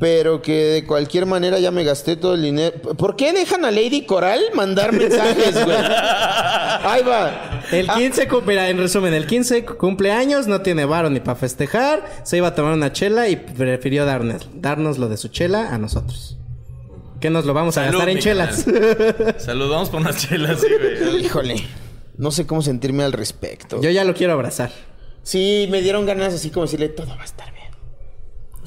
pero 0.00 0.42
que 0.42 0.54
de 0.64 0.84
cualquier 0.86 1.26
manera 1.26 1.60
ya 1.60 1.70
me 1.70 1.84
gasté 1.84 2.16
todo 2.16 2.34
el 2.34 2.42
dinero. 2.42 2.72
¿Por 2.96 3.14
qué 3.14 3.32
dejan 3.32 3.64
a 3.64 3.70
Lady 3.70 4.04
Coral 4.06 4.40
mandar 4.54 4.92
mensajes, 4.92 5.62
güey? 5.64 5.76
Ahí 6.82 7.02
va. 7.02 7.60
El 7.70 7.86
15, 7.86 8.26
cum- 8.26 8.42
mira, 8.46 8.68
en 8.70 8.78
resumen, 8.78 9.12
el 9.14 9.26
15 9.26 9.64
cumpleaños, 9.66 10.46
no 10.48 10.62
tiene 10.62 10.86
varo 10.86 11.10
ni 11.10 11.20
para 11.20 11.36
festejar, 11.36 12.04
se 12.24 12.38
iba 12.38 12.48
a 12.48 12.54
tomar 12.54 12.72
una 12.72 12.92
chela 12.92 13.28
y 13.28 13.36
prefirió 13.36 14.06
darnos, 14.06 14.48
darnos 14.54 14.98
lo 14.98 15.08
de 15.08 15.16
su 15.18 15.28
chela 15.28 15.72
a 15.72 15.78
nosotros. 15.78 16.38
Que 17.20 17.28
nos 17.28 17.44
lo 17.44 17.52
vamos 17.52 17.76
a 17.76 17.84
Salud, 17.84 17.98
gastar 17.98 18.08
en 18.08 18.18
chelas. 18.18 18.64
Saludamos 19.44 19.90
por 19.90 20.00
unas 20.00 20.16
chelas, 20.16 20.58
sí, 20.62 20.66
güey. 21.04 21.22
Híjole. 21.26 21.56
No 22.16 22.30
sé 22.30 22.46
cómo 22.46 22.62
sentirme 22.62 23.02
al 23.04 23.12
respecto. 23.12 23.80
Yo 23.82 23.90
ya 23.90 24.04
lo 24.04 24.14
quiero 24.14 24.32
abrazar. 24.32 24.70
Sí, 25.22 25.68
me 25.70 25.82
dieron 25.82 26.06
ganas 26.06 26.32
así 26.32 26.48
como 26.48 26.64
decirle, 26.64 26.88
todo 26.88 27.08
va 27.16 27.22
a 27.22 27.26
estar 27.26 27.52
bien. 27.52 27.59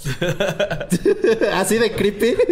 Así 1.54 1.78
de 1.78 1.91
creepy. 1.93 2.36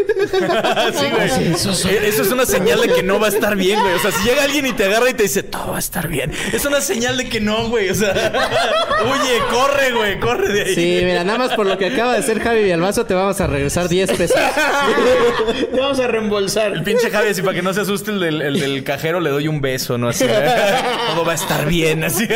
Sí, 0.91 1.05
güey. 1.09 1.29
Eh, 1.29 2.07
Eso 2.07 2.21
es 2.21 2.31
una 2.31 2.45
señal 2.45 2.81
de 2.81 2.89
que 2.89 3.03
no 3.03 3.19
va 3.19 3.27
a 3.27 3.29
estar 3.29 3.55
bien, 3.55 3.79
güey. 3.79 3.93
O 3.93 3.99
sea, 3.99 4.11
si 4.11 4.23
llega 4.27 4.43
alguien 4.43 4.65
y 4.67 4.73
te 4.73 4.85
agarra 4.85 5.09
y 5.09 5.13
te 5.13 5.23
dice, 5.23 5.43
todo 5.43 5.71
va 5.71 5.77
a 5.77 5.79
estar 5.79 6.07
bien. 6.07 6.31
Es 6.53 6.65
una 6.65 6.81
señal 6.81 7.17
de 7.17 7.27
que 7.29 7.39
no, 7.39 7.69
güey. 7.69 7.89
O 7.89 7.95
sea, 7.95 8.11
oye, 9.03 9.39
corre, 9.49 9.91
güey, 9.91 10.19
corre 10.19 10.51
de 10.53 10.61
ahí. 10.63 10.75
Sí, 10.75 10.99
mira, 11.03 11.23
nada 11.23 11.37
más 11.39 11.53
por 11.53 11.65
lo 11.65 11.77
que 11.77 11.87
acaba 11.87 12.13
de 12.13 12.19
hacer 12.19 12.39
Javi 12.41 12.63
Villalbazo, 12.63 13.05
te 13.05 13.13
vamos 13.13 13.39
a 13.41 13.47
regresar 13.47 13.87
10 13.89 14.11
pesos. 14.13 14.37
Te 15.73 15.79
vamos 15.79 15.99
a 15.99 16.07
reembolsar. 16.07 16.71
El 16.73 16.83
pinche 16.83 17.09
Javi, 17.09 17.29
así 17.29 17.41
para 17.41 17.55
que 17.55 17.61
no 17.61 17.73
se 17.73 17.81
asuste 17.81 18.11
el 18.11 18.19
del, 18.19 18.41
el 18.41 18.59
del 18.59 18.83
cajero, 18.83 19.19
le 19.19 19.29
doy 19.29 19.47
un 19.47 19.61
beso, 19.61 19.97
¿no? 19.97 20.09
Así. 20.09 20.25
Todo 20.25 21.25
va 21.25 21.31
a 21.31 21.35
estar 21.35 21.65
bien, 21.67 22.03
así. 22.03 22.27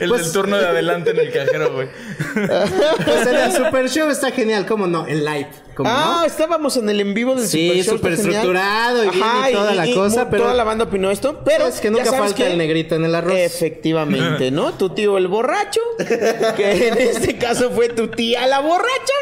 El 0.00 0.08
Pues- 0.08 0.24
del 0.24 0.32
turno 0.32 0.58
de 0.58 0.66
adelante 0.66 1.10
en 1.10 1.18
el 1.20 1.32
cajero, 1.32 1.72
güey. 1.72 1.88
Pues 2.34 3.26
en 3.26 3.36
el 3.36 3.52
Super 3.56 3.88
Show 3.90 4.08
está 4.10 4.30
genial, 4.30 4.66
¿cómo 4.66 4.86
no? 4.86 5.06
En 5.06 5.24
live. 5.24 5.48
¿Cómo 5.76 5.90
Ah, 5.92 6.18
no? 6.20 6.24
estábamos 6.24 6.76
en 6.78 6.88
el 6.88 7.00
en 7.00 7.12
vivo 7.12 7.34
del 7.34 7.46
Sí, 7.46 7.68
Super 7.68 7.84
Show, 7.84 7.96
súper 7.96 8.12
está 8.12 8.22
genial. 8.24 8.42
estructurado 8.46 9.04
y 9.04 9.10
bien 9.10 9.26
y 9.50 9.52
toda 9.52 9.74
la 9.74 9.94
cosa, 9.94 10.30
pero- 10.30 10.42
Toda 10.44 10.54
la 10.54 10.64
banda 10.64 10.84
opinó 10.84 11.10
esto, 11.10 11.42
pero... 11.44 11.66
Es 11.66 11.80
que 11.80 11.90
nunca 11.90 12.12
falta 12.12 12.34
que- 12.34 12.50
el 12.52 12.56
negrito 12.58 12.94
en 12.94 13.04
el 13.04 13.14
arroz. 13.14 13.34
Efectivamente, 13.36 14.50
¿no? 14.50 14.72
Tu 14.72 14.90
tío 14.90 15.18
el 15.18 15.28
borracho, 15.28 15.80
que 16.56 16.88
en 16.88 16.96
este 16.98 17.36
caso 17.36 17.70
fue 17.72 17.88
tu 17.90 18.08
tía 18.08 18.46
la 18.46 18.60
borracha, 18.60 19.12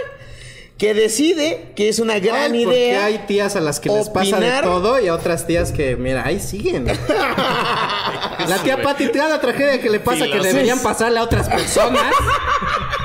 que 0.79 0.93
decide 0.95 1.73
que 1.77 1.89
es 1.89 1.99
una 1.99 2.19
gran 2.21 2.53
Ay, 2.53 2.65
porque 2.65 2.87
idea. 2.89 3.05
hay 3.07 3.19
tías 3.27 3.55
a 3.57 3.61
las 3.61 3.79
que 3.81 3.89
les 3.91 4.09
pasa 4.09 4.39
de 4.41 4.51
todo 4.63 5.01
y 5.01 5.09
a 5.09 5.15
otras 5.15 5.47
tías 5.47 5.73
que, 5.73 5.97
mira, 5.97 6.25
ahí 6.27 6.39
siguen. 6.41 6.87
La 8.49 8.59
tía 8.63 8.83
Pati, 8.83 9.09
te 9.09 9.19
da 9.19 9.29
la 9.29 9.41
tragedia 9.41 9.81
que 9.81 9.89
le 9.89 10.01
pasa 10.01 10.27
que 10.27 10.39
deberían 10.41 10.79
pasarle 10.81 11.19
a 11.19 11.23
otras 11.23 11.49
personas. 11.49 12.13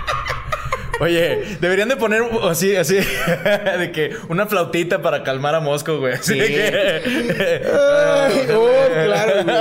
Oye, 0.99 1.57
deberían 1.61 1.87
de 1.87 1.95
poner 1.95 2.23
así, 2.43 2.75
así, 2.75 2.95
de 3.79 3.91
que 3.93 4.11
una 4.27 4.47
flautita 4.47 5.01
para 5.01 5.23
calmar 5.23 5.55
a 5.55 5.61
Mosco, 5.61 5.97
güey. 5.99 6.15
Así 6.15 6.37
de 6.37 6.47
que. 6.47 7.01
Ay, 7.71 8.47
oh, 8.53 8.69
claro, 9.05 9.43
güey. 9.45 9.55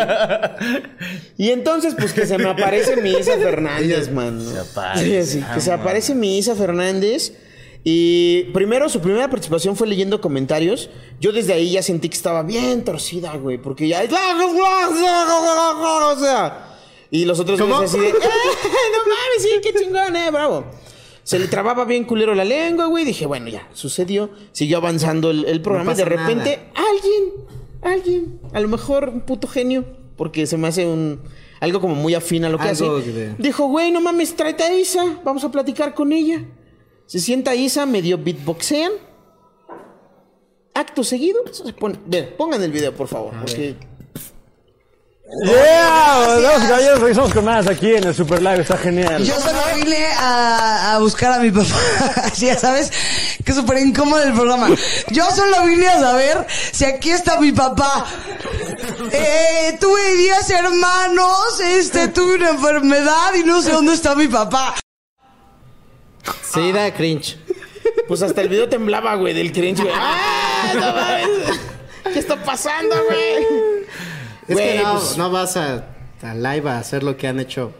Y 1.37 1.51
entonces, 1.51 1.95
pues 1.97 2.13
que 2.13 2.27
se 2.27 2.39
me 2.39 2.49
aparece 2.49 2.97
mi 3.01 3.13
Isa 3.13 3.39
Fernández, 3.39 4.11
man. 4.11 4.45
¿no? 4.45 4.61
aparece, 4.61 5.25
Sí, 5.25 5.39
sí, 5.41 5.45
que 5.55 5.61
se 5.61 5.73
aparece 5.73 6.15
mi 6.15 6.39
Isa 6.39 6.57
Fernández. 6.57 7.33
Y 7.85 8.45
primero, 8.53 8.89
su 8.89 9.01
primera 9.01 9.31
participación 9.31 9.77
fue 9.77 9.87
leyendo 9.87 10.21
comentarios. 10.21 10.91
Yo 11.21 11.31
desde 11.33 11.53
ahí 11.53 11.71
ya 11.71 11.81
sentí 11.83 12.09
que 12.09 12.17
estaba 12.17 12.43
bien 12.43 12.83
torcida, 12.85 13.37
güey. 13.37 13.59
Porque 13.59 13.87
ya. 13.87 14.03
O 14.03 14.09
sea. 16.19 16.65
Y 17.11 17.25
los 17.25 17.39
otros 17.39 17.59
así 17.61 17.99
de. 17.99 18.09
"Eh, 18.09 18.13
no 18.13 18.19
mames, 18.19 19.41
sí, 19.41 19.49
qué 19.63 19.73
chingón, 19.79 20.15
eh, 20.17 20.31
bravo. 20.31 20.65
Se 21.29 21.39
le 21.39 21.47
trababa 21.47 21.85
bien 21.85 22.05
culero 22.05 22.35
la 22.35 22.45
lengua, 22.47 22.87
güey. 22.87 23.05
Dije, 23.05 23.27
bueno, 23.27 23.49
ya, 23.49 23.69
sucedió. 23.75 24.31
Siguió 24.53 24.79
avanzando 24.79 25.31
el, 25.31 25.45
el 25.45 25.61
programa 25.61 25.93
y 25.93 25.97
de 25.97 26.05
repente 26.07 26.59
alguien, 26.75 27.45
alguien, 27.83 28.41
a 28.55 28.61
lo 28.61 28.69
mejor 28.69 29.11
un 29.11 29.21
puto 29.21 29.47
genio, 29.47 29.85
porque 30.17 30.47
se 30.47 30.57
me 30.57 30.69
hace 30.69 30.87
un 30.87 31.21
algo 31.61 31.83
como 31.83 31.95
muy 31.97 32.15
afín 32.15 32.47
a 32.47 32.49
lo 32.49 32.57
que 32.57 32.69
Algo 32.69 32.97
hace. 32.97 33.13
de- 33.13 33.35
Dijo, 33.39 33.67
güey, 33.67 33.91
no 33.91 34.01
mames, 34.01 34.37
tráete 34.37 34.63
a 34.63 34.75
Isa, 34.75 35.21
vamos 35.23 35.45
a 35.45 35.51
platicar 35.51 35.93
con 35.93 36.13
ella. 36.13 36.47
Se 37.05 37.19
sienta 37.19 37.55
Isa, 37.55 37.85
medio 37.85 38.17
beatboxean. 38.17 38.93
Acto 40.73 41.05
seguido, 41.05 41.43
se 41.53 41.73
pone- 41.75 41.99
Ve, 42.07 42.23
pongan 42.23 42.63
el 42.63 42.73
video, 42.73 42.95
por 42.95 43.09
favor, 43.09 43.35
porque 43.39 43.75
Yeah, 45.31 46.39
los 46.41 46.69
gallos 46.69 47.01
regresamos 47.01 47.35
con 47.35 47.45
más 47.45 47.67
aquí 47.67 47.95
en 47.95 48.05
el 48.05 48.15
Super 48.15 48.41
Live, 48.41 48.63
está 48.63 48.79
genial. 48.79 49.23
Yo 49.23 49.39
solo 49.39 49.61
vine 49.77 50.07
a, 50.17 50.95
a 50.95 50.99
buscar 51.01 51.33
a 51.33 51.39
mi 51.39 51.51
papá. 51.51 51.69
Así 52.25 52.47
ya 52.47 52.59
sabes 52.59 52.91
que 53.45 53.53
súper 53.53 53.79
incómodo 53.79 54.23
el 54.23 54.33
programa. 54.33 54.71
Yo 55.11 55.31
solo 55.31 55.65
vine 55.67 55.87
a 55.87 56.01
saber 56.01 56.47
si 56.73 56.87
aquí 56.87 57.11
está 57.11 57.39
mi 57.39 57.53
papá. 57.53 58.07
Eh, 59.13 59.77
tuve 59.79 60.17
10 60.17 60.51
hermanos, 60.51 61.61
este, 61.61 62.09
tuve 62.09 62.37
una 62.37 62.51
enfermedad 62.51 63.35
y 63.35 63.45
no 63.45 63.61
sé 63.61 63.73
dónde 63.73 63.93
está 63.93 64.15
mi 64.15 64.29
papá. 64.29 64.77
Sí, 66.43 66.73
da 66.73 66.93
cringe. 66.95 67.37
pues 68.09 68.23
hasta 68.23 68.41
el 68.41 68.49
video 68.49 68.67
temblaba, 68.67 69.15
güey, 69.17 69.35
del 69.35 69.53
cringe, 69.53 69.83
güey. 69.83 69.95
¡Ah, 69.95 70.73
no! 70.75 72.13
¿Qué 72.13 72.19
está 72.19 72.43
pasando, 72.43 72.97
güey? 73.05 73.69
Es 74.49 74.55
Güey, 74.55 74.79
que 74.79 74.83
no, 74.83 74.93
pues- 74.95 75.17
no 75.19 75.31
vas 75.31 75.57
a, 75.57 75.85
a 76.23 76.35
live 76.35 76.69
a 76.71 76.79
hacer 76.79 77.03
lo 77.03 77.17
que 77.17 77.29
han 77.29 77.39
hecho 77.39 77.73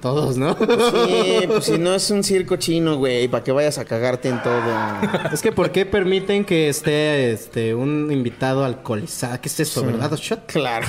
todos, 0.00 0.36
¿no? 0.36 0.56
Sí, 0.58 1.42
pues 1.46 1.64
si 1.64 1.78
no 1.78 1.94
es 1.94 2.10
un 2.10 2.24
circo 2.24 2.56
chino, 2.56 2.96
güey, 2.96 3.28
para 3.28 3.44
que 3.44 3.52
vayas 3.52 3.78
a 3.78 3.84
cagarte 3.84 4.28
en 4.28 4.42
todo. 4.42 4.60
Es 5.32 5.40
que 5.40 5.52
¿por 5.52 5.70
qué 5.70 5.86
permiten 5.86 6.44
que 6.44 6.68
esté 6.68 7.32
este 7.32 7.74
un 7.74 8.10
invitado 8.10 8.64
alcoholizado? 8.64 9.40
¿Qué 9.40 9.48
es 9.48 9.60
eso, 9.60 9.84
verdad? 9.86 10.12
¿Shot? 10.16 10.46
Claro. 10.46 10.88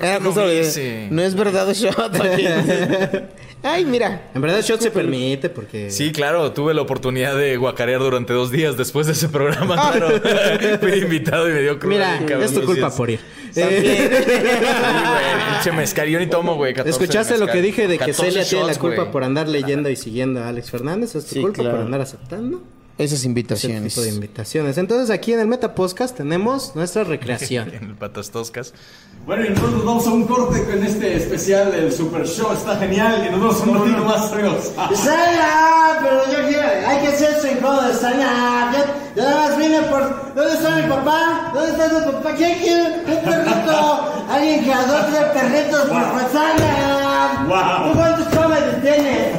Era 0.00 0.18
No 0.18 0.26
justo 0.26 0.48
es 0.48 1.34
verdad 1.34 1.72
shot. 1.74 2.16
Ay, 3.64 3.84
mira. 3.84 4.30
En 4.34 4.42
verdad, 4.42 4.60
Shot 4.60 4.80
se 4.80 4.90
permite 4.90 5.48
porque. 5.48 5.88
Sí, 5.92 6.10
claro, 6.10 6.50
tuve 6.52 6.74
la 6.74 6.82
oportunidad 6.82 7.36
de 7.36 7.56
guacarear 7.56 8.00
durante 8.00 8.32
dos 8.32 8.50
días 8.50 8.76
después 8.76 9.06
de 9.06 9.12
ese 9.12 9.28
programa, 9.28 9.74
claro. 9.76 10.20
Fui 10.80 10.94
invitado 10.94 11.48
y 11.48 11.52
me 11.52 11.60
dio 11.62 11.78
cruda. 11.78 12.18
Mira, 12.20 12.44
es 12.44 12.52
tu 12.52 12.60
culpa 12.64 12.74
días. 12.86 12.94
por 12.96 13.10
ir. 13.10 13.20
También. 13.54 13.84
Eh, 13.84 14.10
Sí, 14.10 14.40
güey, 14.40 15.52
pinche 15.52 15.72
mezcal. 15.72 16.08
Yo 16.08 16.18
ni 16.18 16.26
tomo, 16.26 16.56
güey. 16.56 16.74
14 16.74 16.90
¿Escuchaste 16.90 17.38
lo 17.38 17.46
que 17.46 17.62
dije 17.62 17.82
de 17.86 17.98
que 17.98 18.06
14 18.12 18.30
Celia 18.32 18.44
tiene 18.44 18.66
la 18.66 18.74
culpa 18.74 19.02
güey. 19.02 19.12
por 19.12 19.22
andar 19.22 19.46
leyendo 19.48 19.88
y 19.90 19.94
siguiendo 19.96 20.40
a 20.42 20.48
Alex 20.48 20.70
Fernández? 20.70 21.14
Es 21.14 21.26
tu 21.26 21.34
Sí, 21.36 21.40
culpa 21.42 21.60
claro. 21.62 21.76
por 21.76 21.86
andar 21.86 22.00
aceptando 22.00 22.62
Esas 22.98 23.20
ese 23.20 23.26
invitaciones. 23.28 23.94
tipo 23.94 24.04
de 24.04 24.10
invitaciones. 24.10 24.78
Entonces, 24.78 25.10
aquí 25.10 25.32
en 25.32 25.40
el 25.40 25.46
Meta 25.46 25.74
Podcast 25.74 26.16
tenemos 26.16 26.74
nuestra 26.76 27.04
recreación. 27.04 27.70
En 27.74 27.84
el 27.90 27.94
patas 27.94 28.30
toscas. 28.30 28.74
Bueno, 29.26 29.44
y 29.46 29.50
nosotros 29.50 29.72
nos 29.74 29.84
vamos 29.84 30.06
a 30.06 30.10
un 30.10 30.26
corte 30.26 30.64
con 30.64 30.82
este 30.84 31.16
especial, 31.16 31.72
el 31.74 31.92
Super 31.92 32.26
Show. 32.26 32.52
Está 32.52 32.76
genial. 32.76 33.24
Y 33.26 33.30
nos 33.30 33.40
vemos 33.40 33.60
un 33.60 33.78
ratito 33.78 34.04
más, 34.04 34.32
amigos. 34.32 34.72
Sana, 34.96 35.98
pero 36.02 36.32
yo 36.32 36.48
quiero, 36.48 36.68
hay 36.88 37.00
que 37.02 37.08
hacer 37.08 37.40
su 37.40 37.46
encodo 37.46 37.82
de 37.88 37.94
Sana. 37.94 38.72
Yo, 39.16 39.22
nada 39.22 39.48
más 39.48 39.58
vine 39.58 39.80
por. 39.82 40.34
¿Dónde 40.34 40.54
está 40.54 40.76
mi 40.76 40.88
papá? 40.88 41.50
¿Dónde 41.54 41.72
está 41.72 42.04
tu 42.04 42.12
papá? 42.12 42.34
¿Quién 42.36 42.58
quiere 42.58 42.82
un 42.82 43.04
perrito? 43.24 44.26
Alguien 44.30 44.64
que 44.64 44.72
adopte 44.72 45.18
perritos 45.38 45.80
por 45.82 46.32
Sana. 46.32 47.31
Wow. 47.48 47.90
¿Tú 47.92 47.98
cuántos 47.98 48.26
cómedes 48.28 48.80
tienes? 48.82 49.38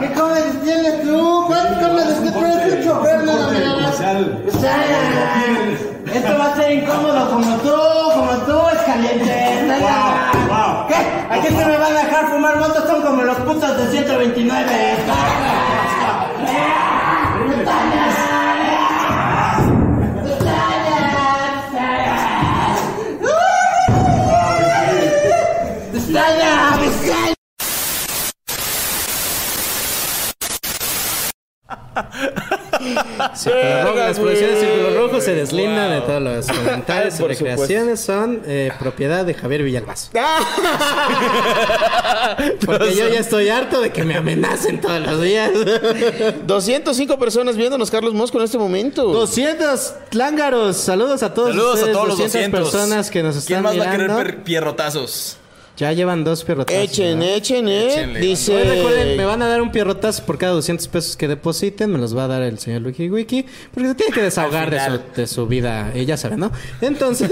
¿Qué 0.00 0.12
cómedes 0.12 0.62
tienes 0.62 1.02
tú? 1.02 1.44
¿Cuántos 1.46 1.78
cómedes 1.78 2.18
que 2.20 2.30
tú 2.30 2.44
eres 2.44 2.74
un 2.74 2.84
chofer 2.84 3.24
nada 3.24 3.76
más? 3.80 3.96
Sana. 3.96 4.26
Esto 6.12 6.38
va 6.38 6.46
a 6.52 6.56
ser 6.56 6.72
incómodo 6.72 7.30
como 7.30 7.56
tú, 7.56 7.72
como 8.14 8.32
tú, 8.46 8.68
es 8.74 8.80
caliente. 8.82 9.64
Sana. 9.66 10.86
¿Qué? 10.88 10.94
¿Aquí 11.30 11.46
se 11.48 11.64
me 11.64 11.76
van 11.76 11.96
a 11.96 12.00
dejar 12.02 12.28
fumar 12.30 12.58
motos? 12.58 12.84
Son 12.86 13.02
como 13.02 13.22
los 13.22 13.36
putos 13.38 13.76
de 13.76 13.86
129. 13.90 14.66
Círculo 33.34 33.82
Rojo, 33.82 33.96
las 33.96 34.18
producciones 34.18 34.60
de 34.60 34.66
Círculo 34.66 34.96
Rojo 34.96 35.20
se 35.20 35.34
deslindan 35.34 35.90
de 35.90 36.00
todos 36.00 36.22
los 36.22 36.46
comentarios 36.56 37.20
y 37.20 37.22
recreaciones. 37.24 38.00
Son 38.00 38.40
eh, 38.46 38.72
propiedad 38.78 39.24
de 39.24 39.34
Javier 39.34 39.62
Villalbazo. 39.62 40.10
Porque 42.64 42.94
yo 42.94 43.08
ya 43.08 43.20
estoy 43.20 43.48
harto 43.48 43.80
de 43.80 43.90
que 43.90 44.04
me 44.04 44.16
amenacen 44.16 44.80
todos 44.80 45.00
los 45.00 45.20
días. 45.20 45.50
205 46.46 47.18
personas 47.18 47.56
viéndonos, 47.56 47.90
Carlos 47.90 48.14
Mosco, 48.14 48.38
en 48.38 48.44
este 48.44 48.58
momento. 48.58 49.04
200 49.04 49.94
lángaros. 50.12 50.76
Saludos 50.76 51.22
a 51.22 51.34
todos 51.34 51.50
Saludos 51.50 51.82
a 51.82 51.92
todos 51.92 52.08
los 52.08 52.18
200 52.18 52.60
personas 52.60 53.10
que 53.10 53.22
nos 53.22 53.44
¿Quién 53.44 53.58
están 53.58 53.62
más 53.62 53.78
va 53.78 53.92
a 53.92 53.96
querer 53.96 54.42
pierrotazos? 54.42 55.39
Ya 55.80 55.92
llevan 55.94 56.24
dos 56.24 56.44
pierrotazos. 56.44 56.78
Echen, 56.82 57.18
¿verdad? 57.20 57.34
echen, 57.36 57.66
eh. 57.68 57.86
Échenle, 57.86 58.20
Dice. 58.20 58.64
Recuerden, 58.64 59.16
me 59.16 59.24
van 59.24 59.40
a 59.40 59.48
dar 59.48 59.62
un 59.62 59.72
pierrotazo 59.72 60.24
por 60.26 60.36
cada 60.36 60.52
200 60.52 60.86
pesos 60.88 61.16
que 61.16 61.26
depositen. 61.26 61.90
Me 61.90 61.98
los 61.98 62.14
va 62.14 62.24
a 62.24 62.28
dar 62.28 62.42
el 62.42 62.58
señor 62.58 62.82
Wiki 62.82 63.08
Wiki. 63.08 63.46
Porque 63.72 63.88
se 63.88 63.94
tiene 63.94 64.12
que 64.12 64.20
desahogar 64.20 64.70
de 64.70 64.78
su, 64.78 65.00
de 65.16 65.26
su 65.26 65.46
vida. 65.46 65.90
Ella 65.94 66.18
sabe, 66.18 66.36
¿no? 66.36 66.52
Entonces. 66.82 67.30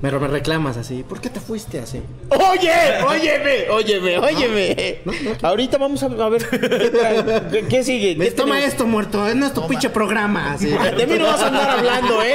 Me, 0.00 0.10
me 0.10 0.26
reclamas 0.26 0.76
así. 0.78 1.04
¿Por 1.08 1.20
qué 1.20 1.28
te 1.30 1.38
fuiste 1.38 1.78
así? 1.78 2.00
Oye, 2.30 2.72
óyeme, 3.06 3.70
óyeme, 3.70 4.18
óyeme. 4.18 4.98
Ahorita 5.42 5.78
vamos 5.78 6.02
a, 6.02 6.06
a 6.06 6.28
ver. 6.28 6.44
¿Qué, 6.48 6.58
¿Qué- 7.52 7.66
qué 7.68 7.84
sigue? 7.84 8.16
¿Qué 8.16 8.30
toma 8.32 8.54
tenemos? 8.54 8.72
esto, 8.72 8.86
muerto. 8.86 9.32
No 9.34 9.46
es 9.46 9.52
tu 9.54 9.64
pinche 9.68 9.90
programa. 9.90 10.54
Así. 10.54 10.66
De 10.70 11.06
mí 11.06 11.18
no 11.18 11.26
vas 11.26 11.42
a 11.42 11.46
andar 11.48 11.70
hablando, 11.78 12.20
¿eh? 12.22 12.34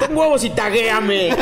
Ten 0.00 0.14
huevos 0.14 0.44
y 0.44 0.50
taguéame. 0.50 1.30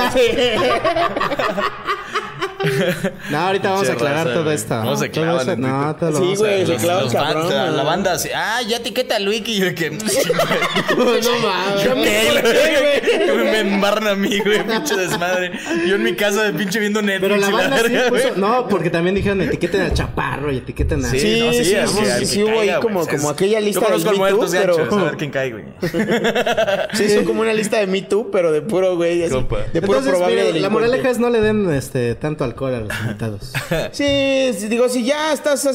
No, 3.31 3.39
ahorita 3.39 3.71
vamos 3.71 3.89
a 3.89 3.93
aclarar 3.93 4.27
raza, 4.27 4.39
todo 4.39 4.53
esto. 4.53 4.75
Vamos 4.75 5.03
a 5.03 5.05
Todo 5.07 5.13
clavar 5.13 5.43
eso- 5.43 5.57
No, 5.57 5.97
todo 5.97 6.11
lo 6.11 6.17
Sí, 6.17 6.23
vamos 6.23 6.39
a- 6.39 6.43
güey, 6.43 6.67
se 6.67 6.77
clavan 6.77 7.09
cabrón. 7.11 7.43
fans, 7.43 7.55
la, 7.55 7.71
¿no? 7.71 7.85
banda 7.85 8.13
así, 8.13 8.29
ah, 8.35 8.61
ya 8.69 8.77
etiqueta 8.79 9.17
al 9.17 9.29
wiki. 9.29 9.53
Y 9.53 9.61
yo 9.61 9.75
que. 9.75 9.91
No 9.91 9.97
mames. 10.05 11.85
Yo 11.85 11.95
¿Por 11.95 12.03
qué, 12.05 12.21
qué, 12.43 13.01
güey. 13.03 13.19
Que 13.27 13.33
güey? 13.33 13.45
me 13.45 13.61
embarran 13.61 14.09
a 14.09 14.15
mí, 14.15 14.39
güey, 14.41 14.67
pinche 14.67 14.97
desmadre. 14.97 15.53
Yo 15.87 15.97
en 15.97 16.03
mi 16.03 16.15
casa 16.15 16.45
de 16.45 16.53
pinche 16.53 16.79
viendo 16.81 17.03
Netflix. 17.03 17.21
Pero 17.23 17.37
la 17.41 17.51
banda 17.51 17.77
sí 17.79 17.83
verga, 17.93 18.09
puso. 18.09 18.37
No, 18.37 18.69
porque 18.69 18.91
también 18.91 19.15
dijeron 19.15 19.41
etiqueten 19.43 19.83
al 19.83 19.95
chaparro 19.95 20.53
y 20.53 20.59
etiqueten 20.59 21.05
a. 21.05 21.09
Sí, 21.09 21.19
Sí, 21.21 21.41
no, 21.41 21.53
sí, 21.53 21.65
sí, 21.65 21.75
así, 21.77 21.95
sí, 22.05 22.11
al 22.11 22.27
sí 22.27 22.43
hubo 22.43 22.61
ahí 22.61 22.71
como- 22.81 23.07
como 23.07 23.31
aquella 23.31 23.61
lista 23.61 23.81
conozco 23.87 24.11
Me 24.13 24.17
muertos 24.19 24.51
Too, 24.53 24.61
pero- 24.61 24.99
a 25.01 25.05
ver 25.05 25.17
quién 25.17 25.31
cae, 25.31 25.51
güey. 25.53 25.65
Sí, 26.95 27.09
son 27.11 27.25
como 27.25 27.41
una 27.43 27.53
lista 27.53 27.79
de 27.79 27.87
Me 27.87 28.03
Too, 28.03 28.31
pero 28.31 28.53
de 28.53 28.63
puro 28.63 28.97
güey. 28.97 29.19
De 29.19 29.29
puro 29.29 29.55
Entonces, 29.75 30.11
probable 30.11 30.61
la 30.61 30.69
moraleja 30.69 31.11
es 31.11 31.19
no 31.19 31.31
le 31.31 31.41
den 31.41 31.71
este 31.73 32.15
tanto 32.15 32.45
alcohol 32.51 32.75
a 32.75 32.81
los 32.81 33.01
invitados. 33.01 33.53
Sí, 33.93 34.51
sí, 34.59 34.69
digo, 34.69 34.89
si 34.89 35.05
ya 35.05 35.33
estás. 35.33 35.67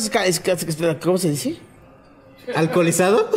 ¿Cómo 1.01 1.17
se 1.17 1.29
dice? 1.29 1.57
¿Alcoholizado? 2.53 3.29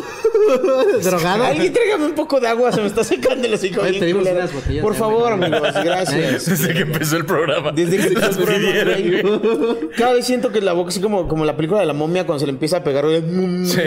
¿Drogado? 1.03 1.45
Alguien 1.45 1.73
tráigame 1.73 2.07
un 2.07 2.15
poco 2.15 2.41
de 2.41 2.49
agua, 2.49 2.73
se 2.73 2.81
me 2.81 2.87
está 2.89 3.05
secando 3.05 3.49
unas 3.49 4.53
botellas 4.53 4.83
Por 4.83 4.95
favor, 4.95 5.33
amigos, 5.33 5.73
gracias. 5.83 6.47
Desde 6.47 6.75
que 6.75 6.81
empezó 6.81 7.17
el 7.17 7.25
programa. 7.25 7.73
Desde 7.73 7.97
que 7.97 8.07
empezó 8.09 8.41
el 8.41 8.45
programa. 8.45 9.79
Cada 9.97 10.13
vez 10.13 10.27
siento 10.27 10.53
que 10.53 10.61
la 10.61 10.73
boca 10.73 10.91
así 10.91 11.01
como, 11.01 11.27
como 11.29 11.45
la 11.45 11.57
película 11.57 11.81
de 11.81 11.87
la 11.87 11.93
momia 11.93 12.27
cuando 12.27 12.41
se 12.41 12.47
le 12.47 12.53
empieza 12.53 12.79
a 12.79 12.85
pegar. 12.85 13.05
güey. 13.07 13.23
Sí. 13.67 13.81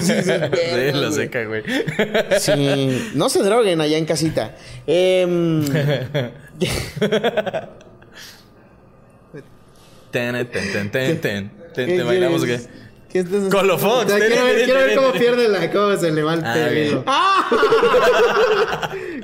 Sí, 0.00 0.12
sí, 0.22 0.22
Sí, 0.22 0.92
la 0.92 1.12
seca, 1.12 1.44
güey. 1.44 1.62
Sí, 2.38 3.10
no 3.14 3.28
se 3.28 3.42
droguen 3.42 3.80
allá 3.80 3.98
en 3.98 4.06
casita. 4.06 4.56
Em, 4.86 5.64
Ten, 10.14 10.32
ten, 10.50 10.72
ten, 10.72 10.90
ten, 10.90 11.20
ten. 11.20 11.50
Ten, 11.74 11.86
¿qué 11.88 11.96
¿Te 11.96 12.02
bailamos 12.04 12.42
o 12.42 12.46
qué? 12.46 12.60
¿Qué 13.10 13.18
estás 13.20 13.48
sea, 14.08 14.18
quiero 14.28 14.44
ver, 14.44 14.64
quiero 14.64 14.80
ver 14.80 14.94
cómo 14.96 15.12
pierde 15.12 15.48
la. 15.48 15.70
cómo 15.72 15.96
se 15.96 16.10
levanta 16.12 16.52
Ah, 16.52 16.68
el 16.68 16.74
bien. 16.74 16.86
hilo. 16.88 17.04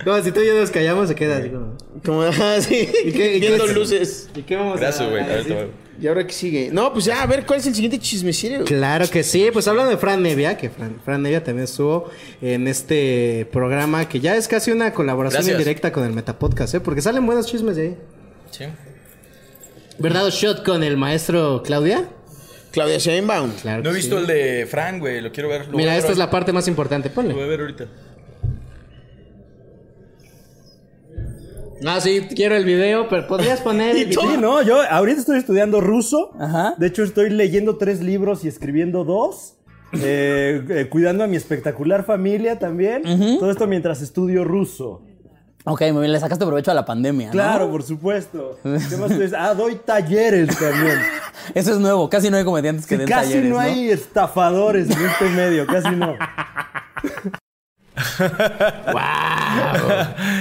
Como 0.05 0.23
si 0.23 0.33
tú 0.33 0.41
y 0.41 0.47
yo 0.47 0.55
nos 0.61 0.71
callamos, 0.71 1.09
se 1.09 1.15
queda 1.15 1.37
así 1.39 1.49
como. 1.51 1.77
Como 2.05 2.23
así, 2.23 2.89
¿Y 3.05 3.13
qué- 3.13 3.37
y 3.37 3.41
qué 3.41 3.47
viendo 3.49 3.65
es? 3.67 3.75
luces. 3.75 4.29
¿Y 4.35 4.43
qué 4.43 4.57
vamos 4.57 4.81
Gracias, 4.81 5.07
a 5.07 5.11
güey. 5.11 5.23
Ahorita 5.23 5.55
voy. 5.55 5.67
¿Y 6.01 6.07
ahora 6.09 6.27
qué 6.27 6.33
sigue? 6.33 6.71
No, 6.73 6.93
pues 6.95 7.05
ya, 7.05 7.23
a 7.23 7.27
ver, 7.27 7.45
¿cuál 7.45 7.61
es 7.61 7.67
el 7.67 7.75
siguiente 7.75 7.99
chismecillo? 7.99 8.65
Claro 8.65 9.09
que 9.11 9.23
sí, 9.23 9.51
pues 9.53 9.69
hablando 9.69 9.91
de 9.91 9.99
Fran 9.99 10.23
Nevia, 10.23 10.57
que 10.57 10.71
Fran, 10.71 10.97
Fran 11.05 11.23
Nevia 11.23 11.45
también 11.45 11.65
estuvo 11.65 12.09
en 12.41 12.67
este 12.69 13.47
programa 13.53 14.09
que 14.09 14.19
ya 14.19 14.35
es 14.35 14.49
casi 14.49 14.71
una 14.73 14.95
colaboración 14.95 15.41
Gracias. 15.43 15.59
indirecta 15.59 15.93
con 15.93 16.05
el 16.05 16.13
Metapodcast, 16.15 16.75
¿eh? 16.75 16.81
porque 16.81 17.03
salen 17.03 17.27
buenos 17.27 17.47
chismes 17.47 17.77
de 17.77 17.83
ahí. 17.83 17.97
Sí. 18.51 18.65
¿Verdad 20.01 20.27
o 20.27 20.31
shot 20.31 20.65
con 20.65 20.83
el 20.83 20.97
maestro 20.97 21.63
Claudia? 21.63 22.09
Claudia 22.71 22.99
Sheinbaum. 22.99 23.51
Claro. 23.61 23.83
No 23.83 23.91
he 23.91 23.95
visto 23.95 24.17
sí. 24.17 24.23
el 24.23 24.27
de 24.27 24.67
Frank, 24.67 25.01
güey. 25.01 25.21
Lo 25.21 25.31
quiero 25.31 25.49
ver. 25.49 25.67
Lo 25.69 25.77
Mira, 25.77 25.93
ver 25.93 26.01
esta 26.01 26.13
es 26.13 26.19
la 26.19 26.31
parte 26.31 26.53
más 26.53 26.69
importante, 26.69 27.09
Lo 27.11 27.15
voy 27.15 27.25
ponle. 27.33 27.45
a 27.45 27.47
ver 27.47 27.61
ahorita. 27.61 27.85
Ah, 31.87 32.01
sí, 32.01 32.27
quiero 32.35 32.57
el 32.57 32.65
video, 32.65 33.09
pero 33.09 33.27
podrías 33.27 33.61
poner 33.61 33.97
el 33.97 34.13
Sí, 34.13 34.27
no, 34.39 34.63
yo 34.63 34.81
ahorita 34.83 35.21
estoy 35.21 35.39
estudiando 35.39 35.81
ruso. 35.81 36.33
Ajá. 36.39 36.75
De 36.79 36.87
hecho, 36.87 37.03
estoy 37.03 37.31
leyendo 37.31 37.77
tres 37.77 38.01
libros 38.03 38.45
y 38.45 38.49
escribiendo 38.49 39.05
dos. 39.05 39.57
Eh, 39.93 40.63
eh, 40.69 40.87
cuidando 40.89 41.25
a 41.25 41.27
mi 41.27 41.37
espectacular 41.37 42.05
familia 42.05 42.59
también. 42.59 43.03
Todo 43.39 43.51
esto 43.51 43.67
mientras 43.67 44.03
estudio 44.03 44.45
ruso. 44.45 45.03
Ok, 45.65 45.83
muy 45.93 46.01
bien, 46.01 46.13
le 46.13 46.21
sacaste 46.21 46.47
provecho 46.47 46.71
a 46.71 46.75
la 46.75 46.85
pandemia. 46.87 47.27
¿no? 47.27 47.33
Claro, 47.33 47.71
por 47.71 47.83
supuesto. 47.83 48.59
¿Qué 48.63 48.97
más 48.97 49.11
Ah, 49.37 49.53
doy 49.55 49.75
talleres 49.77 50.57
también. 50.59 50.99
Eso 51.55 51.73
es 51.73 51.79
nuevo, 51.79 52.09
casi 52.09 52.31
no 52.31 52.37
hay 52.39 52.45
comediantes 52.45 52.87
que 52.87 52.95
Sí, 52.95 52.99
den 53.01 53.09
casi 53.09 53.29
talleres, 53.31 53.51
no 53.51 53.59
hay 53.59 53.91
estafadores 53.91 54.89
en 54.91 55.05
este 55.07 55.29
medio, 55.29 55.67
casi 55.67 55.91
no. 55.91 56.17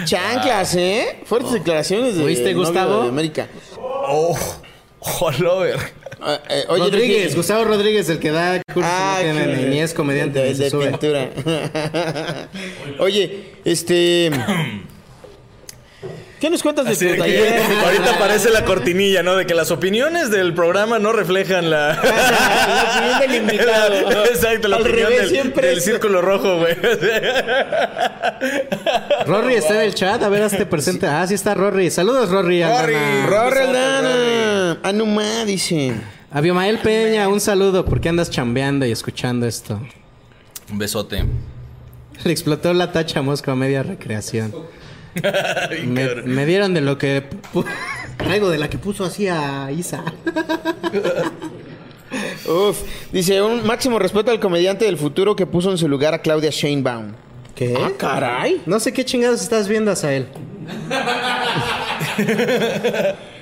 Chanclas, 0.05 0.75
¿eh? 0.75 1.19
Fuertes 1.25 1.53
declaraciones 1.53 2.15
de 2.17 2.23
¿Oíste, 2.23 2.53
Gustavo? 2.53 3.03
de 3.03 3.09
América. 3.09 3.47
Oh, 3.77 4.37
Lover. 5.39 5.77
Ah, 6.21 6.37
eh, 6.49 6.65
oye, 6.67 6.83
Rodríguez. 6.83 7.35
Gustavo 7.35 7.63
Rodríguez, 7.63 8.09
el 8.09 8.19
que 8.19 8.31
da 8.31 8.61
cursos 8.73 8.91
Ah, 8.93 9.19
en 9.21 9.37
que- 9.37 9.55
niñez 9.67 9.93
comediante. 9.93 10.39
de, 10.39 10.55
se 10.55 10.63
de 10.65 10.69
sube. 10.69 10.89
pintura. 10.89 11.29
Oye, 12.99 13.53
este. 13.63 14.29
¿Qué 16.39 16.49
nos 16.49 16.63
cuentas 16.63 16.85
de 16.85 16.91
Así 16.91 17.05
tu 17.05 17.11
de 17.11 17.17
que 17.17 17.21
taller? 17.21 17.61
ahorita 17.85 18.15
aparece 18.15 18.49
la 18.49 18.63
cortinilla, 18.63 19.23
¿no? 19.23 19.35
De 19.35 19.45
que 19.45 19.53
las 19.53 19.71
opiniones 19.71 20.31
del 20.31 20.53
programa 20.53 20.97
no 20.97 21.11
reflejan 21.11 21.69
la... 21.69 21.89
La 22.01 22.93
opinión 22.95 23.19
del 23.19 23.35
invitado. 23.35 24.25
Exacto, 24.25 24.67
la 24.67 24.77
Al 24.77 24.83
opinión 24.83 25.09
revés, 25.09 25.21
del, 25.21 25.29
siempre 25.29 25.67
del 25.67 25.81
círculo 25.81 26.21
rojo, 26.21 26.57
güey. 26.59 26.75
Rory 29.25 29.55
está 29.55 29.75
en 29.75 29.81
el 29.81 29.93
chat, 29.93 30.21
a 30.23 30.29
ver, 30.29 30.43
hazte 30.43 30.65
presente. 30.65 31.07
Ah, 31.07 31.25
sí 31.27 31.33
está 31.33 31.53
Rory. 31.53 31.89
Saludos, 31.89 32.29
Rory. 32.29 32.63
Rory, 32.63 32.63
Aldana. 32.63 33.25
Rory 33.27 33.59
Aldana. 33.59 34.79
Anuma, 34.83 35.45
dice. 35.45 35.93
Abimael 36.31 36.77
Peña, 36.79 37.27
un 37.27 37.39
saludo. 37.39 37.85
¿Por 37.85 37.99
qué 37.99 38.09
andas 38.09 38.29
chambeando 38.29 38.85
y 38.85 38.91
escuchando 38.91 39.45
esto? 39.45 39.79
Un 40.71 40.77
besote. 40.77 41.25
Le 42.23 42.31
explotó 42.31 42.73
la 42.73 42.91
tacha 42.91 43.19
a 43.19 43.21
Mosco 43.23 43.51
a 43.51 43.55
media 43.55 43.83
recreación. 43.83 44.53
Me, 45.85 46.15
me 46.23 46.45
dieron 46.45 46.73
de 46.73 46.81
lo 46.81 46.97
que 46.97 47.23
traigo 48.17 48.49
de 48.51 48.57
la 48.57 48.69
que 48.69 48.77
puso 48.77 49.03
así 49.05 49.27
a 49.27 49.71
Isa. 49.71 50.03
Uf. 52.47 52.81
Dice, 53.11 53.41
un 53.41 53.65
máximo 53.67 53.99
respeto 53.99 54.31
al 54.31 54.39
comediante 54.39 54.85
del 54.85 54.97
futuro 54.97 55.35
que 55.35 55.45
puso 55.45 55.69
en 55.71 55.77
su 55.77 55.87
lugar 55.87 56.13
a 56.13 56.19
Claudia 56.21 56.49
Sheinbaum. 56.49 57.13
¿Qué? 57.55 57.75
Ah, 57.77 57.91
caray. 57.97 58.61
No 58.65 58.79
sé 58.79 58.93
qué 58.93 59.03
chingados 59.05 59.41
estás 59.41 59.67
viendo, 59.67 59.91
Asael. 59.91 60.27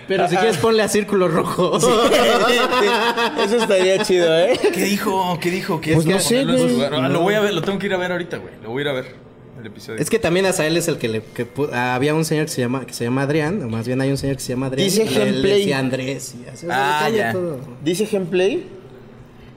Pero 0.07 0.27
si 0.29 0.35
quieres 0.37 0.57
ponle 0.57 0.81
a 0.83 0.87
círculo 0.87 1.27
rojo. 1.27 1.77
Eso 1.77 3.57
estaría 3.57 4.01
chido, 4.03 4.37
¿eh? 4.37 4.57
¿Qué 4.73 4.83
dijo? 4.85 5.37
¿Qué 5.41 5.51
dijo? 5.51 5.81
¿Qué 5.81 5.93
Pues 5.93 6.05
es? 6.07 6.13
no 6.13 6.19
sé, 6.19 6.45
güey. 6.45 6.83
Ah, 6.83 7.09
Lo 7.09 7.21
voy 7.21 7.35
a 7.35 7.41
ver, 7.41 7.53
lo 7.53 7.61
tengo 7.61 7.77
que 7.77 7.87
ir 7.87 7.93
a 7.93 7.97
ver 7.97 8.11
ahorita, 8.11 8.37
güey. 8.37 8.53
Lo 8.63 8.69
voy 8.69 8.79
a 8.79 8.85
ir 8.85 8.89
a 8.89 8.93
ver. 8.93 9.26
El 9.59 9.65
episodio. 9.67 9.99
Es 9.99 10.09
que 10.09 10.19
también 10.19 10.45
Asael 10.45 10.77
es 10.77 10.87
el 10.87 10.97
que 10.97 11.07
le... 11.07 11.21
que 11.21 11.47
ah, 11.73 11.95
había 11.95 12.13
un 12.13 12.25
señor 12.25 12.45
que 12.45 12.51
se 12.51 12.61
llama 12.61 12.85
que 12.85 12.93
se 12.93 13.03
llama 13.05 13.23
Adrián, 13.23 13.61
o 13.63 13.69
más 13.69 13.87
bien 13.87 13.99
hay 14.01 14.11
un 14.11 14.17
señor 14.17 14.35
que 14.37 14.43
se 14.43 14.49
llama 14.53 14.67
Adrián. 14.67 14.87
Dice 14.87 15.05
Gameplay. 15.05 15.59
decía 15.59 15.79
Andrés. 15.79 16.35
Y 16.45 16.49
así, 16.49 16.67
Ah, 16.69 16.99
cambia 17.03 17.23
ya. 17.27 17.31
todo. 17.33 17.59
Dice 17.83 18.07
Gameplay 18.11 18.65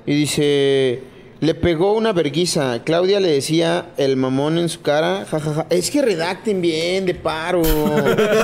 y 0.07 0.14
dice, 0.14 1.03
le 1.40 1.55
pegó 1.55 1.92
una 1.92 2.12
verguiza. 2.12 2.82
Claudia 2.84 3.20
le 3.20 3.28
decía 3.28 3.90
el 3.98 4.16
mamón 4.16 4.57
en 4.59 4.68
su 4.70 4.80
cara, 4.80 5.26
jajaja. 5.30 5.66
Es 5.70 5.90
que 5.90 6.01
redacten 6.03 6.61
bien, 6.62 7.05
de 7.07 7.14
paro. 7.14 7.62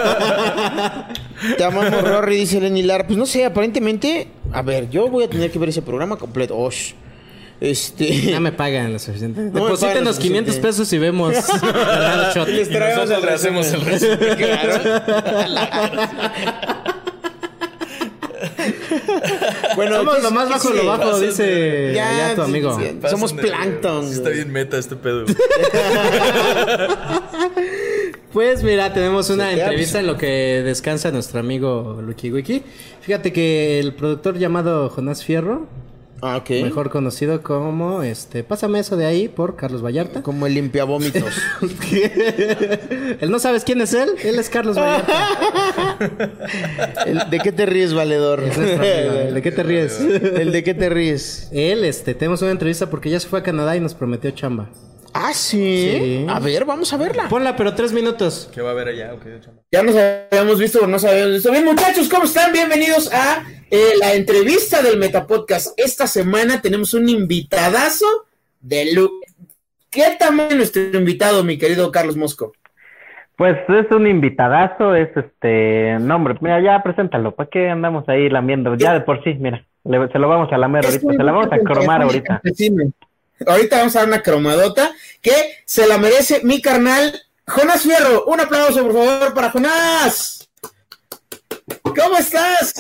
Te 1.57 1.65
amamos, 1.65 2.03
Rory, 2.03 2.37
dice 2.37 2.61
Lenny 2.61 2.83
Lara. 2.83 3.07
Pues 3.07 3.19
no 3.19 3.27
sé, 3.27 3.45
aparentemente, 3.45 4.29
a 4.53 4.63
ver, 4.63 4.89
yo 4.91 5.09
voy 5.09 5.25
a 5.25 5.29
tener 5.31 5.51
que 5.51 5.59
ver 5.59 5.69
ese 5.71 5.83
programa 5.83 6.17
completo. 6.17 6.57
Osh. 6.57 6.93
Este. 7.61 8.21
Ya 8.23 8.41
me 8.41 8.53
pagan 8.53 8.93
lo 8.93 8.99
suficiente. 8.99 9.41
No 9.41 9.47
me 9.47 9.51
pagan 9.53 9.65
lo 9.65 9.77
Deposítenos 9.77 10.19
500 10.19 10.55
suficiente. 10.55 10.69
pesos 10.69 10.93
y 10.93 10.99
vemos. 10.99 11.35
Shot. 12.35 12.49
Les 12.49 12.69
traemos 12.69 13.11
el 13.11 13.29
hacemos 13.29 13.67
el 13.73 13.81
resumen. 13.81 14.19
Bueno, 19.77 19.97
Somos 19.97 20.17
¿qué- 20.17 20.23
lo 20.23 20.31
más 20.31 20.49
bajo, 20.49 20.69
sigue? 20.69 20.83
lo 20.83 20.87
bajo, 20.87 21.21
dice 21.21 21.43
de- 21.43 21.93
ya 21.95 22.35
tu 22.35 22.43
sí, 22.45 22.51
amigo. 22.51 22.79
sí, 22.81 22.99
Somos 23.11 23.33
plancton. 23.33 24.07
Sí, 24.09 24.15
Está 24.15 24.31
bien 24.31 24.51
meta 24.53 24.79
este 24.79 24.97
pedo. 24.97 25.25
Pues 28.33 28.63
mira, 28.63 28.93
tenemos 28.93 29.31
una 29.31 29.51
Sí, 29.51 29.59
entrevista 29.61 29.99
en 29.99 30.07
lo 30.07 30.19
que 30.19 30.61
descansa 30.63 31.11
nuestro 31.11 31.41
amigo 31.41 32.01
Lucky 32.03 32.31
Wiki. 32.31 32.63
Fíjate 33.01 33.33
que 33.33 33.79
el 33.81 33.95
productor 33.95 34.37
llamado 34.39 34.91
Jonás 34.91 35.25
Fierro, 35.25 35.67
Ah, 36.23 36.39
ok. 36.39 36.51
mejor 36.63 36.91
conocido 36.91 37.43
como 37.43 38.03
este, 38.03 38.43
pásame 38.43 38.79
eso 38.79 38.97
de 38.97 39.05
ahí 39.05 39.29
por 39.29 39.57
Carlos 39.57 39.85
Vallarta. 39.85 40.23
Como 40.23 40.47
el 40.47 40.55
limpiavómitos. 40.55 41.35
él 43.21 43.31
no 43.31 43.39
sabes 43.39 43.65
quién 43.65 43.81
es 43.81 43.93
él, 43.93 44.11
él 44.25 44.39
es 44.39 44.49
Carlos 44.49 44.77
Vallarta. 44.77 45.13
¿De 47.31 47.39
qué 47.41 47.53
te 47.53 47.67
ríes, 47.67 47.93
valedor? 47.95 48.43
Es 48.43 48.57
amigo. 48.57 49.35
¿De 49.35 49.43
qué 49.43 49.53
te 49.53 49.63
ríes? 49.63 50.01
¿El 50.01 50.53
de 50.53 50.65
qué 50.65 50.75
te 50.75 50.89
ríes? 50.89 51.49
Él, 51.53 51.85
este, 51.85 52.15
tenemos 52.15 52.41
una 52.43 52.51
entrevista 52.51 52.89
porque 52.89 53.11
ya 53.11 53.21
se 53.21 53.29
fue 53.29 53.41
a 53.41 53.43
Canadá 53.43 53.77
y 53.77 53.81
nos 53.81 53.95
prometió 53.95 54.31
chamba. 54.31 54.69
Ah, 55.19 55.33
¿sí? 55.33 55.91
Sí. 55.99 56.27
A 56.29 56.39
ver, 56.41 56.65
vamos 56.67 56.93
a 56.93 56.97
verla. 56.99 57.29
Ponla, 57.29 57.57
pero 57.57 57.75
tres 57.75 57.93
minutos. 57.93 58.51
¿Qué 58.55 58.61
va 58.61 58.69
a 58.71 58.73
haber 58.73 58.89
allá? 58.89 59.15
Ya 59.73 59.83
nos 59.83 59.95
habíamos 59.97 60.59
visto 60.59 60.81
o 60.81 60.83
no 60.83 60.89
nos 60.89 61.05
habíamos 61.05 61.33
visto. 61.33 61.51
Bien, 61.51 61.65
muchachos, 61.65 62.09
¿cómo 62.09 62.25
están? 62.25 62.53
Bienvenidos 62.53 63.13
a 63.13 63.43
eh, 63.71 63.93
la 63.99 64.13
entrevista 64.15 64.83
del 64.83 64.99
Metapodcast. 64.99 65.79
Esta 65.79 66.07
semana 66.07 66.61
tenemos 66.61 66.93
un 66.93 67.09
invitadazo 67.09 68.05
de 68.61 68.93
lu 68.95 69.11
¿Qué 69.91 70.03
tamaño 70.19 70.51
es 70.51 70.57
nuestro 70.57 70.83
invitado, 70.83 71.43
mi 71.45 71.57
querido 71.57 71.91
Carlos 71.91 72.17
Mosco? 72.17 72.53
Pues 73.37 73.57
es 73.69 73.91
un 73.91 74.07
invitadazo, 74.07 74.95
es 74.95 75.09
este, 75.17 75.97
no 76.01 76.17
hombre, 76.17 76.35
mira, 76.41 76.61
ya 76.61 76.83
preséntalo, 76.83 77.35
¿para 77.35 77.49
qué 77.51 77.69
andamos 77.71 78.07
ahí 78.09 78.29
lamiendo? 78.29 78.75
Ya 78.77 78.93
de 78.95 79.01
por 79.01 79.23
sí, 79.25 79.35
mira, 79.35 79.65
le- 79.85 80.09
se 80.09 80.19
lo 80.19 80.29
vamos 80.29 80.53
a 80.53 80.59
lamer 80.59 80.85
ahorita, 80.85 81.13
se 81.13 81.23
la 81.23 81.33
vamos 81.33 81.53
a 81.53 81.59
cromar 81.59 82.03
ahorita. 82.03 82.41
Decime. 82.43 82.93
Ahorita 83.45 83.79
vamos 83.79 83.97
a 83.97 84.01
dar 84.01 84.09
una 84.09 84.23
cromadota 84.23 84.93
que 85.21 85.33
se 85.65 85.87
la 85.87 85.99
merece 85.99 86.41
mi 86.43 86.61
carnal 86.63 87.21
Jonás 87.47 87.83
Fierro. 87.83 88.25
Un 88.27 88.41
aplauso, 88.41 88.83
por 88.83 88.93
favor, 88.93 89.35
para 89.35 89.51
Jonás. 89.51 90.49
¿Cómo 91.83 92.17
estás? 92.19 92.75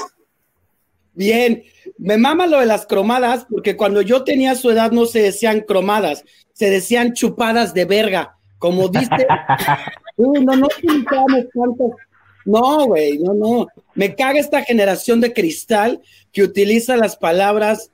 Bien, 1.14 1.62
me 1.98 2.18
mama 2.18 2.46
lo 2.46 2.60
de 2.60 2.66
las 2.66 2.86
cromadas, 2.86 3.46
porque 3.48 3.76
cuando 3.76 4.02
yo 4.02 4.24
tenía 4.24 4.54
su 4.54 4.70
edad 4.70 4.92
no 4.92 5.06
se 5.06 5.22
decían 5.22 5.60
cromadas, 5.60 6.24
se 6.52 6.70
decían 6.70 7.14
chupadas 7.14 7.74
de 7.74 7.84
verga, 7.84 8.36
como 8.58 8.88
dice. 8.88 9.08
Uy, 10.16 10.44
no, 10.44 10.56
no 10.56 10.68
tantas. 10.68 11.90
No, 12.44 12.86
güey, 12.86 13.18
no, 13.18 13.34
no. 13.34 13.66
Me 13.94 14.14
caga 14.14 14.38
esta 14.38 14.62
generación 14.62 15.20
de 15.20 15.32
cristal 15.32 16.00
que 16.32 16.42
utiliza 16.42 16.96
las 16.96 17.16
palabras 17.16 17.90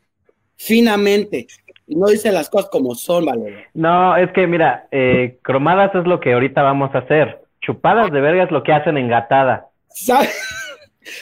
finamente 0.57 1.47
no 1.87 2.07
dice 2.07 2.33
las 2.33 2.49
cosas 2.49 2.71
como 2.71 2.95
son, 2.95 3.27
vale. 3.27 3.67
No, 3.75 4.17
es 4.17 4.31
que 4.33 4.47
mira, 4.47 4.87
eh, 4.91 5.39
cromadas 5.43 5.95
es 5.95 6.05
lo 6.05 6.21
que 6.21 6.33
ahorita 6.33 6.63
vamos 6.63 6.95
a 6.95 6.99
hacer, 6.99 7.43
chupadas 7.61 8.11
de 8.11 8.21
verga 8.21 8.45
es 8.45 8.51
lo 8.51 8.63
que 8.63 8.73
hacen 8.73 8.97
en 8.99 9.09
gatada. 9.09 9.69
¿Sabes, 9.89 10.31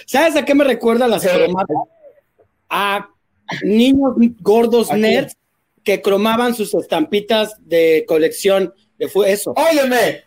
¿Sabes 0.06 0.36
a 0.36 0.44
qué 0.44 0.54
me 0.54 0.64
recuerda 0.64 1.08
las 1.08 1.26
cromadas? 1.26 1.76
A 2.68 3.08
niños 3.62 4.14
gordos 4.40 4.92
nerds 4.92 5.36
que 5.82 6.00
cromaban 6.02 6.54
sus 6.54 6.74
estampitas 6.74 7.56
de 7.66 8.04
colección 8.06 8.72
de 8.98 9.08
fue 9.08 9.32
eso. 9.32 9.54
Óyeme, 9.56 10.24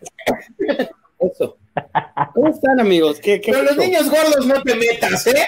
Eso. 1.19 1.57
¿Cómo 2.33 2.49
están, 2.49 2.79
amigos? 2.79 3.19
¿Qué, 3.19 3.39
qué 3.39 3.53
con 3.53 3.65
los 3.65 3.77
niños 3.77 4.09
gordos 4.09 4.45
no 4.45 4.61
te 4.61 4.75
metas, 4.75 5.27
¿eh? 5.27 5.45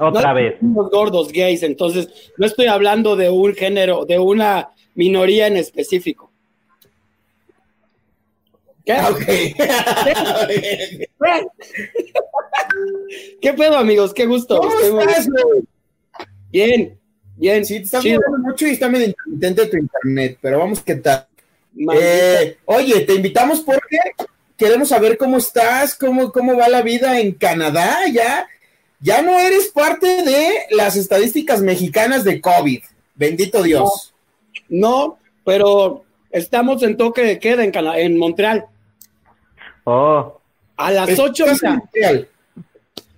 Otra 0.00 0.28
No, 0.28 0.34
vez. 0.34 0.56
Gordos 0.60 1.32
gays, 1.32 1.62
entonces 1.62 2.08
no 2.36 2.46
estoy 2.46 2.66
hablando 2.66 3.16
de 3.16 3.30
un 3.30 3.54
género, 3.54 4.04
de 4.04 4.18
una 4.18 4.70
minoría 4.94 5.46
en 5.46 5.56
específico. 5.56 6.30
¿Qué? 8.84 9.54
¿Qué 13.40 13.52
pedo, 13.52 13.78
amigos? 13.78 14.12
Qué 14.14 14.26
gusto. 14.26 14.58
¿Cómo 14.58 14.74
muy- 14.94 15.04
estás, 15.04 15.28
güey? 15.28 15.62
Bien, 16.50 16.98
bien. 17.36 17.64
Sí, 17.64 17.76
te 17.76 17.82
estás 17.84 18.02
chido. 18.02 18.20
moviendo 18.26 18.48
mucho 18.48 18.66
y 18.66 18.70
está 18.70 18.88
medio 18.88 19.06
intermitente 19.06 19.66
tu 19.66 19.76
internet, 19.76 20.38
pero 20.40 20.58
vamos, 20.58 20.82
¿qué 20.82 20.96
tal? 20.96 21.26
Eh, 21.94 22.56
oye, 22.66 23.00
te 23.00 23.14
invitamos 23.14 23.60
porque 23.60 23.98
queremos 24.56 24.88
saber 24.88 25.16
cómo 25.16 25.38
estás, 25.38 25.94
cómo, 25.94 26.30
cómo 26.32 26.56
va 26.56 26.68
la 26.68 26.82
vida 26.82 27.18
en 27.20 27.32
Canadá. 27.32 28.00
Ya, 28.12 28.46
ya 29.02 29.20
no 29.22 29.38
eres 29.38 29.68
parte 29.68 30.22
de 30.22 30.48
las 30.70 30.96
estadísticas 30.96 31.60
mexicanas 31.60 32.24
de 32.24 32.40
COVID. 32.40 32.82
Bendito 33.14 33.62
Dios. 33.62 34.14
No, 34.68 35.18
pero 35.44 36.04
estamos 36.30 36.82
en 36.82 36.96
toque 36.96 37.22
de 37.22 37.38
queda 37.38 37.64
en, 37.64 37.70
Cana- 37.72 37.98
en 37.98 38.16
Montreal. 38.18 38.64
Oh, 39.84 40.40
A 40.76 40.90
las 40.90 41.08
Estás 41.08 41.30
8 41.30 41.44
en 41.46 41.70
Montreal. 41.78 42.28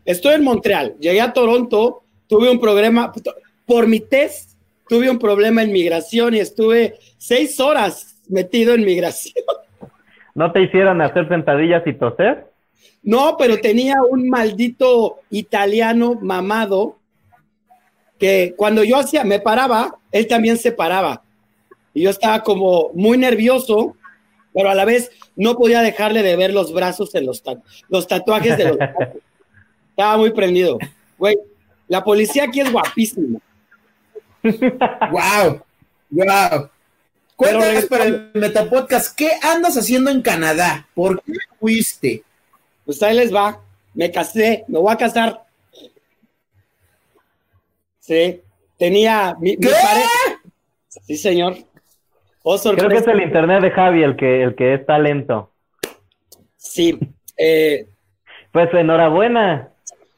Estoy 0.04 0.34
en 0.34 0.44
Montreal. 0.44 0.94
Llegué 0.98 1.20
a 1.20 1.32
Toronto, 1.32 2.02
tuve 2.26 2.50
un 2.50 2.60
problema, 2.60 3.12
por 3.66 3.86
mi 3.86 4.00
test, 4.00 4.50
tuve 4.88 5.08
un 5.10 5.18
problema 5.18 5.62
en 5.62 5.72
migración 5.72 6.34
y 6.34 6.40
estuve 6.40 6.98
seis 7.18 7.58
horas 7.60 8.16
metido 8.28 8.74
en 8.74 8.84
migración. 8.84 9.34
¿no 10.34 10.50
te 10.50 10.62
hicieron 10.62 11.00
hacer 11.00 11.28
sentadillas 11.28 11.82
y 11.86 11.92
toser? 11.92 12.46
No, 13.02 13.36
pero 13.36 13.60
tenía 13.60 13.96
un 14.08 14.28
maldito 14.28 15.20
italiano 15.30 16.18
mamado 16.22 16.98
que 18.18 18.54
cuando 18.56 18.82
yo 18.84 18.96
hacía, 18.98 19.24
me 19.24 19.40
paraba, 19.40 19.98
él 20.12 20.26
también 20.26 20.56
se 20.56 20.72
paraba. 20.72 21.22
Y 21.92 22.02
yo 22.02 22.10
estaba 22.10 22.42
como 22.42 22.90
muy 22.94 23.18
nervioso, 23.18 23.96
pero 24.52 24.70
a 24.70 24.74
la 24.74 24.84
vez 24.84 25.10
no 25.36 25.56
podía 25.56 25.80
dejarle 25.82 26.22
de 26.22 26.36
ver 26.36 26.52
los 26.54 26.72
brazos 26.72 27.14
en 27.14 27.26
los, 27.26 27.42
ta- 27.42 27.60
los 27.88 28.06
tatuajes 28.06 28.56
de 28.56 28.64
los 28.64 28.76
brazos. 28.78 29.08
Estaba 29.90 30.16
muy 30.16 30.30
prendido. 30.32 30.78
Güey, 31.18 31.36
la 31.88 32.02
policía 32.02 32.44
aquí 32.44 32.60
es 32.60 32.72
guapísima. 32.72 33.38
Wow. 34.42 35.62
Wow. 36.10 36.68
Cuéntanos 37.36 37.86
para 37.86 38.04
el 38.04 38.30
Metapodcast, 38.34 39.16
¿qué 39.16 39.30
andas 39.42 39.76
haciendo 39.76 40.10
en 40.10 40.22
Canadá? 40.22 40.86
¿Por 40.94 41.20
qué 41.22 41.32
fuiste? 41.58 42.22
Pues 42.84 43.02
ahí 43.02 43.16
les 43.16 43.34
va. 43.34 43.60
Me 43.94 44.10
casé, 44.10 44.64
me 44.68 44.78
voy 44.78 44.92
a 44.92 44.96
casar. 44.96 45.44
Sí, 48.00 48.40
tenía 48.78 49.34
mi, 49.40 49.56
mi 49.56 49.66
pareja. 49.66 50.08
Sí, 50.88 51.16
señor. 51.16 51.54
Oh, 52.42 52.58
Creo 52.58 52.74
que 52.74 52.80
sorpresa. 52.80 53.00
es 53.10 53.16
el 53.16 53.22
internet 53.22 53.62
de 53.62 53.70
Javi 53.70 54.02
el 54.02 54.16
que, 54.16 54.42
el 54.42 54.54
que 54.54 54.74
está 54.74 54.98
lento. 54.98 55.50
Sí. 56.56 56.98
Eh, 57.38 57.86
Pues 58.52 58.72
enhorabuena. 58.74 59.70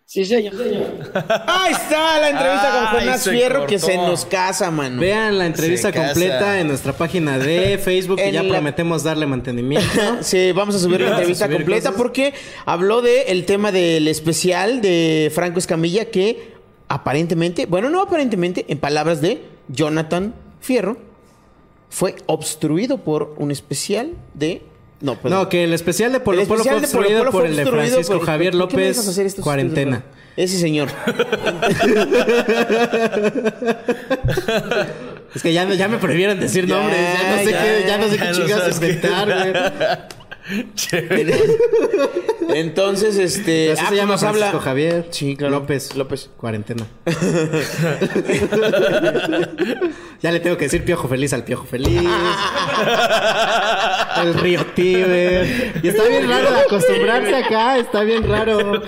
Sí, 0.07 0.25
señor. 0.25 0.55
Ahí 1.47 1.73
está 1.73 2.19
la 2.21 2.31
entrevista 2.31 2.89
con 2.91 3.01
Jonás 3.01 3.29
Fierro 3.29 3.67
que 3.67 3.79
se 3.79 3.97
nos 3.97 4.25
casa, 4.25 4.71
mano. 4.71 5.01
Vean 5.01 5.37
la 5.37 5.47
entrevista 5.47 5.89
Se 5.89 5.95
casa. 5.95 6.13
completa 6.15 6.61
en 6.61 6.69
nuestra 6.69 6.93
página 6.95 7.37
de 7.39 7.77
Facebook, 7.83 8.17
que 8.17 8.33
ya 8.33 8.43
la- 8.43 8.49
prometemos 8.55 9.03
darle 9.03 9.27
mantenimiento. 9.27 9.87
Sí, 10.23 10.53
vamos 10.53 10.75
a 10.77 10.79
subir 10.79 11.01
la 11.03 11.11
entrevista 11.11 11.45
subir 11.47 11.59
completa 11.59 11.89
cosas. 11.91 11.99
porque 12.01 12.33
habló 12.65 13.03
del 13.03 13.25
el 13.27 13.45
tema 13.45 13.73
del 13.73 14.09
especial 14.09 14.81
de 14.81 15.31
Franco 15.35 15.59
Escamilla 15.59 16.07
que 16.07 16.55
aparentemente, 16.89 17.67
bueno, 17.67 17.91
no 17.91 18.01
aparentemente, 18.01 18.65
en 18.69 18.79
palabras 18.79 19.21
de 19.21 19.43
Jonathan 19.69 20.35
Fierro, 20.61 20.99
fue 21.91 22.15
obstruido 22.27 22.99
por 22.99 23.35
un 23.39 23.51
especial 23.51 24.13
de... 24.35 24.63
No. 25.01 25.19
No, 25.25 25.49
que 25.49 25.65
el 25.65 25.73
especial 25.75 26.13
de 26.13 26.21
Polo 26.21 26.43
Polo 26.47 26.63
obstruido 26.63 27.19
Polo 27.21 27.31
por 27.33 27.47
el 27.47 27.57
de 27.57 27.67
Francisco 27.67 28.17
por- 28.19 28.27
Javier 28.27 28.53
¿por 28.53 28.69
qué 28.69 28.77
me 28.77 28.85
López, 28.89 29.35
cuarentena. 29.41 30.03
Ese 30.37 30.59
señor. 30.59 30.89
Es 35.35 35.43
que 35.43 35.53
ya, 35.53 35.69
ya 35.75 35.89
me 35.89 35.99
prohibieron 35.99 36.41
decir 36.41 36.67
nombres, 36.67 36.99
ya 36.99 37.31
no 37.31 37.39
sé 37.45 37.51
ya, 37.51 37.63
qué, 37.63 37.85
ya 37.87 37.99
no 37.99 38.09
sé 38.09 38.17
qué 38.19 38.25
qué- 38.81 38.87
inventar, 38.87 39.27
güey. 39.27 39.53
Entonces, 42.55 43.19
este... 43.19 43.73
Así 43.73 43.83
ah, 43.85 43.89
se 43.89 43.97
llama 43.97 44.13
nos 44.13 44.21
Francisco 44.21 44.47
habla... 44.49 44.61
Javier 44.61 45.07
Sí, 45.11 45.37
claro. 45.37 45.61
López. 45.61 45.97
López. 45.97 46.31
Cuarentena. 46.37 46.87
ya 50.23 50.31
le 50.31 50.41
tengo 50.41 50.57
que 50.57 50.67
decir 50.67 50.85
piojo 50.85 51.09
feliz 51.09 51.33
al 51.33 51.45
piojo 51.45 51.65
feliz. 51.65 52.09
el 54.23 54.35
río 54.35 54.65
Tíber. 54.67 55.81
Y 55.83 55.89
está 55.89 56.05
bien 56.05 56.29
raro 56.29 56.53
de 56.53 56.61
acostumbrarse 56.61 57.35
acá, 57.35 57.79
está 57.79 58.03
bien 58.03 58.29
raro. 58.29 58.83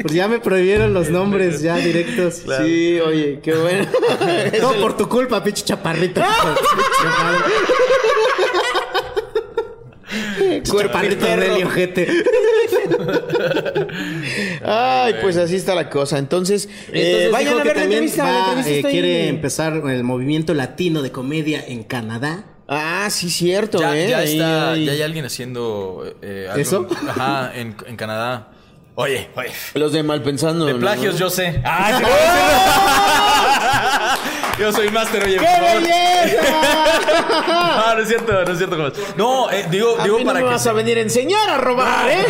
Pues 0.00 0.12
ya 0.12 0.28
me 0.28 0.38
prohibieron 0.38 0.94
los 0.94 1.10
nombres 1.10 1.60
ya 1.60 1.76
directos. 1.76 2.42
Sí, 2.62 3.00
oye, 3.00 3.40
qué 3.42 3.54
bueno. 3.54 3.86
Todo 4.60 4.74
por 4.80 4.96
tu 4.96 5.08
culpa, 5.08 5.42
pinche 5.42 5.64
chaparrito. 5.64 6.22
perro. 10.60 11.54
del 11.54 11.64
ojete. 11.64 12.08
Ay, 14.64 15.14
pues 15.20 15.36
así 15.36 15.56
está 15.56 15.74
la 15.74 15.90
cosa. 15.90 16.18
Entonces, 16.18 16.68
eh, 16.92 17.28
vayan 17.32 17.60
a 17.60 17.64
ver 17.64 17.76
la 17.76 17.82
entrevista. 17.84 18.24
la 18.24 18.30
va, 18.30 18.38
entrevista 18.60 18.70
eh, 18.70 18.76
está 18.76 18.88
ahí. 18.88 18.92
quiere 18.94 19.28
empezar 19.28 19.72
el 19.88 20.04
movimiento 20.04 20.54
latino 20.54 21.02
de 21.02 21.10
comedia 21.12 21.64
en 21.66 21.82
Canadá. 21.84 22.44
Ah, 22.68 23.08
sí, 23.10 23.28
cierto, 23.28 23.80
Ya, 23.80 23.96
¿eh? 23.96 24.08
ya 24.08 24.18
Ahí 24.18 24.32
está, 24.32 24.72
hay- 24.72 24.84
ya 24.86 24.92
hay 24.92 25.02
alguien 25.02 25.24
haciendo 25.24 26.04
eh, 26.22 26.46
algo- 26.48 26.60
¿Eso? 26.62 26.86
Ajá, 27.08 27.52
en, 27.54 27.76
en 27.86 27.96
Canadá. 27.96 28.48
Oye, 28.94 29.28
oye. 29.36 29.50
Los 29.74 29.92
de 29.92 30.02
Malpensando. 30.02 30.66
De 30.66 30.74
¿no? 30.74 30.78
plagios 30.78 31.18
yo 31.18 31.28
sé. 31.30 31.60
Ah, 31.64 31.98
sí, 31.98 32.04
Yo 34.62 34.72
soy 34.72 34.90
máster, 34.90 35.24
oye. 35.24 35.38
¡Qué 35.38 35.44
por 35.44 35.82
belleza! 35.82 36.42
No, 37.48 37.94
no 37.96 38.00
es 38.00 38.08
cierto, 38.08 38.44
no 38.44 38.52
es 38.52 38.58
cierto. 38.58 38.92
No, 39.16 39.50
eh, 39.50 39.66
digo, 39.68 39.96
A 39.98 40.04
digo 40.04 40.18
mí 40.18 40.22
no 40.22 40.28
para 40.28 40.38
me 40.38 40.44
que. 40.46 40.52
vas 40.52 40.64
a 40.68 40.72
venir 40.72 40.98
a 40.98 41.00
enseñar 41.00 41.50
a 41.50 41.58
robar, 41.58 42.08
¿eh? 42.08 42.26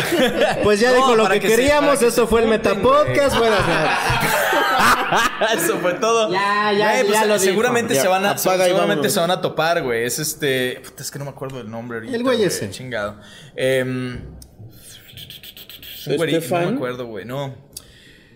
Pues 0.63 0.79
ya 0.79 0.89
No, 0.89 0.95
dijo 0.95 1.15
lo 1.15 1.29
que, 1.29 1.39
queríamos, 1.39 1.99
que 1.99 2.09
se 2.09 2.25
fue 2.25 2.41
el 2.41 2.47
Metapodcast. 2.47 3.37
Bueno, 3.37 3.55
Eso 5.53 5.77
fue 5.77 5.93
todo. 5.93 6.31
Ya, 6.31 6.73
ya, 6.75 6.91
Güey, 6.93 7.05
pues, 7.05 7.19
ya 7.19 7.25
lo 7.25 7.37
seguramente 7.37 7.93
se 7.93 8.07
van 8.07 8.25
a, 8.25 8.35
seguramente 8.35 9.11
se 9.11 9.19
van 9.19 9.29
a 9.29 9.39
topar, 9.39 9.83
güey. 9.83 10.03
Es 10.03 10.17
este, 10.17 10.81
puta, 10.83 11.03
es 11.03 11.11
que 11.11 11.19
no 11.19 11.25
me 11.25 11.31
acuerdo 11.31 11.59
del 11.59 11.69
nombre 11.69 11.99
ahorita. 11.99 12.15
El 12.15 12.23
güey 12.23 12.41
ese. 12.41 12.67
Chingado. 12.71 13.19
Em, 13.55 14.19
es 15.99 16.07
un 16.07 16.17
güerito, 16.17 16.59
no 16.59 16.71
me 16.71 16.75
acuerdo, 16.77 17.05
güey. 17.05 17.25
No. 17.25 17.53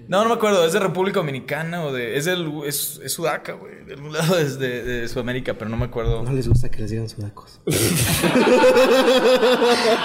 No, 0.07 0.23
no 0.23 0.29
me 0.29 0.35
acuerdo. 0.35 0.65
Es 0.65 0.73
de 0.73 0.79
República 0.79 1.19
Dominicana 1.19 1.83
o 1.83 1.91
de. 1.91 2.17
Es 2.17 2.25
del. 2.25 2.49
Es, 2.65 2.99
es 3.03 3.11
Sudaca, 3.13 3.53
güey. 3.53 3.83
De 3.85 3.93
algún 3.95 4.13
lado 4.13 4.37
es 4.37 4.57
de, 4.57 4.83
de 4.83 5.07
Sudamérica, 5.07 5.53
pero 5.55 5.69
no 5.69 5.77
me 5.77 5.85
acuerdo. 5.85 6.23
no 6.23 6.31
les 6.31 6.47
gusta 6.47 6.69
que 6.69 6.79
les 6.79 6.91
digan 6.91 7.09
sudacos. 7.09 7.59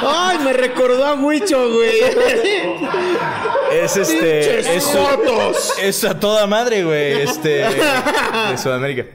Ay, 0.06 0.38
me 0.44 0.52
recordó 0.52 1.04
a 1.06 1.14
Huicho, 1.14 1.72
güey. 1.72 2.00
Es 3.72 3.96
este. 3.96 4.40
¡Pinches 4.40 4.66
Es, 4.66 4.84
jotos! 4.84 5.72
es 5.80 6.04
a 6.04 6.18
toda 6.18 6.46
madre, 6.46 6.84
güey. 6.84 7.22
Este. 7.22 7.64
De 7.64 8.58
Sudamérica. 8.58 9.06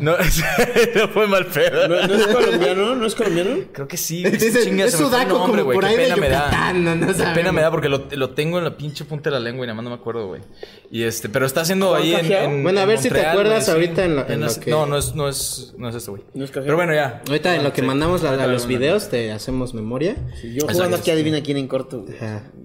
No, 0.00 0.16
no 0.96 1.08
fue 1.08 1.28
mal 1.28 1.46
pedo. 1.46 1.86
¿No, 1.86 2.06
no 2.08 2.14
es 2.14 2.26
colombiano? 2.26 2.94
¿No 2.96 3.06
es 3.06 3.14
colombiano? 3.14 3.50
Creo 3.72 3.86
que 3.86 3.96
sí. 3.96 4.22
güey. 4.22 4.36
Dice, 4.36 4.64
Chinga, 4.64 4.86
es 4.86 4.94
sudaco 4.96 5.38
nombre, 5.38 5.62
como 5.62 5.64
güey. 5.64 5.76
por 5.76 5.84
Qué 5.84 5.90
ahí 5.90 5.96
de 5.96 6.02
pena 6.04 6.16
me 6.16 6.28
da. 6.28 6.38
Yucatán, 6.46 6.84
no, 6.84 6.94
no 6.96 7.06
Qué 7.06 7.24
pena 7.34 7.52
me 7.52 7.60
da 7.62 7.70
porque 7.70 7.88
lo, 7.88 8.06
lo 8.10 8.30
tengo 8.30 8.58
en 8.58 8.64
la 8.64 8.76
pinche 8.76 9.04
punta 9.04 9.30
de 9.30 9.34
la 9.36 9.40
lengua 9.40 9.64
y 9.64 9.68
nada 9.68 9.76
más 9.76 9.84
no 9.84 9.90
me 9.90 9.96
acuerdo, 9.96 10.21
güey. 10.28 10.40
Y 10.90 11.04
este, 11.04 11.28
pero 11.30 11.46
está 11.46 11.62
haciendo 11.62 11.88
¿Juan 11.88 12.02
ahí 12.02 12.14
en, 12.14 12.30
en- 12.32 12.62
Bueno, 12.62 12.80
a 12.80 12.82
en 12.82 12.88
ver 12.90 12.98
si 12.98 13.04
te 13.04 13.14
Montreal, 13.14 13.30
acuerdas 13.32 13.54
güey, 13.54 13.64
sí. 13.64 13.70
ahorita 13.70 14.04
en 14.04 14.16
lo- 14.16 14.28
en 14.28 14.40
no, 14.40 14.46
lo 14.46 14.60
que- 14.60 14.70
no, 14.70 14.86
no 14.86 14.98
es, 14.98 15.14
no 15.14 15.28
es, 15.28 15.74
no 15.78 15.88
es 15.88 15.94
este, 15.94 16.10
güey. 16.10 16.22
¿No 16.34 16.44
es? 16.44 16.50
Pero 16.50 16.76
bueno, 16.76 16.94
ya. 16.94 17.22
Ahorita 17.26 17.54
en 17.56 17.64
lo 17.64 17.72
que 17.72 17.80
Sí. 17.80 17.86
mandamos 17.86 18.22
la- 18.22 18.30
Ahorita 18.30 18.46
los 18.48 18.62
lo 18.62 18.68
videos 18.68 19.08
te 19.08 19.32
hacemos 19.32 19.72
memoria. 19.72 20.16
Yo 20.44 20.66
jugando 20.68 20.96
aquí 20.98 21.10
adivina 21.10 21.42
quién 21.42 21.56
en 21.56 21.66
corto. 21.68 22.02
güey. 22.02 22.14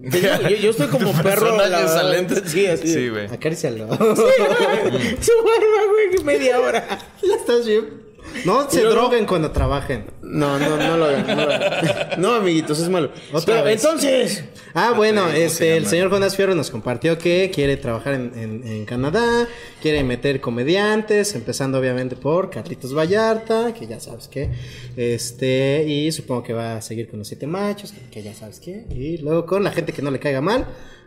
Yo, 0.01 0.49
yo- 0.49 0.55
yo 0.57 0.69
estoy 0.71 0.87
como 0.87 1.11
perro. 1.23 1.55
Personajes 1.57 1.91
la. 1.93 2.49
Sí, 2.49 2.65
así. 2.65 2.87
Sí, 2.93 3.09
güey. 3.09 3.25
Acáricialo. 3.27 3.87
Su 3.97 3.97
barba, 3.97 5.81
güey, 6.11 6.23
media 6.25 6.59
hora. 6.59 6.85
ya 7.23 7.35
estás 7.35 7.65
bien. 7.65 8.07
No 8.45 8.69
se 8.69 8.81
droguen 8.83 9.25
cuando 9.25 9.51
trabajen. 9.51 10.05
No, 10.29 10.59
no, 10.59 10.77
no 10.77 10.97
lo 10.97 11.05
hagan. 11.05 11.25
No, 11.27 11.35
lo 11.35 11.41
hagan. 11.53 12.07
No, 12.21 12.33
amiguitos, 12.33 12.79
es 12.79 12.89
malo. 12.89 13.11
Otra 13.31 13.55
Pero, 13.55 13.65
vez. 13.65 13.83
entonces. 13.83 14.43
Ah, 14.73 14.93
bueno, 14.95 15.21
¿cómo 15.21 15.33
se 15.33 15.45
este, 15.45 15.77
el 15.77 15.85
señor 15.87 16.09
Jonas 16.09 16.35
Fierro 16.35 16.53
nos 16.55 16.69
compartió 16.71 17.17
que 17.17 17.51
quiere 17.53 17.77
trabajar 17.77 18.13
en, 18.15 18.31
en- 18.35 18.67
en 18.67 18.85
Canadá, 18.85 19.47
quiere 19.81 20.03
meter 20.03 20.41
comediantes, 20.41 21.33
empezando 21.35 21.79
obviamente 21.79 22.15
por 22.15 22.49
Carlitos 22.49 22.95
Vallarta, 22.95 23.73
que 23.73 23.87
ya 23.87 23.99
sabes 23.99 24.27
que, 24.27 24.49
este, 24.95 25.85
y 25.87 26.11
supongo 26.11 26.43
que 26.43 26.53
va 26.53 26.75
a 26.77 26.81
seguir 26.81 27.07
con 27.09 27.19
los 27.19 27.27
siete 27.27 27.47
machos, 27.47 27.91
que, 27.91 28.01
que 28.09 28.23
ya 28.23 28.33
sabes 28.33 28.59
que, 28.59 28.85
y 28.89 29.17
luego 29.19 29.45
con 29.45 29.63
la 29.63 29.71
gente 29.71 29.93
que 29.93 30.01
no 30.01 30.11
le 30.11 30.19
caiga 30.19 30.41
mal, 30.41 30.65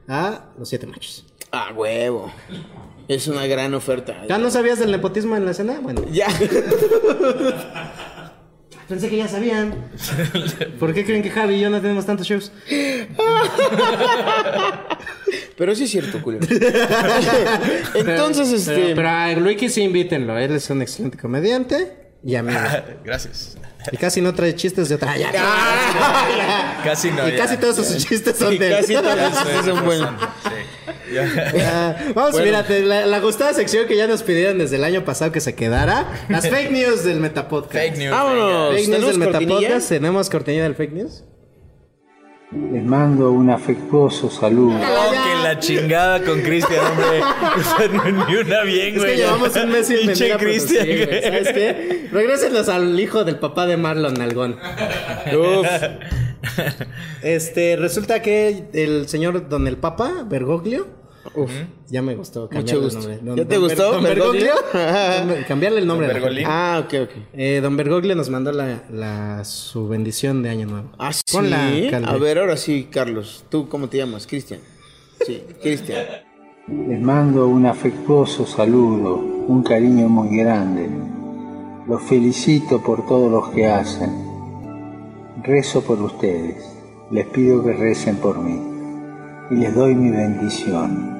a 0.08 0.46
los 0.58 0.68
siete 0.68 0.86
machos. 0.86 1.24
Ah, 1.52 1.72
huevo. 1.76 2.32
Es 3.08 3.26
una 3.26 3.46
gran 3.46 3.74
oferta. 3.74 4.24
¿Ya 4.28 4.38
no 4.38 4.50
sabías 4.52 4.78
del 4.78 4.92
nepotismo 4.92 5.36
en 5.36 5.44
la 5.44 5.50
escena? 5.50 5.80
Bueno, 5.82 6.04
Ya. 6.12 6.28
pensé 8.90 9.08
que 9.08 9.16
ya 9.16 9.28
sabían. 9.28 9.74
¿Por 10.78 10.92
qué 10.92 11.04
creen 11.06 11.22
que 11.22 11.30
Javi 11.30 11.54
y 11.54 11.60
yo 11.60 11.70
no 11.70 11.80
tenemos 11.80 12.04
tantos 12.04 12.26
shows? 12.26 12.52
Pero 15.56 15.74
sí 15.74 15.84
es 15.84 15.90
cierto, 15.90 16.20
culero. 16.22 16.46
Entonces, 17.94 18.50
este. 18.52 18.74
Pero, 18.74 18.96
pero 18.96 19.08
a 19.08 19.32
Luiki 19.34 19.68
sí 19.68 19.82
invítenlo, 19.82 20.36
él 20.38 20.54
es 20.56 20.68
un 20.70 20.82
excelente 20.82 21.16
comediante 21.18 21.96
y 22.24 22.34
amigo. 22.34 22.58
Gracias. 23.04 23.56
Y 23.92 23.96
casi 23.96 24.20
no 24.20 24.34
trae 24.34 24.54
chistes 24.54 24.88
de 24.90 24.96
otra. 24.96 25.16
Ya, 25.16 25.30
Casi 26.84 27.10
no. 27.10 27.26
y 27.28 27.32
ya. 27.32 27.36
casi 27.38 27.56
todos 27.56 27.76
sus 27.76 28.04
chistes 28.06 28.36
son 28.36 28.58
de 28.58 28.66
él. 28.68 28.76
casi 28.80 28.92
todos 28.94 29.18
Sí, 29.18 29.38
chistes 29.44 29.64
son 29.66 29.84
buenos. 29.86 30.10
sí. 30.42 30.50
Ya. 31.12 32.12
Vamos, 32.14 32.32
Bueno. 32.32 32.46
mírate, 32.46 32.82
la, 32.82 33.06
la 33.06 33.20
gustada 33.20 33.52
sección 33.54 33.86
que 33.86 33.96
ya 33.96 34.06
nos 34.06 34.22
pidieron 34.22 34.58
desde 34.58 34.76
el 34.76 34.84
año 34.84 35.04
pasado 35.04 35.32
que 35.32 35.40
se 35.40 35.54
quedara. 35.54 36.06
Las 36.28 36.48
fake 36.50 36.70
news 36.70 37.04
del 37.04 37.20
Metapodcast. 37.20 37.72
Fake 37.74 37.98
news. 37.98 38.10
Vámonos. 38.10 38.74
Fake 38.74 38.88
news 38.88 39.00
¿Tenemos 39.00 39.18
del? 39.18 39.18
Metapodcast. 39.46 39.88
¿Tenemos 39.88 40.30
cortinilla 40.30 40.62
del 40.64 40.74
fake 40.74 40.92
news? 40.92 41.24
Les 42.72 42.82
mando 42.82 43.30
un 43.30 43.48
afectuoso 43.48 44.28
saludo. 44.28 44.74
Oh, 44.76 45.10
que 45.12 45.42
la 45.44 45.60
chingada 45.60 46.20
con 46.24 46.40
Cristian, 46.40 46.80
hombre. 46.84 47.20
O 47.20 47.62
sea, 47.62 47.88
no, 47.92 48.26
ni 48.26 48.34
una 48.38 48.62
bien, 48.64 48.94
Es 48.94 48.98
güey. 48.98 49.10
que 49.12 49.16
llevamos 49.18 49.54
un 49.54 49.68
mes 49.70 49.86
sin 49.86 49.98
Pinche 49.98 50.24
venir 50.24 50.32
a 50.34 50.38
Cristian, 50.38 50.84
producir, 50.84 51.06
güey. 51.06 51.20
güey. 51.20 51.32
¿Sabes 51.44 51.48
qué? 51.54 52.08
Regrésenlos 52.10 52.68
al 52.68 52.98
hijo 52.98 53.22
del 53.22 53.38
papá 53.38 53.66
de 53.68 53.76
Marlon 53.76 54.14
Nalgón. 54.14 54.58
Uf. 55.32 55.66
Este, 57.22 57.76
resulta 57.76 58.20
que 58.22 58.64
el 58.72 59.08
señor 59.08 59.48
Don 59.48 59.68
el 59.68 59.76
Papa, 59.76 60.24
Bergoglio, 60.28 60.88
Uf. 61.34 61.50
ya 61.88 62.02
me 62.02 62.14
gustó 62.16 62.48
Mucho 62.52 62.80
gusto. 62.80 62.98
el 62.98 63.04
nombre. 63.04 63.18
Don- 63.22 63.36
¿Ya 63.36 63.44
te 63.44 63.54
Don 63.54 63.64
gustó, 63.64 63.92
Don 63.92 64.02
Bergoglio? 64.02 64.52
Bergoglio? 64.72 65.44
Cambiarle 65.48 65.78
el 65.80 65.86
nombre. 65.86 66.06
Don. 66.08 66.14
Bergolín. 66.14 66.44
Ah, 66.48 66.82
ok, 66.84 66.94
ok. 67.04 67.10
Eh, 67.34 67.60
don 67.62 67.76
Bergoglio 67.76 68.14
nos 68.16 68.30
mandó 68.30 68.52
la, 68.52 68.82
la- 68.90 69.44
su 69.44 69.88
bendición 69.88 70.42
de 70.42 70.50
Año 70.50 70.66
Nuevo. 70.66 70.90
Ah, 70.98 71.12
sí. 71.12 71.22
Calvi. 71.90 72.08
A 72.08 72.16
ver, 72.16 72.38
ahora 72.38 72.56
sí, 72.56 72.88
Carlos. 72.90 73.44
¿Tú 73.48 73.68
cómo 73.68 73.88
te 73.88 73.98
llamas? 73.98 74.26
Cristian. 74.26 74.60
Sí, 75.26 75.42
Cristian. 75.62 76.04
Les 76.68 77.00
mando 77.00 77.46
un 77.48 77.66
afectuoso 77.66 78.46
saludo, 78.46 79.16
un 79.16 79.62
cariño 79.62 80.08
muy 80.08 80.36
grande. 80.36 80.88
Los 81.88 82.02
felicito 82.02 82.80
por 82.82 83.06
todo 83.06 83.28
lo 83.28 83.50
que 83.52 83.66
hacen. 83.66 84.10
Rezo 85.42 85.82
por 85.82 86.00
ustedes. 86.02 86.56
Les 87.10 87.26
pido 87.26 87.64
que 87.64 87.72
recen 87.72 88.16
por 88.16 88.38
mí. 88.38 88.60
Y 89.50 89.54
les 89.56 89.74
doy 89.74 89.94
mi 89.96 90.10
bendición. 90.10 91.19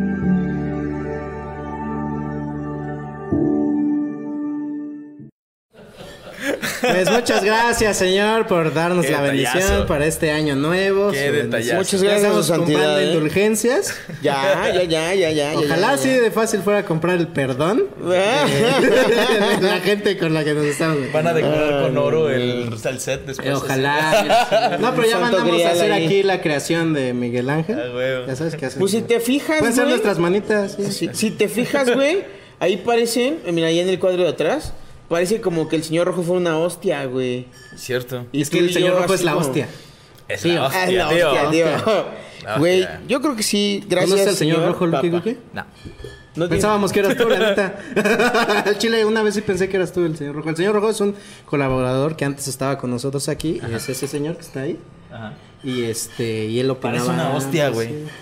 Pues 6.81 7.11
muchas 7.11 7.43
gracias, 7.43 7.97
señor, 7.97 8.47
por 8.47 8.73
darnos 8.73 9.05
Qué 9.05 9.11
la 9.11 9.21
bendición 9.21 9.85
para 9.87 10.05
este 10.05 10.31
año 10.31 10.55
nuevo. 10.55 11.11
Qué 11.11 11.31
detallazo. 11.31 11.77
Muchas 11.77 12.01
gracias, 12.01 12.23
estamos 12.23 12.51
comprando 12.51 12.99
¿eh? 12.99 13.05
indulgencias. 13.05 13.95
Ya, 14.21 14.71
ya, 14.73 14.83
ya, 14.83 15.13
ya, 15.13 15.31
ya. 15.31 15.53
Ojalá 15.55 15.87
ya, 15.87 15.91
así 15.91 16.09
ya. 16.09 16.21
de 16.21 16.31
fácil 16.31 16.61
fuera 16.61 16.79
a 16.79 16.85
comprar 16.85 17.17
el 17.17 17.27
perdón. 17.27 17.85
Eh, 18.11 19.57
la 19.61 19.79
gente 19.79 20.17
con 20.17 20.33
la 20.33 20.43
que 20.43 20.53
nos 20.53 20.65
estamos. 20.65 20.97
Van 21.11 21.27
a 21.27 21.33
decorar 21.33 21.83
con 21.83 21.97
oro 21.97 22.29
el, 22.29 22.73
el 22.83 22.99
set 22.99 23.25
después. 23.25 23.47
Eh, 23.47 23.53
ojalá. 23.53 24.77
No, 24.81 24.95
pero 24.95 25.07
ya 25.07 25.19
mandamos 25.19 25.63
a 25.63 25.71
hacer 25.71 25.91
ahí. 25.91 26.05
aquí 26.05 26.23
la 26.23 26.41
creación 26.41 26.93
de 26.93 27.13
Miguel 27.13 27.49
Ángel. 27.49 27.77
Ah. 27.79 28.25
Ya 28.27 28.35
sabes 28.35 28.55
qué 28.55 28.65
hacer. 28.65 28.79
Pues 28.79 28.91
si 28.91 29.01
te 29.01 29.19
fijas, 29.19 29.59
Pueden 29.59 29.75
ser 29.75 29.87
nuestras 29.87 30.17
manitas. 30.17 30.75
sí. 30.75 30.91
Si, 30.91 31.09
si 31.13 31.31
te 31.31 31.47
fijas, 31.47 31.93
güey, 31.93 32.23
ahí 32.59 32.77
parecen, 32.77 33.39
eh, 33.45 33.51
mira, 33.51 33.67
ahí 33.67 33.79
en 33.79 33.89
el 33.89 33.99
cuadro 33.99 34.23
de 34.23 34.29
atrás, 34.29 34.73
parece 35.11 35.39
como 35.41 35.69
que 35.69 35.75
el 35.75 35.83
señor 35.83 36.07
rojo 36.07 36.23
fue 36.23 36.37
una 36.37 36.57
hostia, 36.57 37.05
güey. 37.05 37.45
Cierto. 37.75 38.25
Y 38.31 38.41
Es 38.41 38.49
que 38.49 38.57
el 38.57 38.73
señor 38.73 38.99
rojo 38.99 39.13
es 39.13 39.21
la 39.23 39.33
como- 39.33 39.45
hostia. 39.45 39.67
Es 40.27 40.43
la 40.45 40.65
hostia, 40.65 40.85
la 41.05 41.09
tío. 41.09 41.31
hostia, 41.31 41.49
tío. 41.51 41.65
La 42.43 42.57
Güey, 42.57 42.87
yo 43.07 43.21
creo 43.21 43.35
que 43.35 43.43
sí, 43.43 43.83
gracias. 43.87 44.09
¿Conoces 44.09 44.27
al 44.29 44.35
señor, 44.35 44.65
rojo, 44.65 44.87
Lucky 44.87 45.09
papá. 45.11 45.17
Lucky? 45.29 45.37
No. 45.53 45.61
No 46.33 46.45
tiene- 46.45 46.47
Pensábamos 46.49 46.91
que 46.93 46.99
eras 47.01 47.17
tú, 47.17 47.27
la 47.29 47.37
neta. 47.37 47.75
Al 48.65 48.77
Chile, 48.77 49.03
una 49.05 49.21
vez 49.21 49.35
sí 49.35 49.41
pensé 49.41 49.67
que 49.67 49.75
eras 49.75 49.91
tú 49.91 50.05
el 50.05 50.15
señor 50.17 50.35
Rojo. 50.35 50.49
El 50.49 50.55
señor 50.55 50.73
Rojo 50.73 50.89
es 50.89 51.01
un 51.01 51.13
colaborador 51.45 52.15
que 52.15 52.23
antes 52.23 52.47
estaba 52.47 52.77
con 52.77 52.89
nosotros 52.89 53.27
aquí. 53.27 53.59
Es 53.75 53.89
ese 53.89 54.07
señor 54.07 54.35
que 54.37 54.41
está 54.41 54.61
ahí. 54.61 54.79
Ajá. 55.11 55.33
Y 55.63 55.83
este, 55.83 56.45
y 56.45 56.59
él 56.59 56.69
opinaba. 56.71 57.05
Parece 57.05 57.13
una 57.13 57.35
hostia, 57.35 57.69
güey. 57.69 57.89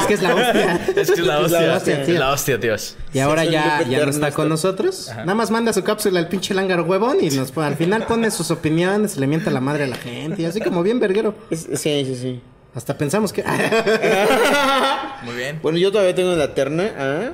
Es 0.00 0.06
que 0.06 0.14
es 0.14 0.22
la 0.22 0.34
hostia. 0.34 0.74
Es 0.96 1.10
que 1.10 1.20
es 1.20 1.26
la 1.26 1.40
hostia. 1.40 1.74
hostia, 1.74 2.04
tío. 2.04 2.14
Es 2.14 2.20
la 2.20 2.30
hostia, 2.32 2.60
tíos. 2.60 2.96
Y 3.12 3.18
ahora 3.18 3.42
Sí, 3.44 3.50
ya, 3.50 3.82
ya 3.88 4.04
no 4.04 4.10
está 4.10 4.30
con 4.30 4.48
nosotros. 4.48 5.10
Nada 5.16 5.34
más 5.34 5.50
manda 5.50 5.72
su 5.72 5.82
cápsula 5.82 6.20
al 6.20 6.28
pinche 6.28 6.54
lángaro 6.54 6.84
huevón 6.84 7.18
y 7.20 7.30
nos 7.30 7.56
al 7.58 7.76
final 7.76 8.04
pone 8.06 8.30
sus 8.30 8.50
opiniones, 8.50 9.16
le 9.16 9.26
mienta 9.26 9.50
la 9.50 9.60
madre 9.60 9.84
a 9.84 9.86
la 9.88 9.96
gente 9.96 10.42
y 10.42 10.44
así 10.44 10.60
como 10.60 10.82
bien 10.82 11.00
verguero. 11.00 11.34
Es- 11.50 11.68
Sí, 11.74 12.04
sí, 12.06 12.16
sí. 12.16 12.40
Hasta 12.74 12.96
pensamos 12.96 13.32
que. 13.32 13.42
Muy 15.24 15.34
bien. 15.34 15.58
Bueno, 15.62 15.78
yo 15.78 15.90
todavía 15.90 16.14
tengo 16.14 16.32
en 16.32 16.38
la 16.38 16.54
terna 16.54 16.84
a 16.96 17.32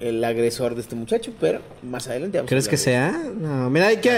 el 0.00 0.22
agresor 0.24 0.74
de 0.74 0.80
este 0.80 0.94
muchacho, 0.94 1.32
pero 1.40 1.60
más 1.82 2.08
adelante 2.08 2.38
vamos 2.38 2.48
a 2.48 2.50
¿Crees 2.50 2.68
que 2.68 2.76
sea? 2.76 3.10
No, 3.36 3.68
mira, 3.70 3.88
hay 3.88 3.98
que. 3.98 4.10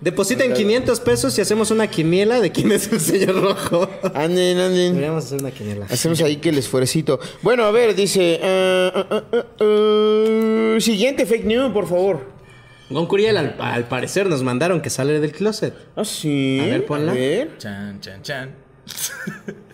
Depositen 0.00 0.52
500 0.54 1.00
pesos 1.00 1.36
y 1.38 1.40
hacemos 1.40 1.70
una 1.70 1.86
quiniela 1.86 2.40
de 2.40 2.50
quién 2.52 2.72
es 2.72 2.92
el 2.92 3.00
señor 3.00 3.40
rojo. 3.40 3.88
Anden, 4.14 4.58
anden. 4.58 4.92
Deberíamos 4.92 5.24
hacer 5.24 5.40
una 5.40 5.50
quiniela. 5.50 5.86
Hacemos 5.90 6.20
ahí 6.22 6.36
que 6.36 6.50
el 6.50 6.58
esfuercito. 6.58 7.20
Bueno, 7.42 7.64
a 7.64 7.70
ver, 7.70 7.94
dice. 7.94 8.40
ah, 8.42 9.06
ah, 9.10 9.44
ah, 9.60 10.76
siguiente 10.80 11.26
fake 11.26 11.44
news, 11.44 11.72
por 11.72 11.86
favor. 11.88 12.40
Gon 12.90 13.06
Curiel, 13.06 13.36
al, 13.36 13.56
al 13.60 13.84
parecer, 13.86 14.28
nos 14.28 14.42
mandaron 14.42 14.80
que 14.82 14.90
sale 14.90 15.20
del 15.20 15.32
closet. 15.32 15.74
Ah, 15.94 16.04
sí. 16.04 16.58
A 16.60 16.66
ver, 16.66 16.86
ponla. 16.86 17.12
A 17.12 17.14
ver. 17.14 17.56
Chan, 17.58 18.00
chan, 18.00 18.22
chan. 18.22 18.54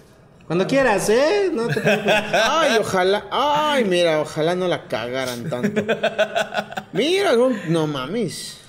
Cuando 0.46 0.66
quieras, 0.66 1.08
¿eh? 1.08 1.50
No 1.52 1.66
te 1.66 1.80
preocupes. 1.80 2.14
Ay, 2.32 2.76
ojalá. 2.78 3.26
Ay, 3.30 3.84
mira, 3.84 4.20
ojalá 4.20 4.54
no 4.54 4.68
la 4.68 4.86
cagaran 4.86 5.50
tanto. 5.50 5.82
Mira, 6.92 7.32
no 7.68 7.86
mames. 7.86 8.60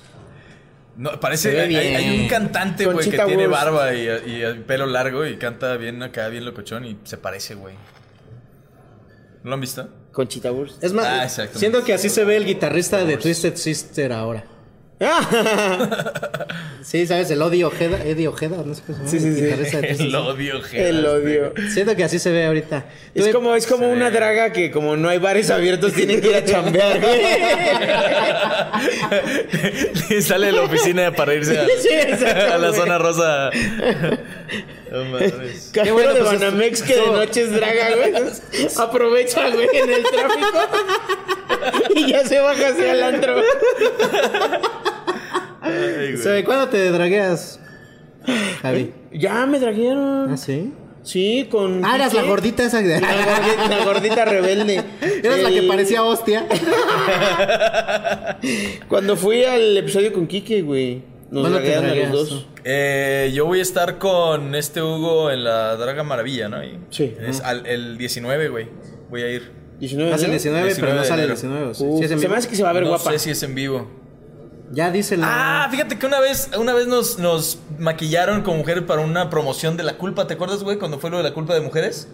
No, 0.96 1.20
parece 1.20 1.60
hay, 1.60 1.76
hay- 1.76 2.20
un 2.22 2.28
cantante, 2.28 2.84
güey, 2.84 3.08
que 3.08 3.16
tiene 3.18 3.46
barba 3.46 3.94
y, 3.94 4.00
y 4.26 4.42
el 4.42 4.62
pelo 4.62 4.86
largo 4.86 5.24
y 5.24 5.36
canta 5.36 5.76
bien 5.76 6.02
acá, 6.02 6.26
bien 6.28 6.44
locochón 6.44 6.84
y 6.84 6.98
se 7.04 7.16
parece, 7.16 7.54
güey. 7.54 7.76
¿No 9.44 9.50
lo 9.50 9.54
han 9.54 9.60
visto? 9.60 9.88
Conchita 10.10 10.50
Wurst. 10.50 10.82
Es 10.82 10.92
más, 10.92 11.06
Ah, 11.38 11.46
siento 11.54 11.84
que 11.84 11.94
así 11.94 12.08
se 12.08 12.24
ve 12.24 12.36
el 12.36 12.44
guitarrista 12.44 13.04
de 13.04 13.16
Twisted 13.16 13.54
Sister 13.54 14.12
ahora. 14.12 14.44
Sí, 16.82 17.06
¿sabes? 17.06 17.30
El 17.30 17.42
Odio 17.42 17.66
Ojeda, 17.68 18.02
Eddie 18.02 18.28
Ojeda, 18.28 18.62
no 18.64 18.74
sé 18.74 18.82
qué 18.86 18.94
se. 18.94 19.06
Sí, 19.06 19.20
sí, 19.20 19.34
sí. 19.34 19.44
El 20.04 20.14
odio, 20.14 20.62
Geras, 20.62 20.86
El 20.88 21.04
odio. 21.06 21.52
Siento 21.72 21.94
que 21.94 22.04
así 22.04 22.18
se 22.18 22.30
ve 22.30 22.46
ahorita. 22.46 22.86
Es 23.14 23.28
como, 23.28 23.54
es 23.54 23.66
como 23.66 23.90
una 23.90 24.10
draga 24.10 24.52
que 24.52 24.70
como 24.70 24.96
no 24.96 25.08
hay 25.10 25.18
bares 25.18 25.50
abiertos 25.50 25.92
tienen 25.92 26.20
que 26.20 26.28
ir 26.30 26.36
a 26.36 26.44
chambear, 26.44 27.00
güey. 27.00 27.20
Y 30.18 30.22
sale 30.22 30.46
de 30.46 30.52
la 30.52 30.62
oficina 30.62 31.12
para 31.12 31.34
irse 31.34 31.58
a, 31.58 31.66
Sí, 31.66 31.88
exacto, 31.90 32.54
a 32.54 32.58
la 32.58 32.68
güey. 32.68 32.80
zona 32.80 32.98
rosa. 32.98 33.50
No 34.90 35.04
mames. 35.04 35.70
Cajero 35.74 35.94
bueno, 35.94 36.14
de 36.14 36.20
pues, 36.22 36.40
Banamex 36.40 36.82
que 36.82 36.94
de 36.96 37.06
noche 37.06 37.42
es 37.42 37.52
draga, 37.52 37.88
güey. 37.96 38.14
Aprovecha, 38.78 39.50
güey, 39.50 39.68
en 39.74 39.90
el 39.90 40.02
tráfico. 40.04 40.58
y 41.94 42.10
ya 42.10 42.24
se 42.24 42.38
baja 42.40 42.68
hacia 42.68 42.92
el 42.92 43.02
antro. 43.02 43.42
Ay, 45.78 46.12
güey. 46.12 46.16
¿Sabe 46.22 46.44
cuándo 46.44 46.68
te 46.68 46.90
dragueas, 46.90 47.60
Javi? 48.62 48.92
Ya 49.12 49.46
me 49.46 49.58
draguearon. 49.60 50.32
¿Ah, 50.32 50.36
sí? 50.36 50.72
Sí, 51.02 51.46
con. 51.50 51.84
Ah, 51.84 51.94
eras 51.96 52.12
la 52.12 52.22
gordita 52.22 52.64
esa. 52.64 52.82
La 52.82 52.98
gordita, 53.00 53.68
la 53.68 53.84
gordita 53.84 54.24
rebelde. 54.26 54.84
Eras 55.22 55.42
la 55.42 55.48
que 55.48 55.58
El- 55.60 55.68
parecía 55.68 56.02
hostia. 56.02 56.44
Cuando 58.88 59.16
fui 59.16 59.44
al 59.44 59.76
episodio 59.76 60.12
con 60.12 60.26
Kike, 60.26 60.62
güey. 60.62 61.02
Nos 61.30 61.42
¿Cuándo 61.42 61.58
te 61.60 61.70
draguearon 61.70 62.08
a 62.08 62.12
los 62.12 62.30
dos. 62.30 62.46
Eh, 62.64 63.30
yo 63.34 63.44
voy 63.46 63.58
a 63.58 63.62
estar 63.62 63.98
con 63.98 64.54
este 64.54 64.82
Hugo 64.82 65.30
en 65.30 65.44
la 65.44 65.76
Draga 65.76 66.02
Maravilla, 66.02 66.48
¿no? 66.48 66.62
Y 66.64 66.78
Sí. 66.90 67.14
Es 67.20 67.40
al- 67.42 67.66
el 67.66 67.98
19, 67.98 68.48
güey. 68.48 68.68
Voy 69.10 69.22
a 69.22 69.30
ir. 69.30 69.52
19 69.78 70.12
Hace 70.12 70.24
el 70.24 70.30
¿no? 70.30 70.32
19, 70.32 70.74
pero 70.74 70.94
no 70.94 71.02
19 71.02 71.08
sale 71.08 71.22
el 71.22 71.30
enero. 71.30 71.40
19. 71.40 71.70
o 71.70 71.74
sí. 71.74 71.84
Uf, 71.84 71.98
Sí 71.98 72.04
es 72.06 72.10
en 72.10 72.18
se 72.20 72.28
me 72.28 72.36
hace 72.36 72.48
que 72.48 72.56
se 72.56 72.62
va 72.62 72.70
a 72.70 72.72
ver 72.72 72.82
no 72.82 72.88
guapa. 72.90 73.12
sé 73.12 73.18
si 73.18 73.30
es 73.30 73.42
en 73.42 73.54
vivo. 73.54 73.88
Ya 74.70 74.90
dice 74.90 75.16
la. 75.16 75.64
Ah, 75.64 75.68
fíjate 75.70 75.98
que 75.98 76.06
una 76.06 76.20
vez, 76.20 76.50
una 76.58 76.74
vez 76.74 76.86
nos, 76.86 77.18
nos 77.18 77.58
maquillaron 77.78 78.42
con 78.42 78.58
mujeres 78.58 78.84
para 78.84 79.00
una 79.02 79.30
promoción 79.30 79.76
de 79.76 79.82
la 79.82 79.96
culpa. 79.96 80.26
¿Te 80.26 80.34
acuerdas, 80.34 80.62
güey? 80.62 80.78
Cuando 80.78 80.98
fue 80.98 81.10
lo 81.10 81.16
de 81.16 81.22
la 81.22 81.32
culpa 81.32 81.54
de 81.54 81.60
mujeres. 81.60 82.08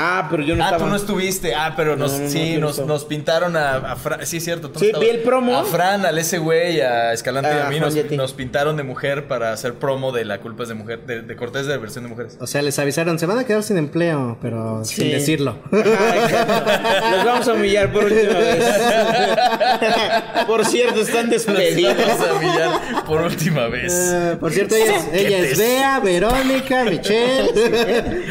Ah, 0.00 0.28
pero 0.30 0.44
yo 0.44 0.54
no 0.54 0.62
ah, 0.62 0.66
estaba. 0.66 0.84
tú 0.84 0.90
no 0.90 0.96
estuviste. 0.96 1.54
Ah, 1.56 1.74
pero 1.76 1.96
nos, 1.96 2.12
No, 2.12 2.18
no, 2.18 2.24
no, 2.24 2.30
sí, 2.30 2.56
no 2.56 2.86
nos, 2.86 3.04
pintaron 3.04 3.56
a, 3.56 3.74
a 3.76 3.96
Fran. 3.96 4.24
Sí, 4.24 4.38
cierto. 4.40 4.70
tú 4.70 4.78
no 4.78 4.86
Sí, 4.86 4.92
vi 5.00 5.08
el 5.08 5.20
promo. 5.22 5.56
A 5.58 5.64
Fran, 5.64 6.06
al 6.06 6.16
ese 6.18 6.38
güey, 6.38 6.80
a 6.80 7.12
Escalante 7.12 7.50
y 7.50 7.52
Ah, 7.58 7.66
a 7.66 7.70
mí 7.70 7.80
Juan 7.80 7.92
nos, 8.16 8.32
pintaron 8.32 8.76
de 8.76 8.84
mujer 8.84 9.26
para 9.26 9.52
hacer 9.52 9.74
promo 9.74 10.12
de 10.12 10.24
la 10.24 10.38
culpa 10.38 10.62
es 10.62 10.68
de 10.68 10.76
mujer, 10.76 11.00
de, 11.04 11.22
de 11.22 11.36
Cortés 11.36 11.66
de 11.66 11.72
la 11.74 11.78
versión 11.78 12.04
de 12.04 12.10
mujeres. 12.10 12.36
O 12.40 12.46
sea, 12.46 12.62
les 12.62 12.78
avisaron, 12.78 13.18
se 13.18 13.26
van 13.26 13.38
a 13.38 13.44
quedar 13.44 13.64
sin 13.64 13.76
empleo, 13.76 14.38
pero 14.40 14.84
sin 14.84 15.10
decirlo. 15.10 15.58
Ajá. 15.72 17.10
Los 17.16 17.24
vamos 17.24 17.48
a 17.48 17.52
humillar 17.54 17.92
por 17.92 18.04
última 18.04 18.38
vez. 18.38 18.64
por 20.46 20.64
cierto, 20.64 21.00
están 21.00 21.28
despedidos. 21.30 21.96
Vamos 21.96 22.26
a 22.28 22.32
humillar 22.34 23.04
por 23.04 23.22
última 23.22 23.66
vez. 23.68 23.92
Eh, 23.92 24.36
por 24.38 24.52
cierto, 24.52 24.76
ella 24.76 24.96
es, 24.96 25.04
¿Qué 25.06 25.26
ella 25.26 25.38
te- 25.38 25.52
es 25.52 25.58
Bea, 25.58 26.00
Verónica, 26.00 26.84
Michelle. 26.84 27.50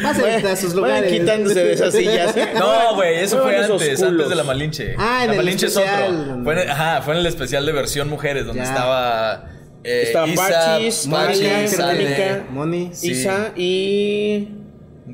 Pásenle 0.02 0.48
a 0.48 0.56
sus 0.56 0.74
Vayan 0.74 1.02
lugares. 1.02 1.10
De 1.64 1.72
esas 1.72 1.92
sillas. 1.94 2.34
No, 2.54 2.94
güey, 2.94 3.16
eso 3.20 3.42
fue 3.42 3.56
antes, 3.56 3.68
culos. 3.70 4.02
antes 4.02 4.28
de 4.28 4.34
la 4.34 4.44
Malinche. 4.44 4.94
Ah, 4.98 5.20
en 5.22 5.26
la 5.28 5.32
el 5.32 5.36
Malinche 5.38 5.66
especial, 5.66 6.14
es 6.14 6.20
otro. 6.20 6.44
Fue 6.44 6.52
en 6.54 6.58
el, 6.60 6.70
ajá, 6.70 7.02
fue 7.02 7.14
en 7.14 7.20
el 7.20 7.26
especial 7.26 7.66
de 7.66 7.72
versión 7.72 8.08
mujeres, 8.08 8.46
donde 8.46 8.62
Ya. 8.62 8.68
estaba. 8.68 9.50
eh, 9.84 10.02
Estaba 10.06 10.26
Isa, 10.28 10.42
Pachis, 10.48 11.08
Pachis, 11.10 11.78
Mónica, 11.78 12.46
Moni. 12.50 12.90
Sí. 12.92 13.10
Isa 13.12 13.52
y. 13.56 14.48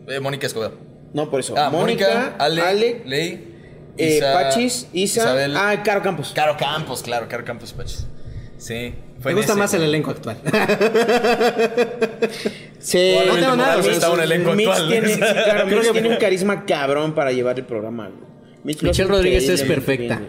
eh, 0.09 0.21
Mónica 0.21 0.47
Escobar. 0.47 0.73
No, 1.13 1.31
por 1.31 1.41
eso. 1.41 1.55
Ah, 1.57 1.71
Mónica, 1.71 2.07
Mónica, 2.07 2.35
Ale, 2.39 2.61
Ale, 2.63 3.03
Ley, 3.07 3.55
eh, 3.97 4.17
Isa, 4.17 4.33
Pachis, 4.33 4.89
Isa. 4.93 5.21
Isabel. 5.23 5.57
Ah, 5.57 5.81
Caro 5.85 6.03
Campos. 6.03 6.33
Caro 6.35 6.57
Campos, 6.57 7.03
claro, 7.03 7.29
Caro 7.29 7.45
Campos, 7.45 7.73
Pachis. 7.73 8.07
Sí. 8.59 8.95
Fue 9.25 9.33
Me 9.33 9.39
gusta 9.39 9.53
ese, 9.55 9.59
más 9.59 9.75
el 9.75 9.83
elenco 9.83 10.11
actual. 10.11 10.39
Sí, 12.79 13.17
no 13.27 13.35
tengo 13.37 13.57
nada, 13.57 13.83
sea, 13.83 13.93
está 13.93 14.11
un 14.11 14.21
elenco 14.21 14.53
Mitch 14.53 14.69
actual. 14.69 14.89
tiene, 14.91 15.09
sí, 15.09 15.19
claro, 15.19 15.65
Creo 15.67 15.79
Mitch 15.79 15.87
que- 15.87 15.93
tiene 15.93 16.09
un 16.11 16.17
carisma 16.21 16.65
cabrón 16.67 17.15
para 17.15 17.33
llevar 17.33 17.59
el 17.59 17.65
programa. 17.65 18.11
Michelle 18.63 19.09
Rodríguez 19.09 19.49
es 19.49 19.63
perfecta. 19.63 20.21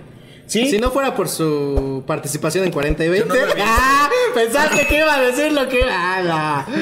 ¿Sí? 0.48 0.70
Si 0.70 0.78
no 0.80 0.91
fuera 0.91 1.16
por 1.16 1.28
su 1.28 2.04
participación 2.08 2.66
en 2.66 2.72
40 2.72 3.04
y 3.04 3.10
20. 3.10 3.28
Yo 3.28 3.46
no. 3.48 3.54
¡Ah! 3.60 4.10
Pensaste 4.34 4.86
que 4.88 4.98
iba 5.00 5.16
a 5.16 5.22
decir 5.22 5.52
lo 5.52 5.68
que. 5.68 5.80
¡Ah! 5.89 6.66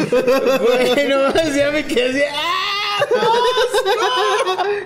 Bueno, 0.93 1.33
ya 1.55 1.71
me 1.71 1.85
quedé 1.85 2.09
así. 2.27 2.35
¡ah! 2.35 2.99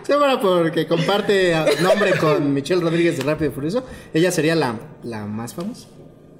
Si 0.05 0.11
no 0.11 0.19
fuera 0.19 0.39
porque 0.39 0.87
comparte 0.87 1.55
nombre 1.81 2.11
con 2.17 2.53
Michelle 2.53 2.81
Rodríguez 2.81 3.17
de 3.17 3.23
Rápido 3.23 3.51
y 3.51 3.53
Furioso, 3.53 3.83
ella 4.13 4.31
sería 4.31 4.55
la, 4.55 4.75
la 5.03 5.25
más 5.25 5.53
famosa. 5.53 5.87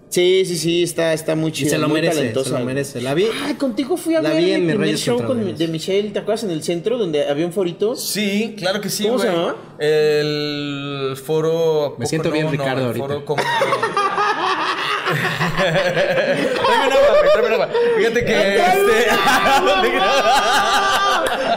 Sí, 0.09 0.43
sí, 0.45 0.57
sí, 0.57 0.83
está, 0.83 1.11
está 1.13 1.35
muy 1.35 1.49
Y 1.49 1.53
chido. 1.53 1.71
se 1.71 1.77
lo 1.77 1.89
muy 1.89 1.95
merece, 2.01 2.15
talentosa, 2.17 2.51
se 2.51 2.59
lo 2.59 2.65
merece. 2.65 3.01
La 3.01 3.13
vi. 3.13 3.27
Ay, 3.43 3.55
contigo 3.55 3.97
fui 3.97 4.15
a 4.15 4.21
La 4.21 4.29
ver 4.29 4.41
vi 4.41 4.51
en 4.51 4.61
primer 4.61 4.79
Reyes 4.79 5.01
show 5.01 5.21
con, 5.21 5.55
de 5.57 5.67
Michelle, 5.67 6.09
¿te 6.11 6.19
acuerdas? 6.19 6.43
En 6.45 6.51
el 6.51 6.63
centro 6.63 6.97
donde 6.97 7.27
había 7.27 7.45
un 7.45 7.51
forito. 7.51 7.95
Sí, 7.95 8.55
claro 8.57 8.79
que 8.79 8.89
sí, 8.89 9.03
¿Cómo 9.03 9.19
se 9.19 9.27
llama? 9.27 9.55
El 9.79 11.17
foro. 11.23 11.95
Me 11.99 12.05
siento 12.05 12.31
bien 12.31 12.49
Ricardo 12.49 12.79
el 12.81 12.87
ahorita. 12.87 13.05
Foro 13.07 13.25
como... 13.25 13.43
tráeme 16.57 16.93
agua, 16.93 17.09
güey, 17.19 17.31
tráeme 17.33 17.53
agua. 17.55 17.69
Fíjate 17.97 18.25
que 18.25 18.55
este. 18.55 19.07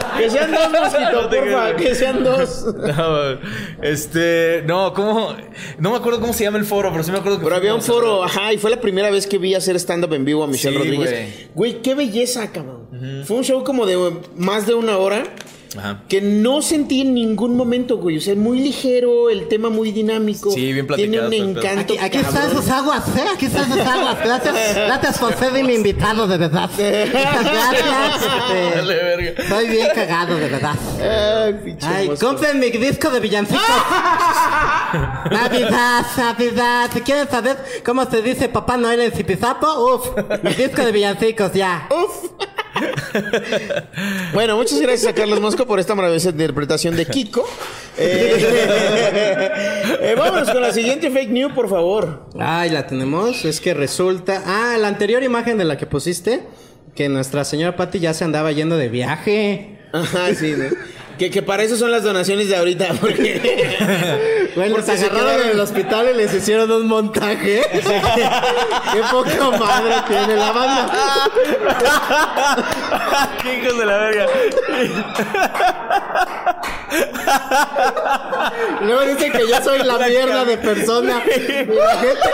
Que 0.23 0.29
sean 0.29 0.51
dos, 0.51 0.69
mosquito, 0.71 1.21
No 1.21 1.29
porfa. 1.29 1.75
Que 1.75 1.95
sean 1.95 2.23
dos. 2.23 2.65
No, 2.97 3.39
este, 3.81 4.63
no, 4.65 4.93
¿cómo? 4.93 5.35
No 5.79 5.91
me 5.91 5.97
acuerdo 5.97 6.19
cómo 6.19 6.33
se 6.33 6.43
llama 6.43 6.57
el 6.57 6.65
foro, 6.65 6.91
pero 6.91 7.03
sí 7.03 7.11
me 7.11 7.17
acuerdo 7.17 7.39
que 7.39 7.43
Pero 7.43 7.55
había 7.55 7.73
un 7.73 7.81
foro, 7.81 8.23
ajá, 8.23 8.53
y 8.53 8.57
fue 8.57 8.69
la 8.69 8.79
primera 8.79 9.09
vez 9.09 9.27
que 9.27 9.37
vi 9.37 9.55
hacer 9.55 9.75
stand-up 9.77 10.13
en 10.13 10.25
vivo 10.25 10.43
a 10.43 10.47
Michelle 10.47 10.77
Sí, 10.77 10.83
Rodríguez. 10.83 11.49
Güey, 11.55 11.81
qué 11.81 11.95
belleza, 11.95 12.51
cabrón. 12.51 12.87
Fue 13.25 13.37
un 13.37 13.43
show 13.43 13.63
como 13.63 13.85
de 13.85 13.97
más 14.35 14.67
de 14.67 14.73
una 14.73 14.97
hora. 14.97 15.23
Ajá. 15.77 16.01
Que 16.09 16.19
no 16.21 16.61
sentí 16.61 17.01
en 17.01 17.13
ningún 17.13 17.55
momento, 17.55 17.97
güey. 17.97 18.17
O 18.17 18.21
sea, 18.21 18.35
muy 18.35 18.59
ligero, 18.59 19.29
el 19.29 19.47
tema 19.47 19.69
muy 19.69 19.91
dinámico. 19.91 20.51
Sí, 20.51 20.73
bien 20.73 20.85
Tiene 20.87 21.17
platicado 21.19 21.27
un 21.27 21.33
el 21.33 21.39
pedo. 21.39 21.61
encanto. 21.61 21.93
Aquí 22.01 22.17
están 22.17 22.33
cabrón. 22.33 22.61
sus 22.63 22.69
aguas, 22.71 23.03
¿eh? 23.17 23.23
Aquí 23.33 23.45
están 23.45 23.71
sus 23.71 23.79
aguas. 23.79 24.17
Gracias, 24.23 24.55
gracias 24.75 25.17
por 25.19 25.33
ser 25.35 25.63
mi 25.63 25.73
invitado, 25.73 26.27
de 26.27 26.37
verdad. 26.37 26.69
Muchas 26.71 27.09
gracias. 27.11 28.15
este, 28.21 28.75
Dale, 28.77 28.95
verga. 28.95 29.43
Estoy 29.43 29.67
bien 29.69 29.87
cagado, 29.95 30.35
de 30.37 30.49
verdad. 30.49 30.75
Ay, 31.83 32.09
compren 32.19 32.59
mi 32.59 32.69
disco 32.69 33.09
de 33.09 33.19
villancicos. 33.19 33.61
Navidad, 35.31 36.05
Navidad. 36.17 36.89
Si 36.93 37.01
quieren 37.01 37.29
saber 37.29 37.57
cómo 37.85 38.09
se 38.09 38.21
dice 38.21 38.49
Papá 38.49 38.77
Noel 38.77 38.99
en 39.01 39.11
Zipizapo, 39.11 39.67
uf, 39.95 40.09
mi 40.43 40.53
disco 40.53 40.83
de 40.83 40.91
villancicos, 40.91 41.53
ya. 41.53 41.87
Bueno, 44.33 44.55
muchas 44.55 44.79
gracias 44.79 45.11
a 45.11 45.13
Carlos 45.13 45.39
Mosco 45.41 45.65
por 45.65 45.79
esta 45.79 45.95
maravillosa 45.95 46.29
interpretación 46.29 46.95
de 46.95 47.05
Kiko. 47.05 47.47
Eh, 47.97 48.37
eh, 50.01 50.15
vámonos 50.17 50.49
con 50.49 50.61
la 50.61 50.71
siguiente 50.71 51.11
fake 51.11 51.29
news, 51.29 51.53
por 51.53 51.69
favor. 51.69 52.29
Ay, 52.39 52.69
la 52.69 52.87
tenemos. 52.87 53.43
Es 53.45 53.59
que 53.59 53.73
resulta. 53.73 54.43
Ah, 54.45 54.77
la 54.77 54.87
anterior 54.87 55.21
imagen 55.23 55.57
de 55.57 55.65
la 55.65 55.77
que 55.77 55.85
pusiste. 55.85 56.43
Que 56.95 57.09
nuestra 57.09 57.43
señora 57.43 57.75
Patty 57.75 57.99
ya 57.99 58.13
se 58.13 58.23
andaba 58.23 58.51
yendo 58.51 58.77
de 58.77 58.89
viaje. 58.89 59.79
Ajá, 59.93 60.33
sí, 60.33 60.53
¿no? 60.57 60.65
Que, 61.17 61.29
que 61.29 61.41
para 61.41 61.63
eso 61.63 61.77
son 61.77 61.91
las 61.91 62.03
donaciones 62.03 62.49
de 62.49 62.55
ahorita, 62.55 62.95
porque... 62.99 64.39
Bueno, 64.55 64.75
Porque 64.75 64.97
se 64.97 65.05
agarraron 65.05 65.27
quedaron- 65.27 65.41
en 65.45 65.49
el 65.51 65.59
hospital 65.59 66.09
y 66.13 66.17
les 66.17 66.33
hicieron 66.33 66.71
un 66.71 66.87
montaje. 66.87 67.61
Qué 67.71 69.01
poca 69.11 69.49
madre 69.57 69.95
tiene 70.07 70.35
la 70.35 70.51
banda. 70.51 70.91
¡Qué 73.41 73.57
hijos 73.59 73.77
de 73.77 73.85
la 73.85 73.97
verga! 73.97 74.25
Luego 78.81 79.01
dicen 79.05 79.31
que 79.31 79.47
yo 79.47 79.61
soy 79.63 79.79
la 79.83 79.97
mierda 79.97 80.45
de 80.45 80.57
persona. 80.57 81.21
La 81.25 81.97
gente- 81.97 82.29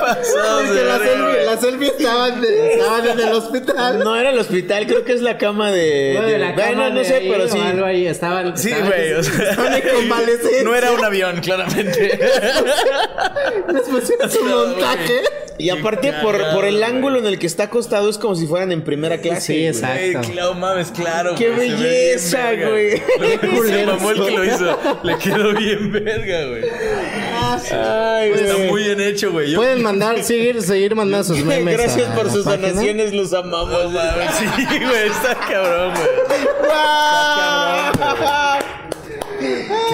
Pasados 0.00 0.68
de 0.70 0.84
verga, 0.84 1.56
selfie, 1.56 1.60
selfie 1.60 1.88
estaban, 1.88 2.40
de- 2.40 2.74
estaban 2.74 3.08
en 3.08 3.20
el 3.20 3.32
hospital. 3.34 3.98
No 4.04 4.16
era 4.16 4.30
el 4.30 4.38
hospital, 4.38 4.86
creo 4.86 5.04
que 5.04 5.12
es 5.12 5.20
la 5.22 5.36
cama 5.38 5.70
de... 5.70 6.14
No, 6.18 6.26
de 6.26 6.38
la 6.38 6.52
bueno, 6.52 6.70
cama 6.70 6.90
no 6.90 6.98
de 7.00 7.04
sé, 7.04 7.14
ahí 7.16 7.28
pero 7.30 7.48
sí. 7.48 7.58
algo 7.60 7.84
ahí, 7.86 8.06
estaban. 8.06 8.56
Sí, 8.56 8.72
güey. 8.72 9.12
O 9.14 9.22
sea, 9.22 9.56
no 10.64 10.74
era 10.74 10.92
un 10.92 11.04
avión, 11.08 11.40
claramente. 11.40 12.18
Les 13.72 13.82
pusieron 13.82 14.30
su 14.30 14.44
montaje. 14.44 15.22
Y 15.60 15.70
aparte, 15.70 16.12
por, 16.22 16.38
por 16.52 16.64
el 16.64 16.80
ángulo 16.84 17.18
en 17.18 17.26
el 17.26 17.36
que 17.40 17.48
está 17.48 17.64
acostado, 17.64 18.08
es 18.08 18.16
como 18.16 18.36
si 18.36 18.46
fueran 18.46 18.70
en 18.70 18.82
primera 18.84 19.18
clase. 19.18 19.40
Sí, 19.40 19.52
güey. 19.54 19.66
exacto. 19.66 20.18
Güey, 20.20 20.30
claro, 20.32 20.54
mames, 20.54 20.90
claro. 20.92 21.34
¡Qué 21.34 21.50
güey, 21.50 21.70
belleza, 21.70 22.52
güey! 22.54 23.02
Se 23.66 23.84
mamó 23.86 24.10
el 24.12 24.24
que 24.24 24.30
lo 24.30 24.44
hizo. 24.44 24.78
Le 25.02 25.18
quedó 25.18 25.52
bien 25.54 25.90
verga, 25.90 26.44
güey. 26.46 26.62
Ay, 27.72 28.30
Está 28.30 28.54
güey. 28.54 28.68
muy 28.70 28.82
bien 28.84 29.00
hecho, 29.00 29.32
güey. 29.32 29.50
Yo- 29.50 29.58
Pueden 29.58 29.82
mandar, 29.82 30.22
seguir, 30.22 30.62
seguir 30.62 30.94
mandando 30.94 31.24
sus 31.24 31.38
memes. 31.44 31.76
Gracias 31.76 32.08
por 32.16 32.30
sus 32.30 32.44
página. 32.44 32.68
donaciones, 32.68 33.12
los 33.12 33.32
amamos. 33.32 33.92
Mames, 33.92 34.30
Sí, 34.38 34.44
güey, 34.78 35.08
está 35.08 35.34
cabrón, 35.34 35.92
güey. 35.94 36.08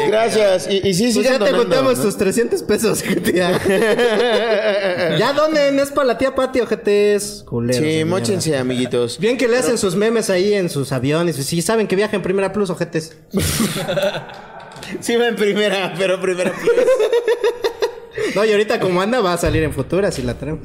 Gracias. 0.08 0.68
Y, 0.70 0.86
y 0.88 0.94
sí, 0.94 1.04
Pues 1.04 1.14
sigan 1.14 1.40
ya 1.40 1.44
te 1.46 1.52
contamos 1.52 1.98
¿no? 1.98 2.04
tus 2.04 2.16
300 2.16 2.62
pesos, 2.62 3.02
ya 3.34 5.32
donen, 5.34 5.78
es 5.78 5.90
para 5.90 6.06
la 6.08 6.18
tía 6.18 6.34
Pati, 6.34 6.60
ojetes. 6.60 7.44
Culeros. 7.46 7.84
Sí, 7.84 8.04
mochense, 8.04 8.56
amiguitos. 8.56 9.18
Bien 9.18 9.36
que 9.36 9.48
le 9.48 9.56
hacen 9.58 9.78
sus 9.78 9.96
memes 9.96 10.30
ahí 10.30 10.54
en 10.54 10.68
sus 10.70 10.92
aviones. 10.92 11.36
Si 11.36 11.62
saben 11.62 11.86
que 11.86 11.96
viaja 11.96 12.16
en 12.16 12.22
primera 12.22 12.52
plus, 12.52 12.70
ojetes. 12.70 13.16
Sí, 15.00 15.16
va 15.16 15.28
en 15.28 15.36
primera, 15.36 15.94
pero 15.96 16.20
primera. 16.20 16.52
No, 18.34 18.44
y 18.44 18.50
ahorita 18.52 18.80
como 18.80 19.00
anda 19.00 19.20
va 19.20 19.32
a 19.32 19.38
salir 19.38 19.62
en 19.62 19.72
futuras 19.72 20.18
y 20.18 20.22
la 20.22 20.34
tenemos. 20.34 20.60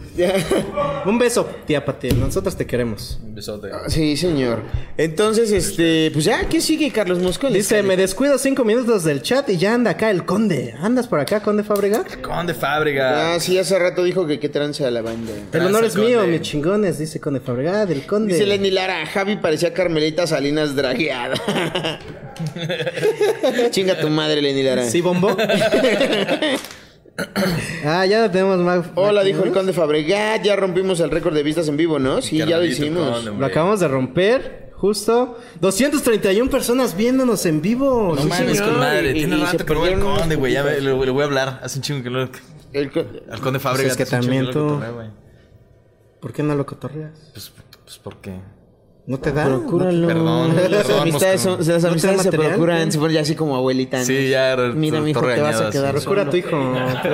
Un 1.06 1.18
beso, 1.18 1.50
tía 1.66 1.84
Pati. 1.84 2.10
Nosotros 2.12 2.56
te 2.56 2.66
queremos. 2.66 3.20
Un 3.24 3.36
besote. 3.36 3.70
Sí, 3.88 4.18
señor. 4.18 4.62
Entonces, 4.98 5.52
este, 5.52 6.12
pues 6.12 6.26
ya, 6.26 6.48
¿qué 6.48 6.62
sigue, 6.62 6.92
Carlos 6.92 7.20
Mosco? 7.20 7.50
Dice, 7.50 7.84
me 7.84 7.98
descuido 7.98 8.38
cinco 8.38 8.64
minutos 8.64 9.04
del 9.04 9.22
chat 9.22 9.50
y 9.50 9.58
ya 9.58 9.74
anda 9.74 9.92
acá 9.92 10.12
el 10.12 10.26
conde. 10.26 10.76
¿Andas 10.80 11.08
por 11.08 11.20
acá, 11.20 11.42
conde 11.42 11.64
Fábrega? 11.64 12.04
Conde 12.22 12.54
Fábrica. 12.54 13.34
Ah, 13.34 13.40
sí, 13.40 13.58
hace 13.58 13.78
rato 13.80 14.04
dijo 14.04 14.28
que 14.28 14.40
qué 14.40 14.50
trance 14.50 14.86
a 14.86 14.92
la 14.92 15.02
banda. 15.02 15.32
El 15.52 15.66
honor 15.66 15.86
es 15.86 15.96
mío, 15.96 16.20
conde. 16.20 16.38
mis 16.38 16.42
chingones, 16.42 17.00
dice 17.00 17.20
conde 17.20 17.40
Fábrega, 17.40 17.86
del 17.86 18.06
conde. 18.06 18.34
Dice 18.34 18.46
Lenny 18.46 18.72
Lara, 18.72 19.06
Javi 19.06 19.38
parecía 19.38 19.74
Carmelita 19.74 20.28
Salinas 20.28 20.76
dragueada. 20.76 21.36
Chinga 23.72 24.00
tu 24.00 24.10
madre, 24.10 24.42
Lenny 24.42 24.64
Lara. 24.64 24.86
¿Sí, 24.86 25.02
bombo? 25.02 25.36
ah, 27.86 28.06
ya 28.06 28.32
tenemos 28.32 28.60
más. 28.60 28.86
Hola, 28.96 29.24
dijo 29.24 29.44
el 29.44 29.52
conde 29.52 29.74
Fabregat. 29.74 30.42
Ya 30.44 30.56
rompimos 30.56 31.00
el 31.00 31.10
récord 31.12 31.34
de 31.34 31.44
vistas 31.44 31.68
en 31.68 31.78
vivo, 31.78 32.00
¿no? 32.00 32.22
Sí, 32.22 32.38
ya 32.38 32.58
lo 32.58 32.66
hicimos. 32.66 33.24
conde, 33.24 33.40
Lo 33.40 33.46
acabamos 33.46 33.80
de 33.80 33.88
romper, 33.88 34.72
justo. 34.76 35.38
231 35.60 36.50
personas 36.50 36.96
viéndonos 36.96 37.46
en 37.46 37.62
vivo. 37.62 38.14
No 38.16 38.22
Sí, 38.22 38.28
mames, 38.28 38.62
con 38.62 38.80
madre. 38.80 39.12
y- 39.12 39.14
Tiene 39.14 39.38
rato 39.38 39.66
que 39.66 39.74
no 39.74 39.82
unas 39.82 40.20
conde, 40.20 40.36
güey. 40.36 40.54
Ya 40.54 40.64
le, 40.64 40.82
le 40.82 40.92
voy 40.94 41.22
a 41.22 41.26
hablar. 41.26 41.60
Hace 41.64 41.80
un 41.80 41.84
chingo 41.84 42.04
que 42.04 42.10
no. 42.10 42.30
El 42.74 42.92
co- 42.92 43.06
Al 43.32 43.40
conde 43.42 43.60
Fábrica. 43.60 43.90
es 43.90 43.98
que 43.98 44.06
también 44.06 44.46
no 44.46 44.52
tú- 44.52 44.60
lo. 44.80 45.20
¿Por 46.20 46.34
qué 46.34 46.44
no 46.44 46.54
lo 46.56 46.66
cotorreas? 46.66 47.12
Pues, 47.34 47.52
pues, 47.86 47.98
¿por 47.98 48.18
qué? 48.18 48.34
¿No 49.10 49.20
te 49.20 49.32
da? 49.32 49.46
Procúralo. 49.46 50.06
Perdón, 50.08 50.56
las 50.70 50.86
perdón, 50.86 51.02
amistades, 51.02 51.44
Mosco. 51.48 51.64
son, 51.64 51.68
las 51.68 51.68
¿No 51.68 51.74
te 51.76 51.82
da 51.82 51.90
amistades 51.90 52.22
se 52.22 52.32
procuran. 52.32 52.92
Se 52.92 53.00
ponen 53.00 53.16
ya 53.16 53.22
así 53.22 53.34
como 53.36 53.56
abuelita. 53.56 54.04
Sí, 54.04 54.30
ya. 54.30 54.56
Mira, 54.76 55.02
mijo, 55.02 55.20
te 55.22 55.42
vas 55.42 55.60
a 55.62 55.70
quedar 55.72 55.96
Procura 55.96 56.22
a 56.22 56.30
tu 56.30 56.38
hijo. 56.38 56.50
procura 56.50 56.92
a 56.92 57.02
tu 57.02 57.08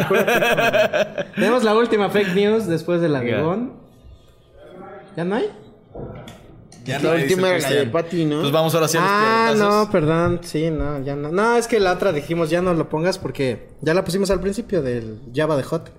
hijo. 1.23 1.31
Tenemos 1.35 1.63
la 1.63 1.73
última 1.73 2.09
fake 2.09 2.35
news 2.35 2.67
después 2.67 2.99
de 2.99 3.07
la 3.07 3.21
de 3.21 3.25
Venga. 3.31 3.43
Gon. 3.43 3.73
¿Ya 5.15 5.23
no 5.23 5.35
hay? 5.37 5.49
Ya 6.83 6.99
La 6.99 7.11
no 7.15 7.15
última 7.23 7.49
era 7.55 7.59
la 7.69 7.75
de. 7.77 7.85
Pati, 7.87 8.25
¿no? 8.25 8.41
Pues 8.41 8.51
vamos 8.51 8.75
ahora 8.75 8.89
sí 8.89 8.97
a 8.99 9.01
los 9.01 9.09
Ah, 9.09 9.53
no, 9.85 9.89
perdón. 9.89 10.41
Sí, 10.43 10.69
no, 10.69 11.01
ya 11.01 11.15
no. 11.15 11.31
No, 11.31 11.55
es 11.55 11.65
que 11.67 11.79
la 11.79 11.93
otra 11.93 12.11
dijimos 12.11 12.49
ya 12.49 12.61
no 12.61 12.73
lo 12.73 12.89
pongas 12.89 13.17
porque 13.17 13.69
ya 13.79 13.93
la 13.93 14.03
pusimos 14.03 14.29
al 14.31 14.41
principio 14.41 14.81
del 14.81 15.21
Java 15.33 15.55
de 15.55 15.63
Hot. 15.63 15.89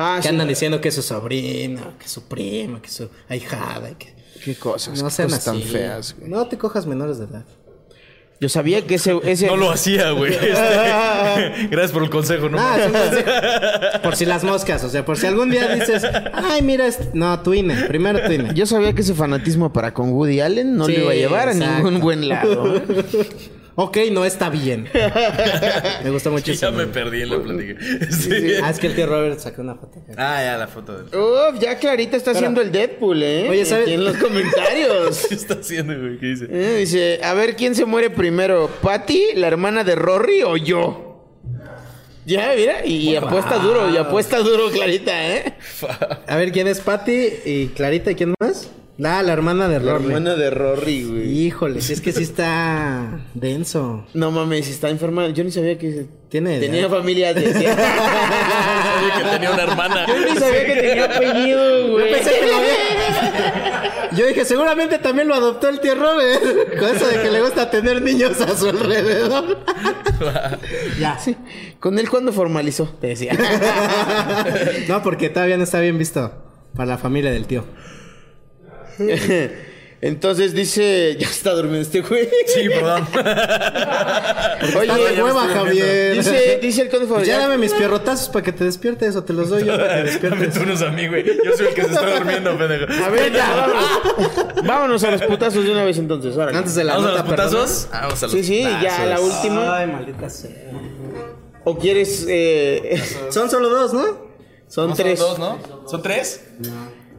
Ah, 0.00 0.14
Que 0.18 0.22
sí. 0.22 0.28
andan 0.28 0.46
diciendo 0.48 0.80
que 0.80 0.88
es 0.88 0.94
su 0.94 1.02
sobrino, 1.02 1.98
que 1.98 2.06
es 2.06 2.10
su 2.12 2.22
prima, 2.22 2.80
que 2.80 2.86
es 2.86 2.94
su 2.94 3.08
ahijada. 3.28 3.90
y 3.90 3.94
Que... 3.96 4.14
Qué 4.44 4.54
cosas, 4.54 5.02
No 5.02 5.08
qué 5.08 5.14
sean 5.14 5.28
cosas 5.28 5.44
tan 5.44 5.56
así. 5.56 5.64
feas, 5.64 6.14
güey. 6.16 6.30
No 6.30 6.46
te 6.46 6.56
cojas 6.56 6.86
menores 6.86 7.18
de 7.18 7.24
edad. 7.24 7.44
Yo 8.40 8.48
sabía 8.48 8.86
que 8.86 8.94
ese... 8.94 9.18
ese... 9.24 9.48
No 9.48 9.56
lo 9.56 9.68
hacía, 9.72 10.12
güey. 10.12 10.32
Este, 10.40 11.66
gracias 11.70 11.90
por 11.90 12.04
el 12.04 12.10
consejo, 12.10 12.48
¿no? 12.48 12.56
Ah, 12.60 12.76
es 12.78 12.86
un 12.86 12.92
consejo. 12.92 13.30
por 14.04 14.14
si 14.14 14.24
las 14.26 14.44
moscas, 14.44 14.84
o 14.84 14.88
sea, 14.88 15.04
por 15.04 15.16
si 15.18 15.26
algún 15.26 15.50
día 15.50 15.74
dices, 15.74 16.04
ay, 16.32 16.62
mira, 16.62 16.86
este... 16.86 17.10
no, 17.14 17.40
tu 17.40 17.52
INE, 17.52 17.74
primero 17.88 18.20
tu 18.24 18.30
INE. 18.30 18.54
Yo 18.54 18.64
sabía 18.66 18.92
que 18.92 19.00
ese 19.02 19.14
fanatismo 19.14 19.72
para 19.72 19.92
con 19.92 20.10
Woody 20.12 20.38
Allen 20.40 20.76
no 20.76 20.86
Sí, 20.86 20.92
lo 20.92 21.00
iba 21.02 21.10
a 21.10 21.14
llevar 21.16 21.48
a 21.48 21.54
ningún 21.54 21.98
buen 21.98 22.28
lado. 22.28 22.76
¿eh? 22.76 22.82
Ok, 23.80 23.96
no 24.10 24.24
está 24.24 24.50
bien. 24.50 24.88
Me 26.02 26.10
gusta 26.10 26.30
mucho 26.30 26.46
ya 26.52 26.66
eso. 26.68 26.72
me 26.72 26.88
perdí 26.88 27.22
en 27.22 27.30
la 27.30 27.38
plática. 27.40 27.74
Sí. 28.10 28.54
Ah, 28.60 28.70
es 28.70 28.80
que 28.80 28.88
el 28.88 28.96
tío 28.96 29.06
Robert 29.06 29.38
sacó 29.38 29.62
una 29.62 29.76
foto. 29.76 30.02
Ah, 30.16 30.42
ya, 30.42 30.58
la 30.58 30.66
foto 30.66 30.98
del. 30.98 31.06
Uf, 31.16 31.60
ya 31.60 31.78
Clarita 31.78 32.16
está 32.16 32.32
haciendo 32.32 32.60
el 32.60 32.72
Deadpool, 32.72 33.22
¿eh? 33.22 33.48
Oye, 33.48 33.64
¿sabes? 33.64 33.84
Aquí 33.84 33.92
en 33.94 34.04
los 34.04 34.16
comentarios. 34.16 35.26
¿Qué 35.28 35.34
está 35.36 35.54
haciendo, 35.54 35.96
güey? 35.96 36.18
¿Qué 36.18 36.26
dice? 36.26 36.46
Eh, 36.50 36.76
dice, 36.80 37.20
a 37.22 37.34
ver 37.34 37.54
quién 37.54 37.76
se 37.76 37.84
muere 37.84 38.10
primero, 38.10 38.68
Patty, 38.82 39.34
la 39.36 39.46
hermana 39.46 39.84
de 39.84 39.94
Rory 39.94 40.42
o 40.42 40.56
yo. 40.56 41.24
Ya, 42.26 42.52
mira, 42.56 42.84
y, 42.84 43.10
y 43.10 43.16
apuesta 43.16 43.58
duro, 43.58 43.90
y 43.90 43.96
apuesta 43.96 44.38
duro 44.40 44.70
Clarita, 44.72 45.36
¿eh? 45.36 45.54
A 46.26 46.34
ver, 46.36 46.50
¿quién 46.50 46.66
es 46.66 46.80
Patty 46.80 47.28
y 47.44 47.66
Clarita 47.68 48.10
y 48.10 48.14
quién 48.16 48.34
más? 48.40 48.68
Ah, 49.04 49.22
la 49.22 49.32
hermana 49.32 49.68
de 49.68 49.78
La 49.78 49.92
Rory. 49.92 50.04
hermana 50.06 50.34
de 50.34 50.50
Rory, 50.50 51.04
güey. 51.04 51.28
Híjole, 51.46 51.80
si 51.80 51.92
es 51.92 52.00
que 52.00 52.12
sí 52.12 52.24
está 52.24 53.20
denso. 53.34 54.04
No 54.12 54.32
mames, 54.32 54.68
está 54.68 54.88
enferma. 54.90 55.28
Yo 55.28 55.44
ni 55.44 55.52
sabía 55.52 55.78
que 55.78 56.06
Tiene 56.28 56.58
tenía 56.58 56.80
edad. 56.80 56.90
familia. 56.90 57.32
Sabía 57.34 57.52
que 57.54 59.24
tenía 59.30 59.50
una 59.52 59.62
hermana. 59.62 60.04
Yo 60.06 60.14
ni 60.34 60.36
sabía 60.40 60.66
que 60.66 60.74
tenía 60.74 61.04
apellido, 61.04 61.88
güey. 61.92 62.10
Yo 62.10 62.16
pensé 62.16 62.30
que 62.40 62.46
lo 62.46 62.56
había- 62.56 64.10
Yo 64.16 64.26
dije, 64.26 64.44
seguramente 64.44 64.98
también 64.98 65.28
lo 65.28 65.34
adoptó 65.36 65.68
el 65.68 65.78
tío 65.78 65.94
Robert. 65.94 66.76
Con 66.78 66.96
eso 66.96 67.06
de 67.06 67.22
que 67.22 67.30
le 67.30 67.40
gusta 67.40 67.70
tener 67.70 68.02
niños 68.02 68.40
a 68.40 68.56
su 68.56 68.68
alrededor. 68.68 69.58
ya. 70.98 71.16
Sí. 71.20 71.36
¿Con 71.78 71.98
él 72.00 72.10
cuándo 72.10 72.32
formalizó? 72.32 72.88
Te 73.00 73.06
decía. 73.08 73.36
No, 74.88 75.02
porque 75.04 75.28
todavía 75.28 75.56
no 75.56 75.62
está 75.64 75.78
bien 75.80 75.98
visto 75.98 76.32
para 76.74 76.86
la 76.86 76.98
familia 76.98 77.30
del 77.30 77.46
tío. 77.46 77.64
Entonces 80.00 80.54
dice, 80.54 81.16
ya 81.18 81.26
está 81.28 81.50
durmiendo 81.52 81.80
este 81.82 82.02
güey. 82.02 82.28
Sí, 82.46 82.68
perdón. 82.68 83.04
Oye, 84.78 84.92
estoy 84.92 85.32
Javier. 85.54 86.16
Dice, 86.16 86.58
dice 86.62 86.82
el 86.82 86.88
conde 86.88 87.06
Fabián. 87.08 87.26
ya 87.26 87.38
dame 87.40 87.58
mis 87.58 87.72
pierrotazos 87.74 88.28
para 88.28 88.44
que 88.44 88.52
te 88.52 88.62
despiertes 88.64 89.16
o 89.16 89.24
te 89.24 89.32
los 89.32 89.48
doy 89.48 89.64
yo 89.64 89.76
para 89.76 89.88
que 89.88 90.28
Dame 90.28 90.42
despiertes. 90.46 90.78
tú 90.78 90.84
a 90.84 90.90
mí, 90.90 91.08
güey. 91.08 91.24
Yo 91.44 91.56
soy 91.56 91.66
el 91.66 91.74
que 91.74 91.82
se 91.82 91.88
está 91.88 92.14
durmiendo, 92.14 92.56
pendejo. 92.56 93.04
A 93.04 93.08
ver, 93.08 93.32
ya, 93.32 93.54
vámonos. 93.56 94.64
Vámonos 94.64 95.04
a 95.04 95.10
los 95.10 95.22
putazos 95.22 95.64
de 95.64 95.72
una 95.72 95.82
vez 95.84 95.98
entonces. 95.98 96.36
órale. 96.36 96.56
Antes 96.56 96.76
de 96.76 96.84
la 96.84 96.94
¿Vamos 96.94 97.10
a 97.10 97.14
los 97.14 97.22
putazos? 97.22 97.88
Ah, 97.90 98.00
Vamos 98.02 98.22
a 98.22 98.26
los 98.26 98.32
Sí, 98.32 98.44
sí, 98.44 98.62
ya 98.62 99.04
la 99.04 99.20
última. 99.20 99.78
Ay, 99.78 99.86
maldita 99.88 100.30
sea. 100.30 100.50
¿O 101.64 101.76
quieres...? 101.76 102.24
Eh, 102.28 103.02
Son 103.30 103.50
solo 103.50 103.68
dos, 103.68 103.92
¿no? 103.92 104.28
son 104.68 104.90
¿No 104.90 104.94
tres. 104.94 105.18
Son 105.18 105.28
dos, 105.30 105.38
¿no? 105.40 105.88
¿Son 105.88 106.02
tres? 106.02 106.42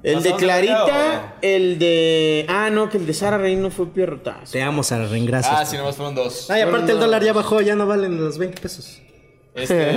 El 0.04 0.16
¿Nos 0.16 0.24
de 0.24 0.36
Clarita, 0.36 1.36
el 1.42 1.78
de... 1.78 2.46
Ah, 2.48 2.70
no, 2.70 2.90
que 2.90 2.98
el 2.98 3.06
de 3.06 3.14
Sara 3.14 3.38
Reina 3.38 3.64
no 3.64 3.72
fue 3.72 3.88
pierrotazo. 3.88 4.52
Te 4.52 4.62
amo, 4.62 4.84
Sara 4.84 5.08
Rin, 5.08 5.26
gracias. 5.26 5.54
Ah, 5.58 5.66
sí, 5.66 5.78
nomás 5.78 5.96
fueron 5.96 6.16
dos. 6.16 6.50
Ay, 6.50 6.62
aparte 6.62 6.92
el 6.92 7.00
dólar 7.00 7.24
ya 7.24 7.34
bajó, 7.34 7.62
ya 7.62 7.76
no 7.76 7.86
valen 7.86 8.20
los 8.20 8.38
20 8.38 8.62
pesos. 8.62 9.02
Este, 9.56 9.96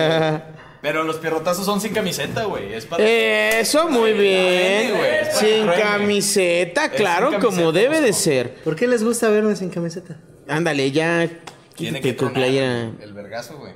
pero 0.83 1.05
los 1.05 1.17
pierrotazos 1.17 1.65
son 1.65 1.81
sin 1.81 1.93
camiseta, 1.93 2.45
güey. 2.45 2.73
Es 2.75 2.87
para... 2.87 3.05
Eso, 3.05 3.89
muy 3.89 4.13
bien. 4.13 4.97
güey, 4.97 5.15
es 5.21 5.29
para 5.29 5.41
Sin 5.41 5.67
que 5.69 5.81
camiseta, 5.81 6.85
Es 6.87 6.93
claro, 6.93 7.31
sin 7.31 7.41
como 7.41 7.73
debe 7.73 8.01
de 8.01 8.13
ser. 8.13 8.55
¿Por 8.65 8.75
qué 8.75 8.89
les 8.89 9.05
gusta 9.05 9.29
verme 9.29 9.55
sin 9.57 9.71
camiseta? 9.71 10.19
Ándale, 10.49 10.91
ya... 10.91 11.29
Tiene 11.75 12.01
que 12.01 12.13
tu 12.13 12.33
playera. 12.33 12.91
el 13.03 13.13
vergazo, 13.15 13.57
güey. 13.59 13.73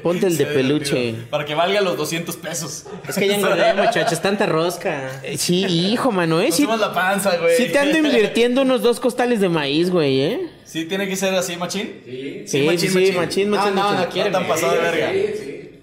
Ponte 0.02 0.26
el 0.26 0.36
de 0.36 0.46
peluche. 0.54 0.94
divertido. 0.96 1.30
Para 1.30 1.44
que 1.44 1.54
valga 1.54 1.80
los 1.80 1.96
200 1.96 2.36
pesos. 2.36 2.84
Es 3.08 3.16
que 3.16 3.26
ya 3.26 3.36
engordé, 3.36 3.74
muchachos, 3.74 4.20
tanta 4.20 4.46
rosca. 4.46 5.20
Eh, 5.22 5.36
Sí, 5.38 5.64
hijo, 5.64 6.12
mano, 6.12 6.40
¿eh? 6.40 6.52
Sí, 6.52 6.66
la 6.66 6.92
panza, 6.92 7.36
güey. 7.38 7.56
sí 7.56 7.68
te 7.72 7.78
ando 7.78 7.98
invirtiendo 8.06 8.62
unos 8.62 8.82
dos 8.82 9.00
costales 9.00 9.40
de 9.40 9.48
maíz, 9.48 9.90
güey, 9.90 10.20
¿eh? 10.20 10.50
Sí, 10.64 10.84
tiene 10.84 11.08
que 11.08 11.16
ser 11.16 11.34
así, 11.34 11.56
machín. 11.56 12.00
Sí, 12.04 12.44
sí, 12.46 12.60
sí, 12.60 13.12
machín, 13.12 13.16
machín, 13.16 13.50
No, 13.50 13.56
no, 13.70 13.82
machín. 13.82 14.00
no 14.00 14.08
quiere. 14.10 14.30
tan 14.30 14.46
pasado 14.46 14.72
de 14.72 14.78
verga. 14.78 15.12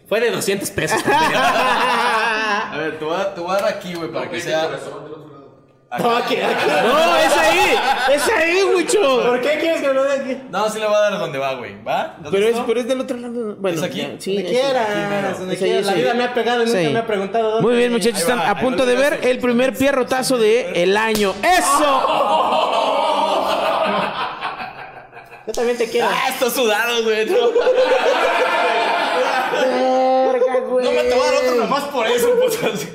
Fue 0.08 0.22
de 0.22 0.32
200 0.32 0.70
pesos. 0.70 1.02
A 1.06 2.78
ver, 2.78 2.98
te 3.00 3.04
voy 3.06 3.16
a 3.16 3.54
dar 3.62 3.66
aquí, 3.66 3.94
güey, 3.94 4.10
para 4.12 4.30
que 4.30 4.40
sea. 4.40 4.70
No, 5.90 6.18
aquí, 6.18 6.36
aquí. 6.36 6.66
No, 6.84 7.16
es 7.16 7.38
ahí, 7.38 7.76
es 8.14 8.30
ahí, 8.30 8.62
Wicho. 8.76 9.00
¿Por 9.26 9.40
qué 9.40 9.58
quieres 9.58 9.80
que 9.82 9.94
lo 9.94 10.04
dé 10.04 10.20
aquí? 10.20 10.38
No, 10.50 10.70
sí 10.70 10.80
le 10.80 10.86
voy 10.86 10.96
a 10.96 11.00
dar 11.00 11.18
donde 11.18 11.40
va, 11.40 11.54
güey. 11.54 11.82
¿Va? 11.82 12.16
¿Estás 12.18 12.32
Pero 12.32 12.46
es, 12.48 12.58
pero 12.68 12.80
es 12.82 12.88
del 12.90 13.00
otro 13.00 13.16
lado. 13.18 13.56
Bueno, 13.58 13.78
¿Es 13.78 13.84
aquí? 13.84 14.02
ya, 14.02 14.10
sí, 14.20 14.36
Donde 14.36 14.50
quieras, 14.50 15.40
donde 15.40 15.82
La 15.84 15.94
vida 15.94 16.14
me 16.14 16.24
ha 16.26 16.34
pegado 16.34 16.64
y 16.64 16.66
nunca 16.66 16.78
Sí. 16.80 16.90
me 16.90 17.00
ha 17.00 17.08
preguntado 17.08 17.52
dónde. 17.52 17.68
Muy 17.68 17.78
bien, 17.78 17.94
muchachos, 17.94 18.20
están 18.20 18.40
va, 18.40 18.50
a 18.50 18.60
punto 18.60 18.86
de 18.86 18.96
ver 18.96 19.20
el 19.24 19.40
primer 19.40 19.74
pierrotazo 19.78 20.38
de 20.38 20.84
el 20.84 20.98
año. 20.98 21.34
¡Eso! 21.42 22.04
Yo 25.48 25.54
también 25.54 25.78
te 25.78 25.90
quiero. 25.90 26.10
Ah, 26.12 26.28
está 26.30 26.50
sudado, 26.50 27.02
güey. 27.04 27.26
No, 27.28 27.38
Verga, 30.34 30.60
güey. 30.68 30.86
no 30.86 30.92
me 30.92 31.04
te 31.04 31.16
voy 31.16 31.28
a 31.28 31.32
dar 31.32 31.36
otro 31.36 31.56
nomás 31.56 31.84
por 31.86 32.06
eso, 32.08 32.30
putas. 32.32 32.88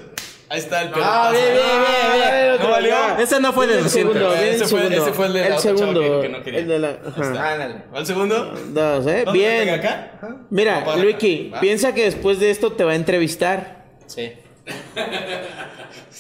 Ahí 0.53 0.59
está 0.59 0.83
el 0.83 0.91
pelotazo. 0.91 1.13
Ah, 1.15 1.31
bien, 1.31 1.45
bien, 1.45 1.65
bien, 1.65 2.13
bien. 2.13 2.63
¿No 2.63 2.69
valió? 2.71 2.95
Ese 3.19 3.41
no 3.41 3.53
fue 3.55 3.67
de 3.69 3.79
El 3.79 3.85
200. 3.85 4.13
segundo, 4.15 4.35
bien, 4.39 4.53
Ese 4.55 4.65
el 4.65 4.69
fue- 4.69 4.81
segundo. 4.81 5.03
ese 5.03 5.13
fue 5.15 5.27
el 5.27 5.33
de 5.33 5.41
la 5.41 5.47
El 5.47 5.53
otra 5.55 5.63
chava 5.65 5.79
segundo. 5.79 6.01
que- 6.03 6.21
que 6.21 6.29
no 6.29 6.43
quería. 6.43 6.61
El 6.61 6.69
de 6.69 6.79
la. 6.79 6.89
Ándale. 7.17 7.75
¿Va 7.95 7.99
el 8.01 8.07
segundo? 8.07 8.55
Dos, 8.69 9.07
¿eh? 9.07 9.23
¿Dónde 9.25 9.41
pega 9.41 9.63
Bien. 9.65 9.71
acá? 9.71 10.11
Mira, 10.51 10.85
Luiki, 10.97 11.53
piensa 11.61 11.95
que 11.95 12.05
después 12.05 12.39
de 12.39 12.51
esto 12.51 12.73
te 12.73 12.85
va 12.85 12.93
a 12.93 12.97
entrevistar. 12.97 13.87
Sí. 14.07 14.33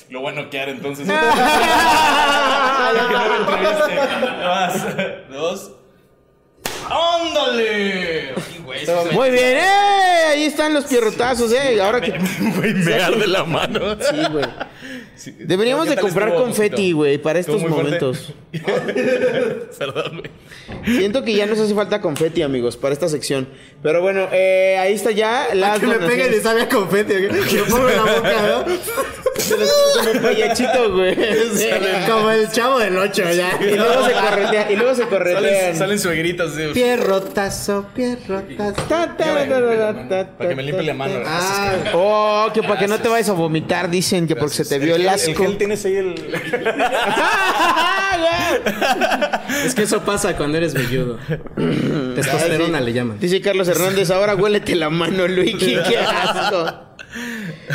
Lo 0.08 0.20
bueno 0.22 0.48
que 0.48 0.58
haré 0.60 0.72
entonces. 0.72 1.06
Que 1.12 1.14
no 3.14 3.28
me 3.28 3.36
entreviste. 3.36 3.94
Más. 4.44 5.30
Dos. 5.30 5.72
¡Ándale! 6.90 8.34
Güey, 8.64 8.86
Muy 9.12 9.30
bien, 9.30 9.58
¡eh! 9.58 10.22
Ahí 10.30 10.44
están 10.44 10.72
los 10.72 10.84
pierrotazos, 10.84 11.52
¿eh? 11.52 11.80
Ahora 11.80 12.00
que. 12.00 12.12
Güey, 12.56 12.74
me 12.74 12.94
arde 13.02 13.26
la 13.26 13.44
mano. 13.44 13.96
Sí, 14.00 14.16
güey. 14.30 14.44
Deberíamos 15.38 15.86
¿Qué 15.86 15.94
de 15.94 16.00
comprar 16.00 16.34
confeti, 16.34 16.92
güey, 16.92 17.18
para 17.18 17.38
estos 17.38 17.62
momentos. 17.62 18.32
Perdón, 19.78 20.20
güey. 20.20 20.30
Siento 20.98 21.22
que 21.22 21.34
ya 21.34 21.46
nos 21.46 21.58
hace 21.58 21.74
falta 21.74 22.00
confeti, 22.00 22.42
amigos, 22.42 22.76
para 22.76 22.92
esta 22.92 23.08
sección. 23.08 23.48
Pero 23.82 24.00
bueno, 24.00 24.28
eh, 24.32 24.76
ahí 24.78 24.94
está 24.94 25.10
ya 25.10 25.48
la. 25.54 25.78
Que 25.78 25.86
me 25.86 26.36
y 26.36 26.40
sabe 26.40 26.62
a 26.62 26.68
confeti. 26.68 27.26
¿ok? 27.26 27.32
Lo 27.52 27.64
pongo 27.66 27.88
en 27.88 27.96
la 27.96 28.02
boca, 28.02 28.64
¿no? 28.66 29.31
Como 29.48 30.22
payachito, 30.22 30.92
güey. 30.94 31.14
Sí. 31.54 31.68
Como 32.08 32.30
el 32.30 32.50
chavo 32.50 32.78
del 32.78 32.96
8 32.96 33.22
ya. 33.32 33.58
Y 33.60 33.74
luego 33.76 34.06
se 34.06 34.12
corretea, 34.12 34.72
y 34.72 34.76
luego 34.76 34.94
se 34.94 35.02
Salen, 35.02 35.10
corretean. 35.18 35.76
salen 35.76 35.98
suegritas 35.98 36.56
de. 36.56 36.68
Pierrotazo, 36.68 37.86
pierrotazo. 37.94 38.72
Ta, 38.88 39.16
ta, 39.16 39.18
ta, 39.18 39.48
ta, 39.48 40.08
ta, 40.08 40.26
Para 40.38 40.48
que 40.50 40.56
me 40.56 40.62
limpie 40.62 40.84
la 40.86 40.94
mano. 40.94 41.14
Ah, 41.26 41.72
Oh, 41.94 42.48
que 42.54 42.62
para 42.62 42.78
que 42.78 42.88
no 42.88 42.98
te 42.98 43.08
vayas 43.08 43.28
a 43.28 43.32
vomitar, 43.32 43.90
dicen 43.90 44.26
que 44.26 44.36
porque 44.36 44.54
se 44.54 44.64
te 44.64 44.78
vio 44.78 44.94
el 44.96 45.02
El 45.02 45.08
asco. 45.08 45.34
gel 45.42 45.58
tienes 45.58 45.84
ahí 45.84 45.96
el. 45.96 46.14
es 49.66 49.74
que 49.74 49.82
eso 49.82 50.00
pasa 50.02 50.36
cuando 50.36 50.58
eres 50.58 50.74
velludo. 50.74 51.18
Testosterona 52.14 52.80
le 52.80 52.92
llaman. 52.92 53.18
Dice 53.18 53.40
Carlos 53.40 53.68
Hernández, 53.68 54.10
ahora 54.10 54.34
huélete 54.34 54.74
la 54.76 54.90
mano, 54.90 55.26
Luigi, 55.28 55.76
qué 55.88 55.98
asco. 55.98 56.91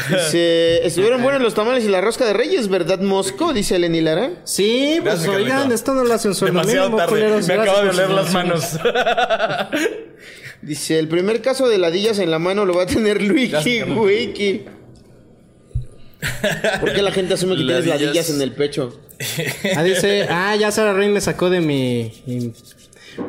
Dice, 0.10 0.86
estuvieron 0.86 1.22
buenos 1.24 1.42
los 1.42 1.54
tamales 1.54 1.84
y 1.84 1.88
la 1.88 2.02
rosca 2.02 2.26
de 2.26 2.34
reyes, 2.34 2.68
¿verdad, 2.68 3.00
Mosco? 3.00 3.54
Dice 3.54 3.80
Lenny 3.80 4.02
Lara. 4.02 4.32
Sí, 4.44 5.00
pues 5.02 5.16
Gracias, 5.24 5.36
oigan, 5.36 5.50
Carlito. 5.58 5.76
esto 5.76 5.94
no 5.94 6.04
lo 6.04 6.14
hacen 6.14 6.34
solo 6.36 6.52
Demasiado 6.52 6.90
mínimo, 6.90 6.98
tarde. 6.98 7.10
culeros. 7.12 7.48
Me 7.48 7.54
Gracias 7.56 7.76
acabo 7.76 7.86
de 7.88 7.92
por 7.94 8.04
oler 8.04 8.10
las 8.16 8.34
manos. 8.34 8.64
Dice, 10.62 11.00
el 11.00 11.08
primer 11.08 11.42
caso 11.42 11.68
de 11.70 11.78
ladillas 11.78 12.20
en 12.20 12.32
la 12.32 12.40
mano 12.40 12.66
lo 12.66 12.74
va 12.74 12.84
a 12.84 12.86
tener 12.88 13.22
Luigi, 13.22 13.48
Gracias. 13.52 13.88
Wiki. 13.90 14.66
¿Por 16.80 16.94
qué 16.94 17.02
la 17.02 17.12
gente 17.12 17.36
asume 17.36 17.52
que 17.56 17.64
tienes 17.64 17.86
Ladillas. 17.86 18.02
ladillas 18.02 18.30
en 18.32 18.42
el 18.42 18.52
pecho? 18.54 19.00
Ah, 19.76 19.84
dice, 19.84 20.28
ah, 20.30 20.56
ya 20.56 20.72
Sara 20.72 20.94
Rain 20.94 21.14
me 21.14 21.22
sacó 21.22 21.50
de 21.50 21.62
mi... 21.62 22.12
mi- 22.26 22.54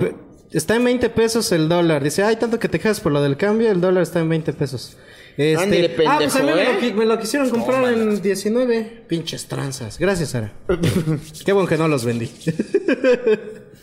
Pe- 0.00 0.14
Está 0.50 0.76
en 0.76 0.84
20 0.84 1.10
pesos 1.10 1.52
el 1.52 1.68
dólar. 1.68 2.02
Dice, 2.02 2.22
ay, 2.22 2.36
tanto 2.36 2.58
que 2.58 2.68
te 2.70 2.78
quejas 2.78 3.00
por 3.00 3.12
lo 3.12 3.20
del 3.22 3.36
cambio, 3.36 3.70
el 3.70 3.82
dólar 3.82 4.02
está 4.02 4.20
en 4.20 4.30
20 4.30 4.54
pesos. 4.54 4.96
Este, 5.38 5.62
Ándele, 5.62 5.94
ah, 6.04 6.16
pues 6.18 6.34
a 6.34 6.40
mí 6.42 6.50
pendejo, 6.50 6.54
me, 6.56 6.62
¿eh? 6.62 6.90
lo, 6.90 6.96
me 6.96 7.06
lo 7.06 7.16
quisieron 7.16 7.48
comprar 7.48 7.92
en 7.92 8.20
19. 8.20 9.04
Pinches 9.06 9.46
tranzas. 9.46 9.96
Gracias, 9.96 10.30
Sara. 10.30 10.52
Qué 11.44 11.52
bueno 11.52 11.68
que 11.68 11.76
no 11.76 11.86
los 11.86 12.04
vendí. 12.04 12.28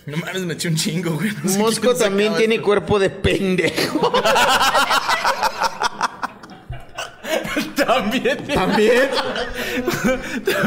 No 0.05 0.17
mames, 0.17 0.41
me 0.41 0.53
eché 0.53 0.67
un 0.67 0.75
chingo, 0.75 1.11
güey. 1.11 1.31
No 1.43 1.59
Mosco 1.59 1.95
también 1.95 2.35
tiene 2.35 2.61
cuerpo 2.61 2.99
de 2.99 3.09
pendejo. 3.09 4.11
También. 7.75 8.37
¿También? 8.53 9.09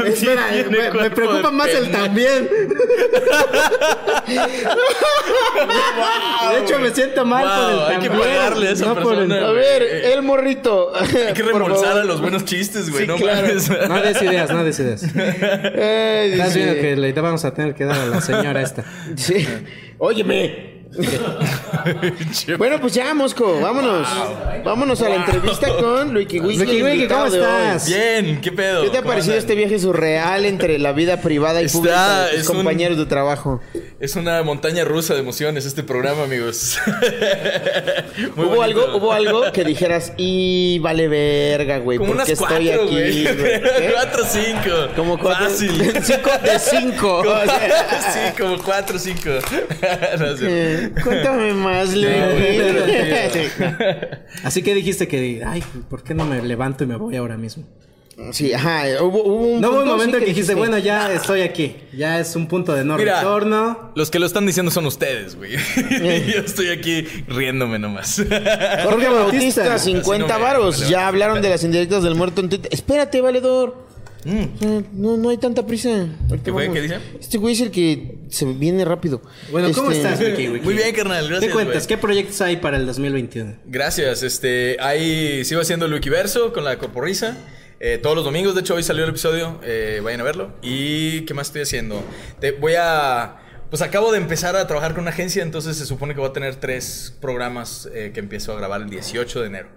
Espera, 0.05 0.49
tiene 0.51 0.91
me, 0.91 1.09
preocupa 1.09 1.51
más 1.51 1.69
el 1.69 1.91
también. 1.91 2.49
De 6.51 6.59
hecho, 6.59 6.79
me 6.79 6.89
siento 6.91 7.25
mal 7.25 7.45
Wow, 7.45 7.55
por 7.55 7.71
el 7.71 7.79
hay 7.95 8.01
que 8.01 8.09
también. 8.09 8.37
pagarle 8.37 8.67
a 8.67 8.71
esa 8.71 8.85
no 8.85 8.93
por 8.95 9.13
el- 9.13 9.27
persona. 9.27 9.47
A 9.47 9.51
ver, 9.51 9.83
el 9.83 10.21
morrito. 10.21 10.91
Hay 10.95 11.33
que 11.33 11.43
remolsar 11.43 11.97
a 11.97 12.03
los 12.03 12.21
buenos 12.21 12.45
chistes, 12.45 12.89
güey. 12.89 13.03
Sí, 13.03 13.07
no 13.07 13.15
claro. 13.17 13.47
No 13.87 14.01
des 14.01 14.21
ideas, 14.21 14.49
no 14.51 14.63
des 14.63 14.79
ideas. 14.79 15.03
Estás 15.03 16.55
viendo 16.55 16.75
que 16.75 16.95
le 16.95 17.13
vamos 17.13 17.43
a 17.45 17.53
tener 17.53 17.75
que 17.75 17.85
dar 17.85 17.99
a 17.99 18.05
la 18.05 18.21
señora 18.21 18.61
esta. 18.61 18.83
Sí. 19.15 19.45
Óyeme. 19.97 20.78
bueno, 22.57 22.79
pues 22.81 22.93
ya, 22.93 23.13
Mosco, 23.13 23.59
vámonos. 23.61 24.07
Vámonos 24.63 25.01
a 25.01 25.09
la 25.09 25.15
entrevista 25.15 25.67
con 25.77 26.13
Luiki 26.13 26.39
Wiki. 26.39 26.65
Luiki 26.81 27.07
¿cómo 27.07 27.25
estás? 27.27 27.87
Bien, 27.87 28.41
¿qué 28.41 28.51
pedo? 28.51 28.81
¿Qué 28.83 28.89
te 28.89 28.97
ha 28.97 29.01
¿Cómo 29.01 29.11
parecido 29.11 29.33
andan? 29.35 29.39
este 29.49 29.55
viaje 29.55 29.79
surreal 29.79 30.45
entre 30.45 30.79
la 30.79 30.91
vida 30.91 31.21
privada 31.21 31.61
y 31.61 31.65
Está- 31.65 31.77
pública 31.77 32.25
de 32.31 32.37
tus 32.39 32.49
un- 32.49 32.55
compañeros 32.57 32.97
de 32.97 33.05
trabajo? 33.05 33.61
Es 33.99 34.15
una 34.15 34.41
montaña 34.43 34.83
rusa 34.83 35.13
de 35.13 35.19
emociones 35.19 35.65
este 35.65 35.83
programa, 35.83 36.23
amigos. 36.23 36.79
¿Hubo 38.35 38.45
bonito. 38.45 38.61
algo, 38.63 38.97
hubo 38.97 39.13
algo 39.13 39.51
que 39.51 39.63
dijeras, 39.63 40.13
y 40.17 40.79
vale 40.79 41.07
verga, 41.07 41.77
güey, 41.79 41.97
Como 41.97 42.09
¿por 42.09 42.15
unas 42.17 42.27
qué 42.27 42.35
cuatro, 42.35 42.57
estoy 42.57 42.69
aquí? 42.69 43.23
güey. 43.23 43.23
¿Qué? 43.37 43.91
cuatro, 43.93 44.23
cinco. 44.27 44.75
Como 44.95 45.19
cuatro, 45.19 45.49
Fácil. 45.49 45.71
cinco 46.03 46.29
de 46.43 46.59
cinco. 46.59 47.21
Como- 47.23 47.29
o 47.35 47.45
sea. 47.45 48.11
sí, 48.33 48.41
como 48.41 48.57
cuatro, 48.63 48.97
cinco. 48.99 49.29
No. 50.17 50.25
Eh, 50.47 50.78
Cuéntame 51.03 51.53
más, 51.53 51.93
Luiki. 51.93 52.09
Así 54.43 54.61
que 54.61 54.73
dijiste 54.73 55.07
que, 55.07 55.43
ay, 55.45 55.63
¿por 55.89 56.03
qué 56.03 56.13
no 56.13 56.25
me 56.25 56.41
levanto 56.41 56.83
y 56.83 56.87
me 56.87 56.95
voy 56.95 57.15
ahora 57.15 57.37
mismo? 57.37 57.63
Sí, 58.31 58.51
ajá. 58.53 58.83
Hubo, 59.01 59.23
hubo 59.23 59.47
un 59.53 59.61
No 59.61 59.71
hubo 59.71 59.81
un 59.83 59.87
momento 59.87 60.17
sí, 60.17 60.23
que 60.25 60.29
dijiste, 60.31 60.53
bueno, 60.53 60.77
ya 60.77 61.13
estoy 61.13 61.39
aquí. 61.41 61.77
Ya 61.93 62.19
es 62.19 62.35
un 62.35 62.47
punto 62.47 62.73
de 62.73 62.83
no 62.83 62.97
Mira. 62.97 63.17
retorno. 63.19 63.91
Los 63.95 64.11
que 64.11 64.19
lo 64.19 64.25
están 64.25 64.45
diciendo 64.45 64.71
son 64.71 64.85
ustedes, 64.87 65.37
güey. 65.37 65.53
Yo 66.33 66.41
estoy 66.41 66.67
aquí 66.69 67.03
riéndome 67.29 67.79
nomás. 67.79 68.17
Jorge 68.17 69.07
Bautista, 69.07 69.63
Bautista. 69.63 69.79
50 69.79 69.85
Así 70.11 70.19
no 70.19 70.27
me- 70.27 70.37
varos. 70.43 70.81
me 70.81 70.89
ya 70.89 71.07
hablaron 71.07 71.41
de 71.41 71.49
las 71.49 71.63
indirectas 71.63 72.03
del 72.03 72.15
muerto 72.15 72.41
en 72.41 72.49
Twitter. 72.49 72.69
Espérate, 72.73 73.21
valedor. 73.21 73.87
Sea, 74.23 74.83
no, 74.93 75.17
no 75.17 75.29
hay 75.29 75.37
tanta 75.37 75.65
prisa. 75.65 76.07
¿Qué 76.43 76.51
fue? 76.51 76.67
vamos. 76.67 76.75
¿Qué 76.75 76.81
dice? 76.81 76.97
Este 77.19 77.37
güey 77.37 77.53
es 77.53 77.61
el 77.61 77.71
que 77.71 78.17
se 78.29 78.45
viene 78.45 78.83
rápido. 78.85 79.21
Bueno, 79.51 79.69
¿cómo 79.73 79.91
Este- 79.91 80.07
estás, 80.09 80.19
Wiki 80.19 80.49
Wiki? 80.49 80.65
Muy 80.65 80.73
bien, 80.73 80.93
carnal, 80.93 81.27
gracias, 81.27 81.47
¿Qué 81.47 81.53
cuentas? 81.53 81.75
güey. 81.77 81.87
¿Qué 81.87 81.97
proyectos 81.97 82.41
hay 82.41 82.57
para 82.57 82.77
el 82.77 82.85
2021? 82.85 83.55
Gracias, 83.65 84.23
este, 84.23 84.77
ahí 84.81 85.43
sigo 85.45 85.61
haciendo 85.61 85.85
el 85.85 85.93
Wikiverso 85.93 86.51
con 86.53 86.63
la 86.63 86.77
Corporrisa. 86.77 87.37
eh, 87.79 87.97
todos 87.97 88.13
los 88.15 88.25
domingos, 88.25 88.55
de 88.55 88.61
hecho, 88.61 88.75
hoy 88.75 88.83
salió 88.83 89.05
el 89.05 89.09
episodio. 89.11 89.59
eh, 89.63 90.01
vayan 90.03 90.19
a 90.19 90.23
verlo. 90.25 90.51
¿Y 90.61 91.21
qué 91.21 91.33
más 91.33 91.47
estoy 91.47 91.61
haciendo? 91.61 92.03
Te, 92.41 92.51
voy 92.51 92.73
a. 92.77 93.37
Pues 93.69 93.81
acabo 93.83 94.11
de 94.11 94.17
empezar 94.17 94.55
a 94.57 94.65
trabajar 94.67 94.93
con 94.95 95.03
una 95.03 95.11
agencia, 95.11 95.43
entonces 95.43 95.77
se 95.77 95.85
supone 95.85 96.13
que 96.15 96.19
voy 96.19 96.29
a 96.29 96.33
tener 96.33 96.55
tres 96.55 97.15
programas 97.21 97.87
eh, 97.93 98.11
que 98.13 98.19
empiezo 98.19 98.51
a 98.51 98.55
grabar 98.57 98.81
el 98.81 98.89
18 98.89 99.41
de 99.41 99.47
enero. 99.47 99.69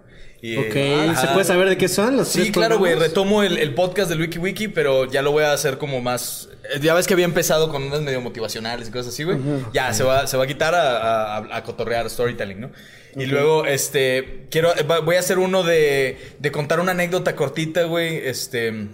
Y, 0.44 0.56
Ok, 0.56 0.74
eh, 0.74 1.12
¿se 1.20 1.28
puede 1.28 1.44
saber 1.44 1.68
de 1.68 1.76
qué 1.76 1.86
son 1.88 2.16
los 2.16 2.26
Sí, 2.28 2.40
tres 2.40 2.50
claro, 2.50 2.78
güey. 2.78 2.96
Retomo 2.96 3.44
el, 3.44 3.58
el 3.58 3.74
podcast 3.74 4.08
del 4.10 4.20
WikiWiki, 4.20 4.66
pero 4.68 5.08
ya 5.08 5.22
lo 5.22 5.30
voy 5.30 5.44
a 5.44 5.52
hacer 5.52 5.78
como 5.78 6.00
más. 6.00 6.48
eh, 6.74 6.80
Ya 6.82 6.94
ves 6.94 7.06
que 7.06 7.14
había 7.14 7.26
empezado 7.26 7.70
con 7.70 7.84
unas 7.84 8.00
medio 8.02 8.20
motivacionales 8.20 8.88
y 8.88 8.90
cosas 8.90 9.14
así, 9.14 9.22
güey. 9.22 9.38
Ya, 9.72 9.92
se 9.94 10.02
va, 10.02 10.26
se 10.26 10.36
va 10.36 10.42
a 10.42 10.46
quitar 10.48 10.74
a, 10.74 11.36
a- 11.36 11.56
a 11.56 11.62
cotorrear 11.62 12.10
storytelling, 12.10 12.58
¿no? 12.60 12.72
Y 13.14 13.26
luego, 13.26 13.66
este. 13.66 14.48
Quiero. 14.50 14.72
va- 14.90 14.98
Voy 15.00 15.14
a 15.14 15.20
hacer 15.20 15.38
uno 15.38 15.62
de, 15.62 16.18
de 16.40 16.50
contar 16.50 16.80
una 16.80 16.90
anécdota 16.90 17.36
cortita, 17.36 17.84
güey. 17.84 18.16
Este. 18.26 18.88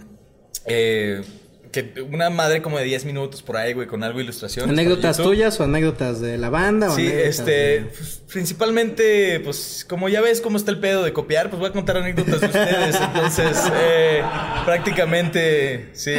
eh, 0.66 1.22
que 1.70 1.92
una 2.10 2.30
madre 2.30 2.62
como 2.62 2.78
de 2.78 2.84
10 2.84 3.04
minutos 3.04 3.42
por 3.42 3.56
ahí, 3.56 3.72
güey, 3.72 3.86
con 3.86 4.02
algo 4.02 4.18
de 4.18 4.24
ilustración. 4.24 4.68
¿Anécdotas 4.70 5.16
tuyas 5.16 5.58
o 5.60 5.64
anécdotas 5.64 6.20
de 6.20 6.38
la 6.38 6.50
banda? 6.50 6.90
O 6.90 6.96
Sí, 6.96 7.06
este, 7.06 7.50
de- 7.50 7.80
pues, 7.96 8.22
principalmente, 8.30 9.40
pues, 9.40 9.84
como 9.88 10.08
ya 10.08 10.20
ves 10.20 10.40
cómo 10.40 10.56
está 10.56 10.70
el 10.70 10.78
pedo 10.78 11.02
de 11.04 11.12
copiar, 11.12 11.50
pues 11.50 11.60
voy 11.60 11.68
a 11.70 11.72
contar 11.72 11.96
anécdotas 11.98 12.40
de 12.40 12.46
ustedes. 12.46 12.96
Entonces, 13.00 13.58
eh, 13.74 14.22
prácticamente, 14.64 15.90
sí. 15.92 16.14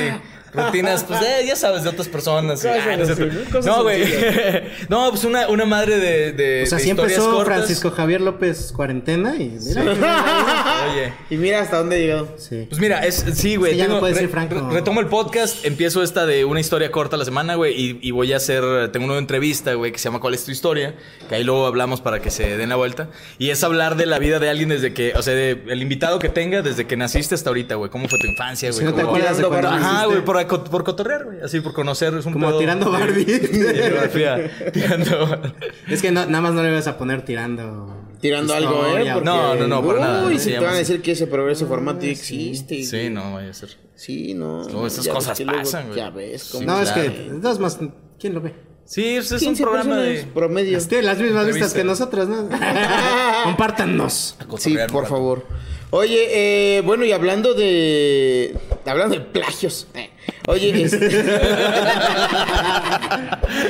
Rutinas, 0.53 1.03
pues, 1.03 1.21
eh, 1.21 1.45
ya 1.47 1.55
sabes, 1.55 1.84
de 1.84 1.89
otras 1.89 2.07
personas. 2.07 2.61
Cosas 2.61 2.80
Ah, 2.88 2.95
no, 2.97 3.03
así. 3.03 3.67
¿no? 3.67 3.84
Güey. 3.84 4.03
no, 4.89 5.09
pues 5.11 5.23
una, 5.23 5.47
una 5.47 5.65
madre 5.65 5.97
de, 5.99 6.31
de, 6.34 6.63
O 6.63 6.65
sea, 6.65 6.77
de 6.77 6.84
sí 6.84 6.89
historias 6.91 7.17
empezó 7.17 7.31
cortas. 7.35 7.55
Francisco 7.57 7.91
Javier 7.91 8.21
López 8.21 8.71
cuarentena 8.76 9.35
y 9.35 9.57
mira. 9.65 9.84
Oye. 10.91 11.13
Y 11.30 11.38
mira 11.38 11.61
hasta 11.61 11.77
dónde 11.77 11.99
llegado. 11.99 12.35
Sí. 12.38 12.65
Pues 12.69 12.80
mira, 12.81 13.05
es, 13.05 13.23
sí, 13.34 13.55
güey. 13.55 13.71
Es 13.71 13.77
que 13.77 13.84
ya 13.84 13.88
no 13.88 13.99
re- 14.05 14.13
ser 14.15 14.30
franco. 14.30 14.55
re- 14.69 14.76
retomo 14.76 14.99
el 14.99 15.07
podcast, 15.07 15.65
empiezo 15.65 16.03
esta 16.03 16.26
de 16.26 16.45
una 16.45 16.59
historia 16.59 16.91
corta 16.91 17.15
a 17.15 17.19
la 17.19 17.26
semana, 17.26 17.55
güey, 17.55 17.73
y, 17.80 17.99
y 18.01 18.11
voy 18.11 18.34
a 18.34 18.38
hacer, 18.38 18.61
tengo 18.91 19.05
una 19.05 19.13
nueva 19.13 19.19
entrevista, 19.19 19.73
güey, 19.73 19.91
que 19.91 19.97
se 19.97 20.05
llama 20.05 20.19
¿Cuál 20.19 20.34
es 20.34 20.45
tu 20.45 20.51
historia? 20.51 20.95
Que 21.27 21.35
ahí 21.35 21.43
luego 21.43 21.65
hablamos 21.65 22.01
para 22.01 22.21
que 22.21 22.30
se 22.31 22.57
den 22.57 22.69
la 22.69 22.76
vuelta. 22.76 23.09
Y 23.38 23.49
es 23.49 23.63
hablar 23.63 23.95
de 23.95 24.05
la 24.05 24.19
vida 24.19 24.39
de 24.39 24.49
alguien 24.49 24.69
desde 24.69 24.93
que, 24.93 25.13
o 25.15 25.21
sea, 25.21 25.34
de, 25.34 25.61
el 25.67 25.81
invitado 25.81 26.19
que 26.19 26.30
tenga 26.30 26.61
desde 26.61 26.85
que 26.88 26.97
naciste 26.97 27.35
hasta 27.35 27.49
ahorita, 27.49 27.76
güey. 27.76 27.89
¿Cómo 27.91 28.07
fue 28.07 28.17
tu 28.19 28.27
infancia, 28.27 28.69
güey? 28.69 28.80
Si 28.80 28.85
no 28.85 28.93
te 28.93 29.01
¿Cómo- 29.01 29.15
acuerdas 29.15 29.38
de 29.38 29.43
cuando 29.45 29.67
Ajá, 29.69 30.05
güey, 30.05 30.23
por, 30.23 30.39
por 30.48 30.84
cotorrear, 30.84 31.26
güey. 31.26 31.41
Así, 31.41 31.60
por 31.61 31.74
conocer. 31.74 32.14
Es 32.16 32.26
un 32.26 32.34
Como 32.34 32.48
pedo 32.48 32.60
tirando 32.60 32.91
Barbie. 32.91 33.26
de 33.26 34.49
tirando 34.74 35.41
Es 35.88 36.02
que 36.02 36.11
no- 36.11 36.26
nada 36.26 36.41
más 36.41 36.53
no 36.53 36.64
le 36.64 36.72
vas 36.72 36.88
a 36.88 36.98
poner 36.98 37.24
tirando. 37.24 37.95
Tirando 38.22 38.53
algo, 38.53 38.86
¿eh? 38.98 39.10
Porque- 39.14 39.26
No, 39.26 39.56
no, 39.56 39.68
no, 39.68 39.86
para 39.88 39.99
nada. 39.99 40.26
Uy, 40.28 40.34
No 40.36 40.40
si 40.40 40.49
te 40.52 40.60
van 40.60 40.74
a 40.76 40.78
decir 40.78 41.02
que 41.02 41.11
ese 41.14 41.28
progreso 41.28 41.68
formato 41.68 42.06
existe. 42.06 42.84
Sí, 42.84 43.10
no, 43.10 43.34
vaya 43.36 43.49
a 43.52 43.53
ser. 43.53 43.70
Sí, 43.95 44.34
no. 44.34 44.64
No, 44.68 44.86
esas 44.88 45.07
cosas 45.07 45.40
pasan, 45.41 45.88
güey. 45.88 45.98
Ya 45.98 46.10
ves 46.10 46.49
cómo 46.52 46.66
No, 46.66 46.82
es 46.82 46.91
que, 46.91 47.10
todas 47.41 47.60
más, 47.60 47.80
¿quién 48.20 48.34
lo 48.34 48.41
ve? 48.41 48.53
Sí, 48.86 49.18
es 49.18 49.32
un 49.32 49.38
15 49.38 49.61
programa 49.64 49.98
de... 49.98 50.24
promedio. 50.34 50.80
Tiene 50.88 51.03
las 51.03 51.20
mismas 51.20 51.45
vistas 51.45 51.74
que 51.76 51.84
nosotros, 51.84 52.28
¿no? 52.28 52.49
Compártanos. 53.44 54.36
Sí, 54.57 54.78
por 54.91 55.06
favor. 55.06 55.45
Oye, 55.91 56.78
eh, 56.78 56.82
bueno, 56.82 57.03
y 57.06 57.11
hablando 57.11 57.53
de. 57.53 58.56
Hablando 58.86 59.16
de 59.16 59.22
plagios. 59.22 59.88
eh, 59.95 60.10
Oye, 60.48 60.70
este- 60.84 61.07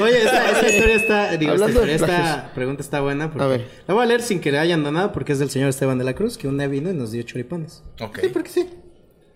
Oye, 0.02 0.18
esta, 0.24 0.50
esta 0.52 0.70
historia 0.70 0.96
está. 0.96 1.38
Digo, 1.38 1.54
esta, 1.54 1.70
historia, 1.70 2.52
pregunta 2.54 2.82
está 2.82 3.02
buena. 3.02 3.30
Porque 3.32 3.44
A 3.44 3.48
ver. 3.48 3.68
La 3.88 3.94
voy 3.94 4.04
a 4.04 4.06
leer 4.08 4.22
sin 4.22 4.40
que 4.42 4.52
le 4.52 4.60
hayan 4.60 4.84
donado 4.84 5.12
porque 5.12 5.32
es 5.34 5.40
del 5.40 5.50
señor 5.50 5.70
Esteban 5.70 5.98
de 5.98 6.04
la 6.04 6.14
Cruz, 6.14 6.38
que 6.38 6.48
un 6.48 6.58
día 6.58 6.68
vino 6.68 6.90
y 6.90 6.94
nos 6.94 7.12
dio 7.12 7.24
choripanes. 7.24 7.84
Ok. 8.02 8.20
Sí, 8.22 8.30
porque 8.30 8.50
sí. 8.50 8.70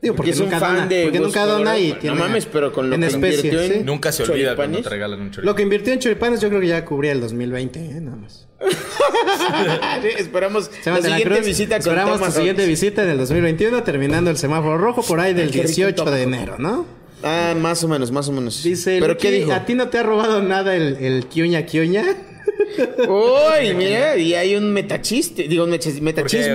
Digo, 0.04 0.16
Porque 0.16 0.32
porque, 0.32 0.32
es 0.32 0.40
un 0.40 0.46
nunca 0.46 0.60
fan 0.60 0.76
dona. 0.76 0.88
de 0.88 1.04
porque 1.04 1.20
nunca 1.20 1.46
dona 1.46 1.80
y 1.80 1.94
tiene. 1.94 2.16
No 2.18 2.22
mames, 2.24 2.46
pero 2.46 2.74
con 2.74 2.90
lo 2.90 2.96
en 2.96 3.02
que 3.02 3.08
especie, 3.08 3.36
invirtió 3.38 3.62
en- 3.62 3.74
sí. 3.74 3.80
Nunca 3.86 4.12
se 4.12 4.24
olvida 4.24 4.56
cuando 4.56 4.82
te 4.82 4.90
regalan 4.90 5.22
un 5.22 5.32
choripán. 5.32 5.46
Lo 5.46 5.56
que 5.56 5.64
invirtió 5.64 5.94
en 5.94 6.00
choripanes, 6.00 6.42
yo 6.42 6.50
creo 6.50 6.60
que 6.60 6.68
ya 6.68 6.84
cubría 6.84 7.14
el 7.14 7.22
2020, 7.22 7.80
¿eh? 7.80 8.02
Nada 8.02 8.18
más. 8.18 8.48
Esperamos 10.18 10.70
Esteban 10.74 11.00
la 11.00 11.04
de 11.04 11.10
la 11.10 11.16
siguiente 11.18 11.36
Cruz, 11.36 11.48
visita 11.48 11.76
con 11.76 11.80
Esperamos 11.80 12.22
tu 12.22 12.32
siguiente 12.32 12.66
visita 12.66 13.04
en 13.04 13.10
el 13.12 13.18
2021, 13.18 13.84
terminando 13.84 14.30
el 14.30 14.38
semáforo 14.38 14.78
rojo 14.78 15.02
por 15.04 15.20
ahí 15.20 15.34
del 15.34 15.48
Qué 15.52 15.60
rico 15.64 15.68
18 15.68 16.06
de 16.12 16.22
enero, 16.24 16.56
¿no? 16.60 16.86
Ah, 17.24 17.54
más 17.58 17.82
o 17.84 17.88
menos, 17.88 18.12
más 18.12 18.28
o 18.28 18.34
menos. 18.34 18.62
Dice, 18.64 18.98
¿Pero 19.00 19.18
qué 19.18 19.32
dijo? 19.32 19.54
¿a 19.54 19.66
ti 19.66 19.74
no 19.76 19.88
te 19.88 19.98
ha 20.00 20.04
robado 20.04 20.42
nada 20.44 20.76
el, 20.76 20.98
el 20.98 21.26
Kiuña 21.28 21.66
Kiuña? 21.66 22.04
Uy, 23.08 23.74
mira, 23.76 24.18
y 24.18 24.34
hay 24.34 24.56
un 24.56 24.72
metachiste. 24.74 25.48
Digo, 25.48 25.66
metachisme. 25.68 26.12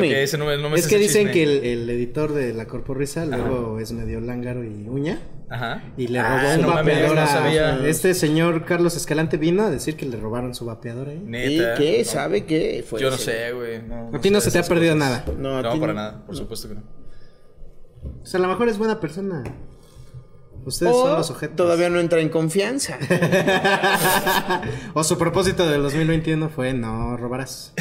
Ok, 0.09 0.17
ese 0.17 0.39
no, 0.39 0.47
me- 0.47 0.57
no 0.59 0.71
me 0.71 0.79
es 0.79 0.87
que 0.87 0.99
dicen 0.99 1.29
chisme. 1.29 1.33
que 1.33 1.43
el, 1.43 1.65
el 1.83 1.91
editor 1.91 2.33
de 2.33 2.53
La 2.55 2.67
Corporrisa 2.67 3.25
luego 3.27 3.79
es 3.81 3.93
medio 3.93 4.21
lángaro 4.21 4.65
y 4.65 4.89
uña. 4.89 5.21
Ajá. 5.51 5.83
Y 5.97 6.09
le 6.09 6.19
Ah, 6.19 6.41
robó 6.43 6.55
un 6.57 6.61
no 6.63 6.69
mames, 6.75 6.95
vapeador 6.95 7.17
no 7.17 7.27
sabía. 7.27 7.81
Este 7.89 8.13
señor 8.15 8.65
Carlos 8.67 8.97
Escalante 8.97 9.37
vino 9.39 9.63
a 9.65 9.71
decir 9.71 9.97
que 9.97 10.05
le 10.05 10.17
robaron 10.19 10.55
su 10.55 10.67
vapeador 10.67 11.09
ahí. 11.09 11.23
¿Y 11.27 11.59
qué? 11.79 12.03
No. 12.05 12.11
¿Sabe 12.11 12.45
qué? 12.45 12.85
Fue 12.87 13.01
Yo 13.01 13.09
no 13.09 13.17
ese? 13.17 13.25
sé, 13.47 13.53
güey. 13.53 13.83
No, 13.83 14.11
A 14.13 14.21
ti 14.21 14.31
no 14.31 14.41
se 14.43 14.51
te 14.51 14.59
ha 14.59 14.63
perdido 14.63 14.95
cosas. 14.95 15.25
nada. 15.27 15.39
No, 15.39 15.59
a 15.59 15.63
No, 15.63 15.73
ti 15.73 15.79
para 15.81 15.93
no. 15.95 15.99
nada. 16.01 16.27
Por 16.27 16.37
supuesto 16.37 16.69
que 16.69 16.75
no. 16.75 16.83
O 18.23 18.27
sea, 18.27 18.39
a 18.39 18.43
lo 18.43 18.49
mejor 18.49 18.69
es 18.69 18.77
buena 18.77 19.01
persona. 19.01 19.43
Ustedes 20.69 20.93
O 20.93 21.03
son 21.07 21.17
los 21.17 21.31
objetos. 21.31 21.57
todavía 21.57 21.89
no 21.91 21.99
entra 21.99 22.21
en 22.21 22.29
confianza. 22.29 22.99
o 24.95 25.03
su 25.03 25.19
propósito 25.19 25.67
del 25.67 25.83
2021 25.83 26.49
fue 26.51 26.73
no 26.75 27.17
robarás. 27.17 27.73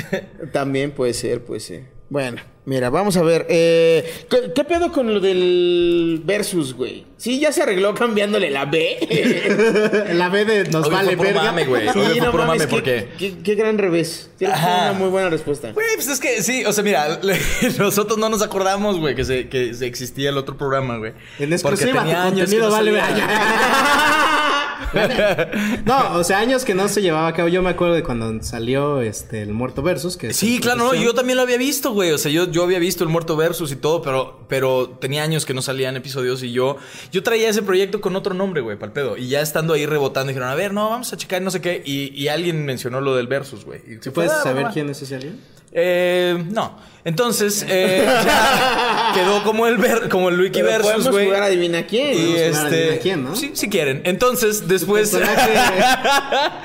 También 0.51 0.91
puede 0.91 1.14
ser, 1.14 1.43
puede 1.43 1.59
ser. 1.59 1.97
Bueno, 2.09 2.41
mira, 2.63 2.89
vamos 2.89 3.17
a 3.17 3.21
ver. 3.21 3.45
Eh, 3.49 4.25
¿qué, 4.29 4.53
qué 4.55 4.63
pedo 4.63 4.93
con 4.93 5.13
lo 5.13 5.19
del 5.19 6.21
versus, 6.23 6.73
güey? 6.73 7.05
Sí, 7.17 7.39
ya 7.39 7.51
se 7.51 7.63
arregló 7.63 7.93
cambiándole 7.93 8.49
la 8.49 8.63
B. 8.65 10.05
La 10.13 10.29
B 10.29 10.45
de 10.45 10.63
nos 10.69 10.85
Hoy 10.88 10.93
vale 10.93 11.17
fue 11.17 11.25
verga. 11.27 11.43
mame, 11.43 11.65
güey. 11.65 11.88
Hoy 11.89 11.93
fue 11.93 12.15
no 12.27 12.31
mames, 12.31 12.47
mame 12.47 12.59
qué- 12.59 12.67
porque... 12.67 13.07
Qué, 13.17 13.38
qué 13.43 13.55
gran 13.55 13.77
revés. 13.77 14.29
Tienes 14.38 14.55
Ajá. 14.55 14.91
una 14.91 14.99
muy 14.99 15.09
buena 15.09 15.29
respuesta. 15.29 15.71
Güey, 15.73 15.85
pues 15.95 16.07
es 16.07 16.19
que 16.21 16.41
sí, 16.43 16.63
o 16.63 16.71
sea, 16.71 16.84
mira, 16.84 17.19
le- 17.23 17.39
nosotros 17.77 18.17
no 18.17 18.29
nos 18.29 18.41
acordamos, 18.41 18.99
güey, 18.99 19.15
que, 19.15 19.25
se, 19.25 19.49
que 19.49 19.73
se 19.73 19.85
existía 19.85 20.29
el 20.29 20.38
otro 20.38 20.55
programa, 20.57 20.97
güey. 20.97 21.11
En 21.11 21.49
Porque 21.49 21.55
exclusiva, 21.55 22.01
tenía 22.03 22.15
tu 22.21 22.27
años 22.27 22.49
que 22.49 22.57
no 22.57 22.71
vale 22.71 22.99
salía. 23.01 23.27
No, 25.86 26.14
o 26.18 26.24
sea, 26.24 26.40
años 26.40 26.66
que 26.66 26.74
no 26.74 26.88
se 26.88 27.02
llevaba 27.02 27.28
a 27.28 27.34
cabo. 27.34 27.48
Yo 27.49 27.62
me 27.62 27.70
acuerdo 27.70 27.95
de 27.95 28.04
cuando 28.04 28.41
salió 28.44 29.02
este 29.02 29.41
el 29.41 29.54
Muerto 29.54 29.82
Versus. 29.82 30.18
Que 30.18 30.34
Sí, 30.34 30.60
claro, 30.60 30.78
no, 30.80 30.94
yo 30.95 31.14
también 31.14 31.38
lo 31.38 31.44
había 31.44 31.58
visto, 31.58 31.91
güey. 31.91 32.12
O 32.12 32.18
sea, 32.18 32.32
yo, 32.32 32.49
yo 32.52 32.64
había 32.64 32.80
visto 32.80 33.04
el 33.04 33.10
Muerto 33.10 33.36
Versus 33.36 33.72
y 33.72 33.76
todo, 33.76 34.02
pero, 34.02 34.45
pero 34.48 34.90
tenía 34.99 35.24
años 35.24 35.45
que 35.45 35.54
no 35.54 35.62
salían 35.62 35.95
episodios 35.95 36.44
y 36.44 36.52
yo, 36.52 36.78
yo 37.12 37.24
traía 37.24 37.49
ese 37.49 37.62
proyecto 37.62 38.02
con 38.02 38.16
otro 38.16 38.34
nombre, 38.34 38.62
güey, 38.62 38.78
pal 38.78 38.91
pedo. 38.91 39.18
Y 39.18 39.28
ya 39.30 39.41
estando 39.41 39.74
ahí 39.74 39.86
rebotando, 39.86 40.30
dijeron, 40.30 40.49
a 40.49 40.56
ver, 40.56 40.74
no, 40.74 40.90
vamos 40.90 41.12
a 41.14 41.18
checar 41.18 41.41
no 41.41 41.52
sé 41.52 41.62
qué. 41.62 41.82
Y, 41.86 42.14
y 42.14 42.28
alguien 42.28 42.66
mencionó 42.66 43.02
lo 43.02 43.16
del 43.16 43.28
Versus, 43.28 43.66
güey. 43.66 43.80
Y 43.88 43.91
¿Sí 43.95 43.99
fue, 44.04 44.12
puedes 44.14 44.32
"Ah, 44.32 44.44
saber 44.44 44.64
va, 44.66 44.68
va". 44.70 44.74
quién 44.74 44.90
es 44.90 45.02
ese 45.02 45.16
alguien? 45.16 45.40
Eh, 45.72 46.44
no. 46.49 46.88
Entonces, 47.03 47.65
eh, 47.69 48.03
ya 48.06 49.11
quedó 49.15 49.41
como 49.45 49.65
el, 49.68 49.77
ver, 49.77 50.10
como 50.10 50.27
el 50.27 50.38
Wiki 50.41 50.61
Pero 50.61 50.84
Versus, 50.85 51.07
güey. 51.10 51.27
jugar 51.27 51.44
adivina 51.44 51.85
quién. 51.88 52.14
Y 52.18 52.35
este. 52.35 52.57
adivina 52.60 52.98
quién, 53.02 53.23
¿no? 53.23 53.34
Sí, 53.34 53.52
si 53.53 53.69
quieren. 53.69 54.02
Entonces, 54.03 54.68
después. 54.68 55.10
personaje- 55.11 55.53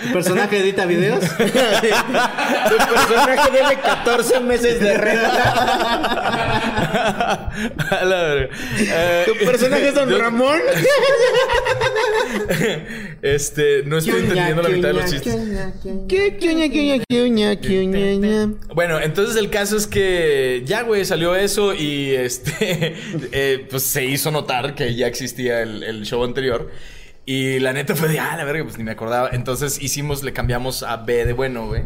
¿Tu 0.04 0.12
personaje 0.12 0.58
edita 0.58 0.84
videos? 0.86 1.20
Tu 1.36 1.36
personaje 2.76 3.50
debe 3.52 3.76
14 3.82 4.40
meses 4.40 4.80
de 4.80 4.98
renta. 4.98 5.52
Eh, 8.80 9.24
Tu 9.26 9.44
personaje 9.46 9.88
es 9.88 9.94
Don 9.94 10.10
yo- 10.10 10.18
Ramón. 10.18 10.58
Este, 13.22 13.82
no 13.84 13.98
estoy 13.98 14.20
entendiendo 14.22 14.62
la 14.62 14.68
mitad 14.70 14.88
de 14.88 14.94
los 14.94 15.04
chistes. 15.10 15.36
¿Qué, 16.08 16.36
Bueno, 18.92 19.06
entonces 19.06 19.36
el 19.36 19.48
caso 19.48 19.78
es 19.78 19.86
que 19.86 20.64
ya, 20.66 20.82
güey, 20.82 21.06
salió 21.06 21.34
eso 21.34 21.72
y 21.72 22.10
este, 22.10 22.94
eh, 23.32 23.66
pues 23.70 23.84
se 23.84 24.04
hizo 24.04 24.30
notar 24.30 24.74
que 24.74 24.94
ya 24.94 25.06
existía 25.06 25.62
el, 25.62 25.82
el 25.82 26.04
show 26.04 26.22
anterior. 26.22 26.70
Y 27.24 27.60
la 27.60 27.72
neta 27.72 27.94
fue 27.94 28.08
de, 28.08 28.18
ah, 28.18 28.36
la 28.36 28.44
verga, 28.44 28.64
pues 28.64 28.78
ni 28.78 28.82
me 28.84 28.90
acordaba. 28.90 29.30
Entonces 29.32 29.80
hicimos, 29.80 30.24
le 30.24 30.32
cambiamos 30.32 30.82
a 30.82 30.96
B 30.96 31.24
de 31.24 31.32
bueno, 31.32 31.68
güey. 31.68 31.82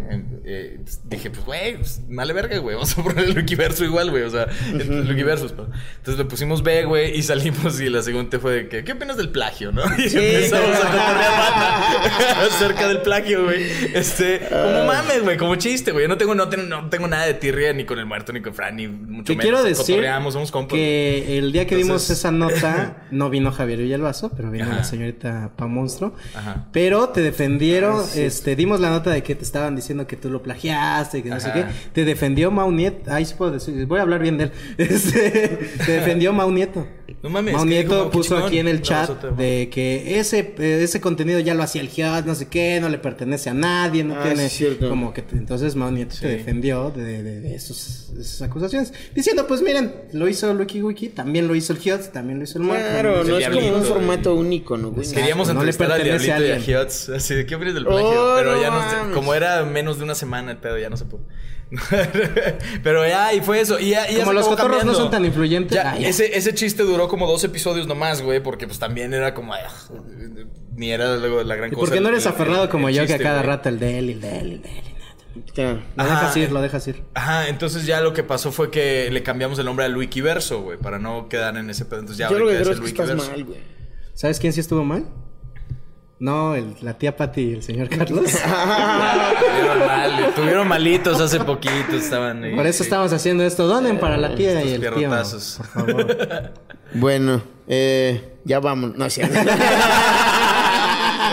Eh, 0.46 0.78
pues, 0.82 1.00
dije, 1.04 1.28
pues, 1.30 1.44
güey, 1.44 1.76
pues, 1.76 2.00
vale 2.08 2.32
verga, 2.32 2.56
güey. 2.56 2.74
Vamos 2.74 2.96
a 2.96 3.02
poner 3.02 3.24
el 3.26 3.36
Wikiverso 3.36 3.84
igual, 3.84 4.10
güey. 4.10 4.22
O 4.22 4.30
sea, 4.30 4.46
el 4.72 5.06
Wikiverso. 5.10 5.44
Entonces 5.48 6.16
le 6.16 6.24
pusimos 6.24 6.62
B, 6.62 6.84
güey, 6.86 7.14
y 7.18 7.22
salimos. 7.22 7.78
Y 7.80 7.90
la 7.90 8.02
segunda 8.02 8.38
fue 8.38 8.52
de 8.54 8.68
que, 8.70 8.82
¿qué 8.82 8.92
opinas 8.92 9.18
del 9.18 9.28
plagio, 9.28 9.72
no? 9.72 9.82
Y 9.98 10.04
empezamos 10.04 10.76
a 10.76 10.80
cotorrear 10.80 12.46
acerca 12.48 12.88
del 12.88 13.02
plagio, 13.02 13.44
güey. 13.44 13.62
Este, 13.94 14.40
como 14.48 14.84
mames, 14.86 15.22
güey, 15.22 15.36
como 15.36 15.56
chiste, 15.56 15.92
güey. 15.92 16.04
Yo 16.04 16.08
no 16.08 16.16
tengo, 16.16 16.34
no, 16.34 16.48
tengo, 16.48 16.64
no 16.64 16.88
tengo 16.88 17.08
nada 17.08 17.26
de 17.26 17.34
tirria 17.34 17.74
ni 17.74 17.84
con 17.84 17.98
el 17.98 18.06
muerto, 18.06 18.32
ni 18.32 18.40
con 18.40 18.54
Fran, 18.54 18.76
ni 18.76 18.88
mucho 18.88 19.24
Te 19.24 19.32
menos. 19.32 19.42
quiero 19.42 19.62
decir 19.62 19.96
Cotorreamos, 19.96 20.32
somos 20.32 20.50
compas. 20.50 20.76
que 20.76 21.36
el 21.36 21.52
día 21.52 21.66
que 21.66 21.78
Entonces- 21.78 22.18
esa 22.18 22.30
nota 22.32 23.04
no 23.10 23.28
vino 23.28 23.52
Javier 23.52 23.80
Villalbazo, 23.80 24.30
pero 24.34 24.50
vino 24.50 24.64
Ajá. 24.64 24.76
la 24.76 24.84
señorita 24.84 25.25
Pa 25.56 25.66
Monstruo. 25.66 26.12
Ajá. 26.34 26.66
Pero 26.72 27.08
te 27.10 27.20
defendieron, 27.22 28.00
Ah, 28.00 28.04
sí. 28.08 28.22
este, 28.22 28.56
dimos 28.56 28.80
la 28.80 28.90
nota 28.90 29.10
de 29.10 29.22
que 29.22 29.34
te 29.34 29.44
estaban 29.44 29.76
diciendo 29.76 30.06
que 30.06 30.16
tú 30.16 30.30
lo 30.30 30.42
plagiaste, 30.42 31.22
que 31.22 31.28
no 31.30 31.40
sé 31.40 31.52
qué. 31.52 31.64
Te 31.92 32.04
defendió 32.04 32.50
Mau 32.50 32.70
Nieto. 32.72 33.10
Ay, 33.12 33.24
sí 33.24 33.34
puedo 33.36 33.52
decir, 33.52 33.86
voy 33.86 33.98
a 33.98 34.02
hablar 34.02 34.20
bien 34.20 34.38
de 34.38 34.44
él. 34.44 34.52
Este, 34.78 35.58
te 35.84 35.92
defendió 35.92 36.32
Mau 36.32 36.50
Nieto. 36.50 36.86
No 37.26 37.30
mames, 37.32 37.56
puso 38.12 38.36
aquí 38.38 38.58
en 38.60 38.68
el 38.68 38.76
No, 38.76 38.82
chat 38.82 39.20
de 39.36 39.68
que 39.68 40.20
ese, 40.20 40.54
eh, 40.58 40.80
ese 40.82 41.00
contenido 41.00 41.40
ya 41.40 41.54
lo 41.54 41.64
hacía 41.64 41.80
el 41.80 41.88
Giot, 41.88 42.24
no 42.24 42.36
sé 42.36 42.46
qué, 42.46 42.78
no 42.80 42.88
le 42.88 42.98
pertenece 42.98 43.50
a 43.50 43.54
nadie, 43.54 44.04
no 44.04 44.14
Ah, 44.14 44.22
tiene 44.22 44.48
sí, 44.48 44.58
cierto. 44.58 44.88
como 44.88 45.12
que 45.12 45.22
te- 45.22 45.34
entonces 45.36 45.74
Mau 45.74 45.90
Nieto 45.90 46.14
te 46.20 46.28
defendió 46.28 46.92
de, 46.92 47.22
de- 47.24 47.40
de 47.40 47.54
esos- 47.56 48.12
esas 48.18 48.42
acusaciones, 48.42 48.92
diciendo 49.14 49.46
pues 49.48 49.60
miren, 49.62 49.92
lo 50.12 50.28
hizo 50.28 50.54
Lucky 50.54 50.80
Wiki, 50.82 51.08
también 51.08 51.48
lo 51.48 51.56
hizo 51.56 51.72
el 51.72 51.80
Giot, 51.80 52.12
también 52.12 52.38
lo 52.38 52.44
hizo 52.44 52.58
el 52.58 52.64
Muerto. 52.64 52.86
Claro, 52.88 53.24
no 53.24 53.38
es 53.38 53.48
como 53.48 53.76
un 53.76 53.82
formato 53.84 54.34
único, 54.36 54.76
¿no, 54.76 54.90
güey? 54.92 55.10
Queríamos 55.10 55.48
no 55.48 55.54
entrevistar 55.54 55.90
al 55.90 56.04
Diablito 56.04 56.32
a 56.34 56.40
y 56.40 56.50
a. 56.52 56.58
Hiots. 56.60 57.08
Así 57.08 57.34
de, 57.34 57.44
¿qué 57.44 57.56
opinas 57.56 57.74
del 57.74 57.84
plagio? 57.86 58.04
Oh, 58.08 58.36
pero 58.36 58.54
no 58.54 58.60
ya 58.62 58.70
no 58.70 58.76
mames. 58.78 59.14
Como 59.14 59.34
era 59.34 59.64
menos 59.64 59.98
de 59.98 60.04
una 60.04 60.14
semana 60.14 60.52
el 60.52 60.58
pedo, 60.58 60.78
ya 60.78 60.88
no 60.90 60.96
se 60.96 61.04
pudo. 61.06 61.22
pero 62.82 63.06
ya, 63.06 63.34
y 63.34 63.40
fue 63.40 63.60
eso. 63.60 63.78
Y 63.78 63.90
ya, 63.90 64.10
y 64.10 64.14
ya 64.14 64.20
Como 64.20 64.32
los 64.32 64.46
cotorros 64.48 64.84
no 64.84 64.94
son 64.94 65.10
tan 65.10 65.24
influyentes. 65.24 65.74
Ya, 65.74 65.92
ah, 65.92 65.98
ya. 65.98 66.08
Ese, 66.08 66.36
ese 66.36 66.54
chiste 66.54 66.82
duró 66.84 67.08
como 67.08 67.26
dos 67.26 67.42
episodios 67.44 67.86
nomás, 67.86 68.22
güey, 68.22 68.40
porque 68.42 68.66
pues 68.66 68.78
también 68.78 69.12
era 69.14 69.34
como... 69.34 69.52
ay, 69.54 69.62
ni 70.76 70.90
era 70.92 71.16
luego 71.16 71.42
la 71.42 71.56
gran 71.56 71.70
¿Y 71.72 71.74
cosa. 71.74 71.86
por 71.86 71.94
qué 71.94 72.00
no 72.00 72.08
eres 72.08 72.24
el- 72.26 72.32
aferrado 72.32 72.68
como 72.68 72.88
el 72.88 72.94
yo 72.94 73.06
que 73.06 73.14
a 73.14 73.18
cada 73.18 73.36
güey. 73.38 73.46
rato 73.46 73.68
el 73.68 73.78
de 73.78 73.98
él, 73.98 74.10
el 74.10 74.20
de 74.20 74.38
él, 74.38 74.52
el 74.52 74.62
de 74.62 74.68
él? 74.78 74.84
Lo 75.96 76.02
Ajá. 76.02 76.14
dejas 76.14 76.36
ir, 76.36 76.52
lo 76.52 76.60
dejas 76.62 76.86
ir. 76.88 77.02
Ajá, 77.14 77.48
entonces 77.48 77.84
ya 77.86 78.00
lo 78.00 78.12
que 78.12 78.22
pasó 78.22 78.52
fue 78.52 78.70
que 78.70 79.10
le 79.10 79.22
cambiamos 79.22 79.58
el 79.58 79.64
nombre 79.66 79.84
al 79.84 79.96
Wikiverso, 79.96 80.62
güey, 80.62 80.78
para 80.78 80.98
no 80.98 81.28
quedar 81.28 81.56
en 81.56 81.68
ese 81.70 81.84
pedo. 81.84 82.00
Entonces 82.00 82.18
ya 82.18 82.30
Yo 82.30 82.38
lo 82.38 82.46
que 82.48 82.56
creo 82.58 82.72
es 82.72 82.80
que 82.80 82.86
estás 82.86 83.08
Wikiverso. 83.08 83.30
mal, 83.32 83.44
güey. 83.44 83.58
¿Sabes 84.14 84.38
quién 84.38 84.52
sí 84.52 84.60
estuvo 84.60 84.82
mal? 84.84 85.06
No, 86.18 86.54
el- 86.54 86.74
la 86.80 86.94
tía 86.94 87.14
Pati 87.14 87.40
y 87.42 87.52
el 87.54 87.62
señor 87.62 87.88
Carlos. 87.90 88.24
Estuvieron 88.34 89.78
mal, 89.86 90.18
estuvieron 90.28 90.68
malitos 90.68 91.20
hace 91.20 91.40
poquito, 91.40 91.94
estaban 91.96 92.42
ahí. 92.42 92.54
Por 92.56 92.66
eso 92.66 92.82
estamos 92.82 93.12
haciendo 93.12 93.44
esto. 93.44 93.66
Donen 93.66 93.98
para 94.00 94.16
la 94.16 94.34
tía 94.34 94.62
y 94.64 94.72
el 94.72 94.80
tío. 94.80 94.92
pierrotazos. 94.92 95.60
Por 95.74 95.86
favor. 95.86 96.52
Bueno, 96.94 97.42
eh, 97.66 98.36
ya 98.44 98.60
vamos. 98.60 98.96
No, 98.96 99.10
cierto. 99.10 99.34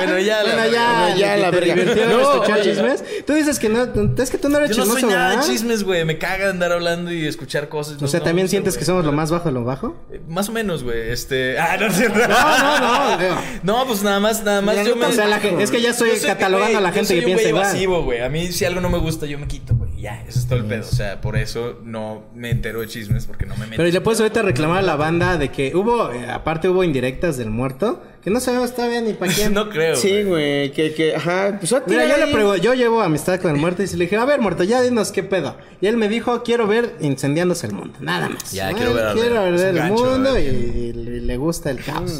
Bueno, 0.05 0.19
ya 0.19 0.43
la 0.43 0.53
Bueno, 0.55 0.71
ya, 0.71 1.15
ya 1.15 1.35
¿te 1.35 1.41
la 1.41 1.51
verga. 1.51 1.75
No, 1.75 2.21
escuchar 2.21 2.59
oye. 2.59 2.71
chismes? 2.71 3.03
Tú 3.25 3.33
dices 3.33 3.59
que 3.59 3.69
no, 3.69 3.83
es 4.17 4.29
que 4.29 4.37
tú 4.37 4.49
no 4.49 4.57
eres 4.57 4.75
Yo 4.75 4.85
no 4.85 4.93
soy 4.93 5.03
nada 5.03 5.37
de 5.37 5.43
chismes, 5.47 5.83
güey. 5.83 6.05
Me 6.05 6.17
caga 6.17 6.49
andar 6.49 6.71
hablando 6.71 7.11
y 7.11 7.25
escuchar 7.27 7.69
cosas. 7.69 8.01
O 8.01 8.07
sea, 8.07 8.19
No, 8.19 8.25
¿también 8.25 8.45
no 8.45 8.49
sé, 8.49 8.51
sientes 8.51 8.77
que 8.77 8.85
somos 8.85 9.05
lo 9.05 9.11
más 9.11 9.31
bajo 9.31 9.45
de 9.49 9.51
lo 9.53 9.63
bajo? 9.63 9.95
Eh, 10.11 10.21
Más 10.27 10.49
o 10.49 10.51
menos, 10.51 10.83
güey. 10.83 11.11
Este. 11.11 11.57
Ah, 11.63 11.77
no 11.79 11.87
es 11.87 11.95
cierto. 11.95 12.19
No, 12.19 12.79
no, 12.79 13.17
no. 13.17 13.35
No, 13.63 13.87
pues 13.87 14.03
nada 14.03 14.19
más, 14.19 14.43
nada 14.43 14.61
más. 14.61 14.75
Yo 14.85 14.95
me. 14.95 15.05
o 15.05 15.11
sea, 15.11 15.27
la 15.27 15.39
gente- 15.39 15.63
es 15.63 15.71
que 15.71 15.81
ya 15.81 15.91
estoy 15.91 16.11
catalogando 16.19 16.77
a 16.77 16.81
la 16.81 16.91
gente 16.91 17.15
que 17.15 17.21
piensa 17.21 17.47
igual. 17.49 18.03
güey. 18.03 18.21
A 18.21 18.29
mí, 18.29 18.51
si 18.51 18.65
algo 18.65 18.81
no 18.81 18.89
me 18.89 18.97
gusta, 18.97 19.25
yo 19.25 19.39
me 19.39 19.47
quito, 19.47 19.73
güey. 19.75 19.91
Ya, 20.01 20.21
eso 20.27 20.39
es 20.39 20.47
todo 20.47 20.59
el 20.59 20.65
pedo. 20.65 20.81
O 20.81 20.95
sea, 20.95 21.21
por 21.21 21.37
eso 21.37 21.79
no 21.83 22.23
me 22.35 22.49
entero 22.51 22.81
de 22.81 22.87
chismes, 22.87 23.25
porque 23.25 23.45
no 23.45 23.55
me 23.55 23.65
meto. 23.65 23.77
Pero 23.77 23.89
le 23.89 24.01
puedes 24.01 24.19
ahorita 24.19 24.41
reclamar 24.41 24.79
a 24.79 24.81
la 24.81 24.95
banda 24.95 25.37
de 25.37 25.49
que 25.49 25.73
hubo, 25.75 26.11
eh, 26.11 26.29
aparte 26.29 26.67
hubo 26.67 26.83
indirectas 26.83 27.37
del 27.37 27.49
muerto, 27.49 28.03
que 28.23 28.29
no 28.29 28.39
sabemos 28.39 28.73
todavía 28.73 29.01
ni 29.01 29.13
para 29.13 29.33
quién. 29.33 29.53
no 29.53 29.69
creo. 29.69 29.95
Sí, 29.95 30.23
güey, 30.23 30.71
que, 30.71 30.93
que, 30.93 31.15
ajá, 31.15 31.57
pues 31.59 31.73
a 31.73 31.83
Mira, 31.85 32.05
yo 32.05 32.25
le 32.25 32.31
pregunto, 32.31 32.57
yo 32.57 32.73
llevo 32.73 33.01
amistad 33.01 33.39
con 33.41 33.51
el 33.51 33.57
muerto 33.57 33.83
y 33.83 33.87
le 33.87 34.05
dije, 34.05 34.15
a 34.15 34.25
ver, 34.25 34.39
muerto, 34.39 34.63
ya 34.63 34.81
dinos 34.81 35.11
qué 35.11 35.23
pedo. 35.23 35.57
Y 35.81 35.87
él 35.87 35.97
me 35.97 36.07
dijo, 36.07 36.43
quiero 36.43 36.65
ver 36.67 36.95
incendiándose 37.01 37.67
el 37.67 37.73
mundo, 37.73 37.97
nada 37.99 38.29
más. 38.29 38.51
Ya, 38.51 38.71
quiero 38.73 38.93
ver 38.93 39.13
Quiero 39.13 39.43
ver 39.43 39.53
el 39.53 39.75
gancho, 39.75 40.05
mundo 40.05 40.33
ver 40.33 40.43
y 40.43 40.93
le, 40.93 41.37
gusta 41.37 41.71
el 41.71 41.83
caos. 41.83 42.19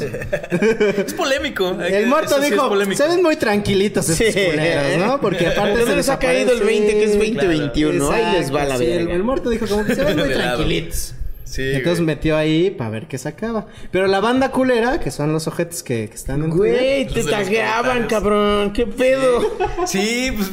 Es 1.06 1.14
polémico. 1.14 1.70
El 1.80 2.06
muerto 2.06 2.38
dijo, 2.40 2.70
se 2.94 3.08
ven 3.08 3.22
muy 3.22 3.36
tranquilitos 3.36 4.08
estos 4.08 4.26
Sí. 4.34 4.50
culeros, 4.50 5.06
¿no? 5.06 5.20
Porque 5.20 5.46
aparte 5.46 5.78
¿De 5.78 5.86
se 5.86 5.96
les 5.96 6.08
ha 6.08 6.18
caído 6.18 6.52
el 6.52 6.60
20 6.60 6.92
que 6.92 7.04
es 7.04 7.18
2021? 7.18 8.10
Ahí 8.10 8.38
les 8.38 8.54
va 8.54 8.64
la 8.64 8.76
sí, 8.78 8.84
el, 8.84 8.98
verga. 8.98 9.14
el 9.14 9.22
muerto 9.22 9.50
dijo 9.50 9.66
como 9.66 9.84
que 9.84 9.94
se 9.94 10.04
ven 10.04 10.18
muy 10.18 10.28
tranquilitos. 10.32 11.14
Sí, 11.54 11.62
Entonces 11.72 11.98
güey. 12.00 12.06
metió 12.16 12.36
ahí 12.36 12.70
para 12.70 12.90
ver 12.90 13.06
qué 13.06 13.16
sacaba. 13.16 13.66
Pero 13.92 14.06
la 14.08 14.18
banda 14.20 14.50
culera, 14.50 14.98
que 14.98 15.10
son 15.12 15.32
los 15.32 15.46
ojetes 15.46 15.82
que, 15.84 16.08
que 16.08 16.14
están 16.14 16.42
en 16.42 16.50
Güey, 16.50 17.06
Twitter, 17.06 17.24
te 17.26 17.30
tagueaban, 17.30 18.06
cabrón. 18.08 18.72
¿Qué 18.72 18.86
pedo? 18.86 19.40
Sí, 19.86 20.32
pues 20.34 20.50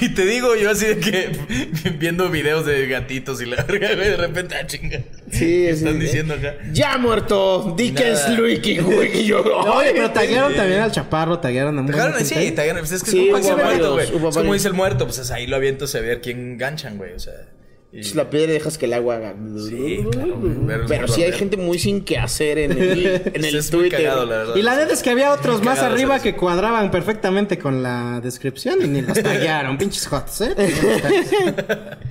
y, 0.00 0.06
y 0.06 0.08
te 0.14 0.24
digo, 0.24 0.56
yo 0.56 0.70
así 0.70 0.86
de 0.86 0.98
que 0.98 1.30
viendo 1.98 2.28
videos 2.30 2.64
de 2.66 2.86
gatitos 2.88 3.40
y 3.42 3.46
la 3.46 3.62
verga, 3.62 3.94
güey, 3.94 4.08
de 4.08 4.16
repente, 4.16 4.54
ah, 4.56 4.66
chinga. 4.66 4.98
Sí, 5.30 5.38
¿Qué 5.66 5.76
sí. 5.76 5.84
están 5.84 5.98
diciendo 6.00 6.34
acá? 6.34 6.54
Ya 6.72 6.98
muerto. 6.98 7.74
Di 7.76 7.92
que 7.92 8.10
es 8.12 8.20
Nada. 8.24 8.38
Luiki, 8.38 8.78
güey. 8.78 9.20
Y 9.20 9.26
yo, 9.26 9.42
Oye, 9.74 9.92
pero 9.92 10.10
taguearon 10.10 10.50
sí. 10.52 10.56
también 10.56 10.80
al 10.80 10.90
chaparro, 10.90 11.38
tagueron 11.38 11.78
a 11.78 11.86
Tagueron, 11.86 12.24
sí, 12.24 12.34
ahí. 12.34 12.50
tagueron, 12.52 12.80
pues 12.80 12.92
es 12.92 13.02
que 13.04 13.10
Sí, 13.12 13.28
es 13.28 13.34
como 13.34 13.48
el 13.50 13.54
muerto, 13.64 13.64
varios, 13.64 13.92
güey. 13.92 14.06
hubo 14.06 14.28
Es 14.30 14.34
como 14.34 14.48
varios. 14.48 14.54
dice 14.54 14.68
el 14.68 14.74
muerto, 14.74 15.04
pues 15.06 15.18
es 15.18 15.30
ahí 15.30 15.46
lo 15.46 15.56
avientas 15.56 15.94
a 15.94 16.00
ver 16.00 16.20
quién 16.20 16.58
ganchan, 16.58 16.96
güey, 16.96 17.12
o 17.12 17.18
sea. 17.20 17.34
Y- 17.92 18.14
la 18.14 18.30
piedra 18.30 18.52
dejas 18.52 18.78
que 18.78 18.86
el 18.86 18.92
agua 18.92 19.16
haga. 19.16 19.34
Sí, 19.68 20.04
claro, 20.12 20.38
Pero 20.40 21.00
mundo 21.02 21.08
sí 21.12 21.22
hay 21.24 21.32
gente 21.32 21.56
muy 21.56 21.78
sin 21.78 22.04
que 22.04 22.18
hacer 22.18 22.58
en 22.58 22.72
el, 22.72 23.06
en 23.34 23.44
el 23.44 23.54
es 23.56 23.70
Twitter. 23.70 24.00
cagado, 24.02 24.26
la 24.26 24.36
verdad. 24.38 24.56
Y 24.56 24.62
la 24.62 24.76
neta 24.76 24.92
es 24.92 25.02
que 25.02 25.10
había 25.10 25.32
otros 25.32 25.62
más 25.62 25.80
arriba 25.80 26.20
que 26.20 26.36
cuadraban 26.36 26.90
perfectamente 26.90 27.58
con 27.58 27.82
la 27.82 28.20
descripción 28.22 28.80
y 28.82 28.88
ni 28.88 29.02
los 29.02 29.14
taguearon. 29.22 29.76
Pinches 29.78 30.06
hots, 30.12 30.40
¿eh? 30.42 30.54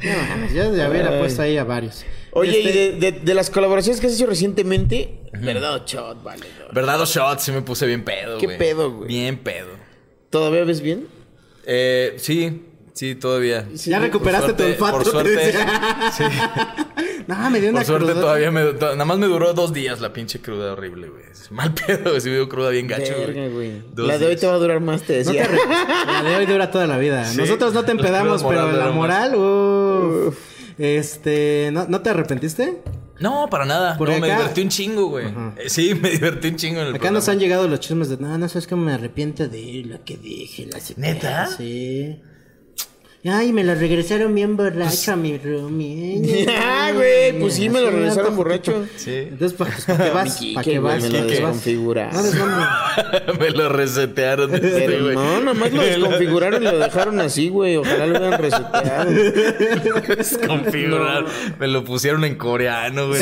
No, 0.04 0.54
yo 0.54 0.76
ya 0.76 0.90
hubiera 0.90 1.10
Ay. 1.12 1.20
puesto 1.20 1.42
ahí 1.42 1.58
a 1.58 1.64
varios. 1.64 2.06
Oye, 2.32 2.60
Este, 2.60 2.70
y 2.70 2.74
de, 3.00 3.12
de- 3.12 3.20
de 3.20 3.34
las 3.34 3.50
colaboraciones 3.50 4.00
que 4.00 4.08
has 4.08 4.14
hecho 4.14 4.28
recientemente, 4.28 5.20
¿verdad, 5.42 5.84
Shot? 5.86 6.24
Vale. 6.24 6.46
no. 6.68 6.74
¿Verdad 6.74 7.02
o 7.02 7.06
shot? 7.06 7.40
Sí 7.40 7.52
me 7.52 7.62
puse 7.62 7.86
bien 7.88 8.04
pedo, 8.04 8.38
¿Qué 8.38 8.46
güey. 8.46 8.58
pedo, 8.58 8.92
güey? 8.92 9.08
Bien 9.08 9.38
pedo. 9.38 9.70
¿Todavía 10.30 10.64
ves 10.64 10.82
bien? 10.82 11.08
Eh, 11.66 12.14
sí, 12.18 12.64
sí, 12.94 13.16
todavía. 13.16 13.68
Ya 13.74 14.00
recuperaste 14.00 14.48
suerte- 14.48 14.64
tu 14.76 14.86
olfato. 14.86 14.98
Por 14.98 15.06
suerte, 15.06 15.54
sí. 16.16 16.24
No, 17.28 17.48
me 17.52 17.62
dio 17.62 17.70
una 17.70 17.82
Por 17.82 17.86
suerte 17.86 18.14
todavía 18.14 18.50
me... 18.50 18.74
Nada 18.74 19.06
más 19.06 19.18
me 19.20 19.28
duró 19.28 19.54
dos 19.54 19.72
días 19.72 20.02
la 20.02 20.12
pinche 20.12 20.40
cruda 20.42 20.74
horrible, 20.74 21.10
güey. 21.10 21.24
Es 21.32 21.52
Mal 21.52 21.72
pedo, 21.88 22.10
güey. 22.10 22.22
Sí 22.22 22.30
me 22.30 22.36
dio 22.36 22.50
cruda 22.50 22.72
bien 22.72 22.88
gacho, 22.88 23.14
Verga, 23.20 23.48
güey. 23.50 23.84
La 23.96 24.18
de 24.18 24.26
hoy 24.26 24.30
días. 24.32 24.42
te 24.42 24.48
va 24.48 24.54
a 24.54 24.58
durar 24.58 24.80
más, 24.80 25.04
te 25.04 25.24
No 25.24 25.32
te 25.32 25.38
decía. 25.38 25.50
La 26.08 26.24
de 26.24 26.36
hoy 26.38 26.46
dura 26.48 26.72
toda 26.72 26.88
la 26.88 26.98
vida. 26.98 27.26
Sí. 27.26 27.38
Nosotros 27.38 27.74
no 27.76 27.86
te 27.86 27.92
empedamos, 27.92 28.44
pero 28.44 28.72
la 28.72 28.90
moral, 28.92 29.36
uff. 29.36 30.36
Este, 30.80 31.70
¿no, 31.72 31.86
¿no 31.88 32.02
te 32.02 32.10
arrepentiste? 32.10 32.82
No, 33.20 33.48
para 33.52 33.66
nada. 33.66 33.96
Porque 33.98 34.16
no, 34.16 34.22
me 34.22 34.28
acá- 34.32 34.38
divertí 34.40 34.62
un 34.62 34.70
chingo, 34.70 35.08
güey. 35.10 35.28
Eh, 35.28 35.70
Sí, 35.70 35.94
me 35.94 36.10
divertí 36.10 36.48
un 36.48 36.56
chingo 36.56 36.80
en 36.80 36.88
el 36.88 36.90
Acá 36.94 37.00
programa. 37.00 37.18
nos 37.20 37.30
han 37.30 37.38
llegado 37.40 37.68
los 37.68 37.80
chismes 37.80 38.10
de, 38.10 38.18
no, 38.18 38.38
no 38.38 38.50
sabes 38.50 38.66
cómo 38.66 38.86
me 38.86 38.94
arrepiento 38.94 39.48
de 39.48 39.84
lo 39.86 40.04
que 40.04 40.18
dije. 40.18 40.68
La 40.72 40.80
¿Neta? 40.98 41.48
Sí. 41.48 42.22
Ay, 43.26 43.52
me 43.52 43.66
lo 43.66 43.76
regresaron 43.76 44.34
bien 44.34 44.56
borracho 44.56 45.12
a 45.12 45.16
mi 45.18 45.38
roomie. 45.38 46.46
Ah, 46.72 46.92
güey, 46.94 47.38
pues 47.40 47.56
sí, 47.56 47.70
me 47.70 47.82
lo 47.82 47.92
regresaron 47.92 48.36
borracho. 48.36 48.86
Sí. 48.96 49.12
Entonces, 49.30 49.54
¿para 49.58 49.76
qué 49.76 50.10
vas? 50.14 50.40
¿Para 50.56 50.64
qué 50.64 50.80
vas? 50.80 51.04
me 51.04 51.10
lo 51.10 51.26
desconfiguraron. 51.26 52.24
Me 53.40 53.50
lo 53.52 53.70
resetearon. 53.70 54.54
este, 54.56 54.70
Pero 54.72 55.12
no, 55.14 55.40
nomás 55.42 55.72
lo 55.72 55.82
desconfiguraron 55.84 56.62
y 56.64 56.66
lo 56.66 56.80
dejaron 56.80 57.20
así, 57.22 57.50
güey. 57.50 57.78
Ojalá 57.78 58.08
lo 58.08 58.18
hubieran 58.20 58.40
reseteado. 58.42 59.12
Desconfigurar. 60.18 61.26
Me 61.60 61.68
lo 61.68 61.84
pusieron 61.84 62.26
en 62.26 62.36
coreano, 62.36 63.08
güey. 63.08 63.22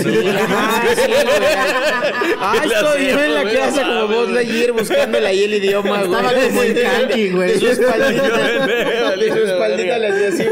Ah, 2.39 2.61
estoy 2.63 3.07
yo 3.07 3.23
en 3.23 3.33
la 3.33 3.43
clase 3.43 3.81
como 3.81 4.07
vos 4.07 4.29
ayer 4.37 4.71
buscándole 4.71 5.27
ahí 5.27 5.43
el 5.43 5.53
idioma, 5.55 6.03
güey. 6.03 6.19
Estaba 6.21 6.33
como 6.47 6.63
en 6.63 6.73
kanji, 6.75 7.29
güey. 7.31 7.51
De 7.53 7.59
su 7.59 7.67
espaldita, 7.67 8.67
de 9.17 9.27
su 9.31 9.37
espaldita 9.43 9.86
así. 9.91 10.43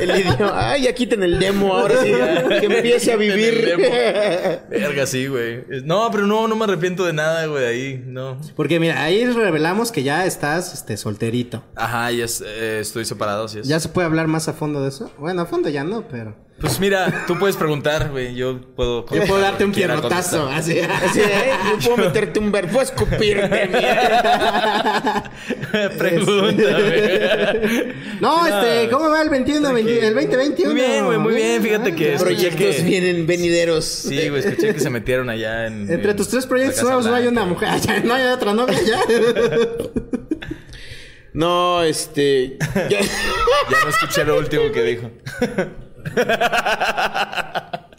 El 0.00 0.10
idioma. 0.20 0.70
Ay, 0.70 0.82
ya 0.82 0.94
quiten 0.94 1.22
el 1.22 1.38
demo 1.38 1.74
ahora 1.74 1.96
sí. 2.02 2.12
Que 2.60 2.66
empiece 2.66 3.12
a 3.12 3.16
vivir. 3.16 3.76
Verga, 4.70 5.06
sí, 5.06 5.26
güey. 5.26 5.64
No, 5.84 6.08
pero 6.10 6.26
no, 6.26 6.48
no 6.48 6.56
me 6.56 6.64
arrepiento 6.64 7.04
de 7.04 7.12
nada, 7.12 7.46
güey, 7.46 7.64
ahí. 7.64 8.02
No. 8.06 8.38
Porque 8.56 8.80
mira, 8.80 9.02
ahí 9.02 9.24
revelamos 9.26 9.92
que 9.92 10.02
ya 10.02 10.26
estás 10.26 10.74
este, 10.74 10.96
solterito. 10.96 11.62
Ajá, 11.76 12.10
ya 12.10 12.24
es- 12.24 12.42
eh, 12.46 12.80
estoy 12.80 13.04
separado, 13.04 13.48
sí 13.48 13.60
es. 13.60 13.68
¿Ya 13.68 13.80
se 13.80 13.88
puede 13.88 14.06
hablar 14.06 14.26
más 14.26 14.48
a 14.48 14.52
fondo 14.52 14.82
de 14.82 14.88
eso? 14.88 15.10
Bueno, 15.18 15.42
a 15.42 15.46
fondo 15.46 15.68
ya 15.68 15.84
no, 15.84 16.06
pero... 16.08 16.34
Pues 16.60 16.78
mira, 16.78 17.24
tú 17.26 17.38
puedes 17.38 17.56
preguntar, 17.56 18.10
güey. 18.10 18.34
Yo 18.34 18.60
puedo. 18.76 19.06
Yo 19.10 19.24
puedo 19.24 19.40
darte 19.40 19.64
un 19.64 19.72
pierrotazo, 19.72 20.46
así. 20.48 20.78
Así, 21.04 21.20
¿eh? 21.20 21.52
Yo 21.80 21.94
puedo 21.94 21.96
meterte 22.08 22.38
un 22.38 22.52
verbo, 22.52 22.72
puedo 22.72 22.82
escupirte, 22.84 23.66
mierda. 23.72 25.30
Pregúntame. 25.96 27.94
No, 28.20 28.46
este, 28.46 28.88
¿cómo 28.90 29.08
va 29.08 29.22
el 29.22 29.30
21, 29.30 29.72
20 29.72 30.06
el 30.06 30.14
2021? 30.14 30.72
Muy 30.72 30.80
bien, 30.82 31.04
güey, 31.06 31.18
muy 31.18 31.34
bien. 31.34 31.62
Fíjate 31.62 31.94
que 31.94 32.14
escuché 32.14 32.34
Proyectos 32.50 32.76
que- 32.76 32.82
vienen 32.82 33.26
venideros. 33.26 33.84
Sí, 33.86 34.28
güey, 34.28 34.40
escuché 34.44 34.74
que 34.74 34.80
se 34.80 34.90
metieron 34.90 35.30
allá 35.30 35.66
en. 35.66 35.90
Entre 35.90 36.10
en 36.10 36.16
tus 36.16 36.28
tres 36.28 36.44
proyectos 36.46 36.82
nuevos 36.82 37.06
no 37.06 37.14
hay 37.14 37.26
una 37.26 37.44
mujer, 37.46 37.80
ya, 37.80 38.00
no 38.00 38.12
hay 38.14 38.24
otra 38.26 38.52
novia 38.52 38.78
ya. 38.82 39.00
No, 41.32 41.82
este. 41.84 42.58
ya- 42.74 43.00
Ya 43.00 43.78
no 43.84 43.88
escuché 43.88 44.24
lo 44.24 44.36
último 44.38 44.70
que 44.72 44.82
dijo. 44.82 45.10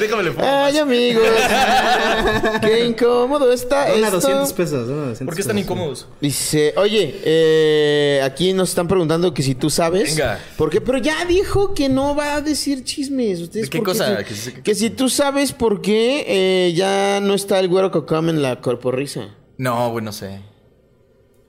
Déjame 0.00 0.24
le 0.24 0.30
pongo 0.32 0.46
Ay, 0.46 0.72
más. 0.74 0.82
amigos. 0.82 1.22
Qué 2.60 2.84
incómodo 2.84 3.52
está 3.52 3.84
Una 3.96 4.06
esto. 4.08 4.20
200 4.20 4.52
pesos, 4.52 4.88
una 4.88 5.06
200 5.06 5.20
¿Por 5.26 5.34
qué 5.34 5.40
están 5.40 5.56
pesos. 5.56 5.66
incómodos? 5.70 6.08
Dice, 6.20 6.74
oye, 6.76 7.20
eh, 7.24 8.20
aquí 8.24 8.52
nos 8.52 8.70
están 8.70 8.88
preguntando 8.88 9.32
que 9.32 9.42
si 9.42 9.54
tú 9.54 9.70
sabes. 9.70 10.16
Venga. 10.16 10.40
¿Por 10.56 10.68
qué? 10.68 10.80
Pero 10.80 10.98
ya 10.98 11.24
dijo 11.24 11.72
que 11.74 11.88
no 11.88 12.14
va 12.16 12.34
a 12.34 12.40
decir 12.40 12.84
chismes. 12.84 13.40
¿Ustedes 13.40 13.70
¿De 13.70 13.78
qué 13.78 13.82
cosa? 13.82 14.18
Que 14.64 14.74
si 14.74 14.90
tú 14.90 15.08
sabes 15.08 15.52
por 15.52 15.80
qué 15.80 16.24
eh, 16.26 16.72
ya 16.74 17.20
no 17.20 17.34
está 17.34 17.60
el 17.60 17.68
güero 17.68 17.90
cocam 17.90 18.28
en 18.28 18.42
la 18.42 18.60
corporrisa. 18.60 19.28
No, 19.56 19.90
güey, 19.90 20.04
no 20.04 20.12
sé. 20.12 20.40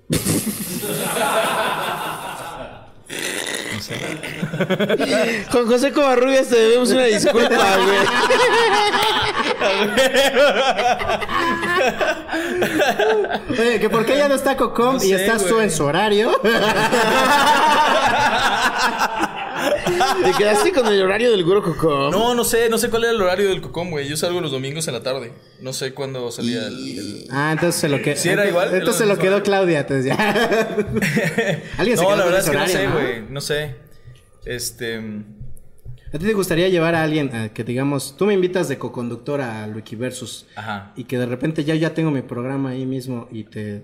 No 3.73 3.79
sé. 3.81 3.95
Juan 5.51 5.65
José 5.67 5.91
Covarrubias, 5.91 6.47
te 6.47 6.55
debemos 6.59 6.89
una 6.91 7.03
disculpa, 7.05 7.47
güey. 7.77 7.97
Oye, 13.59 13.79
que 13.79 13.89
por 13.89 14.05
qué 14.05 14.17
ya 14.17 14.27
no 14.27 14.35
está 14.35 14.55
Cocom 14.57 14.97
No 14.97 15.03
y 15.03 15.09
sé, 15.09 15.15
estás 15.15 15.45
tú 15.45 15.59
en 15.59 15.71
su 15.71 15.83
horario. 15.85 16.31
¿Te 20.23 20.31
quedaste 20.37 20.71
con 20.71 20.87
el 20.87 21.01
horario 21.01 21.31
del 21.31 21.43
güero 21.43 21.61
cocom? 21.61 22.09
No, 22.11 22.33
no 22.33 22.43
sé, 22.43 22.67
no 22.69 22.77
sé 22.79 22.89
cuál 22.89 23.03
era 23.03 23.13
el 23.13 23.21
horario 23.21 23.49
del 23.49 23.61
cocom, 23.61 23.91
güey. 23.91 24.07
Yo 24.07 24.17
salgo 24.17 24.41
los 24.41 24.51
domingos 24.51 24.87
en 24.87 24.95
la 24.95 25.03
tarde. 25.03 25.33
No 25.59 25.73
sé 25.73 25.93
cuándo 25.93 26.31
salía 26.31 26.65
el. 26.67 26.97
el- 26.97 27.27
Ah, 27.31 27.51
entonces 27.53 27.79
se 27.79 27.87
lo 27.89 28.01
quedó. 28.01 28.15
Sí, 28.17 28.29
era 28.29 28.47
igual, 28.47 28.69
Entonces 28.73 28.97
se 28.97 29.05
lo 29.05 29.17
quedó 29.19 29.43
Claudia, 29.43 29.81
entonces 29.81 30.05
ya. 30.17 30.67
Alguien 31.77 31.97
se 31.97 32.03
No, 32.03 32.09
quedó 32.09 32.17
la 32.17 32.25
verdad 32.25 32.39
es 32.39 32.49
que 32.49 32.57
no 32.57 32.67
sé, 32.67 32.87
¿no? 32.87 32.93
güey. 32.93 33.21
No 33.29 33.41
sé. 33.41 33.75
Este. 34.45 34.97
¿A 36.13 36.17
ti 36.17 36.25
te 36.25 36.33
gustaría 36.33 36.67
llevar 36.67 36.93
a 36.95 37.03
alguien 37.03 37.33
a 37.33 37.53
que 37.53 37.63
digamos, 37.63 38.17
tú 38.17 38.25
me 38.25 38.33
invitas 38.33 38.67
de 38.67 38.77
coconductor 38.77 39.39
a 39.41 39.65
Wikiversus 39.73 40.45
Ajá. 40.55 40.91
y 40.97 41.05
que 41.05 41.17
de 41.17 41.25
repente 41.25 41.63
ya 41.63 41.73
ya 41.75 41.93
tengo 41.93 42.11
mi 42.11 42.21
programa 42.21 42.71
ahí 42.71 42.85
mismo 42.85 43.29
y 43.31 43.45
te, 43.45 43.83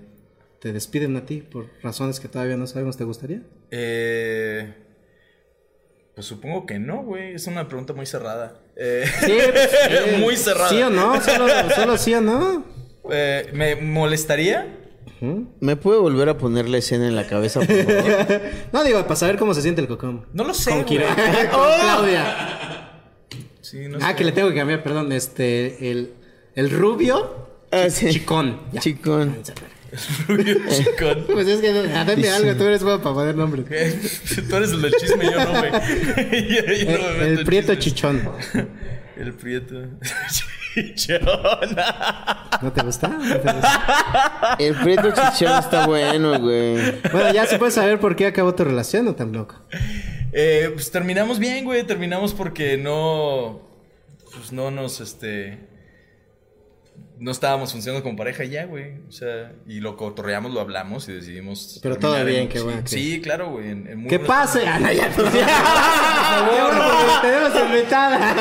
te 0.60 0.72
despiden 0.74 1.16
a 1.16 1.24
ti 1.24 1.40
por 1.40 1.70
razones 1.82 2.20
que 2.20 2.28
todavía 2.28 2.56
no 2.58 2.66
sabemos, 2.66 2.98
¿te 2.98 3.04
gustaría? 3.04 3.40
Eh. 3.70 4.74
Pues 6.14 6.26
supongo 6.26 6.66
que 6.66 6.80
no, 6.80 7.04
güey. 7.04 7.34
Es 7.34 7.46
una 7.46 7.68
pregunta 7.68 7.92
muy 7.92 8.04
cerrada. 8.04 8.58
Eh, 8.76 9.04
Sí, 9.24 9.32
eh, 9.38 10.16
muy 10.20 10.36
cerrada. 10.36 10.68
¿Sí 10.68 10.82
o 10.82 10.90
no? 10.90 11.20
Solo, 11.20 11.46
solo 11.76 11.96
sí 11.96 12.12
o 12.12 12.20
no. 12.20 12.64
Eh, 13.10 13.48
¿Me 13.54 13.76
molestaría? 13.76 14.66
¿Me 15.60 15.76
puede 15.76 15.98
volver 16.00 16.28
a 16.28 16.38
poner 16.38 16.68
la 16.68 16.78
escena 16.78 17.06
en 17.08 17.16
la 17.16 17.26
cabeza, 17.26 17.60
por 17.60 17.68
favor? 17.84 18.40
No 18.72 18.84
digo, 18.84 19.02
para 19.02 19.16
saber 19.16 19.36
cómo 19.38 19.54
se 19.54 19.62
siente 19.62 19.80
el 19.80 19.88
cocom. 19.88 20.22
No 20.32 20.44
lo 20.44 20.54
sé, 20.54 20.70
Con, 20.70 20.82
güey. 20.84 20.98
Kira- 20.98 21.14
con 21.50 21.80
Claudia. 21.80 22.90
Sí, 23.60 23.88
no 23.88 23.98
Ah, 24.00 24.10
sé. 24.10 24.16
que 24.16 24.24
le 24.24 24.32
tengo 24.32 24.48
que 24.50 24.54
cambiar, 24.54 24.82
perdón. 24.82 25.12
Este, 25.12 25.90
el, 25.90 26.12
el 26.54 26.70
rubio, 26.70 27.48
Ah, 27.72 27.90
sí. 27.90 28.08
chicón. 28.10 28.60
Ya. 28.72 28.80
Chicón. 28.80 29.36
Chicón. 30.68 31.24
Pues 31.32 31.48
es 31.48 31.60
que, 31.60 31.72
dame 31.72 32.28
algo, 32.28 32.54
tú 32.56 32.64
eres 32.64 32.82
bueno 32.82 33.00
para 33.02 33.14
poner 33.14 33.34
nombres. 33.36 33.64
Tú 34.48 34.56
eres 34.56 34.70
el 34.72 34.82
del 34.82 34.92
chisme, 34.92 35.24
yo 35.24 35.44
no, 35.44 35.58
güey. 35.58 35.70
Me 35.72 36.38
El, 36.38 37.38
el 37.38 37.44
prieto 37.44 37.74
chismes. 37.74 37.94
chichón. 37.94 38.22
El 39.18 39.32
prieto. 39.34 39.74
Chichón. 40.74 41.20
¿No 42.62 42.72
te 42.72 42.82
gusta? 42.82 43.08
¿No 43.08 43.36
te 43.36 43.52
gusta? 43.52 44.56
El 44.60 44.76
prieto 44.76 45.10
chichón 45.10 45.58
está 45.58 45.86
bueno, 45.86 46.38
güey. 46.38 47.00
Bueno, 47.10 47.32
ya 47.32 47.46
se 47.46 47.58
puede 47.58 47.72
saber 47.72 47.98
por 47.98 48.14
qué 48.14 48.26
acabó 48.26 48.54
tu 48.54 48.62
relación 48.62 49.08
o 49.08 49.14
tan 49.14 49.32
loco. 49.32 49.56
Eh, 50.32 50.70
pues 50.72 50.92
terminamos 50.92 51.40
bien, 51.40 51.64
güey. 51.64 51.84
Terminamos 51.84 52.32
porque 52.32 52.76
no. 52.76 53.60
Pues 54.32 54.52
no 54.52 54.70
nos, 54.70 55.00
este. 55.00 55.58
No 57.20 57.30
estábamos 57.32 57.72
funcionando 57.72 58.04
como 58.04 58.16
pareja 58.16 58.44
ya, 58.44 58.64
güey. 58.66 58.98
O 59.08 59.12
sea, 59.12 59.52
y 59.66 59.80
lo 59.80 59.96
cotorreamos, 59.96 60.52
lo 60.52 60.60
hablamos 60.60 61.08
y 61.08 61.12
decidimos. 61.14 61.80
Pero 61.82 61.96
todo 61.96 62.24
bien, 62.24 62.42
en- 62.42 62.48
qué 62.48 62.58
sí, 62.58 62.64
bueno, 62.64 62.82
que- 62.82 62.88
Sí, 62.88 63.20
claro, 63.20 63.50
güey. 63.50 63.70
en- 63.70 64.06
¡Que 64.08 64.18
pase! 64.20 64.64
no, 64.80 64.92
ya, 64.92 65.08
por 65.10 65.24
favor, 65.30 66.70
porque 66.76 67.28
tenemos 67.28 67.52
invitada. 67.70 68.34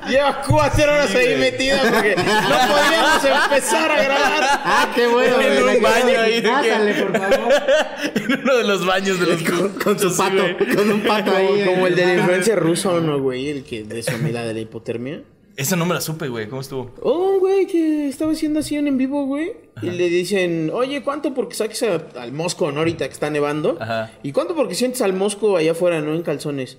Llevas 0.08 0.46
cuatro 0.48 0.84
horas 0.84 1.14
ahí 1.14 1.36
metido 1.38 1.78
porque 1.92 2.16
no 2.16 2.22
podíamos 2.24 3.24
empezar 3.24 3.90
a 3.90 4.02
grabar. 4.02 4.42
Ah, 4.64 4.88
qué 4.94 5.06
bueno. 5.06 5.40
En 5.40 5.62
güey, 5.62 5.76
un 5.76 5.82
baño 5.82 6.20
ahí 6.20 6.34
de 6.36 6.42
que- 6.42 6.48
Pásale, 6.48 6.94
por 6.94 7.18
favor. 7.18 7.52
en 8.14 8.40
uno 8.42 8.56
de 8.56 8.64
los 8.64 8.86
baños 8.86 9.20
de 9.20 9.26
los 9.26 9.42
Con 9.82 9.98
su 9.98 10.16
pato, 10.16 10.42
con 10.74 10.90
un 10.90 11.00
pato 11.02 11.36
ahí. 11.36 11.46
Como, 11.46 11.64
como 11.74 11.86
el 11.86 11.94
de 11.96 12.06
la 12.06 12.14
influencia 12.14 12.56
ruso, 12.56 13.00
¿no, 13.00 13.20
güey? 13.20 13.48
El 13.50 13.64
que 13.64 13.84
de 13.84 14.02
su 14.02 14.14
amiga 14.14 14.42
de 14.42 14.54
la 14.54 14.60
hipotermia. 14.60 15.22
Esa 15.56 15.74
no 15.76 15.86
me 15.86 15.94
la 15.94 16.00
supe, 16.00 16.28
güey. 16.28 16.48
¿Cómo 16.48 16.60
estuvo? 16.60 16.94
Oh, 17.02 17.30
un 17.34 17.38
güey 17.40 17.66
que 17.66 18.08
estaba 18.08 18.32
haciendo 18.32 18.60
así 18.60 18.76
en 18.76 18.98
vivo, 18.98 19.24
güey. 19.24 19.52
Y 19.82 19.86
le 19.90 20.08
dicen, 20.08 20.70
oye, 20.72 21.02
¿cuánto 21.02 21.32
porque 21.34 21.54
saques 21.54 21.82
a- 21.82 22.06
al 22.16 22.32
mosco, 22.32 22.70
¿no? 22.72 22.78
Ahorita 22.80 23.06
que 23.06 23.12
está 23.12 23.30
nevando. 23.30 23.76
Ajá. 23.80 24.12
¿Y 24.22 24.32
cuánto 24.32 24.54
porque 24.54 24.74
sientes 24.74 25.00
al 25.02 25.12
mosco 25.14 25.56
allá 25.56 25.72
afuera, 25.72 26.00
no? 26.02 26.14
En 26.14 26.22
calzones. 26.22 26.78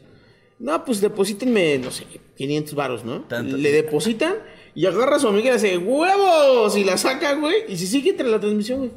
No, 0.59 0.83
pues 0.85 1.01
deposítenme, 1.01 1.77
no 1.79 1.91
sé, 1.91 2.05
500 2.35 2.73
varos, 2.75 3.05
¿no? 3.05 3.21
Tanto. 3.21 3.57
Le 3.57 3.71
depositan 3.71 4.35
y 4.73 4.85
agarra 4.85 5.17
a 5.17 5.19
su 5.19 5.27
amiga 5.27 5.47
y 5.47 5.49
le 5.49 5.55
hace 5.55 5.77
huevos 5.77 6.75
y 6.77 6.83
la 6.83 6.97
saca, 6.97 7.33
güey. 7.35 7.55
Y 7.67 7.77
se 7.77 7.87
sigue 7.87 8.11
entre 8.11 8.27
la 8.27 8.39
transmisión, 8.39 8.79
güey. 8.79 8.91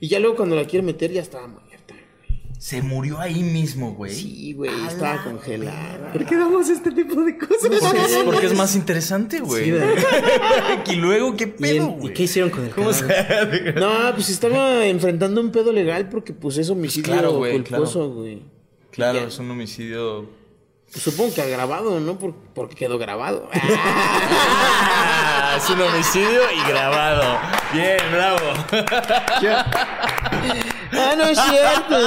Y 0.00 0.08
ya 0.08 0.18
luego 0.20 0.36
cuando 0.36 0.56
la 0.56 0.64
quiere 0.64 0.84
meter 0.84 1.10
ya 1.12 1.20
muerta. 1.46 1.61
Se 2.62 2.80
murió 2.80 3.18
ahí 3.18 3.42
mismo, 3.42 3.90
güey. 3.94 4.14
Sí, 4.14 4.52
güey, 4.52 4.70
estaba 4.86 5.24
congelada. 5.24 6.12
¿Por 6.12 6.24
qué 6.24 6.36
damos 6.36 6.68
este 6.68 6.92
tipo 6.92 7.20
de 7.22 7.36
cosas? 7.36 7.56
Porque 7.80 7.98
es, 8.04 8.18
porque 8.24 8.46
es 8.46 8.54
más 8.54 8.76
interesante, 8.76 9.40
güey. 9.40 9.74
Y 10.86 10.94
luego, 10.94 11.34
¿qué 11.36 11.42
¿Y, 11.42 11.46
pedo, 11.48 11.86
en- 11.86 11.90
¿Y 11.90 12.00
güey? 12.02 12.14
qué 12.14 12.22
hicieron 12.22 12.50
con 12.50 12.64
el 12.64 12.70
¿Cómo 12.70 12.92
cadáver? 12.92 13.74
No, 13.80 14.14
pues 14.14 14.28
estaba 14.28 14.86
enfrentando 14.86 15.40
un 15.40 15.50
pedo 15.50 15.72
legal 15.72 16.08
porque 16.08 16.32
pues 16.34 16.56
es 16.56 16.70
homicidio 16.70 17.12
claro, 17.12 17.32
güey, 17.32 17.60
culposo, 17.64 18.08
güey. 18.10 18.44
Claro, 18.92 19.18
es 19.18 19.36
un 19.40 19.50
homicidio. 19.50 20.30
Pues 20.92 21.02
supongo 21.02 21.34
que 21.34 21.50
grabado, 21.50 21.98
¿no? 21.98 22.16
Por- 22.16 22.36
porque 22.54 22.76
quedó 22.76 22.96
grabado. 22.96 23.50
Es 25.56 25.68
un 25.68 25.80
homicidio 25.80 26.42
y 26.56 26.68
grabado. 26.70 27.40
Bien, 27.72 27.98
bravo. 28.12 28.38
Ah, 31.10 31.14
no 31.16 31.24
es 31.24 31.38
cierto. 31.38 31.98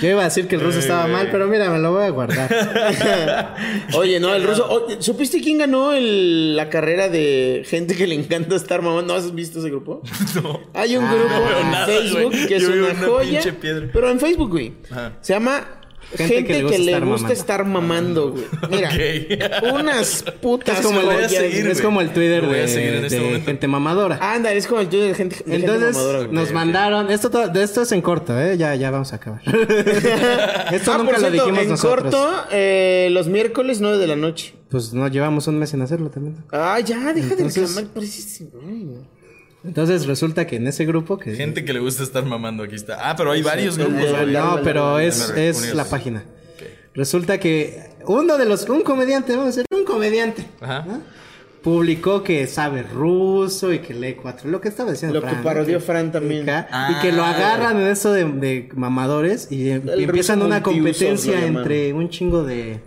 Yo 0.00 0.08
iba 0.10 0.22
a 0.22 0.24
decir 0.24 0.48
que 0.48 0.56
el 0.56 0.60
ruso 0.60 0.78
estaba 0.78 1.06
mal, 1.06 1.28
pero 1.30 1.46
mira, 1.48 1.70
me 1.70 1.78
lo 1.78 1.92
voy 1.92 2.04
a 2.04 2.10
guardar. 2.10 2.48
Oye, 3.94 4.20
no, 4.20 4.34
el 4.34 4.44
ruso. 4.44 4.66
oye, 4.68 4.96
¿Supiste 5.00 5.40
quién 5.40 5.58
ganó 5.58 5.92
el- 5.92 6.56
la 6.56 6.68
carrera 6.70 7.08
de 7.08 7.62
gente 7.66 7.94
que 7.96 8.06
le 8.06 8.14
encanta 8.14 8.56
estar 8.56 8.82
mamando? 8.82 9.12
¿No 9.14 9.18
has 9.18 9.34
visto 9.34 9.58
ese 9.60 9.70
grupo? 9.70 10.02
No. 10.42 10.60
Hay 10.74 10.96
un 10.96 11.04
Ah, 11.04 11.14
grupo 11.14 11.28
no 11.34 11.58
en 11.60 11.70
nada, 11.70 11.86
Facebook 11.86 12.32
que 12.46 12.56
es 12.56 12.62
Yo 12.62 12.68
una, 12.68 12.90
una 12.90 12.94
joya. 13.06 13.40
piedra. 13.60 13.88
Pero 13.92 14.10
en 14.10 14.20
Facebook, 14.20 14.50
güey. 14.50 14.72
Ajá. 14.90 15.12
Se 15.20 15.32
llama 15.32 15.77
Gente, 16.16 16.44
que 16.44 16.78
le 16.78 17.00
gusta, 17.00 17.32
estar, 17.32 17.64
mamando, 17.66 18.30
güey. 18.32 18.44
Mira, 18.70 18.90
unas 19.74 20.22
putas 20.40 20.78
Es 20.80 20.86
como, 20.86 21.00
voy 21.02 21.10
a 21.10 21.14
joyas, 21.16 21.32
seguir, 21.32 21.60
güey. 21.60 21.72
es 21.72 21.80
como 21.82 22.00
el 22.00 22.10
Twitter 22.10 22.42
Lo 22.42 22.48
voy 22.48 22.58
a 22.60 22.62
de, 22.62 23.06
este 23.06 23.18
de 23.20 23.40
gente 23.42 23.68
mamadora. 23.68 24.18
Anda, 24.20 24.52
es 24.52 24.66
como 24.66 24.80
el 24.80 24.88
Twitter 24.88 25.08
de 25.08 25.14
gente, 25.14 25.36
de 25.36 25.42
gente 25.44 25.56
Entonces 25.56 25.94
mamadora, 25.94 26.18
güey. 26.20 26.32
nos 26.32 26.52
mandaron, 26.52 27.10
esto 27.10 27.30
to- 27.30 27.48
de 27.48 27.62
esto 27.62 27.82
es 27.82 27.92
en 27.92 28.00
corto, 28.00 28.38
¿eh? 28.40 28.56
ya, 28.56 28.74
ya 28.74 28.90
vamos 28.90 29.12
a 29.12 29.16
acabar. 29.16 29.42
esto 30.72 30.92
Ah, 30.92 30.98
nunca 30.98 31.12
por 31.12 31.20
lo 31.20 31.30
dijimos 31.30 31.58
en 31.62 31.68
nosotros. 31.68 32.14
corto, 32.14 32.30
eh, 32.52 33.08
los 33.12 33.26
miércoles 33.28 33.80
9 33.80 33.98
de 33.98 34.06
la 34.06 34.16
noche. 34.16 34.54
Pues 34.70 34.92
nos 34.94 35.10
llevamos 35.10 35.46
un 35.46 35.58
mes 35.58 35.72
en 35.74 35.82
hacerlo 35.82 36.10
también. 36.10 36.36
Ah, 36.52 36.80
ya, 36.80 37.12
deja 37.12 37.34
de 37.36 37.42
Entonces- 37.42 37.74
reclamar. 37.76 37.92
Entonces 39.64 40.06
resulta 40.06 40.46
que 40.46 40.56
en 40.56 40.66
ese 40.68 40.84
grupo 40.86 41.18
que 41.18 41.34
Gente 41.34 41.64
que 41.64 41.72
le 41.72 41.80
gusta 41.80 42.02
estar 42.02 42.24
mamando 42.24 42.62
aquí 42.62 42.74
está. 42.76 43.10
Ah, 43.10 43.16
pero 43.16 43.32
hay 43.32 43.42
varios 43.42 43.74
Sí, 43.74 43.82
grupos, 43.82 44.26
no, 44.28 44.60
pero 44.62 44.98
es, 44.98 45.30
es 45.30 45.74
la 45.74 45.84
página. 45.84 46.22
Resulta 46.94 47.38
que 47.38 47.90
uno 48.06 48.38
de 48.38 48.44
los, 48.44 48.68
un 48.68 48.82
comediante, 48.82 49.32
vamos 49.32 49.44
a 49.44 49.48
decir, 49.48 49.64
un 49.72 49.84
comediante, 49.84 50.44
Ajá. 50.60 50.84
¿no? 50.86 51.00
publicó 51.62 52.22
que 52.22 52.46
sabe 52.46 52.82
ruso 52.84 53.72
y 53.72 53.80
que 53.80 53.92
lee 53.92 54.14
cuatro. 54.14 54.48
Lo 54.48 54.60
que 54.60 54.68
estaba 54.68 54.92
diciendo 54.92 55.20
Lo 55.20 55.26
que 55.26 55.34
parodió 55.42 55.78
que- 55.80 55.84
Fran 55.84 56.12
también. 56.12 56.46
Y 56.48 56.94
que 57.02 57.12
lo 57.12 57.24
agarran 57.24 57.78
en 57.80 57.88
eso 57.88 58.12
de, 58.12 58.24
de 58.24 58.68
mamadores 58.74 59.50
y, 59.50 59.70
em- 59.70 59.82
y 59.98 60.04
empiezan 60.04 60.40
una 60.42 60.62
competencia 60.62 61.44
entre 61.44 61.92
un 61.92 62.08
chingo 62.10 62.44
de. 62.44 62.80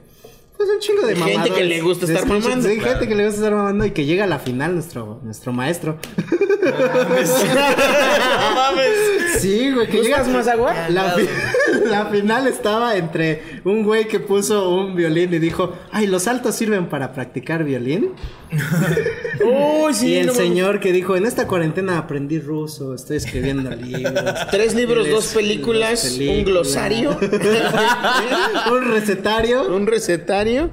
Pues 0.57 0.69
un 0.69 0.79
chingo 0.79 1.01
de 1.05 1.15
Gente 1.15 1.31
mamadores. 1.33 1.53
que 1.57 1.63
le 1.65 1.81
gusta 1.81 2.05
estar 2.05 2.25
mamando. 2.25 2.67
sí, 2.69 2.75
Claro. 2.77 2.91
gente 2.93 3.07
que 3.07 3.15
le 3.15 3.25
gusta 3.25 3.41
estar 3.41 3.53
mamando 3.53 3.85
y 3.85 3.91
que 3.91 4.05
llega 4.05 4.23
a 4.23 4.27
la 4.27 4.39
final 4.39 4.73
nuestro, 4.73 5.19
nuestro 5.23 5.51
maestro. 5.53 5.97
No 6.61 8.55
mames. 8.55 9.39
Sí, 9.39 9.71
güey, 9.71 9.87
que 9.87 9.97
¿Gustas 9.99 10.27
llega 10.27 10.37
más 10.37 10.47
agua? 10.47 10.73
La, 10.89 11.11
fi- 11.11 11.29
la 11.89 12.05
final 12.07 12.47
estaba 12.47 12.95
entre 12.95 13.61
un 13.63 13.83
güey 13.83 14.07
que 14.07 14.19
puso 14.19 14.69
un 14.69 14.95
violín 14.95 15.33
y 15.33 15.39
dijo, 15.39 15.73
ay, 15.91 16.07
los 16.07 16.27
altos 16.27 16.55
sirven 16.55 16.87
para 16.87 17.13
practicar 17.13 17.63
violín. 17.63 18.11
Sí, 19.93 20.07
y 20.07 20.15
el 20.17 20.27
no 20.27 20.33
señor 20.33 20.79
que 20.79 20.91
dijo, 20.93 21.15
en 21.15 21.25
esta 21.25 21.47
cuarentena 21.47 21.97
aprendí 21.97 22.39
ruso, 22.39 22.93
estoy 22.95 23.17
escribiendo 23.17 23.69
libros. 23.75 24.23
Tres 24.49 24.73
libros, 24.73 25.09
dos 25.09 25.27
películas, 25.27 26.17
dos 26.17 26.27
un 26.27 26.43
glosario. 26.45 27.17
un 28.71 28.91
recetario. 28.91 29.75
Un 29.75 29.87
recetario. 29.87 30.69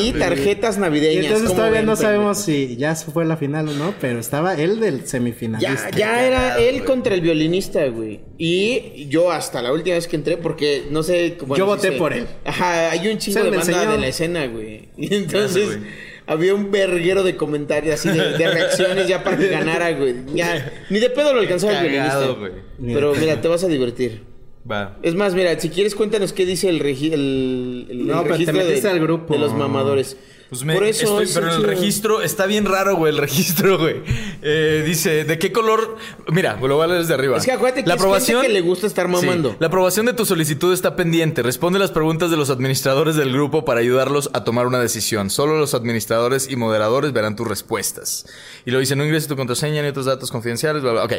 y 0.00 0.12
tarjetas 0.12 0.78
navideñas. 0.78 1.24
Y 1.24 1.26
entonces 1.26 1.48
¿cómo 1.48 1.56
todavía 1.56 1.80
ven, 1.80 1.86
no 1.86 1.96
sabemos 1.96 2.38
si 2.38 2.76
ya 2.76 2.94
fue 2.94 3.24
la 3.24 3.36
final 3.36 3.68
o 3.68 3.72
no, 3.72 3.94
pero 4.00 4.18
estaba 4.20 4.54
él 4.54 4.80
del 4.80 5.06
semifinalista. 5.06 5.90
Ya, 5.90 5.96
ya 5.96 6.24
era 6.26 6.58
él 6.58 6.84
contra 6.84 7.14
el 7.14 7.20
violinista, 7.20 7.84
güey. 7.88 8.20
Y 8.38 9.06
yo 9.08 9.32
hasta 9.32 9.62
la 9.62 9.72
última 9.72 9.96
vez 9.96 10.06
que 10.06 10.16
entré, 10.16 10.36
porque 10.36 10.84
no 10.90 11.02
sé. 11.02 11.36
bueno, 11.40 11.56
Yo 11.56 11.66
voté 11.66 11.92
sé. 11.92 11.96
por 11.98 12.12
él. 12.12 12.26
Ajá, 12.44 12.90
hay 12.90 13.08
un 13.08 13.18
chingo 13.18 13.38
Se 13.40 13.44
de 13.44 13.56
banda 13.56 13.72
enseñó. 13.72 13.92
de 13.92 13.98
la 13.98 14.06
escena, 14.08 14.46
güey. 14.46 14.88
Y 14.96 15.14
entonces 15.14 15.78
había 16.26 16.54
un 16.54 16.70
verguero 16.70 17.22
de 17.22 17.36
comentarios 17.36 17.94
así 17.94 18.08
de, 18.08 18.36
de 18.38 18.50
reacciones 18.50 19.06
ya 19.08 19.22
para 19.24 19.36
que 19.36 19.48
ganara, 19.48 19.92
güey. 19.92 20.14
Ya, 20.34 20.72
ni 20.90 20.98
de 20.98 21.10
pedo 21.10 21.32
lo 21.32 21.40
alcanzaba 21.40 21.78
el 21.80 21.88
violinista. 21.88 22.26
güey. 22.38 22.52
Pero 22.94 23.14
mira, 23.14 23.40
te 23.40 23.48
vas 23.48 23.62
a 23.64 23.68
divertir. 23.68 24.22
Va. 24.70 24.98
Es 25.02 25.14
más, 25.14 25.34
mira, 25.34 25.58
si 25.60 25.68
quieres 25.70 25.94
cuéntanos 25.94 26.32
qué 26.32 26.44
dice 26.44 26.68
el, 26.68 26.80
regi- 26.80 27.12
el, 27.12 27.86
el- 27.88 28.00
el 28.00 28.06
No, 28.08 28.14
pero 28.22 28.22
te 28.24 28.28
registro 28.40 28.56
metiste 28.58 28.88
de, 28.88 28.92
al 28.94 29.00
grupo. 29.00 29.32
de 29.34 29.38
los 29.40 29.54
mamadores. 29.54 30.16
Pues 30.48 30.62
me, 30.62 30.74
Por 30.74 30.84
eso 30.84 31.02
estoy- 31.04 31.24
es 31.24 31.32
pero 31.34 31.48
en 31.48 31.54
el 31.54 31.62
registro 31.64 32.22
está 32.22 32.46
bien 32.46 32.66
raro, 32.66 32.94
güey, 32.94 33.12
el 33.12 33.18
registro, 33.18 33.78
güey. 33.78 33.96
Eh, 34.42 34.84
dice, 34.86 35.24
¿de 35.24 35.38
qué 35.40 35.50
color? 35.50 35.96
Mira, 36.28 36.56
lo 36.60 36.76
voy 36.76 36.84
a 36.84 36.86
leer 36.86 37.00
desde 37.00 37.14
arriba. 37.14 37.36
Es 37.36 37.44
que 37.44 37.50
acuérdate 37.52 37.82
que 37.82 37.88
la 37.88 37.94
es 37.96 38.00
aprobación 38.00 38.42
que 38.42 38.48
le 38.48 38.60
gusta 38.60 38.86
estar 38.86 39.08
mamando. 39.08 39.50
Sí, 39.50 39.56
la 39.58 39.66
aprobación 39.66 40.06
de 40.06 40.12
tu 40.12 40.24
solicitud 40.24 40.72
está 40.72 40.94
pendiente. 40.94 41.42
Responde 41.42 41.80
las 41.80 41.90
preguntas 41.90 42.30
de 42.30 42.36
los 42.36 42.50
administradores 42.50 43.16
del 43.16 43.32
grupo 43.32 43.64
para 43.64 43.80
ayudarlos 43.80 44.30
a 44.34 44.44
tomar 44.44 44.66
una 44.68 44.78
decisión. 44.78 45.30
Solo 45.30 45.58
los 45.58 45.74
administradores 45.74 46.48
y 46.48 46.54
moderadores 46.54 47.12
verán 47.12 47.34
tus 47.34 47.48
respuestas. 47.48 48.26
Y 48.64 48.70
lo 48.70 48.78
dice, 48.78 48.94
no 48.94 49.04
ingreses 49.04 49.28
tu 49.28 49.34
contraseña 49.36 49.82
ni 49.82 49.88
otros 49.88 50.06
datos 50.06 50.30
confidenciales, 50.30 50.80
bla, 50.82 50.92
bla. 50.92 51.04
Ok. 51.04 51.12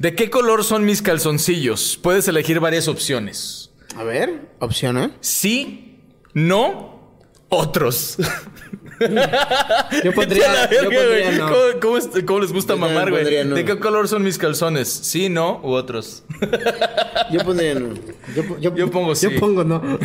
¿De 0.00 0.14
qué 0.16 0.28
color 0.28 0.64
son 0.64 0.84
mis 0.84 1.02
calzoncillos? 1.02 2.00
Puedes 2.02 2.26
elegir 2.26 2.58
varias 2.58 2.88
opciones. 2.88 3.70
A 3.96 4.02
ver, 4.02 4.48
opción 4.58 4.96
A. 4.96 5.10
Sí, 5.20 6.00
no, 6.34 6.91
otros. 7.52 8.16
Yo 8.18 10.12
pondría- 10.14 10.70
yo 10.70 10.84
pondría 10.84 11.32
no. 11.38 11.48
¿Cómo, 11.48 11.60
cómo 11.80 11.96
es- 11.98 12.08
cómo 12.26 12.40
les 12.40 12.52
gusta 12.52 12.74
Yo 12.74 12.78
mamar, 12.78 13.10
güey? 13.10 13.44
no. 13.44 13.54
¿De 13.54 13.64
qué 13.64 13.78
color 13.78 14.08
son 14.08 14.22
mis 14.22 14.38
calzones? 14.38 14.88
¿Sí, 14.88 15.28
no 15.28 15.60
u 15.62 15.70
otros? 15.72 16.24
Yo 17.30 17.40
pondría 17.44 17.74
no. 17.74 17.94
Yo, 18.34 18.44
po- 18.46 18.58
yo- 18.58 18.74
Yo 18.74 18.90
pongo 18.90 19.14
sí. 19.14 19.28
Yo 19.30 19.38
pongo 19.40 19.64
no. 19.64 19.82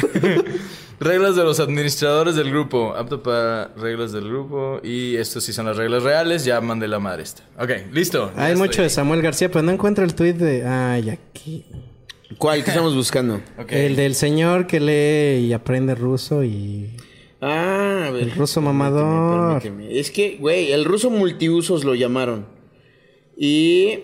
Reglas 0.99 1.35
de 1.35 1.43
los 1.43 1.59
administradores 1.59 2.35
del 2.35 2.49
grupo. 2.49 2.95
Apto 2.95 3.21
para 3.21 3.67
reglas 3.77 4.11
del 4.13 4.27
grupo. 4.27 4.79
Y 4.83 5.15
estos 5.17 5.43
sí 5.43 5.53
son 5.53 5.67
las 5.67 5.77
reglas 5.77 6.01
reales. 6.01 6.43
Ya 6.43 6.59
mandé 6.59 6.87
la 6.87 6.97
madre 6.97 7.21
esta. 7.23 7.43
Ok, 7.59 7.69
listo. 7.91 8.31
Hay 8.35 8.53
estoy. 8.53 8.67
mucho 8.67 8.81
de 8.81 8.89
Samuel 8.89 9.21
García, 9.21 9.49
pero 9.51 9.61
no 9.61 9.71
encuentro 9.71 10.03
el 10.03 10.15
tweet 10.15 10.33
de. 10.33 10.65
Ay, 10.65 11.11
aquí. 11.11 11.65
¿Cuál 12.39 12.63
que 12.63 12.71
estamos 12.71 12.93
buscando? 12.95 13.41
El 13.69 13.95
del 13.95 14.13
señor 14.15 14.65
que 14.67 14.79
lee 14.79 15.45
y 15.47 15.53
aprende 15.53 15.93
ruso 15.95 16.43
y. 16.43 16.89
Ah, 17.41 18.05
a 18.07 18.11
ver. 18.11 18.23
El 18.23 18.31
ruso 18.31 18.61
mamador. 18.61 19.61
Permíteme. 19.61 19.99
Es 19.99 20.11
que, 20.11 20.38
güey, 20.38 20.72
el 20.72 20.85
ruso 20.85 21.09
multiusos 21.09 21.84
lo 21.84 21.93
llamaron. 21.95 22.45
Y 23.35 23.99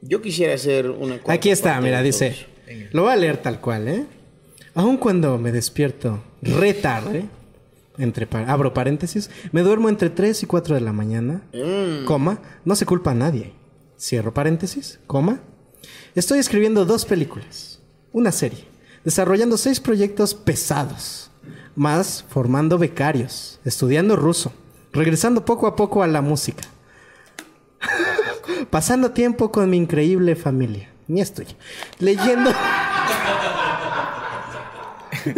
yo 0.00 0.22
quisiera 0.22 0.54
hacer 0.54 0.88
una 0.90 1.16
cuarta 1.16 1.32
Aquí 1.32 1.50
está, 1.50 1.80
mira, 1.80 2.02
dice. 2.02 2.46
Lo 2.92 3.02
voy 3.02 3.12
a 3.12 3.16
leer 3.16 3.36
tal 3.38 3.60
cual, 3.60 3.88
¿eh? 3.88 4.06
Aun 4.74 4.96
cuando 4.96 5.36
me 5.38 5.52
despierto 5.52 6.22
re 6.40 6.72
tarde, 6.72 7.24
entre 7.98 8.26
abro 8.46 8.72
paréntesis, 8.72 9.28
me 9.52 9.62
duermo 9.62 9.88
entre 9.88 10.08
3 10.08 10.42
y 10.42 10.46
4 10.46 10.76
de 10.76 10.80
la 10.80 10.92
mañana, 10.92 11.42
Mm. 11.52 12.04
coma, 12.06 12.40
no 12.64 12.76
se 12.76 12.86
culpa 12.86 13.10
a 13.10 13.14
nadie. 13.14 13.52
Cierro 13.98 14.32
paréntesis, 14.32 15.00
coma. 15.06 15.40
Estoy 16.14 16.38
escribiendo 16.38 16.84
dos 16.86 17.04
películas, 17.04 17.80
una 18.12 18.32
serie, 18.32 18.64
desarrollando 19.04 19.56
seis 19.58 19.80
proyectos 19.80 20.34
pesados, 20.34 21.29
más 21.80 22.26
formando 22.28 22.76
becarios, 22.76 23.58
estudiando 23.64 24.14
ruso, 24.14 24.52
regresando 24.92 25.46
poco 25.46 25.66
a 25.66 25.76
poco 25.76 26.02
a 26.02 26.06
la 26.06 26.20
música. 26.20 26.62
Pasando 28.70 29.12
tiempo 29.12 29.50
con 29.50 29.70
mi 29.70 29.78
increíble 29.78 30.36
familia. 30.36 30.90
Ni 31.08 31.22
estoy. 31.22 31.46
Leyendo. 31.98 32.52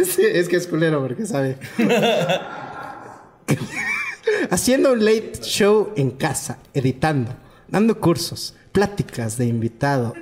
Sí, 0.05 0.21
es 0.21 0.47
que 0.47 0.55
es 0.55 0.65
culero 0.67 1.01
porque 1.01 1.25
sabe. 1.25 1.57
Haciendo 4.49 4.93
un 4.93 5.03
late 5.03 5.33
show 5.41 5.91
en 5.97 6.11
casa, 6.11 6.59
editando, 6.73 7.35
dando 7.67 7.99
cursos, 7.99 8.55
pláticas 8.71 9.37
de 9.37 9.45
invitado. 9.45 10.13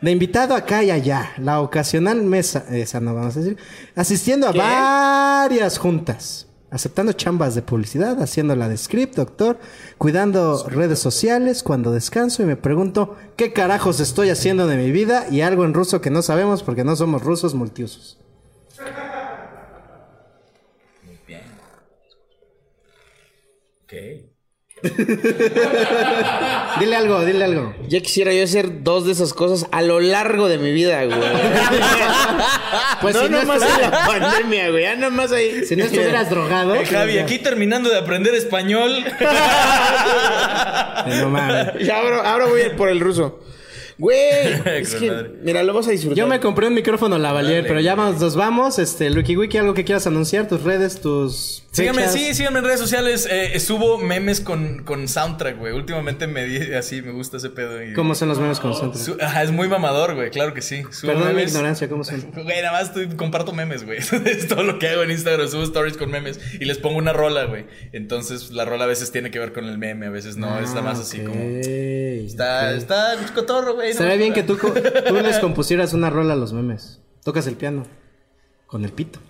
De 0.00 0.10
invitado 0.10 0.54
acá 0.54 0.82
y 0.82 0.90
allá, 0.90 1.32
la 1.38 1.60
ocasional 1.60 2.22
mesa, 2.22 2.66
esa 2.70 3.00
no 3.00 3.14
vamos 3.14 3.36
a 3.36 3.40
decir, 3.40 3.56
asistiendo 3.94 4.46
a 4.46 4.52
¿Qué? 4.52 4.58
varias 4.58 5.78
juntas, 5.78 6.48
aceptando 6.70 7.12
chambas 7.12 7.54
de 7.54 7.62
publicidad, 7.62 8.20
haciendo 8.22 8.54
la 8.56 8.68
de 8.68 8.76
script, 8.76 9.16
doctor, 9.16 9.58
cuidando 9.96 10.68
redes 10.68 10.98
sociales 10.98 11.62
cuando 11.62 11.92
descanso 11.92 12.42
y 12.42 12.46
me 12.46 12.56
pregunto 12.56 13.16
qué 13.36 13.54
carajos 13.54 14.00
estoy 14.00 14.28
haciendo 14.28 14.66
de 14.66 14.76
mi 14.76 14.90
vida 14.90 15.26
y 15.30 15.40
algo 15.40 15.64
en 15.64 15.72
ruso 15.72 16.02
que 16.02 16.10
no 16.10 16.20
sabemos 16.20 16.62
porque 16.62 16.84
no 16.84 16.94
somos 16.94 17.22
rusos 17.22 17.54
multiusos. 17.54 18.18
Ok. 23.84 24.25
Dile 26.80 26.96
algo, 26.96 27.24
dile 27.24 27.44
algo. 27.44 27.74
Ya 27.88 28.00
quisiera 28.00 28.32
yo 28.32 28.44
hacer 28.44 28.82
dos 28.82 29.06
de 29.06 29.12
esas 29.12 29.32
cosas 29.32 29.68
a 29.72 29.82
lo 29.82 30.00
largo 30.00 30.48
de 30.48 30.58
mi 30.58 30.72
vida, 30.72 31.04
güey. 31.04 31.18
Pues 33.00 33.14
no 33.14 33.22
si 33.22 33.28
no 33.28 33.40
nomás 33.40 33.62
en 33.62 33.80
la 33.82 33.90
pandemia, 34.06 34.70
güey. 34.70 34.82
Ya 34.82 34.96
nomás 34.96 35.32
ahí. 35.32 35.64
Si 35.64 35.76
no 35.76 35.84
estuvieras 35.84 36.30
drogado. 36.30 36.74
Eh, 36.74 36.86
Javi, 36.86 37.18
aquí 37.18 37.38
terminando 37.38 37.88
de 37.90 37.98
aprender 37.98 38.34
español. 38.34 39.04
No 41.06 41.28
mames. 41.30 41.86
Ya 41.86 41.98
ahora, 41.98 42.28
ahora 42.32 42.46
voy 42.46 42.62
a 42.62 42.66
ir 42.66 42.76
por 42.76 42.88
el 42.88 42.98
ruso. 42.98 43.38
Güey, 43.98 44.16
es 44.66 44.94
que, 44.94 45.30
mira, 45.42 45.62
lo 45.62 45.72
vas 45.72 45.88
a 45.88 45.90
disfrutar. 45.90 46.16
Yo 46.18 46.26
me 46.26 46.38
compré 46.40 46.66
un 46.68 46.74
micrófono 46.74 47.18
lavalier, 47.18 47.66
pero 47.66 47.80
ya 47.80 47.94
vamos, 47.94 48.20
nos 48.20 48.36
vamos. 48.36 48.78
Este, 48.78 49.08
Lucky 49.10 49.36
Wiki, 49.36 49.56
algo 49.58 49.72
que 49.74 49.84
quieras 49.84 50.06
anunciar, 50.06 50.48
tus 50.48 50.62
redes, 50.62 51.00
tus. 51.00 51.62
Síganme, 51.72 52.02
fechas? 52.02 52.14
sí, 52.14 52.34
síganme 52.34 52.60
en 52.60 52.64
redes 52.64 52.80
sociales. 52.80 53.28
Eh, 53.30 53.58
subo 53.60 53.98
memes 53.98 54.40
con, 54.40 54.82
con 54.84 55.08
soundtrack, 55.08 55.58
güey. 55.58 55.74
Últimamente 55.74 56.26
me 56.26 56.44
di 56.44 56.72
así, 56.72 57.02
me 57.02 57.12
gusta 57.12 57.36
ese 57.36 57.50
pedo. 57.50 57.82
y- 57.82 57.92
¿Cómo 57.92 58.14
son 58.14 58.28
los 58.28 58.38
memes 58.38 58.60
con 58.60 58.74
soundtrack? 58.74 59.04
Su- 59.04 59.16
Ajá, 59.20 59.42
es 59.42 59.50
muy 59.50 59.68
mamador, 59.68 60.14
güey, 60.14 60.30
claro 60.30 60.54
que 60.54 60.62
sí. 60.62 60.84
Subo 60.90 61.12
Perdón 61.12 61.36
mi 61.36 61.42
ignorancia, 61.42 61.88
¿cómo 61.88 62.02
son? 62.04 62.20
Güey, 62.34 62.62
nada 62.62 62.72
más 62.72 62.88
estoy- 62.88 63.14
comparto 63.16 63.52
memes, 63.52 63.84
güey. 63.84 63.98
es 64.26 64.48
todo 64.48 64.62
lo 64.62 64.78
que 64.78 64.88
hago 64.88 65.02
en 65.02 65.10
Instagram. 65.10 65.48
Subo 65.48 65.62
stories 65.64 65.96
con 65.98 66.10
memes 66.10 66.40
y 66.60 66.64
les 66.64 66.78
pongo 66.78 66.96
una 66.98 67.12
rola, 67.12 67.44
güey. 67.44 67.66
Entonces, 67.92 68.50
la 68.52 68.64
rola 68.64 68.84
a 68.84 68.86
veces 68.88 69.12
tiene 69.12 69.30
que 69.30 69.38
ver 69.38 69.52
con 69.52 69.66
el 69.66 69.76
meme, 69.78 70.06
a 70.06 70.10
veces 70.10 70.36
no. 70.36 70.58
está 70.58 70.80
más 70.82 70.98
así 70.98 71.20
como. 71.20 71.34
Está, 71.42 72.74
está 72.74 73.16
cotorro, 73.34 73.74
güey. 73.74 73.85
No 73.86 73.90
Estaría 73.92 74.14
me 74.16 74.22
bien 74.22 74.34
que 74.34 74.42
tú, 74.42 74.56
tú 74.56 75.14
les 75.22 75.38
compusieras 75.38 75.92
una 75.92 76.10
rola 76.10 76.34
a 76.34 76.36
los 76.36 76.52
memes. 76.52 77.00
Tocas 77.24 77.46
el 77.46 77.56
piano. 77.56 77.86
Con 78.66 78.84
el 78.84 78.92
pito. 78.92 79.20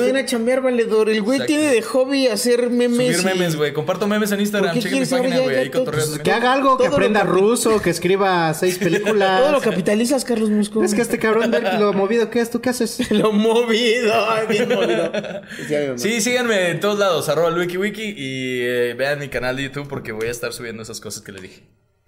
Ven 0.00 0.16
a 0.16 0.24
chambear, 0.24 0.62
valedor. 0.62 1.10
El 1.10 1.20
güey 1.22 1.38
Exacto. 1.40 1.52
tiene 1.54 1.72
de 1.72 1.82
hobby 1.82 2.26
hacer 2.28 2.70
memes. 2.70 3.18
Subir 3.18 3.32
y- 3.34 3.38
memes, 3.38 3.56
güey. 3.56 3.72
Comparto 3.72 4.06
memes 4.06 4.32
en 4.32 4.40
Instagram. 4.40 4.72
¿Por 4.74 4.82
qué 4.82 4.88
Chequen 4.88 5.00
mi 5.00 5.06
página, 5.06 5.40
güey. 5.40 5.56
Ahí 5.56 5.70
cotorreando. 5.70 6.22
Que 6.22 6.32
haga 6.32 6.52
algo, 6.52 6.78
que 6.78 6.84
Todo 6.84 6.94
aprenda 6.94 7.22
ruso, 7.24 7.80
que 7.82 7.90
escriba 7.90 8.52
seis 8.54 8.78
películas. 8.78 9.40
Todo 9.40 9.52
lo 9.52 9.60
capitalizas, 9.60 10.24
Carlos 10.24 10.50
Musco. 10.50 10.82
Es 10.82 10.94
que 10.94 11.02
este 11.02 11.18
cabrón 11.18 11.52
lo 11.78 11.92
movido 11.92 12.30
que 12.30 12.40
es, 12.40 12.50
¿tú 12.50 12.60
qué 12.60 12.70
haces? 12.70 13.10
Lo 13.10 13.32
movido, 13.32 14.12
ay, 14.30 14.46
bien 14.48 14.68
movido. 14.68 15.12
Sí, 15.68 15.74
mi 15.74 15.86
mamá. 15.86 15.98
Sí, 15.98 16.20
síganme 16.20 16.70
en 16.70 16.80
todos 16.80 16.98
lados, 16.98 17.28
arroba 17.28 17.50
LuikiWiki 17.50 18.02
y 18.16 18.60
eh, 18.62 18.94
vean 18.96 19.18
mi 19.18 19.28
canal 19.28 19.56
de 19.56 19.64
YouTube 19.64 19.86
porque 19.88 20.12
voy 20.12 20.28
a 20.28 20.30
estar 20.30 20.52
subiendo 20.52 20.82
esas 20.82 21.00
cosas 21.00 21.22
que 21.22 21.32
les 21.32 21.42
dije. 21.42 21.62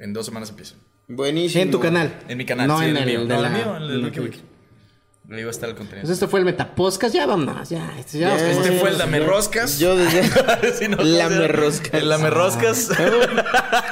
En 0.05 0.13
dos 0.13 0.27
semanas 0.27 0.51
empiezo. 0.51 0.75
Buenísimo. 1.09 1.63
En 1.63 1.71
tu 1.71 1.81
canal. 1.81 2.15
En 2.29 2.37
mi 2.37 2.45
canal, 2.45 2.69
No 2.69 2.79
sí, 2.79 2.85
en 2.85 2.91
en 2.91 2.97
el 2.99 3.03
el 3.09 3.09
mío. 3.09 3.21
de 3.27 3.35
No, 3.35 3.41
la- 3.41 3.49
en 3.49 3.55
el 3.55 3.61
mío, 3.65 3.77
en 3.77 3.83
el 3.83 3.89
de 3.89 5.41
iba 5.41 5.49
a 5.49 5.51
estar 5.51 5.71
el 5.71 5.75
Pues 5.75 5.89
contenido. 5.89 6.13
este 6.13 6.29
fue 6.29 6.41
el 6.41 6.45
Metapodcast, 6.45 7.15
ya 7.15 7.25
vámonos, 7.25 7.71
ya. 7.71 7.91
Este, 7.99 8.19
ya, 8.19 8.37
Este 8.37 8.73
fue 8.73 8.91
el 8.91 8.97
ya. 8.99 9.05
Dame 9.07 9.21
Roscas. 9.21 9.79
Yo 9.79 9.97
desde. 9.97 10.23
Sí, 10.79 10.89
no, 10.89 10.99
Lame 10.99 11.37
no, 11.37 11.49
roscas. 11.49 11.95
El 11.95 12.11
Lame 12.11 12.29
Roscas. 12.29 12.91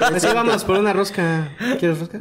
Así 0.00 0.26
vamos 0.26 0.64
por 0.64 0.78
una 0.78 0.92
rosca. 0.92 1.56
¿Quieres 1.80 1.98
rosca? 2.00 2.20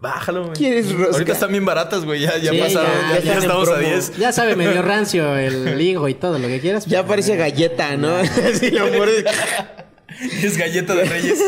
Bájalo, 0.00 0.44
güey. 0.44 0.54
¿Quieres 0.56 0.90
rosca? 0.92 1.12
Ahorita 1.12 1.32
están 1.32 1.50
bien 1.52 1.66
baratas, 1.66 2.06
güey. 2.06 2.22
Ya, 2.22 2.38
ya 2.38 2.52
Sí, 2.52 2.58
pasaron. 2.58 2.90
ya, 2.90 3.00
Ya, 3.00 3.08
ya 3.08 3.12
ya 3.12 3.18
están 3.18 3.32
en 3.36 3.38
estamos 3.42 3.68
a 3.68 3.72
promo. 3.74 3.88
10. 3.88 4.16
Ya 4.16 4.32
sabe, 4.32 4.56
medio 4.56 4.80
rancio 4.94 5.36
el 5.36 5.78
higo 5.82 6.08
y 6.08 6.14
todo 6.14 6.38
lo 6.38 6.48
que 6.48 6.60
quieras. 6.60 6.86
Ya 6.86 7.04
parece 7.06 7.36
galleta, 7.36 7.98
¿no? 7.98 8.16
Así 8.16 8.70
lo 8.70 8.86
muerdes. 8.92 9.24
Es 10.42 10.56
galleta 10.56 10.94
de 10.94 11.04
reyes. 11.04 11.38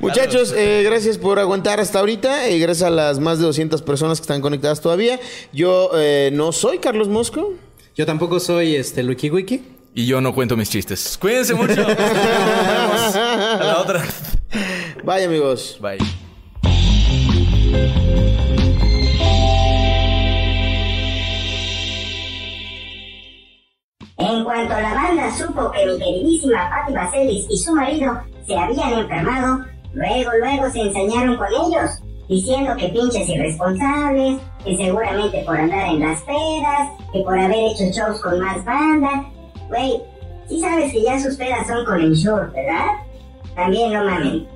Muchachos, 0.00 0.54
eh, 0.56 0.82
gracias 0.84 1.18
por 1.18 1.38
aguantar 1.38 1.80
hasta 1.80 1.98
ahorita. 1.98 2.50
Y 2.50 2.60
gracias 2.60 2.86
a 2.86 2.90
las 2.90 3.18
más 3.18 3.38
de 3.38 3.46
200 3.46 3.82
personas 3.82 4.18
que 4.18 4.22
están 4.22 4.40
conectadas 4.40 4.80
todavía. 4.80 5.18
Yo 5.52 5.90
eh, 5.96 6.30
no 6.32 6.52
soy 6.52 6.78
Carlos 6.78 7.08
Mosco. 7.08 7.54
Yo 7.94 8.06
tampoco 8.06 8.40
soy 8.40 8.76
este 8.76 9.04
Wiki 9.04 9.30
Wiki. 9.30 9.62
Y 9.94 10.06
yo 10.06 10.20
no 10.20 10.34
cuento 10.34 10.56
mis 10.56 10.70
chistes. 10.70 11.18
Cuídense 11.18 11.54
mucho. 11.54 11.74
Nos 11.74 11.86
vemos. 11.86 13.16
A 13.16 13.64
la 13.64 13.78
otra. 13.80 14.04
Bye, 15.04 15.24
amigos. 15.24 15.78
Bye. 15.80 15.98
Cuanto 24.48 24.80
la 24.80 24.94
banda 24.94 25.30
supo 25.30 25.70
que 25.72 25.84
mi 25.84 25.98
queridísima 25.98 26.70
Patti 26.70 26.94
Vaselis 26.94 27.46
y 27.50 27.58
su 27.58 27.74
marido 27.74 28.18
se 28.46 28.56
habían 28.56 28.94
enfermado, 28.94 29.66
luego 29.92 30.30
luego 30.40 30.70
se 30.70 30.80
ensañaron 30.80 31.36
con 31.36 31.48
ellos, 31.48 31.90
diciendo 32.30 32.74
que 32.78 32.88
pinches 32.88 33.28
irresponsables, 33.28 34.40
que 34.64 34.74
seguramente 34.78 35.42
por 35.44 35.54
andar 35.54 35.88
en 35.88 36.00
las 36.00 36.22
pedas, 36.22 36.88
que 37.12 37.20
por 37.20 37.38
haber 37.38 37.58
hecho 37.58 37.84
shows 37.92 38.22
con 38.22 38.40
más 38.40 38.64
banda. 38.64 39.26
Güey, 39.68 40.00
sí 40.48 40.60
sabes 40.60 40.92
que 40.92 41.02
ya 41.02 41.20
sus 41.20 41.36
pedas 41.36 41.66
son 41.66 41.84
con 41.84 42.00
Ensure, 42.00 42.46
¿verdad? 42.46 42.86
También 43.54 43.92
no 43.92 44.02
mamen. 44.02 44.48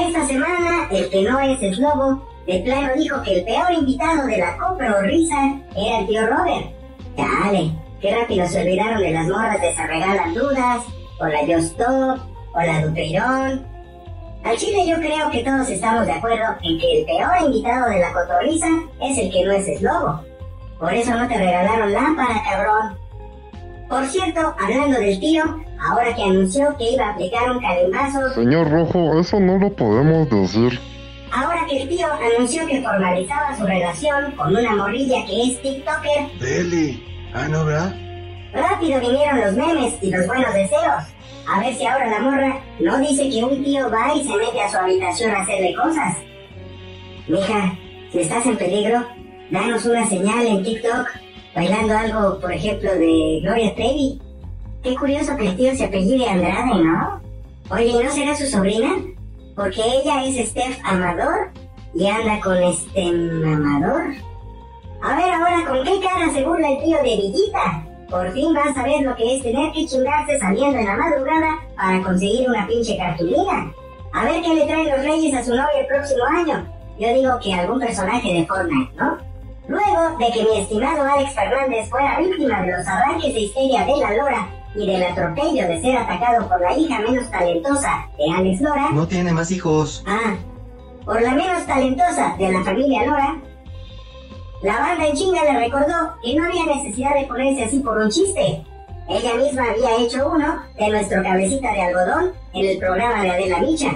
Esta 0.00 0.26
semana, 0.26 0.88
el 0.90 1.08
que 1.10 1.22
no 1.22 1.38
es 1.38 1.62
eslobo, 1.62 2.26
de 2.44 2.58
plano 2.58 2.88
dijo 2.96 3.22
que 3.22 3.38
el 3.38 3.44
peor 3.44 3.72
invitado 3.72 4.26
de 4.26 4.38
la 4.38 4.58
Copro 4.58 5.00
Risa 5.02 5.60
era 5.76 6.00
el 6.00 6.06
tío 6.08 6.26
Robert. 6.26 6.72
Dale, 7.16 7.85
qué 8.06 8.14
rápido 8.14 8.46
se 8.46 8.62
olvidaron 8.62 9.00
de 9.00 9.10
las 9.10 9.26
morras 9.26 9.60
de 9.60 9.74
Se 9.74 9.84
Regalan 9.84 10.32
Dudas, 10.32 10.84
o 11.18 11.26
la 11.26 11.44
Yo 11.44 11.58
Stop, 11.58 12.20
o 12.54 12.60
la 12.60 12.86
Dupeirón. 12.86 13.66
Al 14.44 14.56
chile 14.56 14.86
yo 14.86 14.96
creo 14.98 15.28
que 15.30 15.42
todos 15.42 15.68
estamos 15.68 16.06
de 16.06 16.12
acuerdo 16.12 16.44
en 16.62 16.78
que 16.78 17.00
el 17.00 17.04
peor 17.04 17.32
invitado 17.46 17.90
de 17.90 17.98
la 17.98 18.12
cotorriza 18.12 18.68
es 19.02 19.18
el 19.18 19.32
que 19.32 19.44
no 19.44 19.52
es 19.52 19.66
eslobo. 19.66 20.20
Por 20.78 20.94
eso 20.94 21.14
no 21.16 21.26
te 21.26 21.36
regalaron 21.36 21.92
lámpara, 21.92 22.42
cabrón. 22.44 22.96
Por 23.88 24.06
cierto, 24.06 24.54
hablando 24.60 25.00
del 25.00 25.18
tío, 25.18 25.42
ahora 25.90 26.14
que 26.14 26.22
anunció 26.22 26.76
que 26.76 26.92
iba 26.92 27.06
a 27.06 27.10
aplicar 27.10 27.50
un 27.50 27.60
calimbazo, 27.60 28.34
Señor 28.34 28.70
Rojo, 28.70 29.18
eso 29.18 29.40
no 29.40 29.58
lo 29.58 29.74
podemos 29.74 30.30
decir. 30.30 30.78
ahora 31.32 31.66
que 31.68 31.82
el 31.82 31.88
tío 31.88 32.06
anunció 32.12 32.64
que 32.68 32.82
formalizaba 32.82 33.56
su 33.56 33.66
relación 33.66 34.30
con 34.36 34.54
una 34.54 34.76
morrilla 34.76 35.26
que 35.26 35.42
es 35.42 35.60
TikToker, 35.62 36.38
Deli. 36.38 37.15
Ah, 37.36 37.48
no, 37.48 37.66
¿verdad? 37.66 37.94
Rápido 38.54 38.98
vinieron 38.98 39.40
los 39.42 39.52
memes 39.52 39.94
y 40.00 40.10
los 40.10 40.26
buenos 40.26 40.54
deseos. 40.54 41.04
A 41.46 41.60
ver 41.60 41.74
si 41.74 41.84
ahora 41.84 42.10
la 42.10 42.20
morra 42.20 42.60
no 42.80 42.98
dice 42.98 43.28
que 43.28 43.44
un 43.44 43.62
tío 43.62 43.90
va 43.90 44.14
y 44.14 44.24
se 44.26 44.34
mete 44.36 44.62
a 44.62 44.70
su 44.70 44.78
habitación 44.78 45.34
a 45.34 45.42
hacerle 45.42 45.74
cosas. 45.74 46.16
Mija, 47.28 47.78
si 48.10 48.20
estás 48.20 48.46
en 48.46 48.56
peligro, 48.56 49.06
danos 49.50 49.84
una 49.84 50.06
señal 50.08 50.46
en 50.46 50.64
TikTok 50.64 51.08
bailando 51.54 51.98
algo, 51.98 52.40
por 52.40 52.52
ejemplo, 52.52 52.90
de 52.94 53.40
Gloria 53.42 53.74
Trevi. 53.74 54.18
Qué 54.82 54.94
curioso 54.94 55.36
que 55.36 55.48
el 55.48 55.56
tío 55.56 55.76
se 55.76 55.84
apellide 55.84 56.30
Andrade, 56.30 56.82
¿no? 56.82 57.20
Oye, 57.68 57.88
¿y 57.88 58.02
¿no 58.02 58.10
será 58.10 58.34
su 58.34 58.46
sobrina? 58.46 58.94
Porque 59.54 59.82
ella 59.82 60.24
es 60.24 60.48
Steph 60.48 60.78
Amador 60.84 61.50
y 61.94 62.06
anda 62.06 62.40
con 62.40 62.56
este 62.62 63.08
Amador. 63.08 64.14
A 65.06 65.14
ver 65.14 65.30
ahora 65.30 65.64
con 65.68 65.84
qué 65.84 66.00
cara 66.00 66.28
se 66.32 66.42
burla 66.42 66.68
el 66.68 66.82
tío 66.82 66.96
de 66.96 67.04
Villita. 67.04 67.86
Por 68.10 68.32
fin 68.32 68.52
vas 68.52 68.76
a 68.76 68.82
ver 68.82 69.02
lo 69.02 69.14
que 69.14 69.36
es 69.36 69.42
tener 69.42 69.70
que 69.70 69.86
chingarse 69.86 70.36
saliendo 70.36 70.78
en 70.80 70.84
la 70.84 70.96
madrugada 70.96 71.60
para 71.76 72.02
conseguir 72.02 72.50
una 72.50 72.66
pinche 72.66 72.96
cartulina. 72.96 73.72
A 74.12 74.24
ver 74.24 74.42
qué 74.42 74.52
le 74.52 74.66
traen 74.66 74.90
los 74.90 75.04
reyes 75.04 75.32
a 75.32 75.44
su 75.44 75.50
novia 75.50 75.78
el 75.78 75.86
próximo 75.86 76.24
año. 76.24 76.66
Yo 76.98 77.14
digo 77.14 77.38
que 77.40 77.54
algún 77.54 77.78
personaje 77.78 78.34
de 78.34 78.46
Fortnite, 78.46 78.96
¿no? 78.96 79.18
Luego 79.68 80.18
de 80.18 80.32
que 80.32 80.42
mi 80.42 80.58
estimado 80.58 81.02
Alex 81.02 81.34
Fernández 81.34 81.88
fuera 81.88 82.18
víctima 82.18 82.62
de 82.62 82.72
los 82.72 82.88
arranques 82.88 83.32
de 83.32 83.40
histeria 83.40 83.84
de 83.84 83.96
la 83.98 84.16
Lora 84.16 84.48
y 84.74 84.86
del 84.88 85.04
atropello 85.04 85.68
de 85.68 85.80
ser 85.82 85.98
atacado 85.98 86.48
por 86.48 86.60
la 86.60 86.76
hija 86.76 86.98
menos 86.98 87.30
talentosa 87.30 88.08
de 88.18 88.24
Alex 88.36 88.60
Lora, 88.60 88.88
No 88.92 89.06
tiene 89.06 89.32
más 89.32 89.52
hijos. 89.52 90.02
Ah, 90.04 90.34
por 91.04 91.22
la 91.22 91.30
menos 91.30 91.64
talentosa 91.64 92.34
de 92.38 92.52
la 92.52 92.64
familia 92.64 93.04
Lora, 93.04 93.36
la 94.62 94.78
banda 94.78 95.06
en 95.06 95.14
chinga 95.14 95.44
le 95.44 95.60
recordó 95.60 96.14
que 96.22 96.34
no 96.34 96.44
había 96.44 96.64
necesidad 96.66 97.14
de 97.14 97.26
ponerse 97.26 97.64
así 97.64 97.80
por 97.80 97.98
un 97.98 98.10
chiste. 98.10 98.64
Ella 99.08 99.34
misma 99.34 99.70
había 99.70 99.98
hecho 99.98 100.28
uno 100.28 100.62
de 100.76 100.88
nuestro 100.88 101.22
cabecita 101.22 101.72
de 101.72 101.82
algodón 101.82 102.32
en 102.54 102.66
el 102.66 102.78
programa 102.78 103.22
de 103.22 103.30
Adela 103.30 103.58
Micha. 103.60 103.92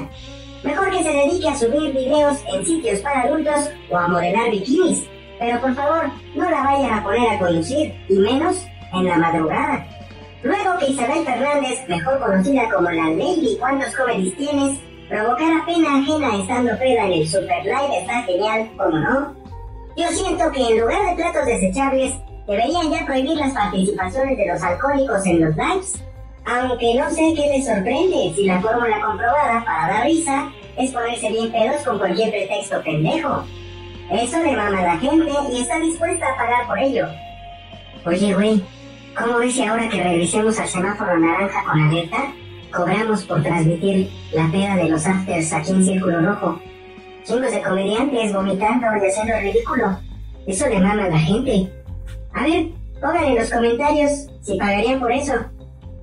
Mejor 0.62 0.91
que 0.91 1.03
se 1.03 1.12
dedique 1.12 1.49
a 1.49 1.57
subir 1.57 1.93
videos 1.93 2.39
en 2.53 2.65
sitios 2.65 3.01
para 3.01 3.23
adultos 3.23 3.70
o 3.91 3.97
a 3.97 4.09
modelar 4.09 4.51
bikinis. 4.51 5.05
Pero 5.39 5.59
por 5.61 5.74
favor, 5.74 6.11
no 6.35 6.51
la 6.51 6.62
vayan 6.62 6.99
a 6.99 7.03
poner 7.03 7.31
a 7.31 7.39
conducir, 7.39 7.95
y 8.09 8.15
menos 8.15 8.66
en 8.93 9.07
la 9.07 9.16
madrugada. 9.16 9.87
Luego 10.43 10.78
que 10.78 10.91
Isabel 10.91 11.24
Fernández, 11.24 11.89
mejor 11.89 12.19
conocida 12.19 12.70
como 12.70 12.91
la 12.91 13.11
Lady 13.11 13.57
¿Cuántos 13.59 13.95
comedies 13.97 14.37
tienes? 14.37 14.78
Provocara 15.09 15.65
pena 15.66 15.99
ajena 15.99 16.37
estando 16.37 16.78
peda 16.78 17.07
en 17.07 17.12
el 17.12 17.28
Super 17.28 17.65
Live 17.65 17.99
está 18.01 18.23
genial, 18.23 18.70
¿cómo 18.77 18.99
no? 18.99 19.39
Yo 20.01 20.09
siento 20.09 20.51
que 20.51 20.66
en 20.66 20.81
lugar 20.81 21.10
de 21.10 21.14
platos 21.14 21.44
desechables, 21.44 22.14
deberían 22.47 22.90
ya 22.90 23.05
prohibir 23.05 23.36
las 23.36 23.52
participaciones 23.52 24.39
de 24.39 24.47
los 24.47 24.62
alcohólicos 24.62 25.27
en 25.27 25.44
los 25.44 25.55
lives. 25.55 26.02
Aunque 26.47 26.94
no 26.94 27.10
sé 27.10 27.35
qué 27.36 27.48
les 27.48 27.66
sorprende 27.66 28.32
si 28.35 28.47
la 28.47 28.62
fórmula 28.62 28.98
comprobada 29.05 29.62
para 29.62 29.93
dar 29.93 30.06
risa 30.06 30.51
es 30.78 30.90
ponerse 30.90 31.28
bien 31.28 31.52
pedos 31.52 31.82
con 31.85 31.98
cualquier 31.98 32.31
pretexto 32.31 32.82
pendejo. 32.82 33.44
Eso 34.10 34.39
le 34.39 34.56
mama 34.56 34.78
a 34.78 34.82
la 34.82 34.98
gente 34.98 35.32
y 35.52 35.60
está 35.60 35.78
dispuesta 35.78 36.32
a 36.32 36.36
pagar 36.39 36.66
por 36.66 36.78
ello. 36.78 37.06
Oye, 38.06 38.32
güey, 38.32 38.64
¿cómo 39.14 39.36
ves 39.36 39.52
si 39.52 39.64
ahora 39.64 39.86
que 39.90 40.02
regresemos 40.02 40.59
al 40.59 40.68
semáforo 40.68 41.18
naranja 41.18 41.62
con 41.62 41.78
alerta, 41.78 42.32
cobramos 42.74 43.24
por 43.24 43.43
transmitir 43.43 44.10
la 44.32 44.51
peda 44.51 44.77
de 44.77 44.89
los 44.89 45.06
afters 45.06 45.52
aquí 45.52 45.72
en 45.72 45.85
Círculo 45.85 46.22
Rojo? 46.22 46.69
Chingos 47.31 47.52
de 47.52 47.62
comediantes 47.62 48.32
vomitando 48.32 48.86
y 48.97 49.09
haciendo 49.09 49.39
ridículo. 49.39 50.01
Eso 50.48 50.66
le 50.66 50.81
mama 50.81 51.05
a 51.05 51.11
la 51.11 51.19
gente. 51.20 51.73
A 52.35 52.43
ver, 52.43 52.70
pongan 53.01 53.24
en 53.24 53.36
los 53.36 53.51
comentarios 53.52 54.27
si 54.40 54.59
pagarían 54.59 54.98
por 54.98 55.12
eso. 55.12 55.35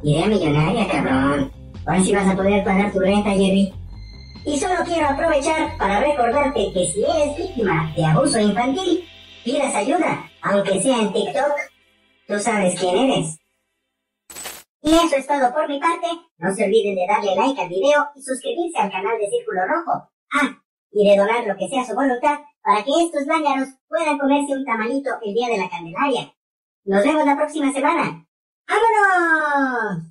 Idea 0.03 0.27
millonaria, 0.27 0.87
cabrón. 0.87 1.51
Ahora 1.85 2.01
sí 2.01 2.15
vas 2.15 2.29
a 2.29 2.35
poder 2.37 2.63
pagar 2.63 2.93
tu 2.93 2.99
renta, 3.01 3.31
Jerry. 3.31 3.73
Y 4.45 4.57
solo 4.57 4.75
quiero 4.85 5.09
aprovechar 5.09 5.77
para 5.77 5.99
recordarte 5.99 6.71
que 6.71 6.85
si 6.85 7.03
eres 7.03 7.35
víctima 7.35 7.91
de 7.93 8.05
abuso 8.05 8.39
infantil, 8.39 9.03
pidas 9.43 9.75
ayuda, 9.75 10.31
aunque 10.43 10.81
sea 10.81 11.01
en 11.01 11.11
TikTok. 11.11 11.51
Tú 12.25 12.39
sabes 12.39 12.79
quién 12.79 12.97
eres. 12.99 13.37
Y 14.81 14.91
eso 14.91 15.17
es 15.17 15.27
todo 15.27 15.53
por 15.53 15.67
mi 15.67 15.77
parte. 15.77 16.07
No 16.37 16.55
se 16.55 16.63
olviden 16.63 16.95
de 16.95 17.05
darle 17.05 17.35
like 17.35 17.61
al 17.61 17.67
video 17.67 18.07
y 18.15 18.21
suscribirse 18.21 18.77
al 18.77 18.91
canal 18.91 19.17
de 19.19 19.29
Círculo 19.29 19.59
Rojo. 19.67 20.09
Ah, 20.31 20.57
y 20.97 21.07
de 21.07 21.15
donar 21.15 21.45
lo 21.45 21.55
que 21.55 21.69
sea 21.69 21.85
su 21.85 21.93
voluntad 21.93 22.39
para 22.63 22.83
que 22.83 22.91
estos 23.03 23.25
lángaros 23.27 23.69
puedan 23.87 24.17
comerse 24.17 24.53
un 24.53 24.65
tamalito 24.65 25.11
el 25.23 25.33
día 25.33 25.47
de 25.47 25.57
la 25.59 25.69
Candelaria. 25.69 26.33
Nos 26.85 27.03
vemos 27.03 27.25
la 27.25 27.35
próxima 27.35 27.71
semana. 27.71 28.25
¡Vámonos! 28.67 30.03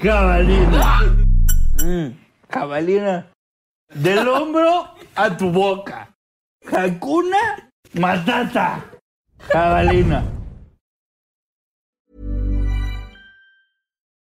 Jabalina. 0.00 1.00
Mm, 1.84 2.08
jabalina. 2.48 3.32
Del 3.92 4.28
hombro 4.28 4.84
a 5.16 5.36
tu 5.36 5.50
boca. 5.50 6.14
Hakuna 6.70 7.70
Matata. 7.94 8.84
Jabalina. 9.38 10.37